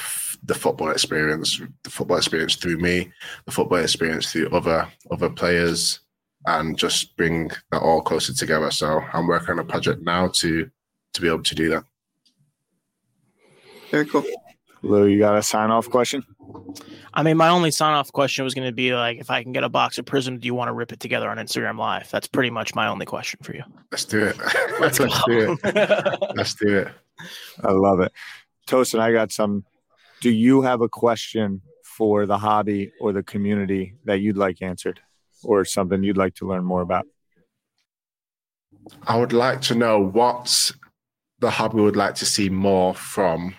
the 0.45 0.55
football 0.55 0.91
experience, 0.91 1.61
the 1.83 1.91
football 1.91 2.19
experience 2.19 2.57
through 2.57 2.79
me, 2.79 3.11
the 3.47 3.53
football 3.53 3.79
experience 3.79 4.31
through 4.31 4.49
other 4.51 4.89
other 5.11 5.31
players, 5.31 6.01
and 6.47 6.77
just 6.79 7.17
bring 7.17 7.51
that 7.71 7.81
all 7.81 8.03
closer 8.03 8.35
together. 8.35 8.71
So 8.71 9.01
I'm 9.13 9.27
working 9.27 9.51
on 9.51 9.59
a 9.59 9.65
project 9.65 10.03
now 10.03 10.29
to 10.29 10.71
to 11.15 11.21
be 11.21 11.29
able 11.29 11.43
to 11.43 11.55
do 11.55 11.69
that. 11.71 11.85
Very 13.91 14.07
cool. 14.07 14.25
Lou, 14.83 15.07
you 15.07 15.19
got 15.19 15.37
a 15.37 15.43
sign 15.43 15.71
off 15.71 15.89
question? 15.89 16.25
I 17.15 17.23
mean, 17.23 17.39
my 17.39 17.49
only 17.49 17.71
sign 17.71 17.95
off 17.95 18.13
question 18.13 18.45
was 18.45 18.53
going 18.53 18.67
to 18.67 18.73
be 18.73 18.95
like, 18.95 19.19
if 19.19 19.31
I 19.31 19.43
can 19.43 19.53
get 19.53 19.65
a 19.65 19.69
box 19.69 19.97
of 19.99 20.05
Prism, 20.05 20.39
do 20.39 20.47
you 20.47 20.55
want 20.55 20.69
to 20.69 20.73
rip 20.73 20.93
it 20.93 21.01
together 21.01 21.31
on 21.31 21.39
Instagram 21.39 21.79
Live? 21.79 22.11
That's 22.11 22.27
pretty 22.27 22.51
much 22.51 22.75
my 22.75 22.89
only 22.89 23.07
question 23.07 23.41
for 23.43 23.55
you. 23.55 23.63
Let's 23.91 24.05
do 24.05 24.27
it. 24.27 24.37
Let's, 24.81 25.01
Let's 25.01 25.25
do 25.25 25.59
it. 25.65 26.37
Let's 26.37 26.55
do 26.55 26.79
it. 26.79 26.89
I 27.63 27.71
love 27.71 28.01
it. 28.01 28.13
Tosin, 28.67 29.01
I 29.01 29.13
got 29.13 29.33
some. 29.33 29.65
Do 30.25 30.31
you 30.31 30.63
have 30.63 30.81
a 30.81 30.89
question 30.89 31.61
for 31.83 32.25
the 32.25 32.39
hobby 32.39 32.91
or 32.99 33.13
the 33.13 33.23
community 33.23 33.97
that 34.07 34.21
you'd 34.23 34.39
like 34.39 34.63
answered 34.63 34.99
or 35.43 35.67
something 35.67 36.03
you'd 36.03 36.17
like 36.17 36.35
to 36.37 36.49
learn 36.49 36.65
more 36.65 36.81
about? 36.81 37.07
I 39.07 39.19
would 39.19 39.35
like 39.35 39.61
to 39.69 39.75
know 39.75 40.01
what 40.01 40.73
the 41.41 41.51
hobby 41.51 41.83
would 41.83 41.95
like 41.95 42.15
to 42.15 42.25
see 42.25 42.49
more 42.49 42.95
from 42.95 43.55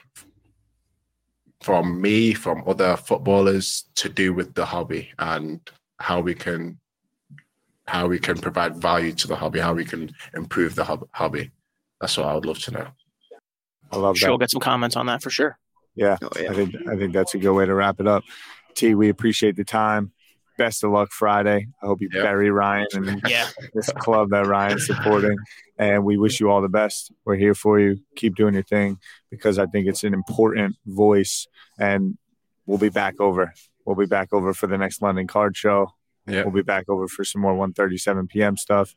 from 1.62 2.02
me, 2.02 2.34
from 2.34 2.64
other 2.66 2.98
footballers 2.98 3.88
to 3.98 4.10
do 4.10 4.34
with 4.34 4.56
the 4.56 4.66
hobby 4.66 5.12
and 5.20 5.62
how 6.00 6.20
we 6.20 6.34
can 6.34 6.80
how 7.86 8.08
we 8.08 8.18
can 8.18 8.40
provide 8.40 8.76
value 8.76 9.12
to 9.12 9.28
the 9.28 9.36
hobby, 9.36 9.60
how 9.60 9.76
we 9.76 9.86
can 9.86 10.10
improve 10.34 10.74
the 10.74 10.86
hobby. 11.14 11.52
That's 12.02 12.18
what 12.18 12.26
I 12.26 12.34
would 12.34 12.48
love 12.48 12.58
to 12.62 12.72
know. 12.72 12.88
I 13.92 13.98
love 13.98 14.18
sure 14.18 14.30
that. 14.30 14.32
we'll 14.32 14.40
get 14.40 14.50
some 14.50 14.62
comments 14.62 14.96
on 14.96 15.06
that 15.06 15.22
for 15.22 15.30
sure. 15.30 15.60
Yeah, 15.96 16.18
Oh, 16.22 16.30
yeah. 16.40 16.52
I 16.52 16.54
think 16.54 16.76
I 16.90 16.96
think 16.98 17.14
that's 17.14 17.34
a 17.34 17.38
good 17.38 17.54
way 17.54 17.66
to 17.66 17.74
wrap 17.74 18.00
it 18.00 18.08
up. 18.08 18.24
T, 18.76 18.96
we 18.96 19.10
appreciate 19.10 19.56
the 19.56 19.64
time. 19.64 20.12
Best 20.58 20.84
of 20.84 20.92
luck 20.92 21.12
Friday. 21.12 21.68
I 21.82 21.86
hope 21.86 22.02
you 22.02 22.10
Yep. 22.14 22.24
bury 22.24 22.50
Ryan 22.50 22.88
and 22.94 23.22
Yeah. 23.28 23.48
this 23.74 23.90
club 23.92 24.30
that 24.32 24.46
Ryan's 24.48 24.86
supporting. 24.86 25.38
And 25.78 26.06
we 26.06 26.18
wish 26.18 26.40
you 26.40 26.50
all 26.50 26.62
the 26.62 26.70
best. 26.70 27.12
We're 27.26 27.36
here 27.36 27.54
for 27.56 27.78
you. 27.80 27.98
Keep 28.16 28.36
doing 28.36 28.54
your 28.54 28.64
thing 28.64 28.98
because 29.30 29.60
I 29.60 29.66
think 29.66 29.88
it's 29.88 30.04
an 30.06 30.14
important 30.14 30.78
voice. 30.86 31.48
And 31.78 32.18
we'll 32.66 32.78
be 32.78 32.88
back 32.90 33.20
over. 33.20 33.54
We'll 33.86 33.98
be 33.98 34.06
back 34.06 34.30
over 34.34 34.54
for 34.54 34.68
the 34.68 34.78
next 34.78 35.02
London 35.02 35.28
Card 35.28 35.58
Show. 35.58 35.92
Yeah. 36.26 36.44
We'll 36.44 36.54
be 36.54 36.62
back 36.64 36.86
over 36.90 37.08
for 37.10 37.24
some 37.26 37.42
more 37.42 37.54
one37pm 37.54 38.58
stuff. 38.58 38.96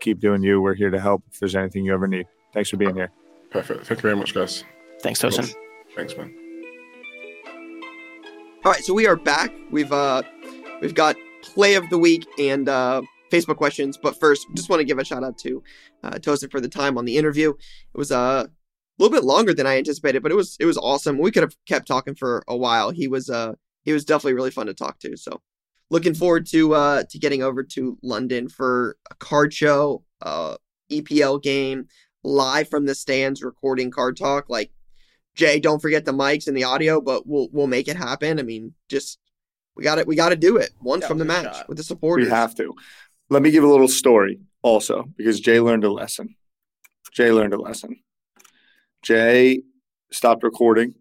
Keep 0.00 0.18
doing 0.20 0.42
you. 0.42 0.60
We're 0.60 0.74
here 0.74 0.90
to 0.90 1.00
help 1.00 1.22
if 1.32 1.38
there's 1.38 1.54
anything 1.56 1.84
you 1.84 1.94
ever 1.94 2.06
need. 2.08 2.26
Thanks 2.52 2.70
for 2.70 2.76
being 2.76 2.94
here. 2.96 3.10
Perfect. 3.50 3.86
Thank 3.86 3.98
you 3.98 4.02
very 4.02 4.16
much, 4.16 4.34
guys. 4.34 4.64
Thanks, 5.02 5.22
Tosin. 5.22 5.65
Thanks, 5.96 6.16
man. 6.16 6.34
All 8.64 8.72
right, 8.72 8.84
so 8.84 8.92
we 8.92 9.06
are 9.06 9.16
back. 9.16 9.50
We've 9.70 9.92
uh 9.92 10.22
we've 10.82 10.94
got 10.94 11.16
play 11.42 11.74
of 11.74 11.88
the 11.88 11.98
week 11.98 12.26
and 12.38 12.68
uh 12.68 13.00
Facebook 13.32 13.56
questions, 13.56 13.96
but 13.96 14.20
first, 14.20 14.46
just 14.54 14.68
want 14.68 14.80
to 14.80 14.84
give 14.84 14.98
a 14.98 15.04
shout 15.04 15.24
out 15.24 15.38
to 15.38 15.62
uh, 16.04 16.10
Tosin 16.10 16.50
for 16.50 16.60
the 16.60 16.68
time 16.68 16.96
on 16.96 17.04
the 17.04 17.16
interview. 17.16 17.50
It 17.50 17.98
was 17.98 18.12
uh, 18.12 18.46
a 18.46 19.02
little 19.02 19.14
bit 19.14 19.24
longer 19.24 19.52
than 19.52 19.66
I 19.66 19.78
anticipated, 19.78 20.22
but 20.22 20.30
it 20.30 20.36
was 20.36 20.56
it 20.60 20.66
was 20.66 20.76
awesome. 20.76 21.18
We 21.18 21.30
could 21.30 21.42
have 21.42 21.56
kept 21.66 21.88
talking 21.88 22.14
for 22.14 22.44
a 22.46 22.56
while. 22.56 22.90
He 22.90 23.08
was 23.08 23.30
uh 23.30 23.54
he 23.84 23.92
was 23.92 24.04
definitely 24.04 24.34
really 24.34 24.50
fun 24.50 24.66
to 24.66 24.74
talk 24.74 24.98
to. 25.00 25.16
So, 25.16 25.40
looking 25.90 26.14
forward 26.14 26.46
to 26.48 26.74
uh 26.74 27.04
to 27.10 27.18
getting 27.18 27.42
over 27.42 27.62
to 27.62 27.98
London 28.02 28.48
for 28.48 28.96
a 29.10 29.14
card 29.14 29.54
show, 29.54 30.04
uh 30.22 30.56
EPL 30.90 31.42
game, 31.42 31.88
live 32.22 32.68
from 32.68 32.86
the 32.86 32.94
stands, 32.94 33.42
recording 33.42 33.90
card 33.90 34.16
talk. 34.16 34.48
Like 34.48 34.72
Jay, 35.36 35.60
don't 35.60 35.80
forget 35.80 36.04
the 36.04 36.12
mics 36.12 36.48
and 36.48 36.56
the 36.56 36.64
audio, 36.64 37.00
but 37.00 37.26
we'll 37.26 37.48
we'll 37.52 37.66
make 37.68 37.86
it 37.88 37.96
happen. 37.96 38.38
I 38.40 38.42
mean, 38.42 38.74
just 38.88 39.18
we 39.76 39.84
got 39.84 39.98
it. 39.98 40.06
We 40.06 40.16
got 40.16 40.30
to 40.30 40.36
do 40.36 40.56
it 40.56 40.70
once 40.80 41.02
That 41.02 41.08
from 41.08 41.18
the 41.18 41.24
match 41.24 41.44
shot. 41.54 41.68
with 41.68 41.76
the 41.76 41.84
supporters. 41.84 42.26
We 42.26 42.30
have 42.30 42.54
to. 42.56 42.74
Let 43.28 43.42
me 43.42 43.50
give 43.50 43.62
a 43.62 43.68
little 43.68 43.88
story 43.88 44.40
also 44.62 45.04
because 45.16 45.38
Jay 45.40 45.60
learned 45.60 45.84
a 45.84 45.92
lesson. 45.92 46.34
Jay 47.12 47.30
learned 47.30 47.52
a 47.54 47.60
lesson. 47.60 48.00
Jay 49.02 49.62
stopped 50.10 50.42
recording 50.42 50.94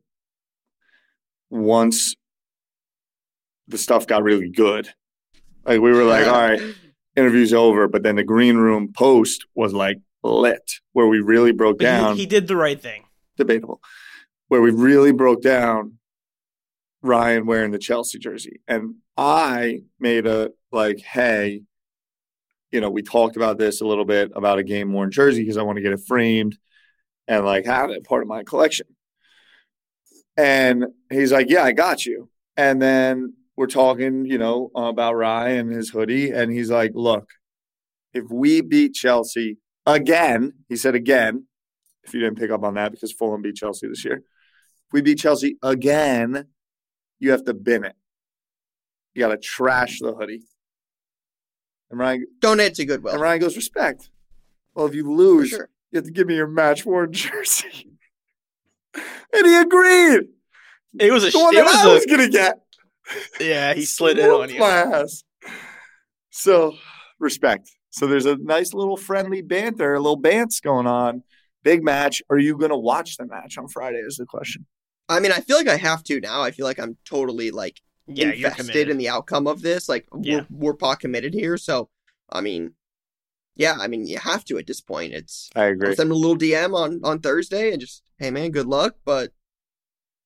once 1.50 2.16
the 3.68 3.78
stuff 3.78 4.08
got 4.08 4.24
really 4.24 4.50
good. 4.50 4.90
Like 5.66 5.82
we 5.82 5.92
were 5.92 6.04
like, 6.04 6.28
all 6.28 6.34
right, 6.34 6.62
interview's 7.16 7.54
over, 7.54 7.88
but 7.88 8.04
then 8.04 8.16
the 8.16 8.24
green 8.24 8.58
room 8.58 8.92
post 8.94 9.46
was 9.56 9.74
like 9.74 9.98
lit, 10.24 10.74
where 10.94 11.08
we 11.08 11.20
really 11.20 11.52
broke 11.52 11.78
But 11.78 11.84
down. 11.86 12.16
he, 12.16 12.22
he 12.22 12.26
did 12.26 12.48
the 12.48 12.56
right 12.56 12.82
thing. 12.82 13.06
debatable, 13.38 13.82
where 14.48 14.62
we 14.62 14.72
really 14.72 15.12
broke 15.12 15.42
down 15.42 15.98
Ryan 17.02 17.46
wearing 17.46 17.72
the 17.72 17.80
Chelsea 17.80 18.20
jersey. 18.20 18.62
And 18.68 18.96
I 19.18 19.82
made 20.00 20.26
a 20.28 20.52
like, 20.72 21.00
hey, 21.00 21.62
you 22.72 22.82
know, 22.82 22.90
we 22.90 23.02
talked 23.02 23.36
about 23.36 23.58
this 23.58 23.82
a 23.82 23.88
little 23.88 24.06
bit 24.06 24.32
about 24.36 24.60
a 24.60 24.64
game 24.64 24.92
worn 24.92 25.12
jersey 25.12 25.42
because 25.42 25.58
I 25.58 25.64
want 25.64 25.78
to 25.78 25.82
get 25.82 25.94
it 25.94 26.02
framed 26.08 26.58
and 27.28 27.46
like 27.46 27.66
have 27.66 27.90
it 27.90 28.04
part 28.04 28.22
of 28.22 28.28
my 28.28 28.44
collection. 28.44 28.88
And 30.38 30.86
he's 31.10 31.32
like, 31.32 31.50
yeah, 31.50 31.64
I 31.64 31.72
got 31.72 32.06
you. 32.06 32.30
And 32.58 32.82
then 32.82 33.34
we're 33.56 33.68
talking, 33.68 34.26
you 34.26 34.38
know, 34.38 34.72
about 34.76 35.16
Ryan 35.16 35.68
and 35.68 35.76
his 35.76 35.90
hoodie. 35.90 36.32
And 36.32 36.52
he's 36.52 36.70
like, 36.70 36.92
look, 36.94 37.30
if 38.14 38.26
we 38.30 38.62
beat 38.62 38.94
Chelsea 38.94 39.58
again, 39.86 40.54
he 40.68 40.76
said 40.76 40.96
again, 40.96 41.46
if 42.04 42.14
you 42.14 42.20
didn't 42.20 42.38
pick 42.38 42.52
up 42.52 42.64
on 42.64 42.74
that 42.74 42.92
because 42.92 43.14
Fulham 43.14 43.42
beat 43.42 43.56
Chelsea 43.56 43.88
this 43.88 44.04
year. 44.04 44.24
If 44.88 44.94
we 44.94 45.02
beat 45.02 45.20
Chelsea 45.20 45.58
again, 45.64 46.48
you 47.20 47.32
have 47.32 47.44
to 47.46 47.54
bin 47.54 47.84
it. 47.84 47.96
You 49.14 49.22
got 49.22 49.30
to 49.30 49.38
trash 49.38 50.00
the 50.00 50.14
hoodie. 50.14 50.44
And 51.90 52.00
Ryan, 52.00 52.26
Donate 52.40 52.76
to 52.76 52.86
Goodwill. 52.86 53.14
and 53.14 53.22
Ryan 53.22 53.40
goes, 53.42 53.56
respect. 53.56 54.10
Well, 54.74 54.86
if 54.88 54.94
you 54.96 55.12
lose, 55.12 55.50
sure. 55.50 55.70
you 55.92 55.98
have 55.98 56.06
to 56.06 56.12
give 56.12 56.28
me 56.28 56.36
your 56.36 56.48
match 56.48 56.86
worn 56.86 57.12
jersey. 57.14 57.92
and 58.96 59.46
he 59.46 59.56
agreed. 59.56 60.30
It 61.00 61.12
was 61.12 61.24
a. 61.26 61.30
The 61.32 61.40
one 61.40 61.56
It 61.56 61.58
that 61.66 61.76
I 61.76 61.86
was 61.88 61.96
was 61.96 62.06
going 62.06 62.20
to 62.22 62.30
get. 62.30 62.60
Yeah, 63.40 63.74
he 63.74 63.86
slid 63.86 64.18
in 64.20 64.30
on 64.30 64.50
you. 64.50 64.60
My 64.60 64.68
ass. 64.70 65.24
So, 66.32 66.76
respect. 67.20 67.70
So, 67.90 68.08
there's 68.08 68.26
a 68.26 68.36
nice 68.38 68.74
little 68.74 68.98
friendly 68.98 69.42
banter, 69.42 69.94
a 69.94 70.00
little 70.00 70.22
bants 70.22 70.62
going 70.62 70.88
on. 70.88 71.24
Big 71.64 71.84
match. 71.84 72.22
Are 72.30 72.38
you 72.38 72.58
going 72.58 72.72
to 72.72 72.78
watch 72.78 73.18
the 73.18 73.26
match 73.26 73.58
on 73.58 73.68
Friday? 73.68 73.98
Is 74.00 74.18
the 74.18 74.26
question. 74.26 74.66
I 75.10 75.20
mean, 75.20 75.32
I 75.32 75.40
feel 75.40 75.58
like 75.58 75.68
I 75.68 75.78
have 75.78 76.04
to 76.06 76.20
now. 76.20 76.42
I 76.42 76.52
feel 76.52 76.66
like 76.66 76.80
I'm 76.80 76.98
totally 77.06 77.52
like 77.52 77.82
Yeah, 78.08 78.32
invested 78.32 78.90
in 78.90 78.98
the 78.98 79.10
outcome 79.10 79.48
of 79.48 79.62
this. 79.62 79.88
Like 79.90 80.08
Yeah. 80.22 80.42
we're 80.50 80.72
we're 80.72 80.74
pot 80.74 81.00
committed 81.00 81.34
here. 81.34 81.58
So, 81.58 81.90
I 82.30 82.42
mean, 82.42 82.74
yeah, 83.56 83.78
I 83.80 83.88
mean, 83.88 84.06
you 84.08 84.18
have 84.18 84.44
to 84.46 84.58
at 84.58 84.68
this 84.68 84.82
point. 84.82 85.14
It's 85.14 85.50
I 85.56 85.66
I'll 85.66 85.72
agree. 85.72 85.96
send 85.96 86.08
him 86.08 86.16
a 86.16 86.20
little 86.20 86.38
DM 86.38 86.76
on 86.76 87.02
on 87.04 87.20
Thursday 87.20 87.72
and 87.72 87.80
just, 87.80 88.04
hey 88.18 88.32
man, 88.32 88.52
good 88.52 88.66
luck, 88.68 88.96
but 89.06 89.32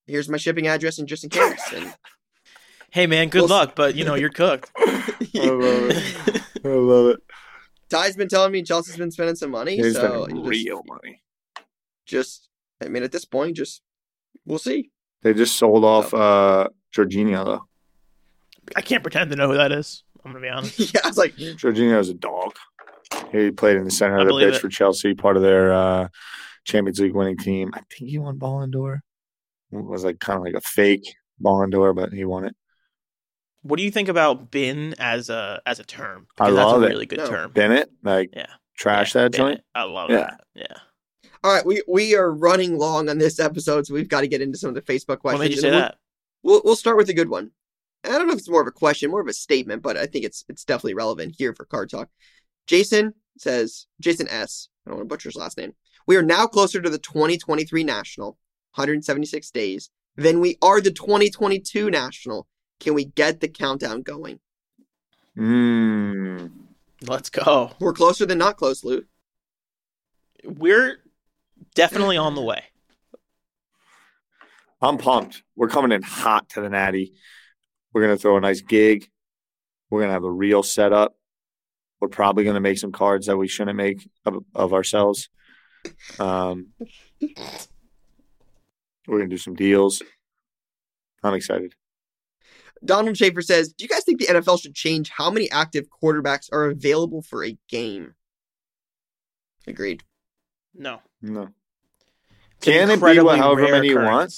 here's 0.08 0.30
my 0.30 0.38
shipping 0.38 0.68
address 0.68 0.98
and 0.98 1.08
just 1.08 1.24
in 1.24 1.30
case. 1.30 1.62
And 1.74 1.94
Hey 2.92 3.06
man, 3.06 3.30
good 3.30 3.42
We'll 3.42 3.46
s- 3.46 3.50
luck, 3.52 3.76
but 3.76 3.94
you 3.96 4.04
know 4.06 4.16
you're 4.16 4.30
cooked. 4.32 4.72
I 4.78 5.46
love 5.46 5.92
it. 5.92 6.42
I 6.66 6.68
love 6.70 7.08
it. 7.08 7.20
Ty's 7.90 8.16
been 8.16 8.28
telling 8.30 8.52
me 8.52 8.64
Chelsea's 8.64 8.98
been 8.98 9.12
spending 9.12 9.36
some 9.36 9.52
money, 9.52 9.76
He's 9.78 9.94
so 9.96 10.24
spending 10.26 10.38
you 10.38 10.52
just- 10.52 10.66
real 10.66 10.84
money. 10.88 11.22
just 12.06 12.50
I 12.82 12.88
mean 12.88 13.04
at 13.04 13.12
this 13.12 13.26
point 13.26 13.58
just 13.58 13.82
we'll 14.46 14.60
see. 14.60 14.92
They 15.22 15.34
just 15.34 15.56
sold 15.58 15.84
off 15.84 16.14
uh 16.14 16.68
Jorginho 16.96 17.46
though. 17.46 17.66
I 18.76 18.82
can't 18.82 19.04
pretend 19.04 19.32
to 19.32 19.36
know 19.38 19.48
who 19.50 19.58
that 19.58 19.72
is. 19.72 20.04
I'm 20.24 20.32
gonna 20.32 20.42
be 20.44 20.50
honest. 20.50 20.80
yeah, 20.94 21.02
I 21.04 21.08
was 21.08 21.18
like 21.18 21.36
Jorginho's 21.36 22.10
a 22.10 22.14
dog. 22.14 22.54
He 23.32 23.52
played 23.52 23.78
in 23.78 23.86
the 23.86 23.92
center 23.92 24.18
of 24.20 24.28
the 24.28 24.38
pitch 24.38 24.56
it. 24.56 24.60
for 24.60 24.70
Chelsea, 24.70 25.14
part 25.16 25.36
of 25.36 25.42
their 25.42 25.74
uh, 25.74 26.08
Champions 26.66 27.00
League 27.00 27.14
winning 27.16 27.38
team. 27.38 27.72
I 27.74 27.78
think 27.80 28.12
he 28.12 28.20
won 28.20 28.38
Ballon 28.38 28.70
d'Or. 28.72 29.02
It 29.72 29.84
was 29.84 30.04
like 30.04 30.20
kind 30.20 30.38
of 30.38 30.44
like 30.44 30.54
a 30.56 30.62
fake 30.62 31.16
Ballon 31.40 31.70
d'Or, 31.70 31.94
but 31.94 32.12
he 32.14 32.26
won 32.26 32.46
it. 32.46 32.56
What 33.62 33.78
do 33.78 33.84
you 33.84 33.92
think 33.92 34.08
about 34.10 34.52
bin 34.52 34.96
as 35.00 35.30
a 35.30 35.62
as 35.66 35.80
a 35.80 35.84
term? 35.84 36.28
I 36.40 36.46
Because 36.46 36.56
that's 36.56 36.72
love 36.72 36.82
a 36.84 36.86
it. 36.86 36.90
really 36.90 37.06
good 37.08 37.20
No. 37.20 37.28
term. 37.28 37.52
Bennett, 37.52 37.90
like 38.04 38.30
Yeah. 38.36 38.46
trash 38.78 39.16
Yeah, 39.16 39.24
that 39.24 39.32
bin 39.32 39.38
joint. 39.40 39.58
it. 39.60 39.66
I 39.76 39.84
love 39.84 40.10
Yeah. 40.12 40.18
that. 40.18 40.42
Yeah. 40.54 40.78
All 41.44 41.54
right, 41.54 41.66
we 41.66 41.82
we 41.88 42.16
are 42.16 42.32
running 42.32 42.78
long 42.78 43.10
on 43.10 43.18
this 43.18 43.40
episode, 43.40 43.86
so 43.88 43.94
we've 43.94 44.10
got 44.10 44.22
to 44.22 44.28
get 44.28 44.42
into 44.42 44.58
some 44.58 44.70
of 44.70 44.76
the 44.76 44.82
Facebook 44.82 45.20
What 45.22 45.36
questions. 45.36 45.42
made 45.50 45.56
you 45.56 45.62
say 45.62 45.70
we'll- 45.72 45.80
that? 45.80 45.98
We'll 46.42 46.62
we'll 46.64 46.76
start 46.76 46.98
with 46.98 47.10
a 47.10 47.14
good 47.14 47.30
one. 47.30 47.52
I 48.06 48.10
don't 48.10 48.28
know 48.28 48.34
if 48.34 48.40
it's 48.40 48.50
more 48.50 48.62
of 48.62 48.68
a 48.68 48.72
question, 48.72 49.12
more 49.12 49.20
of 49.20 49.28
a 49.28 49.34
statement, 49.34 49.82
but 49.84 49.98
I 49.98 50.06
think 50.06 50.24
it's 50.26 50.46
it's 50.48 50.64
definitely 50.64 50.94
relevant 50.94 51.36
here 51.38 51.54
for 51.54 51.66
Card 51.66 51.90
Talk. 51.90 52.10
Jason 52.68 53.14
says, 53.38 53.88
Jason 54.00 54.28
S. 54.30 54.70
I 54.86 54.90
don't 54.90 55.00
want 55.00 55.10
to 55.10 55.14
butcher 55.14 55.30
his 55.30 55.36
last 55.36 55.58
name. 55.58 55.74
We 56.08 56.16
are 56.16 56.22
now 56.24 56.48
closer 56.48 56.82
to 56.82 56.90
the 56.90 56.98
2023 56.98 57.84
National, 57.84 58.38
176 58.76 59.52
days, 59.52 59.90
than 60.16 60.40
we 60.40 60.58
are 60.62 60.80
the 60.82 60.92
2022 60.92 61.90
National. 61.92 62.48
Can 62.80 62.94
we 62.94 63.06
get 63.06 63.42
the 63.42 63.48
countdown 63.50 64.02
going? 64.02 64.40
Mm. 65.38 66.52
Let's 67.08 67.30
go. 67.30 67.72
We're 67.80 67.94
closer 67.94 68.26
than 68.26 68.38
not 68.38 68.58
close, 68.58 68.84
Lou. 68.84 69.04
We're 70.44 71.00
definitely 71.76 72.18
on 72.18 72.36
the 72.36 72.42
way. 72.42 72.64
I'm 74.82 74.98
pumped. 74.98 75.44
We're 75.56 75.68
coming 75.68 75.92
in 75.92 76.02
hot 76.02 76.50
to 76.50 76.62
the 76.62 76.70
Natty. 76.70 77.14
We're 77.94 78.02
gonna 78.02 78.18
throw 78.18 78.38
a 78.38 78.42
nice 78.42 78.62
gig. 78.62 79.10
We're 79.90 80.02
gonna 80.02 80.14
have 80.14 80.24
a 80.24 80.32
real 80.32 80.64
setup. 80.64 81.16
We're 82.00 82.08
probably 82.08 82.44
gonna 82.44 82.62
make 82.62 82.78
some 82.78 82.92
cards 82.92 83.28
that 83.28 83.38
we 83.38 83.48
shouldn't 83.48 83.78
make 83.78 84.10
of, 84.26 84.44
of 84.56 84.74
ourselves. 84.74 85.30
Um, 86.18 86.70
we're 89.08 89.18
gonna 89.18 89.28
do 89.28 89.38
some 89.38 89.56
deals. 89.56 90.02
I'm 91.24 91.34
excited. 91.34 91.74
Donald 92.84 93.18
Schaefer 93.18 93.42
says, 93.42 93.74
Do 93.74 93.84
you 93.84 93.90
guys 93.90 94.04
think 94.04 94.20
the 94.20 94.28
NFL 94.28 94.62
should 94.62 94.76
change 94.76 95.10
how 95.10 95.30
many 95.30 95.52
active 95.52 95.88
quarterbacks 96.02 96.48
are 96.52 96.66
available 96.66 97.22
for 97.22 97.44
a 97.44 97.58
game? 97.68 98.16
Agreed. 99.68 100.04
No. 100.80 101.02
No. 101.22 101.50
It's 102.58 102.66
Can 102.66 102.90
it 102.90 103.02
be 103.02 103.20
what- 103.22 103.38
however 103.38 103.62
many 103.70 103.90
you 103.90 103.98
want? 103.98 104.34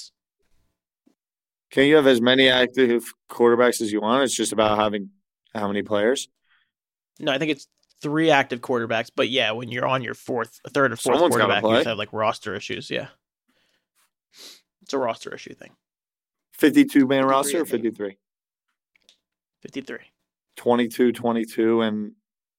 Can 1.69 1.85
you 1.87 1.95
have 1.95 2.07
as 2.07 2.19
many 2.19 2.49
active 2.49 3.13
quarterbacks 3.29 3.79
as 3.79 3.93
you 3.93 4.01
want? 4.01 4.25
It's 4.25 4.35
just 4.35 4.51
about 4.51 4.77
having 4.77 5.11
how 5.55 5.67
many 5.67 5.83
players. 5.83 6.27
No, 7.17 7.31
I 7.31 7.37
think 7.37 7.51
it's 7.51 7.67
three 8.01 8.29
active 8.29 8.59
quarterbacks. 8.59 9.09
But 9.15 9.29
yeah, 9.29 9.51
when 9.51 9.69
you're 9.69 9.87
on 9.87 10.01
your 10.01 10.13
fourth, 10.13 10.59
third, 10.67 10.91
or 10.91 10.97
fourth 10.97 11.15
Someone's 11.15 11.35
quarterback, 11.35 11.63
you 11.63 11.69
have 11.87 11.97
like 11.97 12.11
roster 12.11 12.55
issues. 12.55 12.89
Yeah, 12.89 13.07
it's 14.81 14.93
a 14.93 14.97
roster 14.97 15.33
issue 15.33 15.53
thing. 15.53 15.71
52 16.53 17.07
man 17.07 17.25
roster 17.25 17.61
or 17.61 17.65
53? 17.65 18.17
Fifty-three. 19.61 20.11
22, 20.57 21.11
22, 21.13 21.81
and 21.81 22.13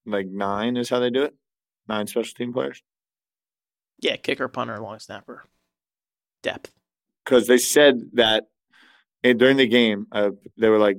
like 0.06 0.26
nine 0.26 0.76
is 0.76 0.88
how 0.88 1.00
they 1.00 1.10
do 1.10 1.22
it. 1.24 1.34
Nine 1.88 2.06
special 2.06 2.32
team 2.34 2.52
players. 2.52 2.82
Yeah, 4.02 4.16
kicker, 4.16 4.48
punter, 4.48 4.78
long 4.78 4.98
snapper. 4.98 5.44
depth. 6.42 6.72
Because 7.24 7.46
they 7.46 7.58
said 7.58 8.00
that 8.14 8.44
during 9.22 9.56
the 9.56 9.68
game, 9.68 10.06
uh, 10.10 10.30
they 10.58 10.68
were 10.68 10.78
like 10.78 10.98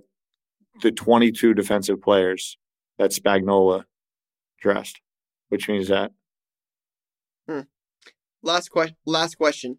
the 0.82 0.92
22 0.92 1.54
defensive 1.54 2.02
players 2.02 2.58
that 2.98 3.12
Spagnuolo 3.12 3.84
dressed, 4.60 5.02
which 5.50 5.68
means 5.68 5.90
that. 5.90 6.12
Hmm. 7.48 7.62
Last 8.42 8.70
question. 8.70 8.96
Last 9.06 9.36
question. 9.36 9.78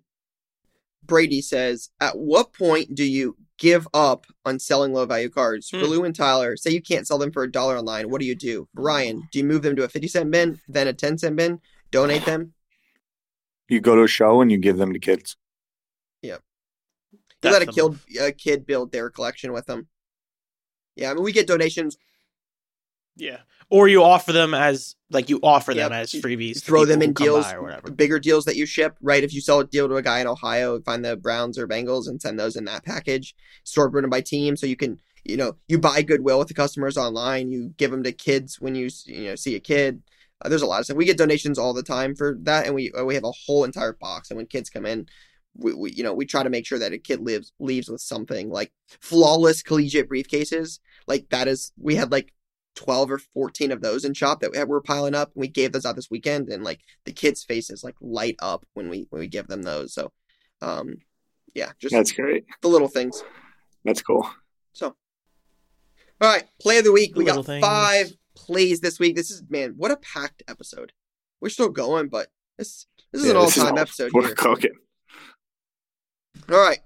Brady 1.02 1.40
says, 1.40 1.90
"At 2.00 2.18
what 2.18 2.52
point 2.52 2.94
do 2.94 3.04
you 3.04 3.36
give 3.58 3.86
up 3.94 4.26
on 4.44 4.58
selling 4.58 4.92
low 4.92 5.06
value 5.06 5.28
cards. 5.28 5.70
Hmm. 5.70 5.80
For 5.80 5.86
Lou 5.86 6.04
and 6.04 6.14
Tyler, 6.14 6.56
say 6.56 6.70
you 6.70 6.82
can't 6.82 7.06
sell 7.06 7.18
them 7.18 7.32
for 7.32 7.42
a 7.42 7.50
dollar 7.50 7.78
online. 7.78 8.10
What 8.10 8.20
do 8.20 8.26
you 8.26 8.34
do? 8.34 8.68
Ryan, 8.74 9.28
do 9.32 9.38
you 9.38 9.44
move 9.44 9.62
them 9.62 9.76
to 9.76 9.84
a 9.84 9.88
50 9.88 10.08
cent 10.08 10.30
bin, 10.30 10.60
then 10.68 10.88
a 10.88 10.92
10 10.92 11.18
cent 11.18 11.36
bin, 11.36 11.60
donate 11.90 12.24
them? 12.24 12.52
You 13.68 13.80
go 13.80 13.96
to 13.96 14.02
a 14.02 14.08
show 14.08 14.40
and 14.40 14.50
you 14.50 14.58
give 14.58 14.76
them 14.76 14.92
to 14.92 14.98
kids. 14.98 15.36
Yep. 16.22 16.42
You 17.42 17.50
let 17.50 17.62
a 17.62 17.66
kid, 17.66 17.98
a 18.20 18.32
kid 18.32 18.66
build 18.66 18.92
their 18.92 19.10
collection 19.10 19.52
with 19.52 19.66
them. 19.66 19.88
Yeah, 20.96 21.10
I 21.10 21.14
mean, 21.14 21.24
we 21.24 21.32
get 21.32 21.46
donations 21.46 21.96
yeah. 23.16 23.38
Or 23.70 23.88
you 23.88 24.02
offer 24.02 24.32
them 24.32 24.54
as 24.54 24.96
like 25.10 25.28
you 25.30 25.40
offer 25.42 25.72
yep. 25.72 25.90
them 25.90 26.00
as 26.00 26.12
freebies. 26.12 26.62
throw 26.62 26.84
them 26.84 27.02
in 27.02 27.12
deals, 27.12 27.50
or 27.52 27.62
whatever. 27.62 27.90
bigger 27.90 28.18
deals 28.18 28.44
that 28.44 28.56
you 28.56 28.66
ship, 28.66 28.96
right? 29.00 29.22
If 29.22 29.32
you 29.32 29.40
sell 29.40 29.60
a 29.60 29.64
deal 29.64 29.88
to 29.88 29.96
a 29.96 30.02
guy 30.02 30.20
in 30.20 30.26
Ohio, 30.26 30.80
find 30.80 31.04
the 31.04 31.16
Browns 31.16 31.58
or 31.58 31.66
Bengals 31.68 32.08
and 32.08 32.20
send 32.20 32.38
those 32.38 32.56
in 32.56 32.64
that 32.66 32.84
package. 32.84 33.34
Sort 33.62 33.92
them 33.92 34.10
by 34.10 34.20
team, 34.20 34.56
so 34.56 34.66
you 34.66 34.76
can, 34.76 34.98
you 35.24 35.36
know, 35.36 35.56
you 35.68 35.78
buy 35.78 36.02
goodwill 36.02 36.38
with 36.38 36.48
the 36.48 36.54
customers 36.54 36.96
online. 36.96 37.50
You 37.50 37.72
give 37.76 37.90
them 37.90 38.02
to 38.02 38.12
kids 38.12 38.60
when 38.60 38.74
you, 38.74 38.90
you 39.06 39.26
know, 39.26 39.34
see 39.36 39.54
a 39.54 39.60
kid. 39.60 40.02
Uh, 40.42 40.48
there's 40.48 40.62
a 40.62 40.66
lot 40.66 40.80
of 40.80 40.84
stuff. 40.84 40.96
We 40.96 41.04
get 41.04 41.18
donations 41.18 41.58
all 41.58 41.72
the 41.72 41.82
time 41.82 42.14
for 42.14 42.36
that, 42.42 42.66
and 42.66 42.74
we 42.74 42.92
uh, 42.92 43.04
we 43.04 43.14
have 43.14 43.24
a 43.24 43.32
whole 43.46 43.64
entire 43.64 43.92
box. 43.92 44.30
And 44.30 44.36
when 44.36 44.46
kids 44.46 44.70
come 44.70 44.86
in, 44.86 45.06
we, 45.56 45.74
we 45.74 45.92
you 45.92 46.02
know 46.02 46.14
we 46.14 46.26
try 46.26 46.42
to 46.42 46.50
make 46.50 46.66
sure 46.66 46.78
that 46.78 46.92
a 46.92 46.98
kid 46.98 47.20
lives 47.20 47.52
leaves 47.58 47.88
with 47.88 48.00
something 48.00 48.50
like 48.50 48.72
flawless 49.00 49.62
collegiate 49.62 50.08
briefcases. 50.08 50.80
Like 51.06 51.28
that 51.30 51.48
is 51.48 51.72
we 51.78 51.94
had 51.94 52.10
like 52.10 52.32
12 52.76 53.12
or 53.12 53.18
14 53.18 53.72
of 53.72 53.80
those 53.80 54.04
in 54.04 54.14
shop 54.14 54.40
that 54.40 54.66
we're 54.68 54.80
piling 54.80 55.14
up. 55.14 55.30
We 55.34 55.48
gave 55.48 55.72
those 55.72 55.86
out 55.86 55.96
this 55.96 56.10
weekend 56.10 56.48
and 56.48 56.64
like 56.64 56.80
the 57.04 57.12
kids' 57.12 57.44
faces 57.44 57.84
like 57.84 57.96
light 58.00 58.36
up 58.40 58.66
when 58.74 58.88
we 58.88 59.06
when 59.10 59.20
we 59.20 59.28
give 59.28 59.46
them 59.46 59.62
those. 59.62 59.94
So 59.94 60.12
um 60.60 60.96
yeah, 61.54 61.70
just 61.78 61.94
That's 61.94 62.12
great. 62.12 62.46
The 62.62 62.68
little 62.68 62.88
things. 62.88 63.22
That's 63.84 64.02
cool. 64.02 64.28
So 64.72 64.96
all 66.20 66.32
right, 66.32 66.44
play 66.60 66.78
of 66.78 66.84
the 66.84 66.92
week. 66.92 67.14
The 67.14 67.18
we 67.18 67.24
got 67.24 67.44
things. 67.46 67.64
five 67.64 68.12
plays 68.34 68.80
this 68.80 68.98
week. 68.98 69.16
This 69.16 69.30
is 69.30 69.42
man, 69.48 69.74
what 69.76 69.90
a 69.90 69.96
packed 69.96 70.42
episode. 70.48 70.92
We're 71.40 71.48
still 71.48 71.68
going, 71.68 72.08
but 72.08 72.28
this 72.58 72.86
this 73.12 73.22
is 73.22 73.28
yeah, 73.28 73.32
an 73.32 73.36
all 73.38 73.50
time 73.50 73.78
episode. 73.78 74.12
We're 74.12 74.26
here. 74.26 74.34
cooking. 74.34 74.74
All 76.50 76.58
right. 76.58 76.80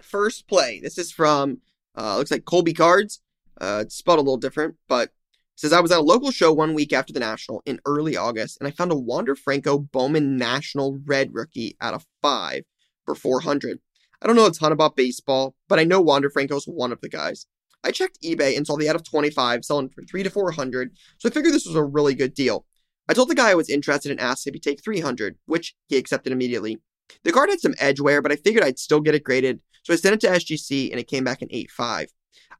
First 0.00 0.46
play. 0.46 0.80
This 0.82 0.98
is 0.98 1.12
from 1.12 1.58
uh 1.96 2.16
looks 2.16 2.30
like 2.30 2.44
Colby 2.44 2.72
Cards. 2.72 3.20
Uh, 3.60 3.80
it's 3.82 3.94
spelled 3.94 4.18
a 4.18 4.22
little 4.22 4.36
different, 4.36 4.74
but 4.88 5.10
says 5.56 5.72
I 5.72 5.80
was 5.80 5.92
at 5.92 5.98
a 5.98 6.02
local 6.02 6.30
show 6.30 6.52
one 6.52 6.74
week 6.74 6.92
after 6.92 7.12
the 7.12 7.20
national 7.20 7.62
in 7.64 7.80
early 7.86 8.16
August, 8.16 8.58
and 8.58 8.66
I 8.66 8.72
found 8.72 8.92
a 8.92 8.96
Wander 8.96 9.36
Franco 9.36 9.78
Bowman 9.78 10.36
National 10.36 10.98
Red 11.04 11.32
rookie 11.32 11.76
at 11.80 11.94
a 11.94 12.00
five 12.20 12.64
for 13.04 13.14
400. 13.14 13.78
I 14.20 14.26
don't 14.26 14.36
know 14.36 14.46
a 14.46 14.50
ton 14.50 14.72
about 14.72 14.96
baseball, 14.96 15.54
but 15.68 15.78
I 15.78 15.84
know 15.84 16.00
Wander 16.00 16.30
Franco's 16.30 16.64
one 16.64 16.92
of 16.92 17.00
the 17.00 17.08
guys. 17.08 17.46
I 17.84 17.90
checked 17.90 18.22
eBay 18.22 18.56
and 18.56 18.66
saw 18.66 18.76
the 18.76 18.88
out 18.88 18.96
of 18.96 19.04
25 19.04 19.64
selling 19.64 19.90
for 19.90 20.02
three 20.02 20.22
to 20.22 20.30
400, 20.30 20.96
so 21.18 21.28
I 21.28 21.32
figured 21.32 21.52
this 21.52 21.66
was 21.66 21.76
a 21.76 21.84
really 21.84 22.14
good 22.14 22.34
deal. 22.34 22.64
I 23.08 23.12
told 23.12 23.28
the 23.28 23.34
guy 23.34 23.50
I 23.50 23.54
was 23.54 23.68
interested 23.68 24.10
and 24.10 24.18
asked 24.18 24.46
if 24.46 24.54
he'd 24.54 24.62
take 24.62 24.82
300, 24.82 25.36
which 25.44 25.74
he 25.88 25.98
accepted 25.98 26.32
immediately. 26.32 26.80
The 27.22 27.32
card 27.32 27.50
had 27.50 27.60
some 27.60 27.74
edge 27.78 28.00
wear, 28.00 28.22
but 28.22 28.32
I 28.32 28.36
figured 28.36 28.64
I'd 28.64 28.78
still 28.78 29.00
get 29.00 29.14
it 29.14 29.22
graded, 29.22 29.60
so 29.82 29.92
I 29.92 29.96
sent 29.96 30.14
it 30.14 30.20
to 30.22 30.34
SGC 30.34 30.90
and 30.90 30.98
it 30.98 31.08
came 31.08 31.24
back 31.24 31.42
an 31.42 31.48
8.5. 31.48 32.06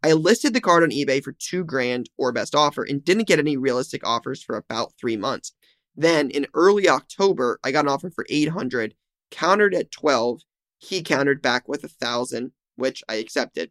I 0.03 0.13
listed 0.13 0.53
the 0.53 0.61
card 0.61 0.83
on 0.83 0.91
eBay 0.91 1.25
for 1.25 1.33
two 1.33 1.65
grand 1.65 2.11
or 2.19 2.31
best 2.31 2.55
offer 2.55 2.83
and 2.83 3.03
didn't 3.03 3.27
get 3.27 3.39
any 3.39 3.57
realistic 3.57 4.07
offers 4.07 4.43
for 4.43 4.57
about 4.57 4.93
three 5.01 5.17
months. 5.17 5.53
Then 5.97 6.29
in 6.31 6.47
early 6.53 6.89
October, 6.89 7.59
I 7.65 7.71
got 7.71 7.87
an 7.87 7.91
offer 7.91 8.11
for 8.11 8.27
800, 8.29 8.95
countered 9.31 9.75
at 9.75 9.91
12. 9.91 10.43
He 10.79 11.03
countered 11.03 11.41
back 11.41 11.67
with 11.67 11.85
a 11.85 11.89
thousand, 11.89 12.53
which 12.77 13.03
I 13.09 13.15
accepted. 13.15 13.71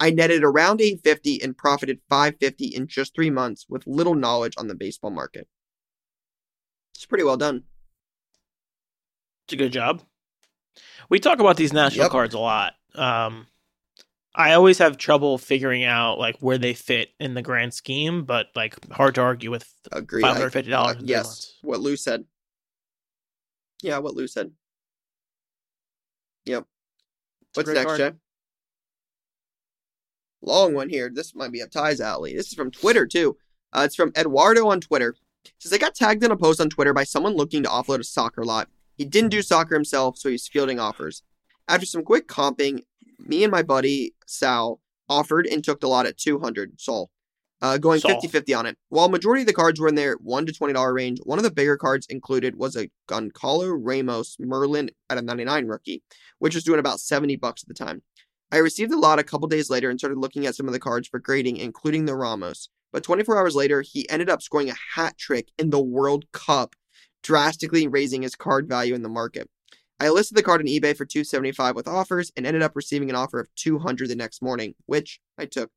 I 0.00 0.10
netted 0.10 0.42
around 0.42 0.80
850 0.80 1.42
and 1.42 1.56
profited 1.56 2.00
550 2.08 2.66
in 2.66 2.86
just 2.86 3.14
three 3.14 3.30
months 3.30 3.66
with 3.68 3.86
little 3.86 4.14
knowledge 4.14 4.54
on 4.58 4.68
the 4.68 4.74
baseball 4.74 5.10
market. 5.10 5.46
It's 6.94 7.06
pretty 7.06 7.24
well 7.24 7.36
done. 7.36 7.64
It's 9.46 9.54
a 9.54 9.56
good 9.56 9.72
job. 9.72 10.02
We 11.08 11.20
talk 11.20 11.38
about 11.38 11.56
these 11.56 11.72
national 11.72 12.06
yep. 12.06 12.12
cards 12.12 12.34
a 12.34 12.38
lot. 12.38 12.72
Um, 12.94 13.46
I 14.34 14.54
always 14.54 14.78
have 14.78 14.98
trouble 14.98 15.38
figuring 15.38 15.84
out 15.84 16.18
like 16.18 16.38
where 16.38 16.58
they 16.58 16.74
fit 16.74 17.10
in 17.20 17.34
the 17.34 17.42
grand 17.42 17.72
scheme, 17.72 18.24
but 18.24 18.46
like 18.56 18.76
hard 18.90 19.14
to 19.16 19.20
argue 19.20 19.50
with 19.50 19.70
Agreed. 19.92 20.22
five 20.22 20.36
hundred 20.36 20.50
fifty 20.50 20.70
dollars. 20.70 20.96
Uh, 20.96 21.02
yes, 21.04 21.54
what 21.62 21.80
Lou 21.80 21.96
said. 21.96 22.24
Yeah, 23.82 23.98
what 23.98 24.14
Lou 24.14 24.26
said. 24.26 24.50
Yep. 26.46 26.64
It's 27.48 27.56
What's 27.56 27.70
next, 27.70 27.96
Jay? 27.96 28.12
Long 30.44 30.74
one 30.74 30.88
here. 30.88 31.10
This 31.12 31.34
might 31.34 31.52
be 31.52 31.62
up 31.62 31.70
Ty's 31.70 32.00
alley. 32.00 32.34
This 32.34 32.48
is 32.48 32.54
from 32.54 32.70
Twitter 32.70 33.06
too. 33.06 33.36
Uh, 33.72 33.82
it's 33.84 33.96
from 33.96 34.12
Eduardo 34.16 34.68
on 34.68 34.80
Twitter. 34.80 35.16
It 35.44 35.52
says 35.58 35.72
I 35.72 35.78
got 35.78 35.94
tagged 35.94 36.22
in 36.22 36.30
a 36.30 36.36
post 36.36 36.60
on 36.60 36.70
Twitter 36.70 36.92
by 36.92 37.04
someone 37.04 37.34
looking 37.34 37.62
to 37.62 37.68
offload 37.68 38.00
a 38.00 38.04
soccer 38.04 38.44
lot. 38.44 38.68
He 38.96 39.04
didn't 39.04 39.30
do 39.30 39.42
soccer 39.42 39.74
himself, 39.74 40.18
so 40.18 40.28
he's 40.28 40.46
fielding 40.46 40.78
offers. 40.78 41.22
After 41.66 41.86
some 41.86 42.04
quick 42.04 42.28
comping, 42.28 42.84
me 43.18 43.42
and 43.42 43.50
my 43.50 43.62
buddy 43.62 44.14
Sal 44.26 44.80
offered 45.08 45.46
and 45.46 45.64
took 45.64 45.80
the 45.80 45.88
lot 45.88 46.06
at 46.06 46.16
200 46.16 46.80
Sol. 46.80 47.10
Uh, 47.62 47.78
going 47.78 47.98
50 47.98 48.28
50 48.28 48.52
on 48.52 48.66
it. 48.66 48.76
While 48.90 49.08
majority 49.08 49.42
of 49.42 49.46
the 49.46 49.54
cards 49.54 49.80
were 49.80 49.88
in 49.88 49.94
their 49.94 50.18
$1 50.18 50.46
to 50.46 50.52
$20 50.52 50.94
range, 50.94 51.18
one 51.24 51.38
of 51.38 51.44
the 51.44 51.50
bigger 51.50 51.78
cards 51.78 52.06
included 52.10 52.56
was 52.56 52.76
a 52.76 52.90
Goncalo 53.08 53.74
Ramos 53.80 54.36
Merlin 54.38 54.90
at 55.08 55.16
a 55.16 55.22
99 55.22 55.66
rookie, 55.66 56.02
which 56.40 56.54
was 56.54 56.64
doing 56.64 56.78
about 56.78 57.00
70 57.00 57.36
bucks 57.36 57.62
at 57.62 57.68
the 57.68 57.74
time. 57.74 58.02
I 58.54 58.58
received 58.58 58.92
the 58.92 58.96
lot 58.96 59.18
a 59.18 59.24
couple 59.24 59.48
days 59.48 59.68
later 59.68 59.90
and 59.90 59.98
started 59.98 60.16
looking 60.16 60.46
at 60.46 60.54
some 60.54 60.68
of 60.68 60.72
the 60.72 60.78
cards 60.78 61.08
for 61.08 61.18
grading, 61.18 61.56
including 61.56 62.04
the 62.04 62.14
Ramos. 62.14 62.68
But 62.92 63.02
24 63.02 63.36
hours 63.36 63.56
later, 63.56 63.82
he 63.82 64.08
ended 64.08 64.30
up 64.30 64.42
scoring 64.42 64.70
a 64.70 64.76
hat 64.94 65.18
trick 65.18 65.48
in 65.58 65.70
the 65.70 65.82
World 65.82 66.30
Cup, 66.30 66.76
drastically 67.20 67.88
raising 67.88 68.22
his 68.22 68.36
card 68.36 68.68
value 68.68 68.94
in 68.94 69.02
the 69.02 69.08
market. 69.08 69.50
I 69.98 70.08
listed 70.08 70.38
the 70.38 70.42
card 70.44 70.60
on 70.60 70.68
eBay 70.68 70.96
for 70.96 71.04
275 71.04 71.74
with 71.74 71.88
offers 71.88 72.30
and 72.36 72.46
ended 72.46 72.62
up 72.62 72.76
receiving 72.76 73.10
an 73.10 73.16
offer 73.16 73.40
of 73.40 73.52
200 73.56 74.08
the 74.08 74.14
next 74.14 74.40
morning, 74.40 74.76
which 74.86 75.18
I 75.36 75.46
took. 75.46 75.72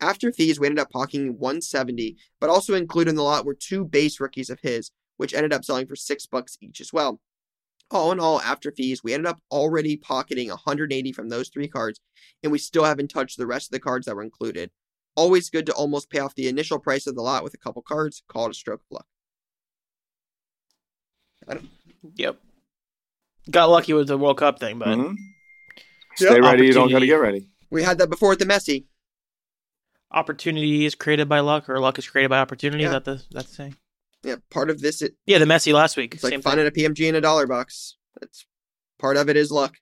After 0.00 0.30
fees, 0.30 0.60
we 0.60 0.68
ended 0.68 0.78
up 0.78 0.90
pocketing 0.90 1.36
170, 1.36 2.16
but 2.38 2.48
also 2.48 2.74
included 2.74 3.10
in 3.10 3.16
the 3.16 3.24
lot 3.24 3.44
were 3.44 3.54
two 3.54 3.84
base 3.84 4.20
rookies 4.20 4.50
of 4.50 4.60
his, 4.60 4.92
which 5.16 5.34
ended 5.34 5.52
up 5.52 5.64
selling 5.64 5.88
for 5.88 5.96
6 5.96 6.26
bucks 6.26 6.56
each 6.60 6.80
as 6.80 6.92
well. 6.92 7.20
All 7.90 8.12
in 8.12 8.20
all, 8.20 8.40
after 8.40 8.70
fees, 8.70 9.02
we 9.02 9.12
ended 9.12 9.26
up 9.26 9.40
already 9.50 9.96
pocketing 9.96 10.48
180 10.48 11.12
from 11.12 11.28
those 11.28 11.48
three 11.48 11.68
cards, 11.68 12.00
and 12.42 12.52
we 12.52 12.58
still 12.58 12.84
haven't 12.84 13.08
touched 13.08 13.36
the 13.36 13.46
rest 13.46 13.68
of 13.68 13.72
the 13.72 13.80
cards 13.80 14.06
that 14.06 14.14
were 14.14 14.22
included. 14.22 14.70
Always 15.16 15.50
good 15.50 15.66
to 15.66 15.72
almost 15.72 16.08
pay 16.08 16.20
off 16.20 16.34
the 16.34 16.48
initial 16.48 16.78
price 16.78 17.06
of 17.06 17.16
the 17.16 17.22
lot 17.22 17.42
with 17.42 17.54
a 17.54 17.58
couple 17.58 17.82
cards. 17.82 18.22
Call 18.28 18.46
it 18.46 18.52
a 18.52 18.54
stroke 18.54 18.82
of 18.90 19.02
luck. 21.48 21.62
Yep 22.14 22.38
got 23.48 23.70
lucky 23.70 23.92
with 23.92 24.08
the 24.08 24.18
World 24.18 24.38
Cup 24.38 24.58
thing, 24.58 24.78
but 24.78 24.88
mm-hmm. 24.88 25.14
stay 26.16 26.34
yep. 26.34 26.42
ready. 26.42 26.66
You 26.66 26.72
don't 26.72 26.90
got 26.90 27.00
to 27.00 27.06
get 27.06 27.14
ready. 27.14 27.48
We 27.70 27.82
had 27.82 27.98
that 27.98 28.10
before 28.10 28.30
with 28.30 28.38
the 28.38 28.46
Messi. 28.46 28.86
Opportunity 30.12 30.84
is 30.84 30.94
created 30.94 31.28
by 31.28 31.40
luck, 31.40 31.68
or 31.68 31.78
luck 31.78 31.98
is 31.98 32.08
created 32.08 32.30
by 32.30 32.38
opportunity. 32.38 32.82
Yeah. 32.82 32.90
That 32.90 33.04
the 33.04 33.22
that's 33.30 33.48
the 33.48 33.54
saying. 33.54 33.76
Yeah, 34.22 34.36
part 34.50 34.70
of 34.70 34.80
this. 34.80 35.02
It, 35.02 35.14
yeah, 35.26 35.38
the 35.38 35.46
Messi 35.46 35.72
last 35.72 35.96
week. 35.96 36.14
It's 36.14 36.24
like 36.24 36.42
finding 36.42 36.70
thing. 36.70 36.86
a 36.86 36.90
PMG 36.90 37.08
in 37.08 37.14
a 37.14 37.20
dollar 37.20 37.46
box. 37.46 37.96
That's 38.20 38.46
part 38.98 39.16
of 39.16 39.28
it 39.28 39.36
is 39.36 39.50
luck. 39.50 39.76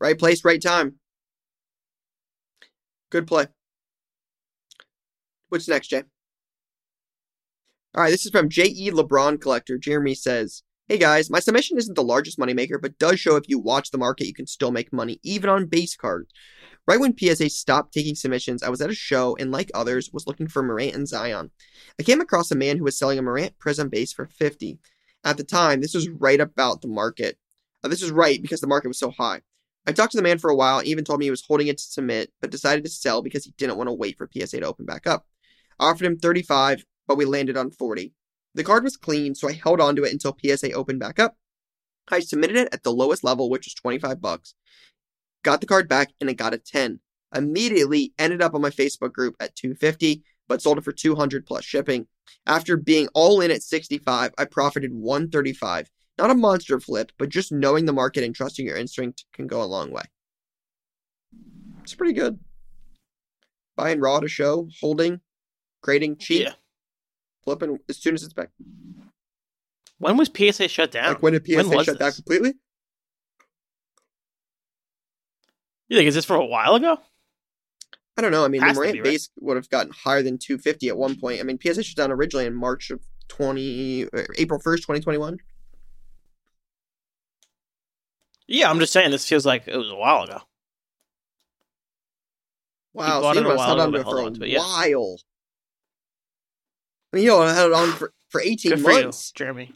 Right 0.00 0.18
place, 0.18 0.44
right 0.44 0.60
time. 0.60 0.96
Good 3.10 3.26
play. 3.26 3.46
What's 5.48 5.68
next, 5.68 5.88
Jay? 5.88 6.02
All 7.94 8.02
right, 8.02 8.10
this 8.10 8.26
is 8.26 8.32
from 8.32 8.48
J.E. 8.48 8.90
LeBron 8.90 9.40
Collector. 9.40 9.78
Jeremy 9.78 10.16
says, 10.16 10.64
Hey 10.88 10.98
guys, 10.98 11.30
my 11.30 11.38
submission 11.38 11.78
isn't 11.78 11.94
the 11.94 12.02
largest 12.02 12.38
moneymaker, 12.38 12.82
but 12.82 12.98
does 12.98 13.20
show 13.20 13.36
if 13.36 13.48
you 13.48 13.58
watch 13.58 13.90
the 13.90 13.98
market, 13.98 14.26
you 14.26 14.34
can 14.34 14.48
still 14.48 14.72
make 14.72 14.92
money, 14.92 15.20
even 15.22 15.48
on 15.48 15.66
base 15.66 15.94
cards. 15.94 16.30
Right 16.86 17.00
when 17.00 17.16
PSA 17.16 17.48
stopped 17.48 17.94
taking 17.94 18.14
submissions, 18.14 18.62
I 18.62 18.68
was 18.68 18.82
at 18.82 18.90
a 18.90 18.94
show 18.94 19.36
and, 19.36 19.50
like 19.50 19.70
others, 19.72 20.10
was 20.12 20.26
looking 20.26 20.48
for 20.48 20.62
Morant 20.62 20.94
and 20.94 21.08
Zion. 21.08 21.50
I 21.98 22.02
came 22.02 22.20
across 22.20 22.50
a 22.50 22.56
man 22.56 22.76
who 22.76 22.84
was 22.84 22.98
selling 22.98 23.18
a 23.18 23.22
Morant 23.22 23.58
Prizm 23.58 23.90
base 23.90 24.12
for 24.12 24.26
50. 24.26 24.78
At 25.24 25.38
the 25.38 25.44
time, 25.44 25.80
this 25.80 25.94
was 25.94 26.10
right 26.10 26.40
about 26.40 26.82
the 26.82 26.88
market. 26.88 27.38
Uh, 27.82 27.88
this 27.88 28.02
was 28.02 28.10
right 28.10 28.40
because 28.40 28.60
the 28.60 28.66
market 28.66 28.88
was 28.88 28.98
so 28.98 29.10
high. 29.10 29.40
I 29.86 29.92
talked 29.92 30.12
to 30.12 30.18
the 30.18 30.22
man 30.22 30.38
for 30.38 30.50
a 30.50 30.56
while 30.56 30.78
and 30.78 30.86
even 30.86 31.04
told 31.04 31.20
me 31.20 31.26
he 31.26 31.30
was 31.30 31.44
holding 31.46 31.68
it 31.68 31.78
to 31.78 31.84
submit, 31.84 32.32
but 32.40 32.50
decided 32.50 32.84
to 32.84 32.90
sell 32.90 33.22
because 33.22 33.44
he 33.44 33.52
didn't 33.56 33.76
want 33.76 33.88
to 33.88 33.94
wait 33.94 34.18
for 34.18 34.28
PSA 34.32 34.60
to 34.60 34.66
open 34.66 34.84
back 34.84 35.06
up. 35.06 35.26
I 35.78 35.90
offered 35.90 36.06
him 36.06 36.18
35, 36.18 36.84
but 37.06 37.16
we 37.16 37.24
landed 37.24 37.56
on 37.56 37.70
40. 37.70 38.12
The 38.54 38.64
card 38.64 38.84
was 38.84 38.96
clean, 38.96 39.34
so 39.34 39.48
I 39.48 39.52
held 39.52 39.80
on 39.80 39.96
to 39.96 40.04
it 40.04 40.12
until 40.12 40.36
PSA 40.42 40.72
opened 40.72 41.00
back 41.00 41.18
up. 41.18 41.36
I 42.10 42.20
submitted 42.20 42.56
it 42.56 42.68
at 42.72 42.82
the 42.82 42.92
lowest 42.92 43.24
level, 43.24 43.50
which 43.50 43.66
was 43.66 43.74
25 43.74 44.20
bucks. 44.20 44.54
Got 45.44 45.60
the 45.60 45.66
card 45.66 45.88
back 45.88 46.12
and 46.20 46.28
it 46.28 46.34
got 46.34 46.54
a 46.54 46.58
10. 46.58 46.98
Immediately 47.34 48.12
ended 48.18 48.42
up 48.42 48.54
on 48.54 48.62
my 48.62 48.70
Facebook 48.70 49.12
group 49.12 49.36
at 49.38 49.54
250, 49.54 50.24
but 50.48 50.62
sold 50.62 50.78
it 50.78 50.84
for 50.84 50.92
200 50.92 51.46
plus 51.46 51.64
shipping. 51.64 52.06
After 52.46 52.76
being 52.76 53.08
all 53.14 53.40
in 53.40 53.50
at 53.50 53.62
65, 53.62 54.32
I 54.38 54.44
profited 54.46 54.92
135. 54.92 55.90
Not 56.16 56.30
a 56.30 56.34
monster 56.34 56.80
flip, 56.80 57.12
but 57.18 57.28
just 57.28 57.52
knowing 57.52 57.84
the 57.84 57.92
market 57.92 58.24
and 58.24 58.34
trusting 58.34 58.66
your 58.66 58.76
instinct 58.76 59.26
can 59.32 59.46
go 59.46 59.62
a 59.62 59.64
long 59.64 59.90
way. 59.90 60.02
It's 61.82 61.94
pretty 61.94 62.14
good. 62.14 62.38
Buying 63.76 64.00
raw 64.00 64.20
to 64.20 64.28
show, 64.28 64.68
holding, 64.80 65.20
grading 65.82 66.16
cheap, 66.18 66.42
Yeah. 66.42 66.54
flipping 67.42 67.78
as 67.88 67.98
soon 67.98 68.14
as 68.14 68.22
it's 68.22 68.32
back. 68.32 68.50
When 69.98 70.16
was 70.16 70.30
PSA 70.34 70.68
shut 70.68 70.92
down? 70.92 71.14
Like 71.14 71.22
when 71.22 71.32
did 71.34 71.44
PSA 71.46 71.68
was 71.68 71.84
shut 71.84 71.98
down 71.98 72.12
completely? 72.12 72.54
You 75.88 75.96
think 75.96 76.08
is 76.08 76.14
this 76.14 76.24
for 76.24 76.36
a 76.36 76.44
while 76.44 76.74
ago? 76.74 76.98
I 78.16 78.22
don't 78.22 78.30
know. 78.30 78.44
I 78.44 78.48
mean, 78.48 78.60
the 78.60 78.68
Has 78.68 78.76
Morant 78.76 78.92
be, 78.94 79.00
right? 79.00 79.10
base 79.10 79.28
would 79.40 79.56
have 79.56 79.68
gotten 79.68 79.92
higher 79.92 80.22
than 80.22 80.38
250 80.38 80.88
at 80.88 80.96
one 80.96 81.18
point. 81.18 81.40
I 81.40 81.42
mean, 81.42 81.58
PSA 81.60 81.82
shut 81.82 81.96
down 81.96 82.12
originally 82.12 82.46
in 82.46 82.54
March 82.54 82.90
of 82.90 83.00
20, 83.28 84.04
uh, 84.04 84.22
April 84.38 84.60
1st, 84.60 84.76
2021. 84.76 85.38
Yeah, 88.46 88.70
I'm 88.70 88.78
just 88.78 88.92
saying 88.92 89.10
this 89.10 89.28
feels 89.28 89.46
like 89.46 89.66
it 89.66 89.76
was 89.76 89.90
a 89.90 89.96
while 89.96 90.24
ago. 90.24 90.40
Wow, 92.92 93.32
so 93.32 93.40
a 93.40 93.42
must 93.42 93.64
held 93.64 93.80
on 93.80 93.92
to 93.92 94.00
it 94.00 94.04
for 94.04 94.20
a 94.20 94.30
to 94.30 94.44
it, 94.44 94.50
yeah. 94.50 94.58
while. 94.60 95.16
I 97.12 97.16
mean, 97.16 97.22
he 97.22 97.26
held 97.26 97.48
held 97.48 97.72
on 97.72 97.88
for, 97.92 98.12
for 98.28 98.40
18 98.40 98.70
Good 98.70 98.82
for 98.82 98.92
you, 98.92 99.02
months. 99.02 99.32
Jeremy. 99.32 99.72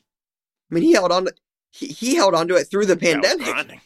I 0.70 0.74
mean, 0.74 0.84
he 0.84 0.92
held 0.92 1.10
on 1.10 1.24
to, 1.24 1.32
he, 1.70 1.86
he 1.86 2.14
held 2.14 2.34
on 2.34 2.46
to 2.48 2.54
it 2.54 2.64
through 2.64 2.86
the 2.86 2.96
pandemic. 2.96 3.44
grinding. 3.46 3.80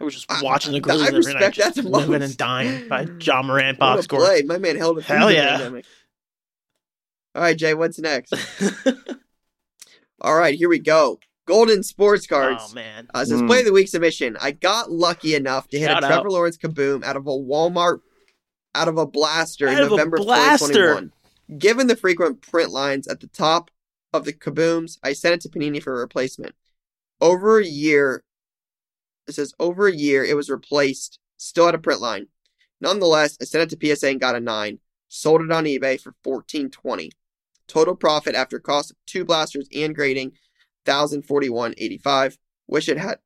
I 0.00 0.04
was 0.04 0.14
just 0.14 0.30
I- 0.30 0.42
watching 0.42 0.72
the 0.72 0.78
I 0.78 0.80
Grizzlies 0.80 1.06
every 1.08 1.20
night, 1.20 1.26
respect 1.34 1.56
that 1.56 1.64
just 1.64 1.76
the 1.76 1.82
living 1.82 2.10
most. 2.20 2.22
and 2.22 2.36
dying 2.36 2.88
by 2.88 3.06
Ja 3.20 3.42
Morant 3.42 3.78
What 3.78 3.94
box 3.96 4.04
score. 4.04 4.20
play. 4.20 4.42
My 4.42 4.58
man 4.58 4.76
held 4.76 4.98
it 4.98 5.04
Hell 5.04 5.30
yeah. 5.30 5.56
pandemic. 5.58 5.84
All 7.34 7.42
right, 7.42 7.56
Jay, 7.56 7.74
what's 7.74 7.98
next? 7.98 8.32
All 10.20 10.34
right, 10.36 10.54
here 10.54 10.68
we 10.68 10.78
go. 10.78 11.18
Golden 11.46 11.82
sports 11.82 12.26
cards. 12.26 12.62
oh 12.70 12.74
man, 12.74 13.08
Uh, 13.14 13.24
since 13.24 13.42
Mm. 13.42 13.46
play 13.48 13.58
of 13.60 13.64
the 13.66 13.72
week 13.72 13.88
submission, 13.88 14.36
I 14.40 14.52
got 14.52 14.90
lucky 14.90 15.34
enough 15.34 15.68
to 15.68 15.78
hit 15.78 15.86
Shout 15.88 16.02
a 16.02 16.06
out. 16.06 16.10
Trevor 16.10 16.30
Lawrence 16.30 16.56
kaboom 16.58 17.02
out 17.04 17.16
of 17.16 17.26
a 17.26 17.30
Walmart, 17.30 18.00
out 18.74 18.88
of 18.88 18.98
a 18.98 19.06
blaster 19.06 19.66
Out 19.68 19.82
in 19.82 19.88
November 19.88 20.18
blaster. 20.18 20.66
2021. 20.66 21.12
Given 21.58 21.86
the 21.88 21.96
frequent 21.96 22.42
print 22.42 22.70
lines 22.70 23.08
at 23.08 23.20
the 23.20 23.26
top 23.26 23.70
of 24.12 24.24
the 24.24 24.32
kabooms, 24.32 24.98
I 25.02 25.12
sent 25.12 25.34
it 25.34 25.40
to 25.42 25.48
Panini 25.48 25.82
for 25.82 25.94
a 25.96 26.00
replacement. 26.00 26.54
Over 27.20 27.58
a 27.58 27.66
year, 27.66 28.22
it 29.30 29.34
says 29.34 29.54
over 29.58 29.86
a 29.86 29.94
year, 29.94 30.24
it 30.24 30.36
was 30.36 30.50
replaced, 30.50 31.18
still 31.36 31.66
had 31.66 31.74
a 31.74 31.78
print 31.78 32.00
line. 32.00 32.26
Nonetheless, 32.80 33.36
I 33.40 33.44
sent 33.44 33.72
it 33.72 33.78
to 33.78 33.96
PSA 33.96 34.08
and 34.08 34.20
got 34.20 34.36
a 34.36 34.40
nine. 34.40 34.78
Sold 35.08 35.42
it 35.42 35.50
on 35.50 35.64
eBay 35.64 36.00
for 36.00 36.14
fourteen 36.22 36.70
twenty. 36.70 37.10
Total 37.66 37.94
profit 37.94 38.34
after 38.34 38.58
cost 38.58 38.90
of 38.92 38.96
two 39.06 39.24
blasters 39.24 39.68
and 39.74 39.94
grading, 39.94 40.32
thousand 40.84 41.22
forty 41.22 41.48
one 41.48 41.74
eighty 41.78 41.98
five. 41.98 42.38
Wish 42.68 42.88
it 42.88 42.96
had 42.98 43.18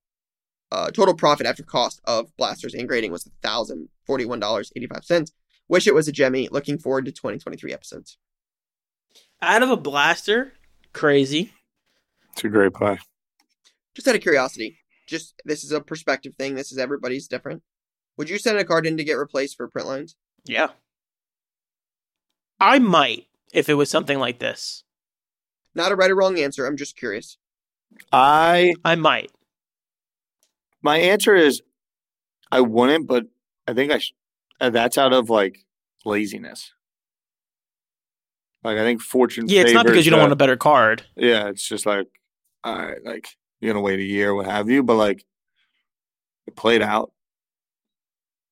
uh, 0.72 0.90
total 0.90 1.14
profit 1.14 1.46
after 1.46 1.62
cost 1.62 2.00
of 2.04 2.34
blasters 2.36 2.74
and 2.74 2.88
grading 2.88 3.12
was 3.12 3.30
thousand 3.42 3.88
forty 4.06 4.24
one 4.24 4.40
dollars 4.40 4.72
eighty 4.76 4.86
five 4.86 5.04
cents. 5.04 5.32
Wish 5.68 5.86
it 5.86 5.94
was 5.94 6.08
a 6.08 6.12
Jemmy. 6.12 6.48
Looking 6.50 6.78
forward 6.78 7.04
to 7.04 7.12
twenty 7.12 7.38
twenty 7.38 7.58
three 7.58 7.72
episodes. 7.72 8.16
out 9.42 9.62
of 9.62 9.70
a 9.70 9.76
blaster, 9.76 10.54
crazy. 10.92 11.52
It's 12.32 12.44
a 12.44 12.48
great 12.48 12.72
play. 12.74 12.98
Just 13.94 14.08
out 14.08 14.16
of 14.16 14.22
curiosity, 14.22 14.78
just 15.06 15.34
this 15.44 15.64
is 15.64 15.72
a 15.72 15.80
perspective 15.80 16.34
thing. 16.36 16.54
This 16.54 16.72
is 16.72 16.78
everybody's 16.78 17.28
different. 17.28 17.62
Would 18.16 18.30
you 18.30 18.38
send 18.38 18.58
a 18.58 18.64
card 18.64 18.86
in 18.86 18.96
to 18.96 19.04
get 19.04 19.14
replaced 19.14 19.56
for 19.56 19.68
print 19.68 19.88
lines? 19.88 20.16
Yeah, 20.44 20.68
I 22.60 22.78
might 22.78 23.26
if 23.52 23.68
it 23.68 23.74
was 23.74 23.90
something 23.90 24.18
like 24.18 24.38
this. 24.38 24.84
Not 25.74 25.92
a 25.92 25.96
right 25.96 26.10
or 26.10 26.16
wrong 26.16 26.38
answer. 26.38 26.66
I'm 26.66 26.76
just 26.76 26.96
curious. 26.96 27.36
I 28.12 28.74
I 28.84 28.94
might. 28.94 29.30
my 30.82 30.98
answer 30.98 31.34
is 31.34 31.62
I 32.50 32.60
wouldn't, 32.60 33.06
but 33.08 33.24
I 33.66 33.72
think 33.74 33.90
I 33.92 33.98
sh- 33.98 34.14
uh, 34.60 34.70
that's 34.70 34.98
out 34.98 35.12
of 35.12 35.30
like 35.30 35.64
laziness. 36.04 36.72
Like 38.62 38.78
I 38.78 38.82
think 38.82 39.00
fortune. 39.02 39.46
Yeah, 39.48 39.62
it's 39.62 39.72
not 39.72 39.86
because 39.86 40.04
you 40.06 40.10
don't 40.10 40.18
the- 40.18 40.24
want 40.24 40.32
a 40.32 40.36
better 40.36 40.56
card. 40.56 41.04
Yeah, 41.16 41.48
it's 41.48 41.66
just 41.68 41.86
like, 41.86 42.06
all 42.62 42.76
right, 42.76 43.04
like 43.04 43.28
you're 43.64 43.72
gonna 43.72 43.82
wait 43.82 43.98
a 43.98 44.02
year, 44.04 44.34
what 44.34 44.46
have 44.46 44.68
you, 44.68 44.82
but 44.82 44.94
like 44.96 45.24
it 46.46 46.54
played 46.54 46.82
out. 46.82 47.10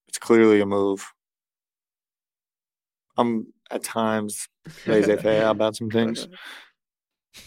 It's 0.08 0.18
clearly 0.18 0.60
a 0.60 0.66
move. 0.66 1.12
I'm 3.16 3.46
at 3.70 3.82
times 3.82 4.48
laissez 4.86 5.16
faire 5.18 5.46
about 5.48 5.76
some 5.76 5.90
things. 5.90 6.26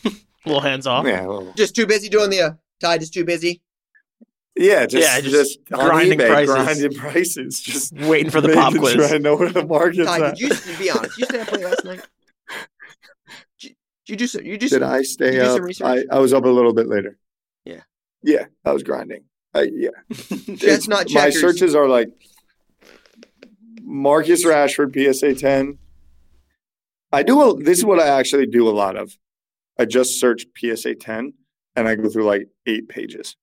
A 0.05 0.11
little 0.45 0.61
hands 0.61 0.85
off. 0.87 1.05
Yeah, 1.07 1.25
well, 1.25 1.53
Just 1.55 1.75
too 1.75 1.87
busy 1.87 2.09
doing 2.09 2.29
the 2.29 2.41
uh, 2.41 2.51
Ty. 2.79 2.99
Just 2.99 3.13
too 3.13 3.25
busy. 3.25 3.61
yeah, 4.55 4.85
just 4.85 5.03
Yeah, 5.07 5.19
just 5.21 5.31
just, 5.35 5.65
grinding 5.71 6.19
eBay, 6.19 6.27
prices. 6.27 6.53
grinding 6.55 6.93
prices, 6.99 7.59
just 7.61 7.93
Waiting 7.93 8.31
for 8.31 8.41
the 8.41 8.49
pop 8.53 8.73
making 8.73 8.81
quiz. 8.81 8.93
sure 8.93 9.15
I 9.15 9.17
know 9.17 9.35
where 9.35 9.51
the 9.51 9.65
market's 9.65 10.05
Ty, 10.07 10.27
at. 10.29 10.35
did 10.37 10.65
you 10.67 10.77
be 10.77 10.89
honest? 10.91 11.17
You 11.17 11.25
stay 11.25 11.39
up 11.41 11.51
late 11.51 11.63
last 11.65 11.85
night. 11.85 12.01
Did 13.59 13.69
you, 13.69 13.75
did 14.05 14.09
you 14.11 14.15
do 14.17 14.27
some? 14.27 14.45
You 14.45 14.57
do 14.59 14.69
Did 14.69 14.81
some, 14.81 14.83
I 14.91 15.01
stay 15.01 15.33
you 15.33 15.39
do 15.39 15.45
some 15.45 15.55
up? 15.55 15.61
research? 15.61 16.05
I, 16.11 16.15
I 16.15 16.19
was 16.19 16.31
up 16.33 16.45
a 16.45 16.49
little 16.49 16.73
bit 16.73 16.87
later. 16.87 17.17
Yeah. 18.25 18.45
I 18.65 18.71
was 18.73 18.83
grinding. 18.83 19.23
I, 19.53 19.69
yeah. 19.73 19.89
That's 20.47 20.87
not 20.87 21.09
my 21.11 21.29
searches 21.29 21.75
are 21.75 21.87
like 21.87 22.09
Marcus 23.81 24.45
Rashford 24.45 24.93
PSA 24.93 25.35
10. 25.35 25.77
I 27.11 27.23
do 27.23 27.41
a, 27.41 27.63
this 27.63 27.77
is 27.77 27.85
what 27.85 27.99
I 27.99 28.07
actually 28.07 28.47
do 28.47 28.67
a 28.67 28.71
lot 28.71 28.97
of. 28.97 29.17
I 29.79 29.85
just 29.85 30.19
search 30.19 30.45
PSA 30.57 30.95
10 30.95 31.33
and 31.75 31.87
I 31.87 31.95
go 31.95 32.09
through 32.09 32.25
like 32.25 32.49
8 32.65 32.89
pages. 32.89 33.37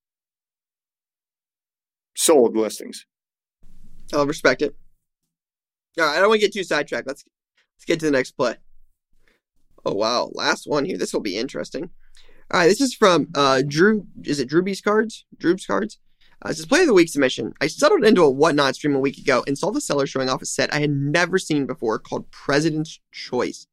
Sold 2.14 2.56
listings. 2.56 3.06
I'll 4.12 4.26
respect 4.26 4.60
it. 4.62 4.76
All 5.98 6.06
right, 6.06 6.16
I 6.16 6.20
don't 6.20 6.28
want 6.28 6.40
to 6.40 6.46
get 6.46 6.52
too 6.52 6.64
sidetracked. 6.64 7.06
Let's 7.06 7.24
let's 7.76 7.84
get 7.84 8.00
to 8.00 8.06
the 8.06 8.12
next 8.12 8.32
play. 8.32 8.56
Oh 9.84 9.94
wow, 9.94 10.30
last 10.32 10.66
one 10.66 10.84
here. 10.84 10.98
This 10.98 11.12
will 11.12 11.20
be 11.20 11.36
interesting. 11.36 11.90
All 12.52 12.60
right, 12.60 12.66
this 12.68 12.80
is 12.80 12.94
from 12.94 13.28
uh 13.34 13.62
Drew. 13.66 14.06
Is 14.24 14.38
it 14.38 14.48
Drewby's 14.48 14.82
cards? 14.82 15.24
Drew's 15.38 15.64
cards. 15.66 15.98
Uh, 16.42 16.48
this 16.48 16.58
is 16.58 16.66
play 16.66 16.80
of 16.80 16.86
the 16.86 16.94
week 16.94 17.08
submission. 17.08 17.54
I 17.60 17.68
settled 17.68 18.04
into 18.04 18.22
a 18.22 18.30
whatnot 18.30 18.74
stream 18.74 18.94
a 18.94 19.00
week 19.00 19.16
ago 19.16 19.44
and 19.46 19.56
saw 19.56 19.70
the 19.70 19.80
seller 19.80 20.06
showing 20.06 20.28
off 20.28 20.42
a 20.42 20.46
set 20.46 20.74
I 20.74 20.80
had 20.80 20.90
never 20.90 21.38
seen 21.38 21.66
before 21.66 21.98
called 21.98 22.30
President's 22.30 22.98
Choice. 23.12 23.66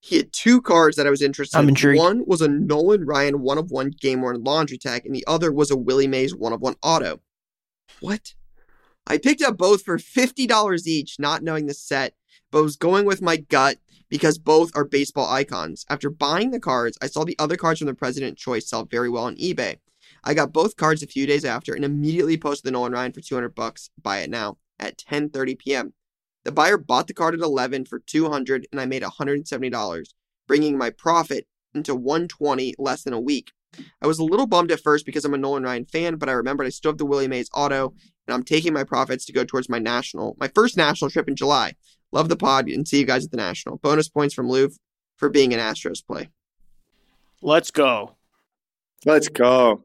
He 0.00 0.16
had 0.16 0.32
two 0.32 0.60
cards 0.60 0.96
that 0.96 1.06
I 1.06 1.10
was 1.10 1.22
interested 1.22 1.56
I'm 1.56 1.64
in. 1.64 1.68
intrigued. 1.70 1.98
One 1.98 2.24
was 2.26 2.40
a 2.40 2.48
Nolan 2.48 3.06
Ryan 3.06 3.40
one 3.40 3.58
of 3.58 3.70
one 3.70 3.90
game 3.98 4.20
worn 4.22 4.42
laundry 4.42 4.78
tag, 4.78 5.06
and 5.06 5.14
the 5.14 5.24
other 5.26 5.52
was 5.52 5.70
a 5.70 5.76
Willie 5.76 6.08
Mays 6.08 6.34
one 6.34 6.52
of 6.52 6.60
one 6.60 6.76
auto. 6.82 7.20
What? 8.00 8.34
I 9.06 9.18
picked 9.18 9.42
up 9.42 9.56
both 9.56 9.82
for 9.82 9.98
$50 9.98 10.86
each, 10.86 11.16
not 11.18 11.42
knowing 11.42 11.66
the 11.66 11.74
set, 11.74 12.14
but 12.50 12.62
was 12.62 12.76
going 12.76 13.06
with 13.06 13.22
my 13.22 13.36
gut 13.36 13.78
because 14.10 14.36
both 14.38 14.70
are 14.74 14.84
baseball 14.84 15.30
icons. 15.30 15.86
After 15.88 16.10
buying 16.10 16.50
the 16.50 16.60
cards, 16.60 16.98
I 17.00 17.06
saw 17.06 17.24
the 17.24 17.38
other 17.38 17.56
cards 17.56 17.78
from 17.78 17.86
the 17.86 17.94
President 17.94 18.36
Choice 18.36 18.68
sell 18.68 18.84
very 18.84 19.08
well 19.08 19.24
on 19.24 19.36
eBay. 19.36 19.76
I 20.22 20.34
got 20.34 20.52
both 20.52 20.76
cards 20.76 21.02
a 21.02 21.06
few 21.06 21.26
days 21.26 21.44
after 21.44 21.72
and 21.72 21.84
immediately 21.84 22.36
posted 22.36 22.66
the 22.66 22.72
Nolan 22.72 22.92
Ryan 22.92 23.12
for 23.12 23.20
200 23.20 23.54
bucks. 23.54 23.90
Buy 24.02 24.18
it 24.18 24.30
now 24.30 24.58
at 24.78 24.98
10:30 24.98 25.58
p.m. 25.58 25.94
The 26.44 26.52
buyer 26.52 26.76
bought 26.76 27.06
the 27.06 27.14
card 27.14 27.34
at 27.34 27.40
11 27.40 27.84
for 27.84 28.00
200 28.00 28.66
and 28.72 28.80
I 28.80 28.86
made 28.86 29.02
$170, 29.02 30.04
bringing 30.46 30.76
my 30.76 30.90
profit 30.90 31.46
into 31.74 31.94
120 31.94 32.74
less 32.78 33.02
than 33.02 33.12
a 33.12 33.20
week. 33.20 33.52
I 34.02 34.06
was 34.06 34.18
a 34.18 34.24
little 34.24 34.46
bummed 34.46 34.72
at 34.72 34.80
first 34.80 35.06
because 35.06 35.24
I'm 35.24 35.34
a 35.34 35.38
Nolan 35.38 35.62
Ryan 35.62 35.84
fan, 35.84 36.16
but 36.16 36.28
I 36.28 36.32
remembered 36.32 36.66
I 36.66 36.70
still 36.70 36.90
have 36.90 36.98
the 36.98 37.06
Willie 37.06 37.28
Mays 37.28 37.50
auto 37.54 37.94
and 38.26 38.34
I'm 38.34 38.42
taking 38.42 38.72
my 38.72 38.84
profits 38.84 39.24
to 39.26 39.32
go 39.32 39.44
towards 39.44 39.68
my 39.68 39.78
national, 39.78 40.36
my 40.40 40.48
first 40.48 40.76
national 40.76 41.10
trip 41.10 41.28
in 41.28 41.36
July. 41.36 41.74
Love 42.12 42.28
the 42.28 42.36
pod 42.36 42.68
and 42.68 42.86
see 42.86 42.98
you 42.98 43.06
guys 43.06 43.24
at 43.24 43.30
the 43.30 43.36
national. 43.36 43.76
Bonus 43.78 44.08
points 44.08 44.34
from 44.34 44.48
Lou 44.48 44.70
for 45.16 45.28
being 45.28 45.54
an 45.54 45.60
Astros 45.60 46.04
play. 46.04 46.30
Let's 47.42 47.70
go. 47.70 48.16
Let's 49.04 49.28
go. 49.28 49.84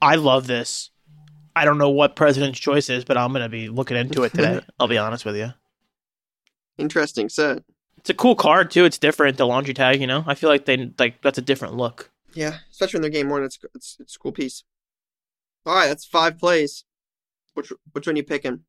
I 0.00 0.14
love 0.16 0.46
this. 0.46 0.90
I 1.56 1.64
don't 1.64 1.78
know 1.78 1.90
what 1.90 2.16
President's 2.16 2.58
Choice 2.58 2.90
is, 2.90 3.04
but 3.04 3.16
I'm 3.16 3.32
gonna 3.32 3.48
be 3.48 3.68
looking 3.68 3.96
into 3.96 4.22
it 4.24 4.32
today. 4.32 4.60
I'll 4.80 4.88
be 4.88 4.98
honest 4.98 5.24
with 5.24 5.36
you. 5.36 5.52
Interesting 6.78 7.28
set. 7.28 7.62
It's 7.98 8.10
a 8.10 8.14
cool 8.14 8.34
card 8.34 8.70
too. 8.70 8.84
It's 8.84 8.98
different. 8.98 9.36
The 9.36 9.46
laundry 9.46 9.74
tag, 9.74 10.00
you 10.00 10.06
know. 10.06 10.24
I 10.26 10.34
feel 10.34 10.50
like 10.50 10.66
they 10.66 10.92
like 10.98 11.22
that's 11.22 11.38
a 11.38 11.42
different 11.42 11.74
look. 11.74 12.10
Yeah, 12.34 12.58
especially 12.70 12.98
when 12.98 13.02
they're 13.02 13.10
game 13.10 13.28
one, 13.28 13.44
it's 13.44 13.58
it's 13.74 13.96
it's 14.00 14.16
a 14.16 14.18
cool 14.18 14.32
piece. 14.32 14.64
All 15.64 15.74
right, 15.74 15.86
that's 15.86 16.04
five 16.04 16.38
plays. 16.38 16.84
Which 17.54 17.72
which 17.92 18.06
one 18.06 18.16
you 18.16 18.24
picking? 18.24 18.60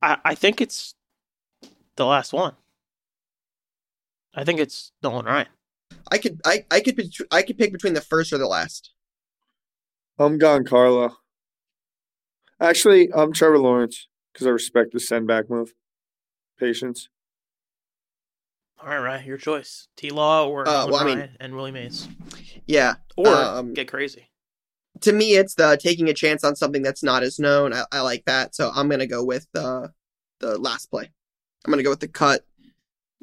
I 0.00 0.16
I 0.24 0.34
think 0.34 0.60
it's 0.60 0.94
the 1.98 2.06
last 2.06 2.32
one. 2.32 2.54
I 4.34 4.44
think 4.44 4.60
it's 4.60 4.92
Nolan 5.02 5.26
Ryan. 5.26 5.48
I 6.10 6.18
could 6.18 6.40
I 6.46 6.64
I 6.70 6.80
could 6.80 6.98
I 7.30 7.42
could 7.42 7.58
pick 7.58 7.72
between 7.72 7.92
the 7.92 8.00
first 8.00 8.32
or 8.32 8.38
the 8.38 8.46
last. 8.46 8.92
I'm 10.18 10.38
Giancarlo. 10.38 11.16
Actually, 12.60 13.12
I'm 13.12 13.32
Trevor 13.32 13.58
Lawrence 13.58 14.08
because 14.32 14.46
I 14.46 14.50
respect 14.50 14.92
the 14.92 15.00
send 15.00 15.26
back 15.26 15.50
move. 15.50 15.74
Patience. 16.58 17.08
All 18.80 18.88
right, 18.88 18.98
right, 18.98 19.26
your 19.26 19.36
choice. 19.36 19.88
T 19.96 20.10
Law 20.10 20.46
or 20.48 20.66
uh, 20.68 20.86
well, 20.86 20.96
I 20.96 21.04
mean, 21.04 21.28
and 21.40 21.54
Willie 21.54 21.72
Mays. 21.72 22.08
Yeah, 22.66 22.94
or 23.16 23.28
um, 23.28 23.74
get 23.74 23.88
crazy. 23.88 24.30
To 25.00 25.12
me, 25.12 25.36
it's 25.36 25.54
the 25.54 25.76
taking 25.80 26.08
a 26.08 26.14
chance 26.14 26.44
on 26.44 26.54
something 26.54 26.82
that's 26.82 27.02
not 27.02 27.22
as 27.22 27.38
known. 27.38 27.72
I, 27.72 27.84
I 27.90 28.00
like 28.00 28.24
that, 28.26 28.54
so 28.54 28.70
I'm 28.74 28.88
gonna 28.88 29.06
go 29.06 29.24
with 29.24 29.48
the 29.52 29.92
the 30.38 30.58
last 30.58 30.90
play. 30.90 31.10
I'm 31.64 31.72
gonna 31.72 31.82
go 31.82 31.90
with 31.90 32.00
the 32.00 32.08
cut 32.08 32.44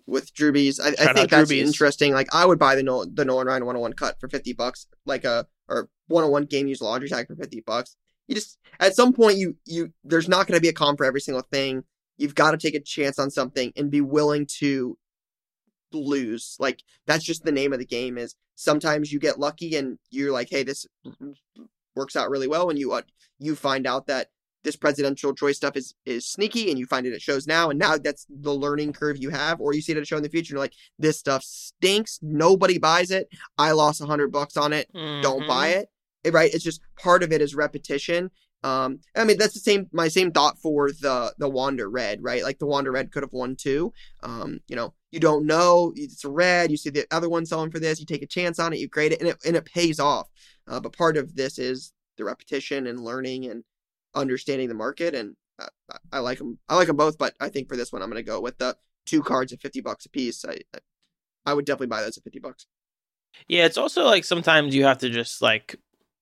with 0.08 0.34
Drew 0.34 0.52
Brees. 0.52 0.80
I, 0.80 0.90
I 1.04 1.14
think 1.14 1.30
that's 1.30 1.52
interesting. 1.52 2.14
Like 2.14 2.34
I 2.34 2.46
would 2.46 2.60
buy 2.60 2.76
the 2.76 2.84
Nolan, 2.84 3.14
the 3.16 3.26
Nolan 3.26 3.48
Ryan 3.48 3.66
101 3.66 3.94
cut 3.94 4.20
for 4.20 4.28
50 4.28 4.54
bucks, 4.54 4.88
like 5.06 5.24
a 5.24 5.48
or 5.68 5.90
101 6.08 6.46
game 6.46 6.68
use 6.68 6.82
laundry 6.82 7.10
tag 7.10 7.28
for 7.28 7.36
50 7.36 7.62
bucks. 7.62 7.96
You 8.28 8.36
just 8.36 8.58
at 8.80 8.96
some 8.96 9.14
point 9.14 9.38
you 9.38 9.56
you 9.66 9.94
there's 10.04 10.30
not 10.30 10.48
going 10.48 10.58
to 10.58 10.62
be 10.62 10.70
a 10.70 10.74
comp 10.74 10.98
for 10.98 11.06
every 11.06 11.22
single 11.22 11.44
thing. 11.52 11.84
You've 12.18 12.36
got 12.36 12.52
to 12.52 12.58
take 12.58 12.76
a 12.76 12.80
chance 12.80 13.20
on 13.20 13.30
something 13.30 13.74
and 13.76 13.92
be 13.92 14.02
willing 14.02 14.46
to 14.60 14.98
lose. 15.92 16.56
Like 16.60 16.84
that's 17.06 17.24
just 17.24 17.44
the 17.44 17.52
name 17.52 17.74
of 17.74 17.80
the 17.80 17.86
game. 17.86 18.18
Is 18.18 18.36
sometimes 18.56 19.12
you 19.12 19.20
get 19.20 19.40
lucky 19.40 19.76
and 19.76 19.98
you're 20.12 20.32
like, 20.32 20.50
hey, 20.50 20.64
this 20.64 20.86
works 21.96 22.16
out 22.16 22.30
really 22.30 22.48
well, 22.48 22.70
and 22.70 22.80
you 22.80 22.94
uh, 22.94 23.02
you 23.40 23.56
find 23.56 23.86
out 23.88 24.08
that 24.08 24.30
this 24.66 24.76
presidential 24.76 25.34
choice 25.34 25.56
stuff 25.56 25.78
is 25.78 25.94
is 26.06 26.28
sneaky 26.28 26.70
and 26.70 26.78
you 26.78 26.86
find 26.86 27.06
it 27.06 27.14
at 27.14 27.22
shows 27.22 27.48
now 27.48 27.70
and 27.70 27.80
now 27.80 27.98
that's 27.98 28.26
the 28.30 28.54
learning 28.54 28.92
curve 28.92 29.18
you 29.18 29.30
have 29.30 29.62
or 29.62 29.74
you 29.74 29.82
see 29.82 29.94
it 29.94 29.98
at 29.98 30.04
a 30.04 30.06
show 30.06 30.18
in 30.18 30.24
the 30.24 30.30
future 30.30 30.52
and 30.52 30.58
you're 30.58 30.60
like 30.60 30.74
this 31.00 31.18
stuff 31.18 31.44
stinks. 31.44 32.20
Nobody 32.22 32.78
buys 32.78 33.12
it. 33.12 33.30
I 33.58 33.72
lost 33.72 34.02
a 34.02 34.06
hundred 34.06 34.32
bucks 34.32 34.58
on 34.58 34.74
it. 34.74 34.90
Mm-hmm. 34.94 35.22
don't 35.22 35.48
buy 35.48 35.70
mm-hmm. 35.70 35.80
it. 36.26 36.34
Right? 36.34 36.54
It's 36.54 36.64
just 36.64 36.82
part 37.00 37.24
of 37.24 37.32
it 37.32 37.42
is 37.42 37.56
repetition. 37.56 38.32
Um 38.64 39.00
i 39.16 39.24
mean 39.24 39.38
that's 39.38 39.54
the 39.54 39.60
same 39.60 39.88
my 39.92 40.08
same 40.08 40.32
thought 40.32 40.60
for 40.60 40.92
the 40.92 41.34
the 41.38 41.48
wander 41.48 41.90
red 41.90 42.24
right? 42.24 42.44
Like 42.44 42.60
the 42.60 42.66
wander 42.66 42.92
red 42.92 43.12
could 43.12 43.24
have 43.24 43.34
won 43.34 43.56
too. 43.56 43.94
Um 44.24 44.60
you 44.68 44.76
know 44.76 44.94
you 45.12 45.22
don't 45.22 45.46
know. 45.46 45.94
It's 45.96 46.26
red. 46.26 46.72
You 46.72 46.76
see 46.76 46.90
the 46.90 47.06
other 47.10 47.30
one 47.30 47.46
selling 47.46 47.72
for 47.72 47.80
this. 47.80 48.02
You 48.02 48.06
take 48.06 48.22
a 48.22 48.28
chance 48.28 48.60
on 48.60 48.74
it. 48.74 48.80
You 48.80 48.90
grade 48.90 49.14
it 49.14 49.22
and 49.22 49.30
it, 49.30 49.38
and 49.46 49.56
it 49.56 49.64
pays 49.64 49.98
off. 49.98 50.28
Uh, 50.68 50.82
but 50.82 50.92
part 50.92 51.16
of 51.16 51.36
this 51.36 51.58
is 51.58 51.94
the 52.18 52.26
repetition 52.26 52.86
and 52.88 53.00
learning 53.00 53.46
and 53.46 53.64
understanding 54.16 54.70
the 54.70 54.76
market, 54.76 55.14
and 55.14 55.36
I, 55.60 55.68
I 56.14 56.20
like 56.20 56.40
them. 56.40 56.58
I 56.70 56.76
like 56.76 56.88
them 56.88 56.96
both, 56.96 57.18
but 57.18 57.36
I 57.40 57.50
think 57.50 57.68
for 57.70 57.78
this 57.78 57.92
one, 57.92 58.02
I'm 58.02 58.10
going 58.10 58.24
to 58.24 58.28
go 58.28 58.42
with 58.42 58.58
the 58.58 58.78
two 59.06 59.22
cards 59.22 59.54
at 59.54 59.62
fifty 59.62 59.82
bucks 59.82 60.06
a 60.06 60.10
piece. 60.10 60.44
I 60.46 60.60
I 61.46 61.54
would 61.54 61.66
definitely 61.66 61.88
buy 61.88 62.02
those 62.02 62.18
at 62.18 62.24
fifty 62.24 62.40
bucks. 62.40 62.66
Yeah, 63.48 63.66
it's 63.66 63.78
also 63.78 64.06
like 64.06 64.24
sometimes 64.24 64.74
you 64.74 64.86
have 64.86 65.00
to 65.00 65.10
just 65.10 65.42
like 65.42 65.76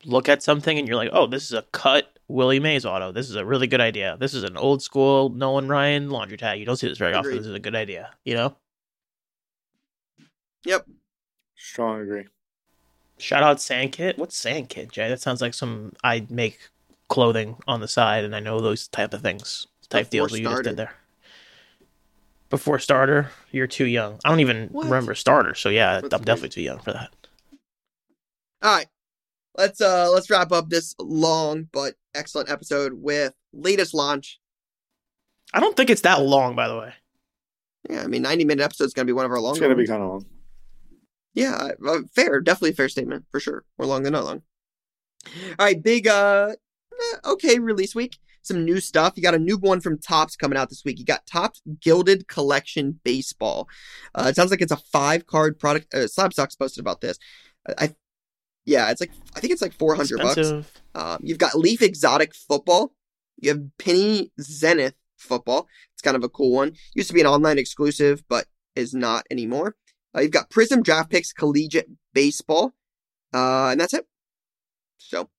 look 0.06 0.28
at 0.28 0.44
something 0.44 0.78
and 0.78 0.88
you're 0.88 0.98
like, 0.98 1.12
oh, 1.14 1.28
this 1.28 1.46
is 1.46 1.54
a 1.54 1.62
cut 1.72 2.18
Willie 2.28 2.60
Mays 2.60 2.86
auto. 2.86 3.12
This 3.12 3.30
is 3.30 3.36
a 3.36 3.46
really 3.46 3.68
good 3.68 3.82
idea. 3.82 4.18
This 4.20 4.34
is 4.34 4.44
an 4.44 4.58
old 4.58 4.82
school 4.82 5.30
Nolan 5.30 5.68
Ryan 5.68 6.10
laundry 6.10 6.38
tag. 6.38 6.60
You 6.60 6.66
don't 6.66 6.76
see 6.76 6.88
this 6.88 6.98
very 6.98 7.14
Agreed. 7.14 7.20
often. 7.20 7.38
This 7.38 7.48
is 7.48 7.54
a 7.54 7.60
good 7.60 7.76
idea. 7.76 8.12
You 8.26 8.36
know. 8.36 8.56
Yep. 10.66 10.88
Strong 11.56 12.02
agree. 12.02 12.26
Shout 13.18 13.44
out 13.44 13.58
Sandkit. 13.58 14.18
What's 14.18 14.42
Sandkit, 14.42 14.92
Jay? 14.92 15.08
That 15.08 15.22
sounds 15.22 15.42
like 15.42 15.54
some 15.54 15.94
I 16.04 16.26
make 16.30 16.60
clothing 17.10 17.56
on 17.68 17.82
the 17.82 17.88
side, 17.88 18.24
and 18.24 18.36
I 18.36 18.40
know 18.40 18.60
those 18.60 18.88
type 18.88 19.14
of 19.14 19.22
things, 19.22 19.68
type 19.90 20.10
Before 20.10 20.28
deals 20.28 20.40
you 20.40 20.46
just 20.46 20.64
did 20.64 20.78
there. 20.78 20.94
Before 22.50 22.78
starter, 22.80 23.32
you're 23.52 23.68
too 23.68 23.86
young. 23.86 24.20
I 24.24 24.30
don't 24.30 24.40
even 24.40 24.68
what? 24.68 24.86
remember 24.86 25.16
starter, 25.16 25.56
so 25.56 25.70
yeah, 25.70 26.02
That's 26.02 26.06
I'm 26.06 26.10
crazy. 26.10 26.26
definitely 26.26 26.50
too 26.50 26.62
young 26.62 26.80
for 26.80 26.94
that. 26.94 27.10
All 28.62 28.76
right, 28.76 28.88
let's 29.58 29.82
uh 29.82 30.10
let's 30.12 30.30
wrap 30.30 30.52
up 30.52 30.70
this 30.70 30.96
long 31.00 31.68
but 31.72 31.96
excellent 32.16 32.50
episode 32.50 32.94
with 32.94 33.34
latest 33.54 33.94
launch. 33.94 34.40
I 35.54 35.60
don't 35.60 35.76
think 35.76 35.90
it's 35.90 36.02
that 36.02 36.22
long, 36.22 36.56
by 36.56 36.68
the 36.68 36.78
way. 36.78 36.94
Yeah, 37.90 38.04
I 38.04 38.08
mean, 38.08 38.22
90 38.22 38.46
minute 38.46 38.64
episode 38.64 38.86
is 38.86 38.94
going 38.94 39.06
to 39.06 39.10
be 39.10 39.16
one 39.16 39.26
of 39.26 39.32
our 39.32 39.40
longest. 39.40 39.62
It's 39.62 39.68
going 39.68 39.78
to 39.78 39.84
be 39.84 39.88
kind 39.88 40.02
of 40.02 40.10
long. 40.10 40.26
Yeah, 41.34 41.72
uh, 41.86 42.00
fair, 42.16 42.40
definitely 42.40 42.70
a 42.72 42.74
fair 42.74 42.90
statement 42.90 43.26
for 43.30 43.40
sure. 43.40 43.66
More 43.78 43.88
long 43.88 44.04
than 44.04 44.14
not 44.14 44.26
long. 44.26 44.42
All 45.60 45.66
right, 45.66 45.82
big 45.82 46.08
uh 46.08 46.54
eh, 47.00 47.30
okay 47.32 47.60
release 47.60 47.96
week. 47.96 48.18
Some 48.42 48.66
new 48.66 48.82
stuff. 48.82 49.14
You 49.16 49.24
got 49.24 49.36
a 49.36 49.40
new 49.40 49.58
one 49.58 49.80
from 49.80 49.98
Topps 49.98 50.36
coming 50.36 50.58
out 50.58 50.70
this 50.70 50.84
week. 50.84 51.00
You 51.00 51.06
got 51.06 51.26
Topps 51.26 51.62
Gilded 51.80 52.28
Collection 52.28 53.00
Baseball. 53.04 53.70
Uh, 54.14 54.26
it 54.28 54.36
sounds 54.36 54.52
like 54.52 54.62
it's 54.62 54.72
a 54.72 54.78
five 54.78 55.26
card 55.26 55.60
product. 55.60 55.94
Uh, 55.94 56.00
Slabstox 56.00 56.60
posted 56.60 56.82
about 56.82 57.00
this. 57.00 57.18
I, 57.78 57.96
yeah, 58.66 58.92
it's 58.92 59.02
like 59.02 59.12
I 59.36 59.40
think 59.40 59.54
it's 59.54 59.62
like 59.62 59.74
four 59.74 59.96
hundred 59.96 60.20
bucks. 60.20 60.52
Um, 60.96 61.20
you've 61.22 61.38
got 61.38 61.56
Leaf 61.56 61.82
Exotic 61.82 62.36
Football. 62.36 62.94
You 63.38 63.50
have 63.50 63.62
Panini 63.80 64.32
Zenith 64.42 64.96
Football. 65.18 65.68
It's 65.94 66.02
kind 66.02 66.16
of 66.18 66.24
a 66.24 66.30
cool 66.30 66.52
one. 66.52 66.74
Used 66.96 67.10
to 67.10 67.14
be 67.14 67.22
an 67.22 67.28
online 67.28 67.58
exclusive, 67.58 68.24
but 68.28 68.46
is 68.76 68.94
not 68.94 69.26
anymore. 69.32 69.76
Uh, 70.16 70.22
you've 70.22 70.32
got 70.32 70.50
Prizm 70.50 70.84
Draft 70.84 71.10
Picks 71.10 71.34
Collegiate 71.34 71.90
Baseball, 72.14 72.74
uh, 73.34 73.70
and 73.70 73.80
that's 73.80 73.94
it. 73.94 74.06
So 74.98 75.30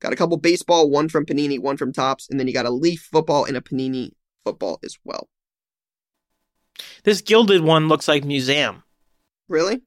Got 0.00 0.12
a 0.12 0.16
couple 0.16 0.36
baseball, 0.36 0.90
one 0.90 1.08
from 1.08 1.24
Panini, 1.24 1.58
one 1.58 1.76
from 1.76 1.92
Topps, 1.92 2.28
and 2.28 2.38
then 2.38 2.46
you 2.46 2.52
got 2.52 2.66
a 2.66 2.70
Leaf 2.70 3.08
football 3.10 3.44
and 3.44 3.56
a 3.56 3.60
Panini 3.60 4.12
football 4.44 4.78
as 4.84 4.98
well. 5.04 5.28
This 7.04 7.22
gilded 7.22 7.62
one 7.62 7.88
looks 7.88 8.06
like 8.06 8.24
museum. 8.24 8.82
Really? 9.48 9.82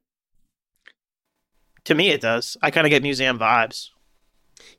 To 1.84 1.94
me, 1.94 2.10
it 2.10 2.20
does. 2.20 2.56
I 2.62 2.70
kind 2.70 2.86
of 2.86 2.90
get 2.90 3.02
museum 3.02 3.38
vibes. 3.38 3.90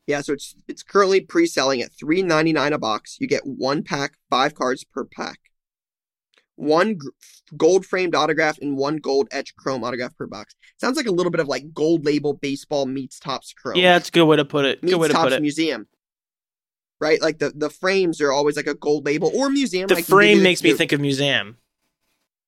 Yeah, 0.05 0.21
so 0.21 0.33
it's 0.33 0.55
it's 0.67 0.83
currently 0.83 1.21
pre-selling 1.21 1.81
at 1.81 1.91
three 1.91 2.21
ninety 2.21 2.53
nine 2.53 2.73
a 2.73 2.77
box. 2.77 3.17
You 3.19 3.27
get 3.27 3.45
one 3.45 3.83
pack, 3.83 4.13
five 4.29 4.53
cards 4.53 4.83
per 4.83 5.05
pack 5.05 5.39
one 6.61 6.99
gold 7.57 7.85
framed 7.85 8.13
autograph 8.13 8.59
and 8.59 8.77
one 8.77 8.97
gold 8.97 9.27
etch 9.31 9.55
chrome 9.55 9.83
autograph 9.83 10.15
per 10.15 10.27
box. 10.27 10.55
Sounds 10.77 10.95
like 10.95 11.07
a 11.07 11.11
little 11.11 11.31
bit 11.31 11.41
of 11.41 11.47
like 11.47 11.73
gold 11.73 12.05
label 12.05 12.33
baseball 12.33 12.85
meets 12.85 13.19
Topps 13.19 13.51
chrome. 13.51 13.77
Yeah, 13.77 13.97
it's 13.97 14.09
a 14.09 14.11
good 14.11 14.25
way 14.25 14.37
to 14.37 14.45
put 14.45 14.65
it. 14.65 14.83
Meets 14.83 14.93
good 14.93 15.01
way 15.01 15.07
to 15.07 15.13
Topps 15.13 15.23
put 15.25 15.33
it. 15.33 15.41
museum. 15.41 15.87
Right, 16.99 17.19
like 17.19 17.39
the 17.39 17.49
the 17.49 17.71
frames 17.71 18.21
are 18.21 18.31
always 18.31 18.55
like 18.55 18.67
a 18.67 18.75
gold 18.75 19.07
label 19.07 19.31
or 19.33 19.49
museum. 19.49 19.87
The 19.87 19.95
like 19.95 20.05
frame 20.05 20.43
makes 20.43 20.61
me 20.61 20.73
think 20.73 20.91
of 20.91 21.01
museum. 21.01 21.57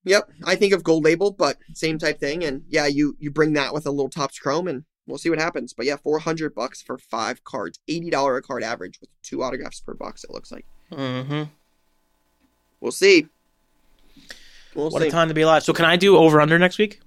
Yep, 0.03 0.30
I 0.44 0.56
think 0.56 0.73
of 0.73 0.84
gold 0.84 1.03
label, 1.03 1.31
but 1.31 1.57
same 1.73 1.98
type 1.98 2.19
thing. 2.19 2.44
And 2.44 2.64
yeah, 2.69 2.85
you 2.85 3.18
you 3.19 3.31
bring 3.31 3.53
that 3.53 3.73
with 3.73 3.88
a 3.88 3.91
little 3.91 4.10
Topps 4.10 4.38
chrome, 4.38 4.68
and 4.68 4.84
we'll 5.07 5.18
see 5.18 5.31
what 5.31 5.40
happens. 5.40 5.73
But 5.73 5.88
yeah, 5.88 5.95
four 5.95 6.19
hundred 6.19 6.53
bucks 6.53 6.84
for 6.84 6.99
five 6.99 7.44
cards, 7.44 7.80
eighty 7.88 8.11
dollar 8.11 8.38
a 8.38 8.44
card 8.44 8.64
average 8.64 9.02
with 9.02 9.10
two 9.23 9.41
autographs 9.41 9.81
per 9.81 9.95
box. 9.95 10.23
It 10.23 10.30
looks 10.30 10.52
like. 10.52 10.68
Mm-hmm. 10.91 11.44
We'll 12.80 12.91
see. 12.91 13.30
We'll 14.76 14.90
what 14.90 15.02
see. 15.02 15.08
a 15.08 15.12
time 15.12 15.28
to 15.28 15.34
be 15.34 15.41
alive. 15.41 15.64
So 15.64 15.74
can 15.74 15.86
I 15.86 15.95
do 15.95 16.18
over 16.18 16.41
under 16.41 16.58
next 16.60 16.78
week? 16.78 17.00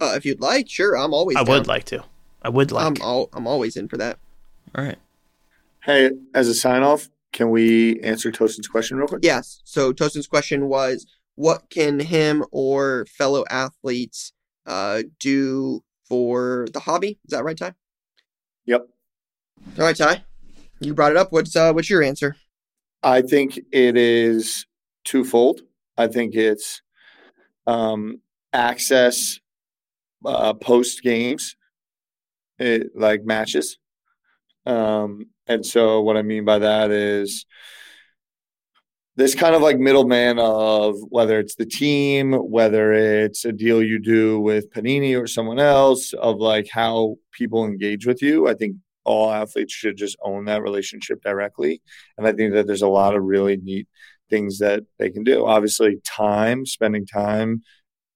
Uh, 0.00 0.14
if 0.16 0.24
you'd 0.24 0.40
like, 0.40 0.68
sure. 0.68 0.96
I'm 0.96 1.14
always. 1.14 1.36
I 1.36 1.44
down. 1.44 1.54
would 1.54 1.66
like 1.66 1.84
to. 1.84 2.04
I 2.42 2.48
would 2.48 2.72
like. 2.72 2.86
I'm 2.86 2.96
all, 3.02 3.28
I'm 3.32 3.46
always 3.46 3.76
in 3.76 3.88
for 3.88 3.96
that. 3.98 4.18
All 4.74 4.84
right. 4.84 4.98
Hey, 5.84 6.10
as 6.34 6.48
a 6.48 6.54
sign 6.54 6.82
off, 6.82 7.08
can 7.32 7.50
we 7.50 8.00
answer 8.00 8.30
Tosin's 8.30 8.68
question 8.68 8.96
real 8.96 9.06
quick? 9.06 9.20
Yes. 9.22 9.60
So 9.64 9.92
Tosin's 9.92 10.26
question 10.26 10.68
was, 10.68 11.06
what 11.34 11.70
can 11.70 12.00
him 12.00 12.44
or 12.50 13.06
fellow 13.06 13.44
athletes 13.48 14.32
uh, 14.66 15.02
do 15.18 15.82
for 16.04 16.66
the 16.72 16.80
hobby? 16.80 17.18
Is 17.24 17.30
that 17.30 17.44
right, 17.44 17.56
Ty? 17.56 17.74
Yep. 18.66 18.86
All 19.78 19.84
right, 19.84 19.96
Ty. 19.96 20.24
You 20.80 20.94
brought 20.94 21.12
it 21.12 21.16
up. 21.16 21.32
What's 21.32 21.54
uh, 21.54 21.72
what's 21.72 21.88
your 21.88 22.02
answer? 22.02 22.36
I 23.02 23.22
think 23.22 23.58
it 23.72 23.96
is 23.96 24.66
twofold. 25.04 25.62
I 26.02 26.08
think 26.08 26.34
it's 26.34 26.82
um, 27.66 28.20
access 28.52 29.38
uh, 30.24 30.54
post 30.54 31.02
games, 31.02 31.56
like 32.58 33.24
matches. 33.24 33.78
Um, 34.66 35.26
and 35.46 35.64
so, 35.64 36.00
what 36.00 36.16
I 36.16 36.22
mean 36.22 36.44
by 36.44 36.58
that 36.58 36.90
is 36.90 37.46
this 39.14 39.34
kind 39.34 39.54
of 39.54 39.62
like 39.62 39.78
middleman 39.78 40.38
of 40.38 40.96
whether 41.08 41.38
it's 41.38 41.54
the 41.54 41.66
team, 41.66 42.32
whether 42.32 42.92
it's 42.92 43.44
a 43.44 43.52
deal 43.52 43.82
you 43.82 43.98
do 44.00 44.40
with 44.40 44.72
Panini 44.72 45.20
or 45.20 45.26
someone 45.26 45.58
else, 45.58 46.14
of 46.14 46.38
like 46.38 46.68
how 46.70 47.16
people 47.30 47.64
engage 47.64 48.06
with 48.06 48.22
you. 48.22 48.48
I 48.48 48.54
think 48.54 48.76
all 49.04 49.30
athletes 49.30 49.72
should 49.72 49.96
just 49.96 50.16
own 50.22 50.46
that 50.46 50.62
relationship 50.62 51.22
directly. 51.22 51.82
And 52.16 52.26
I 52.26 52.32
think 52.32 52.54
that 52.54 52.66
there's 52.66 52.82
a 52.82 52.88
lot 52.88 53.14
of 53.16 53.22
really 53.22 53.56
neat 53.56 53.88
things 54.32 54.58
that 54.58 54.84
they 54.98 55.10
can 55.10 55.24
do. 55.24 55.44
Obviously, 55.44 56.00
time, 56.04 56.64
spending 56.64 57.04
time, 57.04 57.62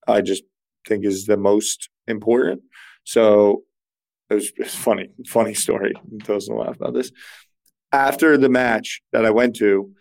I 0.08 0.22
just 0.22 0.44
think 0.88 1.04
is 1.04 1.26
the 1.26 1.36
most 1.36 1.90
important. 2.08 2.62
So 3.04 3.64
it 4.30 4.34
was, 4.34 4.46
it 4.56 4.64
was 4.64 4.74
funny, 4.74 5.10
funny 5.26 5.54
story. 5.54 5.92
Doesn't 6.18 6.56
laugh 6.56 6.76
about 6.76 6.94
this. 6.94 7.12
After 7.92 8.38
the 8.38 8.48
match 8.48 9.02
that 9.12 9.26
I 9.26 9.30
went 9.30 9.56
to, 9.56 9.92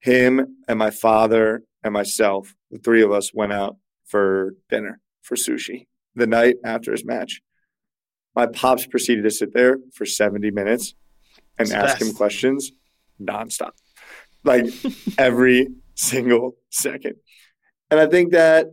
him 0.00 0.56
and 0.68 0.78
my 0.78 0.90
father 0.90 1.62
and 1.82 1.92
myself, 1.92 2.54
the 2.70 2.78
three 2.78 3.02
of 3.02 3.12
us 3.12 3.32
went 3.32 3.52
out 3.52 3.76
for 4.04 4.54
dinner 4.68 5.00
for 5.22 5.36
sushi. 5.36 5.86
the 6.14 6.26
night 6.26 6.56
after 6.64 6.92
his 6.92 7.04
match. 7.04 7.40
My 8.34 8.46
pops 8.46 8.86
proceeded 8.86 9.22
to 9.22 9.30
sit 9.30 9.52
there 9.54 9.78
for 9.94 10.06
70 10.06 10.50
minutes 10.50 10.94
and 11.58 11.70
ask 11.72 12.00
him 12.00 12.12
questions 12.12 12.72
nonstop, 13.20 13.72
like 14.46 14.66
every 15.18 15.68
single 15.94 16.56
second. 16.70 17.16
And 17.90 18.00
I 18.00 18.06
think 18.06 18.32
that 18.32 18.66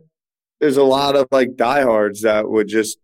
there's 0.60 0.76
a 0.76 0.84
lot 0.84 1.16
of 1.16 1.26
like 1.30 1.56
diehards 1.56 2.22
that 2.22 2.48
would 2.48 2.68
just 2.68 2.98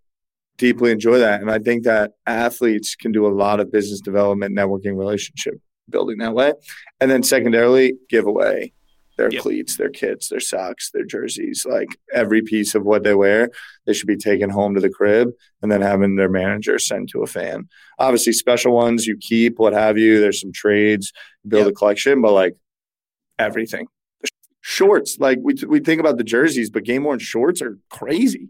deeply 0.56 0.90
enjoy 0.90 1.18
that. 1.18 1.40
And 1.40 1.50
I 1.50 1.58
think 1.58 1.84
that 1.84 2.12
athletes 2.26 2.94
can 2.94 3.12
do 3.12 3.26
a 3.26 3.28
lot 3.28 3.60
of 3.60 3.72
business 3.72 4.00
development, 4.00 4.56
networking, 4.56 4.96
relationship 4.96 5.54
building 5.88 6.18
that 6.18 6.34
way. 6.34 6.52
And 7.00 7.10
then 7.10 7.22
secondarily, 7.22 7.94
give 8.08 8.26
away 8.26 8.72
their 9.20 9.30
yep. 9.30 9.42
cleats, 9.42 9.76
their 9.76 9.90
kits, 9.90 10.30
their 10.30 10.40
socks, 10.40 10.90
their 10.92 11.04
jerseys, 11.04 11.66
like 11.68 11.98
every 12.14 12.40
piece 12.40 12.74
of 12.74 12.84
what 12.84 13.04
they 13.04 13.14
wear, 13.14 13.50
they 13.84 13.92
should 13.92 14.06
be 14.06 14.16
taken 14.16 14.48
home 14.48 14.74
to 14.74 14.80
the 14.80 14.88
crib 14.88 15.28
and 15.60 15.70
then 15.70 15.82
having 15.82 16.16
their 16.16 16.30
manager 16.30 16.78
send 16.78 17.10
to 17.10 17.22
a 17.22 17.26
fan. 17.26 17.68
Obviously, 17.98 18.32
special 18.32 18.72
ones 18.72 19.06
you 19.06 19.18
keep, 19.18 19.58
what 19.58 19.74
have 19.74 19.98
you. 19.98 20.20
There's 20.20 20.40
some 20.40 20.52
trades, 20.52 21.12
build 21.46 21.66
yep. 21.66 21.72
a 21.72 21.74
collection, 21.74 22.22
but 22.22 22.32
like 22.32 22.56
everything. 23.38 23.88
Shorts, 24.62 25.18
like 25.18 25.38
we 25.42 25.54
we 25.68 25.80
think 25.80 26.00
about 26.00 26.16
the 26.16 26.24
jerseys, 26.24 26.70
but 26.70 26.84
game 26.84 27.04
worn 27.04 27.18
shorts 27.18 27.60
are 27.60 27.78
crazy. 27.90 28.48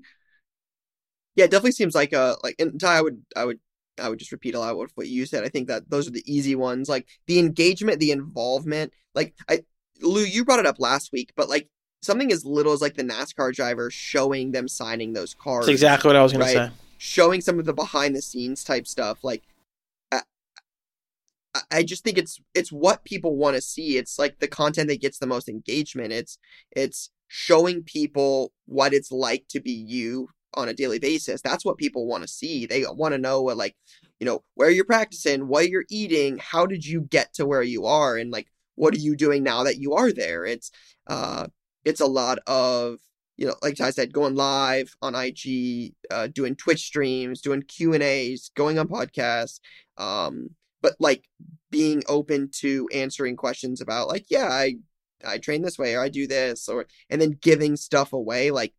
Yeah, 1.34 1.46
it 1.46 1.50
definitely 1.50 1.72
seems 1.72 1.96
like 1.96 2.12
a 2.12 2.36
like. 2.44 2.54
And 2.60 2.78
Ty, 2.80 2.98
I 2.98 3.00
would 3.00 3.22
I 3.34 3.44
would 3.44 3.58
I 3.98 4.08
would 4.08 4.20
just 4.20 4.32
repeat 4.32 4.54
a 4.54 4.60
lot 4.60 4.76
of 4.76 4.90
what 4.94 5.08
you 5.08 5.26
said. 5.26 5.42
I 5.42 5.48
think 5.48 5.66
that 5.68 5.90
those 5.90 6.06
are 6.06 6.12
the 6.12 6.32
easy 6.32 6.54
ones. 6.54 6.88
Like 6.88 7.08
the 7.26 7.40
engagement, 7.40 7.98
the 7.98 8.12
involvement. 8.12 8.92
Like 9.14 9.34
I 9.48 9.64
Lou, 10.02 10.22
you 10.22 10.44
brought 10.44 10.58
it 10.60 10.66
up 10.66 10.78
last 10.78 11.12
week, 11.12 11.32
but 11.36 11.48
like 11.48 11.68
something 12.02 12.32
as 12.32 12.44
little 12.44 12.72
as 12.72 12.80
like 12.80 12.94
the 12.94 13.04
NASCAR 13.04 13.54
driver 13.54 13.90
showing 13.90 14.52
them 14.52 14.68
signing 14.68 15.12
those 15.12 15.34
cars. 15.34 15.66
That's 15.66 15.74
exactly 15.74 16.08
what 16.08 16.16
I 16.16 16.22
was 16.22 16.32
going 16.32 16.44
right? 16.44 16.54
to 16.54 16.68
say. 16.68 16.72
Showing 16.98 17.40
some 17.40 17.58
of 17.58 17.64
the 17.64 17.72
behind 17.72 18.14
the 18.14 18.22
scenes 18.22 18.62
type 18.64 18.86
stuff. 18.86 19.24
Like 19.24 19.42
I, 21.54 21.60
I 21.70 21.82
just 21.82 22.04
think 22.04 22.18
it's 22.18 22.40
it's 22.54 22.70
what 22.70 23.04
people 23.04 23.36
want 23.36 23.56
to 23.56 23.62
see. 23.62 23.96
It's 23.96 24.18
like 24.18 24.38
the 24.38 24.48
content 24.48 24.88
that 24.88 25.00
gets 25.00 25.18
the 25.18 25.26
most 25.26 25.48
engagement. 25.48 26.12
It's 26.12 26.38
it's 26.70 27.10
showing 27.28 27.82
people 27.82 28.52
what 28.66 28.92
it's 28.92 29.12
like 29.12 29.46
to 29.48 29.60
be 29.60 29.72
you 29.72 30.28
on 30.54 30.68
a 30.68 30.74
daily 30.74 30.98
basis. 30.98 31.40
That's 31.40 31.64
what 31.64 31.78
people 31.78 32.06
want 32.06 32.22
to 32.22 32.28
see. 32.28 32.66
They 32.66 32.84
want 32.88 33.12
to 33.12 33.18
know 33.18 33.42
what 33.42 33.56
like, 33.56 33.76
you 34.18 34.26
know, 34.26 34.42
where 34.54 34.70
you're 34.70 34.84
practicing, 34.84 35.46
what 35.46 35.68
you're 35.68 35.84
eating, 35.88 36.38
how 36.38 36.66
did 36.66 36.84
you 36.84 37.02
get 37.02 37.32
to 37.34 37.46
where 37.46 37.62
you 37.62 37.86
are 37.86 38.16
and 38.16 38.30
like 38.30 38.48
what 38.80 38.94
are 38.94 38.98
you 38.98 39.14
doing 39.14 39.42
now 39.42 39.64
that 39.64 39.78
you 39.78 39.94
are 39.94 40.10
there? 40.10 40.46
It's 40.46 40.70
uh 41.06 41.48
it's 41.84 42.00
a 42.00 42.06
lot 42.06 42.38
of 42.46 42.98
you 43.36 43.46
know, 43.46 43.54
like 43.62 43.80
I 43.80 43.90
said, 43.90 44.12
going 44.12 44.34
live 44.34 44.94
on 45.00 45.14
IG, 45.14 45.94
uh, 46.10 46.26
doing 46.26 46.56
Twitch 46.56 46.80
streams, 46.80 47.40
doing 47.40 47.62
Q 47.62 47.94
and 47.94 48.02
A's, 48.02 48.50
going 48.54 48.78
on 48.78 48.86
podcasts, 48.86 49.60
um, 49.96 50.50
but 50.82 50.94
like 50.98 51.24
being 51.70 52.02
open 52.06 52.50
to 52.60 52.86
answering 52.92 53.36
questions 53.36 53.80
about 53.80 54.08
like, 54.08 54.26
yeah, 54.28 54.48
I 54.48 54.76
I 55.24 55.38
train 55.38 55.62
this 55.62 55.78
way 55.78 55.94
or 55.94 56.02
I 56.02 56.08
do 56.08 56.26
this 56.26 56.68
or 56.68 56.86
and 57.10 57.20
then 57.20 57.38
giving 57.40 57.76
stuff 57.76 58.12
away 58.12 58.50
like 58.50 58.74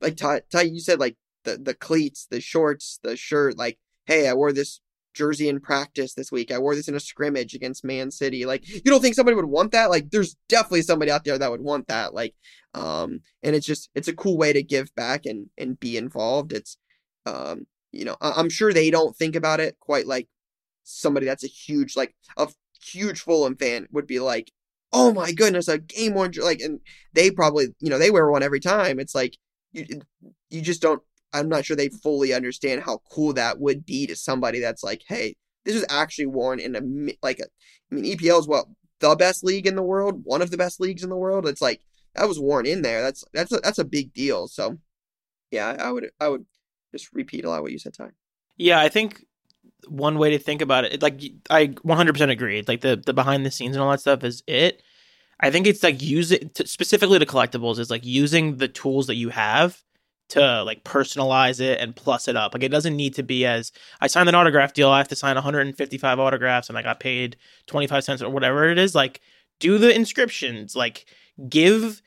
like 0.00 0.16
Ty, 0.16 0.42
Ty 0.52 0.62
you 0.62 0.80
said 0.80 1.00
like 1.00 1.16
the 1.44 1.58
the 1.58 1.74
cleats, 1.74 2.26
the 2.30 2.40
shorts, 2.40 3.00
the 3.02 3.16
shirt, 3.16 3.56
like, 3.58 3.78
hey, 4.06 4.28
I 4.28 4.34
wore 4.34 4.52
this 4.52 4.80
jersey 5.14 5.48
in 5.48 5.60
practice 5.60 6.14
this 6.14 6.30
week. 6.32 6.50
I 6.52 6.58
wore 6.58 6.74
this 6.74 6.88
in 6.88 6.94
a 6.94 7.00
scrimmage 7.00 7.54
against 7.54 7.84
Man 7.84 8.10
City. 8.10 8.44
Like, 8.46 8.68
you 8.68 8.80
don't 8.82 9.00
think 9.00 9.14
somebody 9.14 9.36
would 9.36 9.46
want 9.46 9.72
that? 9.72 9.90
Like, 9.90 10.10
there's 10.10 10.36
definitely 10.48 10.82
somebody 10.82 11.10
out 11.10 11.24
there 11.24 11.38
that 11.38 11.50
would 11.50 11.60
want 11.62 11.88
that. 11.88 12.14
Like, 12.14 12.34
um, 12.74 13.20
and 13.42 13.54
it's 13.56 13.66
just 13.66 13.90
it's 13.94 14.08
a 14.08 14.14
cool 14.14 14.36
way 14.36 14.52
to 14.52 14.62
give 14.62 14.94
back 14.94 15.26
and 15.26 15.46
and 15.56 15.78
be 15.78 15.96
involved. 15.96 16.52
It's, 16.52 16.76
um, 17.26 17.66
you 17.92 18.04
know, 18.04 18.16
I- 18.20 18.32
I'm 18.36 18.50
sure 18.50 18.72
they 18.72 18.90
don't 18.90 19.16
think 19.16 19.36
about 19.36 19.60
it 19.60 19.78
quite 19.80 20.06
like 20.06 20.28
somebody 20.84 21.26
that's 21.26 21.44
a 21.44 21.48
huge 21.48 21.96
like 21.96 22.14
a 22.36 22.48
huge 22.82 23.20
Fulham 23.20 23.56
fan 23.56 23.86
would 23.92 24.06
be 24.06 24.20
like, 24.20 24.52
oh 24.92 25.12
my 25.12 25.32
goodness, 25.32 25.68
a 25.68 25.78
game 25.78 26.14
one 26.14 26.32
like, 26.42 26.60
and 26.60 26.80
they 27.12 27.30
probably 27.30 27.68
you 27.80 27.90
know 27.90 27.98
they 27.98 28.10
wear 28.10 28.30
one 28.30 28.42
every 28.42 28.60
time. 28.60 29.00
It's 29.00 29.14
like 29.14 29.36
you 29.72 29.86
you 30.50 30.62
just 30.62 30.82
don't 30.82 31.02
I'm 31.34 31.48
not 31.48 31.64
sure 31.66 31.76
they 31.76 31.88
fully 31.88 32.32
understand 32.32 32.82
how 32.82 33.02
cool 33.10 33.34
that 33.34 33.60
would 33.60 33.84
be 33.84 34.06
to 34.06 34.16
somebody 34.16 34.60
that's 34.60 34.84
like, 34.84 35.02
hey, 35.08 35.36
this 35.64 35.74
is 35.74 35.84
actually 35.90 36.26
worn 36.26 36.60
in 36.60 36.76
a 36.76 36.80
like 37.22 37.40
a, 37.40 37.44
I 37.90 37.94
mean 37.94 38.04
EPL 38.04 38.38
is 38.38 38.48
what 38.48 38.66
the 39.00 39.14
best 39.16 39.44
league 39.44 39.66
in 39.66 39.74
the 39.74 39.82
world, 39.82 40.22
one 40.24 40.40
of 40.40 40.50
the 40.50 40.56
best 40.56 40.80
leagues 40.80 41.02
in 41.02 41.10
the 41.10 41.16
world. 41.16 41.46
It's 41.46 41.60
like 41.60 41.82
that 42.14 42.28
was 42.28 42.38
worn 42.38 42.66
in 42.66 42.82
there. 42.82 43.02
That's 43.02 43.24
that's 43.34 43.52
a, 43.52 43.58
that's 43.58 43.78
a 43.78 43.84
big 43.84 44.14
deal. 44.14 44.46
So 44.46 44.78
yeah, 45.50 45.76
I 45.78 45.90
would 45.90 46.10
I 46.20 46.28
would 46.28 46.46
just 46.92 47.12
repeat 47.12 47.44
a 47.44 47.50
lot 47.50 47.58
of 47.58 47.62
what 47.62 47.72
you 47.72 47.78
said, 47.78 47.94
Ty. 47.94 48.10
Yeah, 48.56 48.80
I 48.80 48.88
think 48.88 49.24
one 49.88 50.18
way 50.18 50.30
to 50.30 50.38
think 50.38 50.62
about 50.62 50.84
it, 50.84 51.02
like 51.02 51.20
I 51.50 51.68
100% 51.68 52.30
agree. 52.30 52.62
Like 52.66 52.80
the 52.80 53.02
the 53.04 53.12
behind 53.12 53.44
the 53.44 53.50
scenes 53.50 53.74
and 53.74 53.82
all 53.82 53.90
that 53.90 54.00
stuff 54.00 54.22
is 54.24 54.42
it. 54.46 54.82
I 55.40 55.50
think 55.50 55.66
it's 55.66 55.82
like 55.82 56.00
use 56.00 56.30
it 56.30 56.54
to, 56.54 56.66
specifically 56.66 57.18
to 57.18 57.26
collectibles 57.26 57.80
is 57.80 57.90
like 57.90 58.04
using 58.04 58.56
the 58.58 58.68
tools 58.68 59.08
that 59.08 59.16
you 59.16 59.30
have 59.30 59.82
to 60.34 60.64
like 60.64 60.82
personalize 60.82 61.60
it 61.60 61.80
and 61.80 61.94
plus 61.94 62.26
it 62.26 62.36
up. 62.36 62.54
Like 62.54 62.64
it 62.64 62.70
doesn't 62.70 62.96
need 62.96 63.14
to 63.14 63.22
be 63.22 63.46
as 63.46 63.70
I 64.00 64.08
signed 64.08 64.28
an 64.28 64.34
autograph 64.34 64.72
deal, 64.72 64.90
I 64.90 64.98
have 64.98 65.08
to 65.08 65.16
sign 65.16 65.36
155 65.36 66.18
autographs 66.18 66.68
and 66.68 66.76
I 66.76 66.82
got 66.82 66.98
paid 66.98 67.36
25 67.66 68.02
cents 68.02 68.22
or 68.22 68.30
whatever 68.30 68.68
it 68.68 68.78
is. 68.78 68.94
Like 68.94 69.20
do 69.60 69.78
the 69.78 69.94
inscriptions, 69.94 70.74
like 70.74 71.06
give 71.48 72.02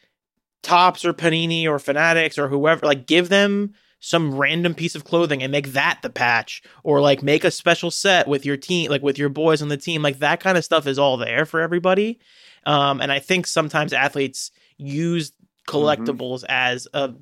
Topps 0.61 1.05
or 1.05 1.13
Panini 1.13 1.65
or 1.65 1.79
Fanatics 1.79 2.37
or 2.37 2.49
whoever, 2.49 2.85
like 2.85 3.07
give 3.07 3.29
them 3.29 3.73
some 3.99 4.35
random 4.35 4.73
piece 4.73 4.93
of 4.93 5.05
clothing 5.05 5.41
and 5.41 5.51
make 5.51 5.69
that 5.69 5.99
the 6.01 6.09
patch 6.09 6.61
or 6.83 6.99
like 6.99 7.23
make 7.23 7.45
a 7.45 7.51
special 7.51 7.89
set 7.89 8.27
with 8.27 8.45
your 8.45 8.57
team, 8.57 8.91
like 8.91 9.01
with 9.01 9.17
your 9.17 9.29
boys 9.29 9.61
on 9.61 9.69
the 9.69 9.77
team. 9.77 10.01
Like 10.01 10.19
that 10.19 10.41
kind 10.41 10.57
of 10.57 10.65
stuff 10.65 10.85
is 10.85 10.99
all 10.99 11.15
there 11.15 11.45
for 11.45 11.61
everybody. 11.61 12.19
Um, 12.65 12.99
and 12.99 13.09
I 13.09 13.19
think 13.19 13.47
sometimes 13.47 13.93
athletes 13.93 14.51
use 14.77 15.31
mm-hmm. 15.31 15.77
collectibles 15.77 16.41
mm-hmm. 16.41 16.51
as 16.51 16.87
a 16.93 17.13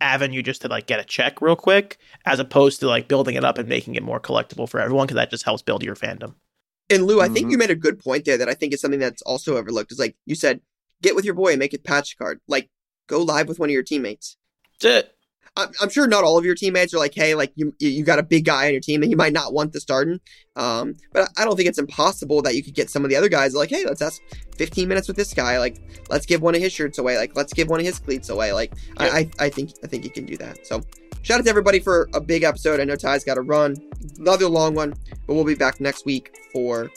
avenue 0.00 0.42
just 0.42 0.62
to 0.62 0.68
like 0.68 0.86
get 0.86 1.00
a 1.00 1.04
check 1.04 1.40
real 1.40 1.56
quick 1.56 1.98
as 2.24 2.38
opposed 2.38 2.80
to 2.80 2.86
like 2.86 3.08
building 3.08 3.34
it 3.34 3.44
up 3.44 3.58
and 3.58 3.68
making 3.68 3.94
it 3.96 4.02
more 4.02 4.20
collectible 4.20 4.68
for 4.68 4.80
everyone 4.80 5.06
because 5.06 5.16
that 5.16 5.30
just 5.30 5.44
helps 5.44 5.62
build 5.62 5.82
your 5.82 5.96
fandom. 5.96 6.34
And 6.90 7.04
lou 7.04 7.20
i 7.20 7.24
mm-hmm. 7.24 7.34
think 7.34 7.50
you 7.50 7.58
made 7.58 7.70
a 7.70 7.74
good 7.74 7.98
point 7.98 8.24
there 8.24 8.38
that 8.38 8.48
i 8.48 8.54
think 8.54 8.72
is 8.72 8.80
something 8.80 9.00
that's 9.00 9.22
also 9.22 9.56
overlooked 9.56 9.92
is 9.92 9.98
like 9.98 10.16
you 10.24 10.34
said 10.34 10.60
get 11.02 11.14
with 11.14 11.24
your 11.24 11.34
boy 11.34 11.50
and 11.50 11.58
make 11.58 11.74
it 11.74 11.84
patch 11.84 12.16
card. 12.18 12.40
Like 12.46 12.70
go 13.06 13.22
live 13.22 13.48
with 13.48 13.58
one 13.58 13.68
of 13.68 13.74
your 13.74 13.82
teammates. 13.82 14.36
That's 14.80 15.06
it 15.06 15.17
I'm 15.58 15.88
sure 15.88 16.06
not 16.06 16.24
all 16.24 16.38
of 16.38 16.44
your 16.44 16.54
teammates 16.54 16.94
are 16.94 16.98
like, 16.98 17.14
hey, 17.14 17.34
like 17.34 17.52
you 17.56 17.74
you 17.78 18.04
got 18.04 18.18
a 18.18 18.22
big 18.22 18.44
guy 18.44 18.66
on 18.66 18.72
your 18.72 18.80
team 18.80 19.02
and 19.02 19.10
you 19.10 19.16
might 19.16 19.32
not 19.32 19.52
want 19.52 19.72
the 19.72 19.80
starting. 19.80 20.20
Um, 20.56 20.94
but 21.12 21.30
I 21.36 21.44
don't 21.44 21.56
think 21.56 21.68
it's 21.68 21.78
impossible 21.78 22.42
that 22.42 22.54
you 22.54 22.62
could 22.62 22.74
get 22.74 22.90
some 22.90 23.04
of 23.04 23.10
the 23.10 23.16
other 23.16 23.28
guys 23.28 23.54
like, 23.54 23.70
hey, 23.70 23.84
let's 23.84 24.02
ask 24.02 24.22
15 24.56 24.88
minutes 24.88 25.08
with 25.08 25.16
this 25.16 25.34
guy. 25.34 25.58
Like, 25.58 25.80
let's 26.10 26.26
give 26.26 26.42
one 26.42 26.54
of 26.54 26.60
his 26.60 26.72
shirts 26.72 26.98
away. 26.98 27.16
Like, 27.16 27.36
let's 27.36 27.52
give 27.52 27.68
one 27.68 27.80
of 27.80 27.86
his 27.86 27.98
cleats 27.98 28.28
away. 28.28 28.52
Like, 28.52 28.72
yeah. 29.00 29.06
I, 29.06 29.18
I 29.18 29.30
I 29.46 29.48
think 29.50 29.72
I 29.82 29.86
think 29.88 30.04
you 30.04 30.10
can 30.10 30.26
do 30.26 30.36
that. 30.36 30.66
So 30.66 30.80
shout 31.22 31.40
out 31.40 31.44
to 31.44 31.50
everybody 31.50 31.80
for 31.80 32.08
a 32.14 32.20
big 32.20 32.44
episode. 32.44 32.80
I 32.80 32.84
know 32.84 32.96
Ty's 32.96 33.24
got 33.24 33.34
to 33.34 33.42
run, 33.42 33.76
another 34.18 34.48
long 34.48 34.74
one, 34.74 34.94
but 35.26 35.34
we'll 35.34 35.44
be 35.44 35.54
back 35.54 35.80
next 35.80 36.06
week 36.06 36.36
for 36.52 36.90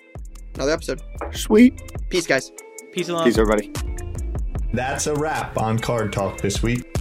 another 0.56 0.72
episode. 0.72 1.02
Sweet. 1.34 1.82
Peace, 2.10 2.28
guys. 2.28 2.52
Peace 2.92 3.10
along. 3.10 3.24
Peace, 3.24 3.38
everybody. 3.38 3.72
That's 4.74 5.08
a 5.08 5.16
wrap 5.16 5.58
on 5.58 5.80
Card 5.80 6.14
Talk 6.14 6.40
this 6.42 6.62
week. 6.62 7.01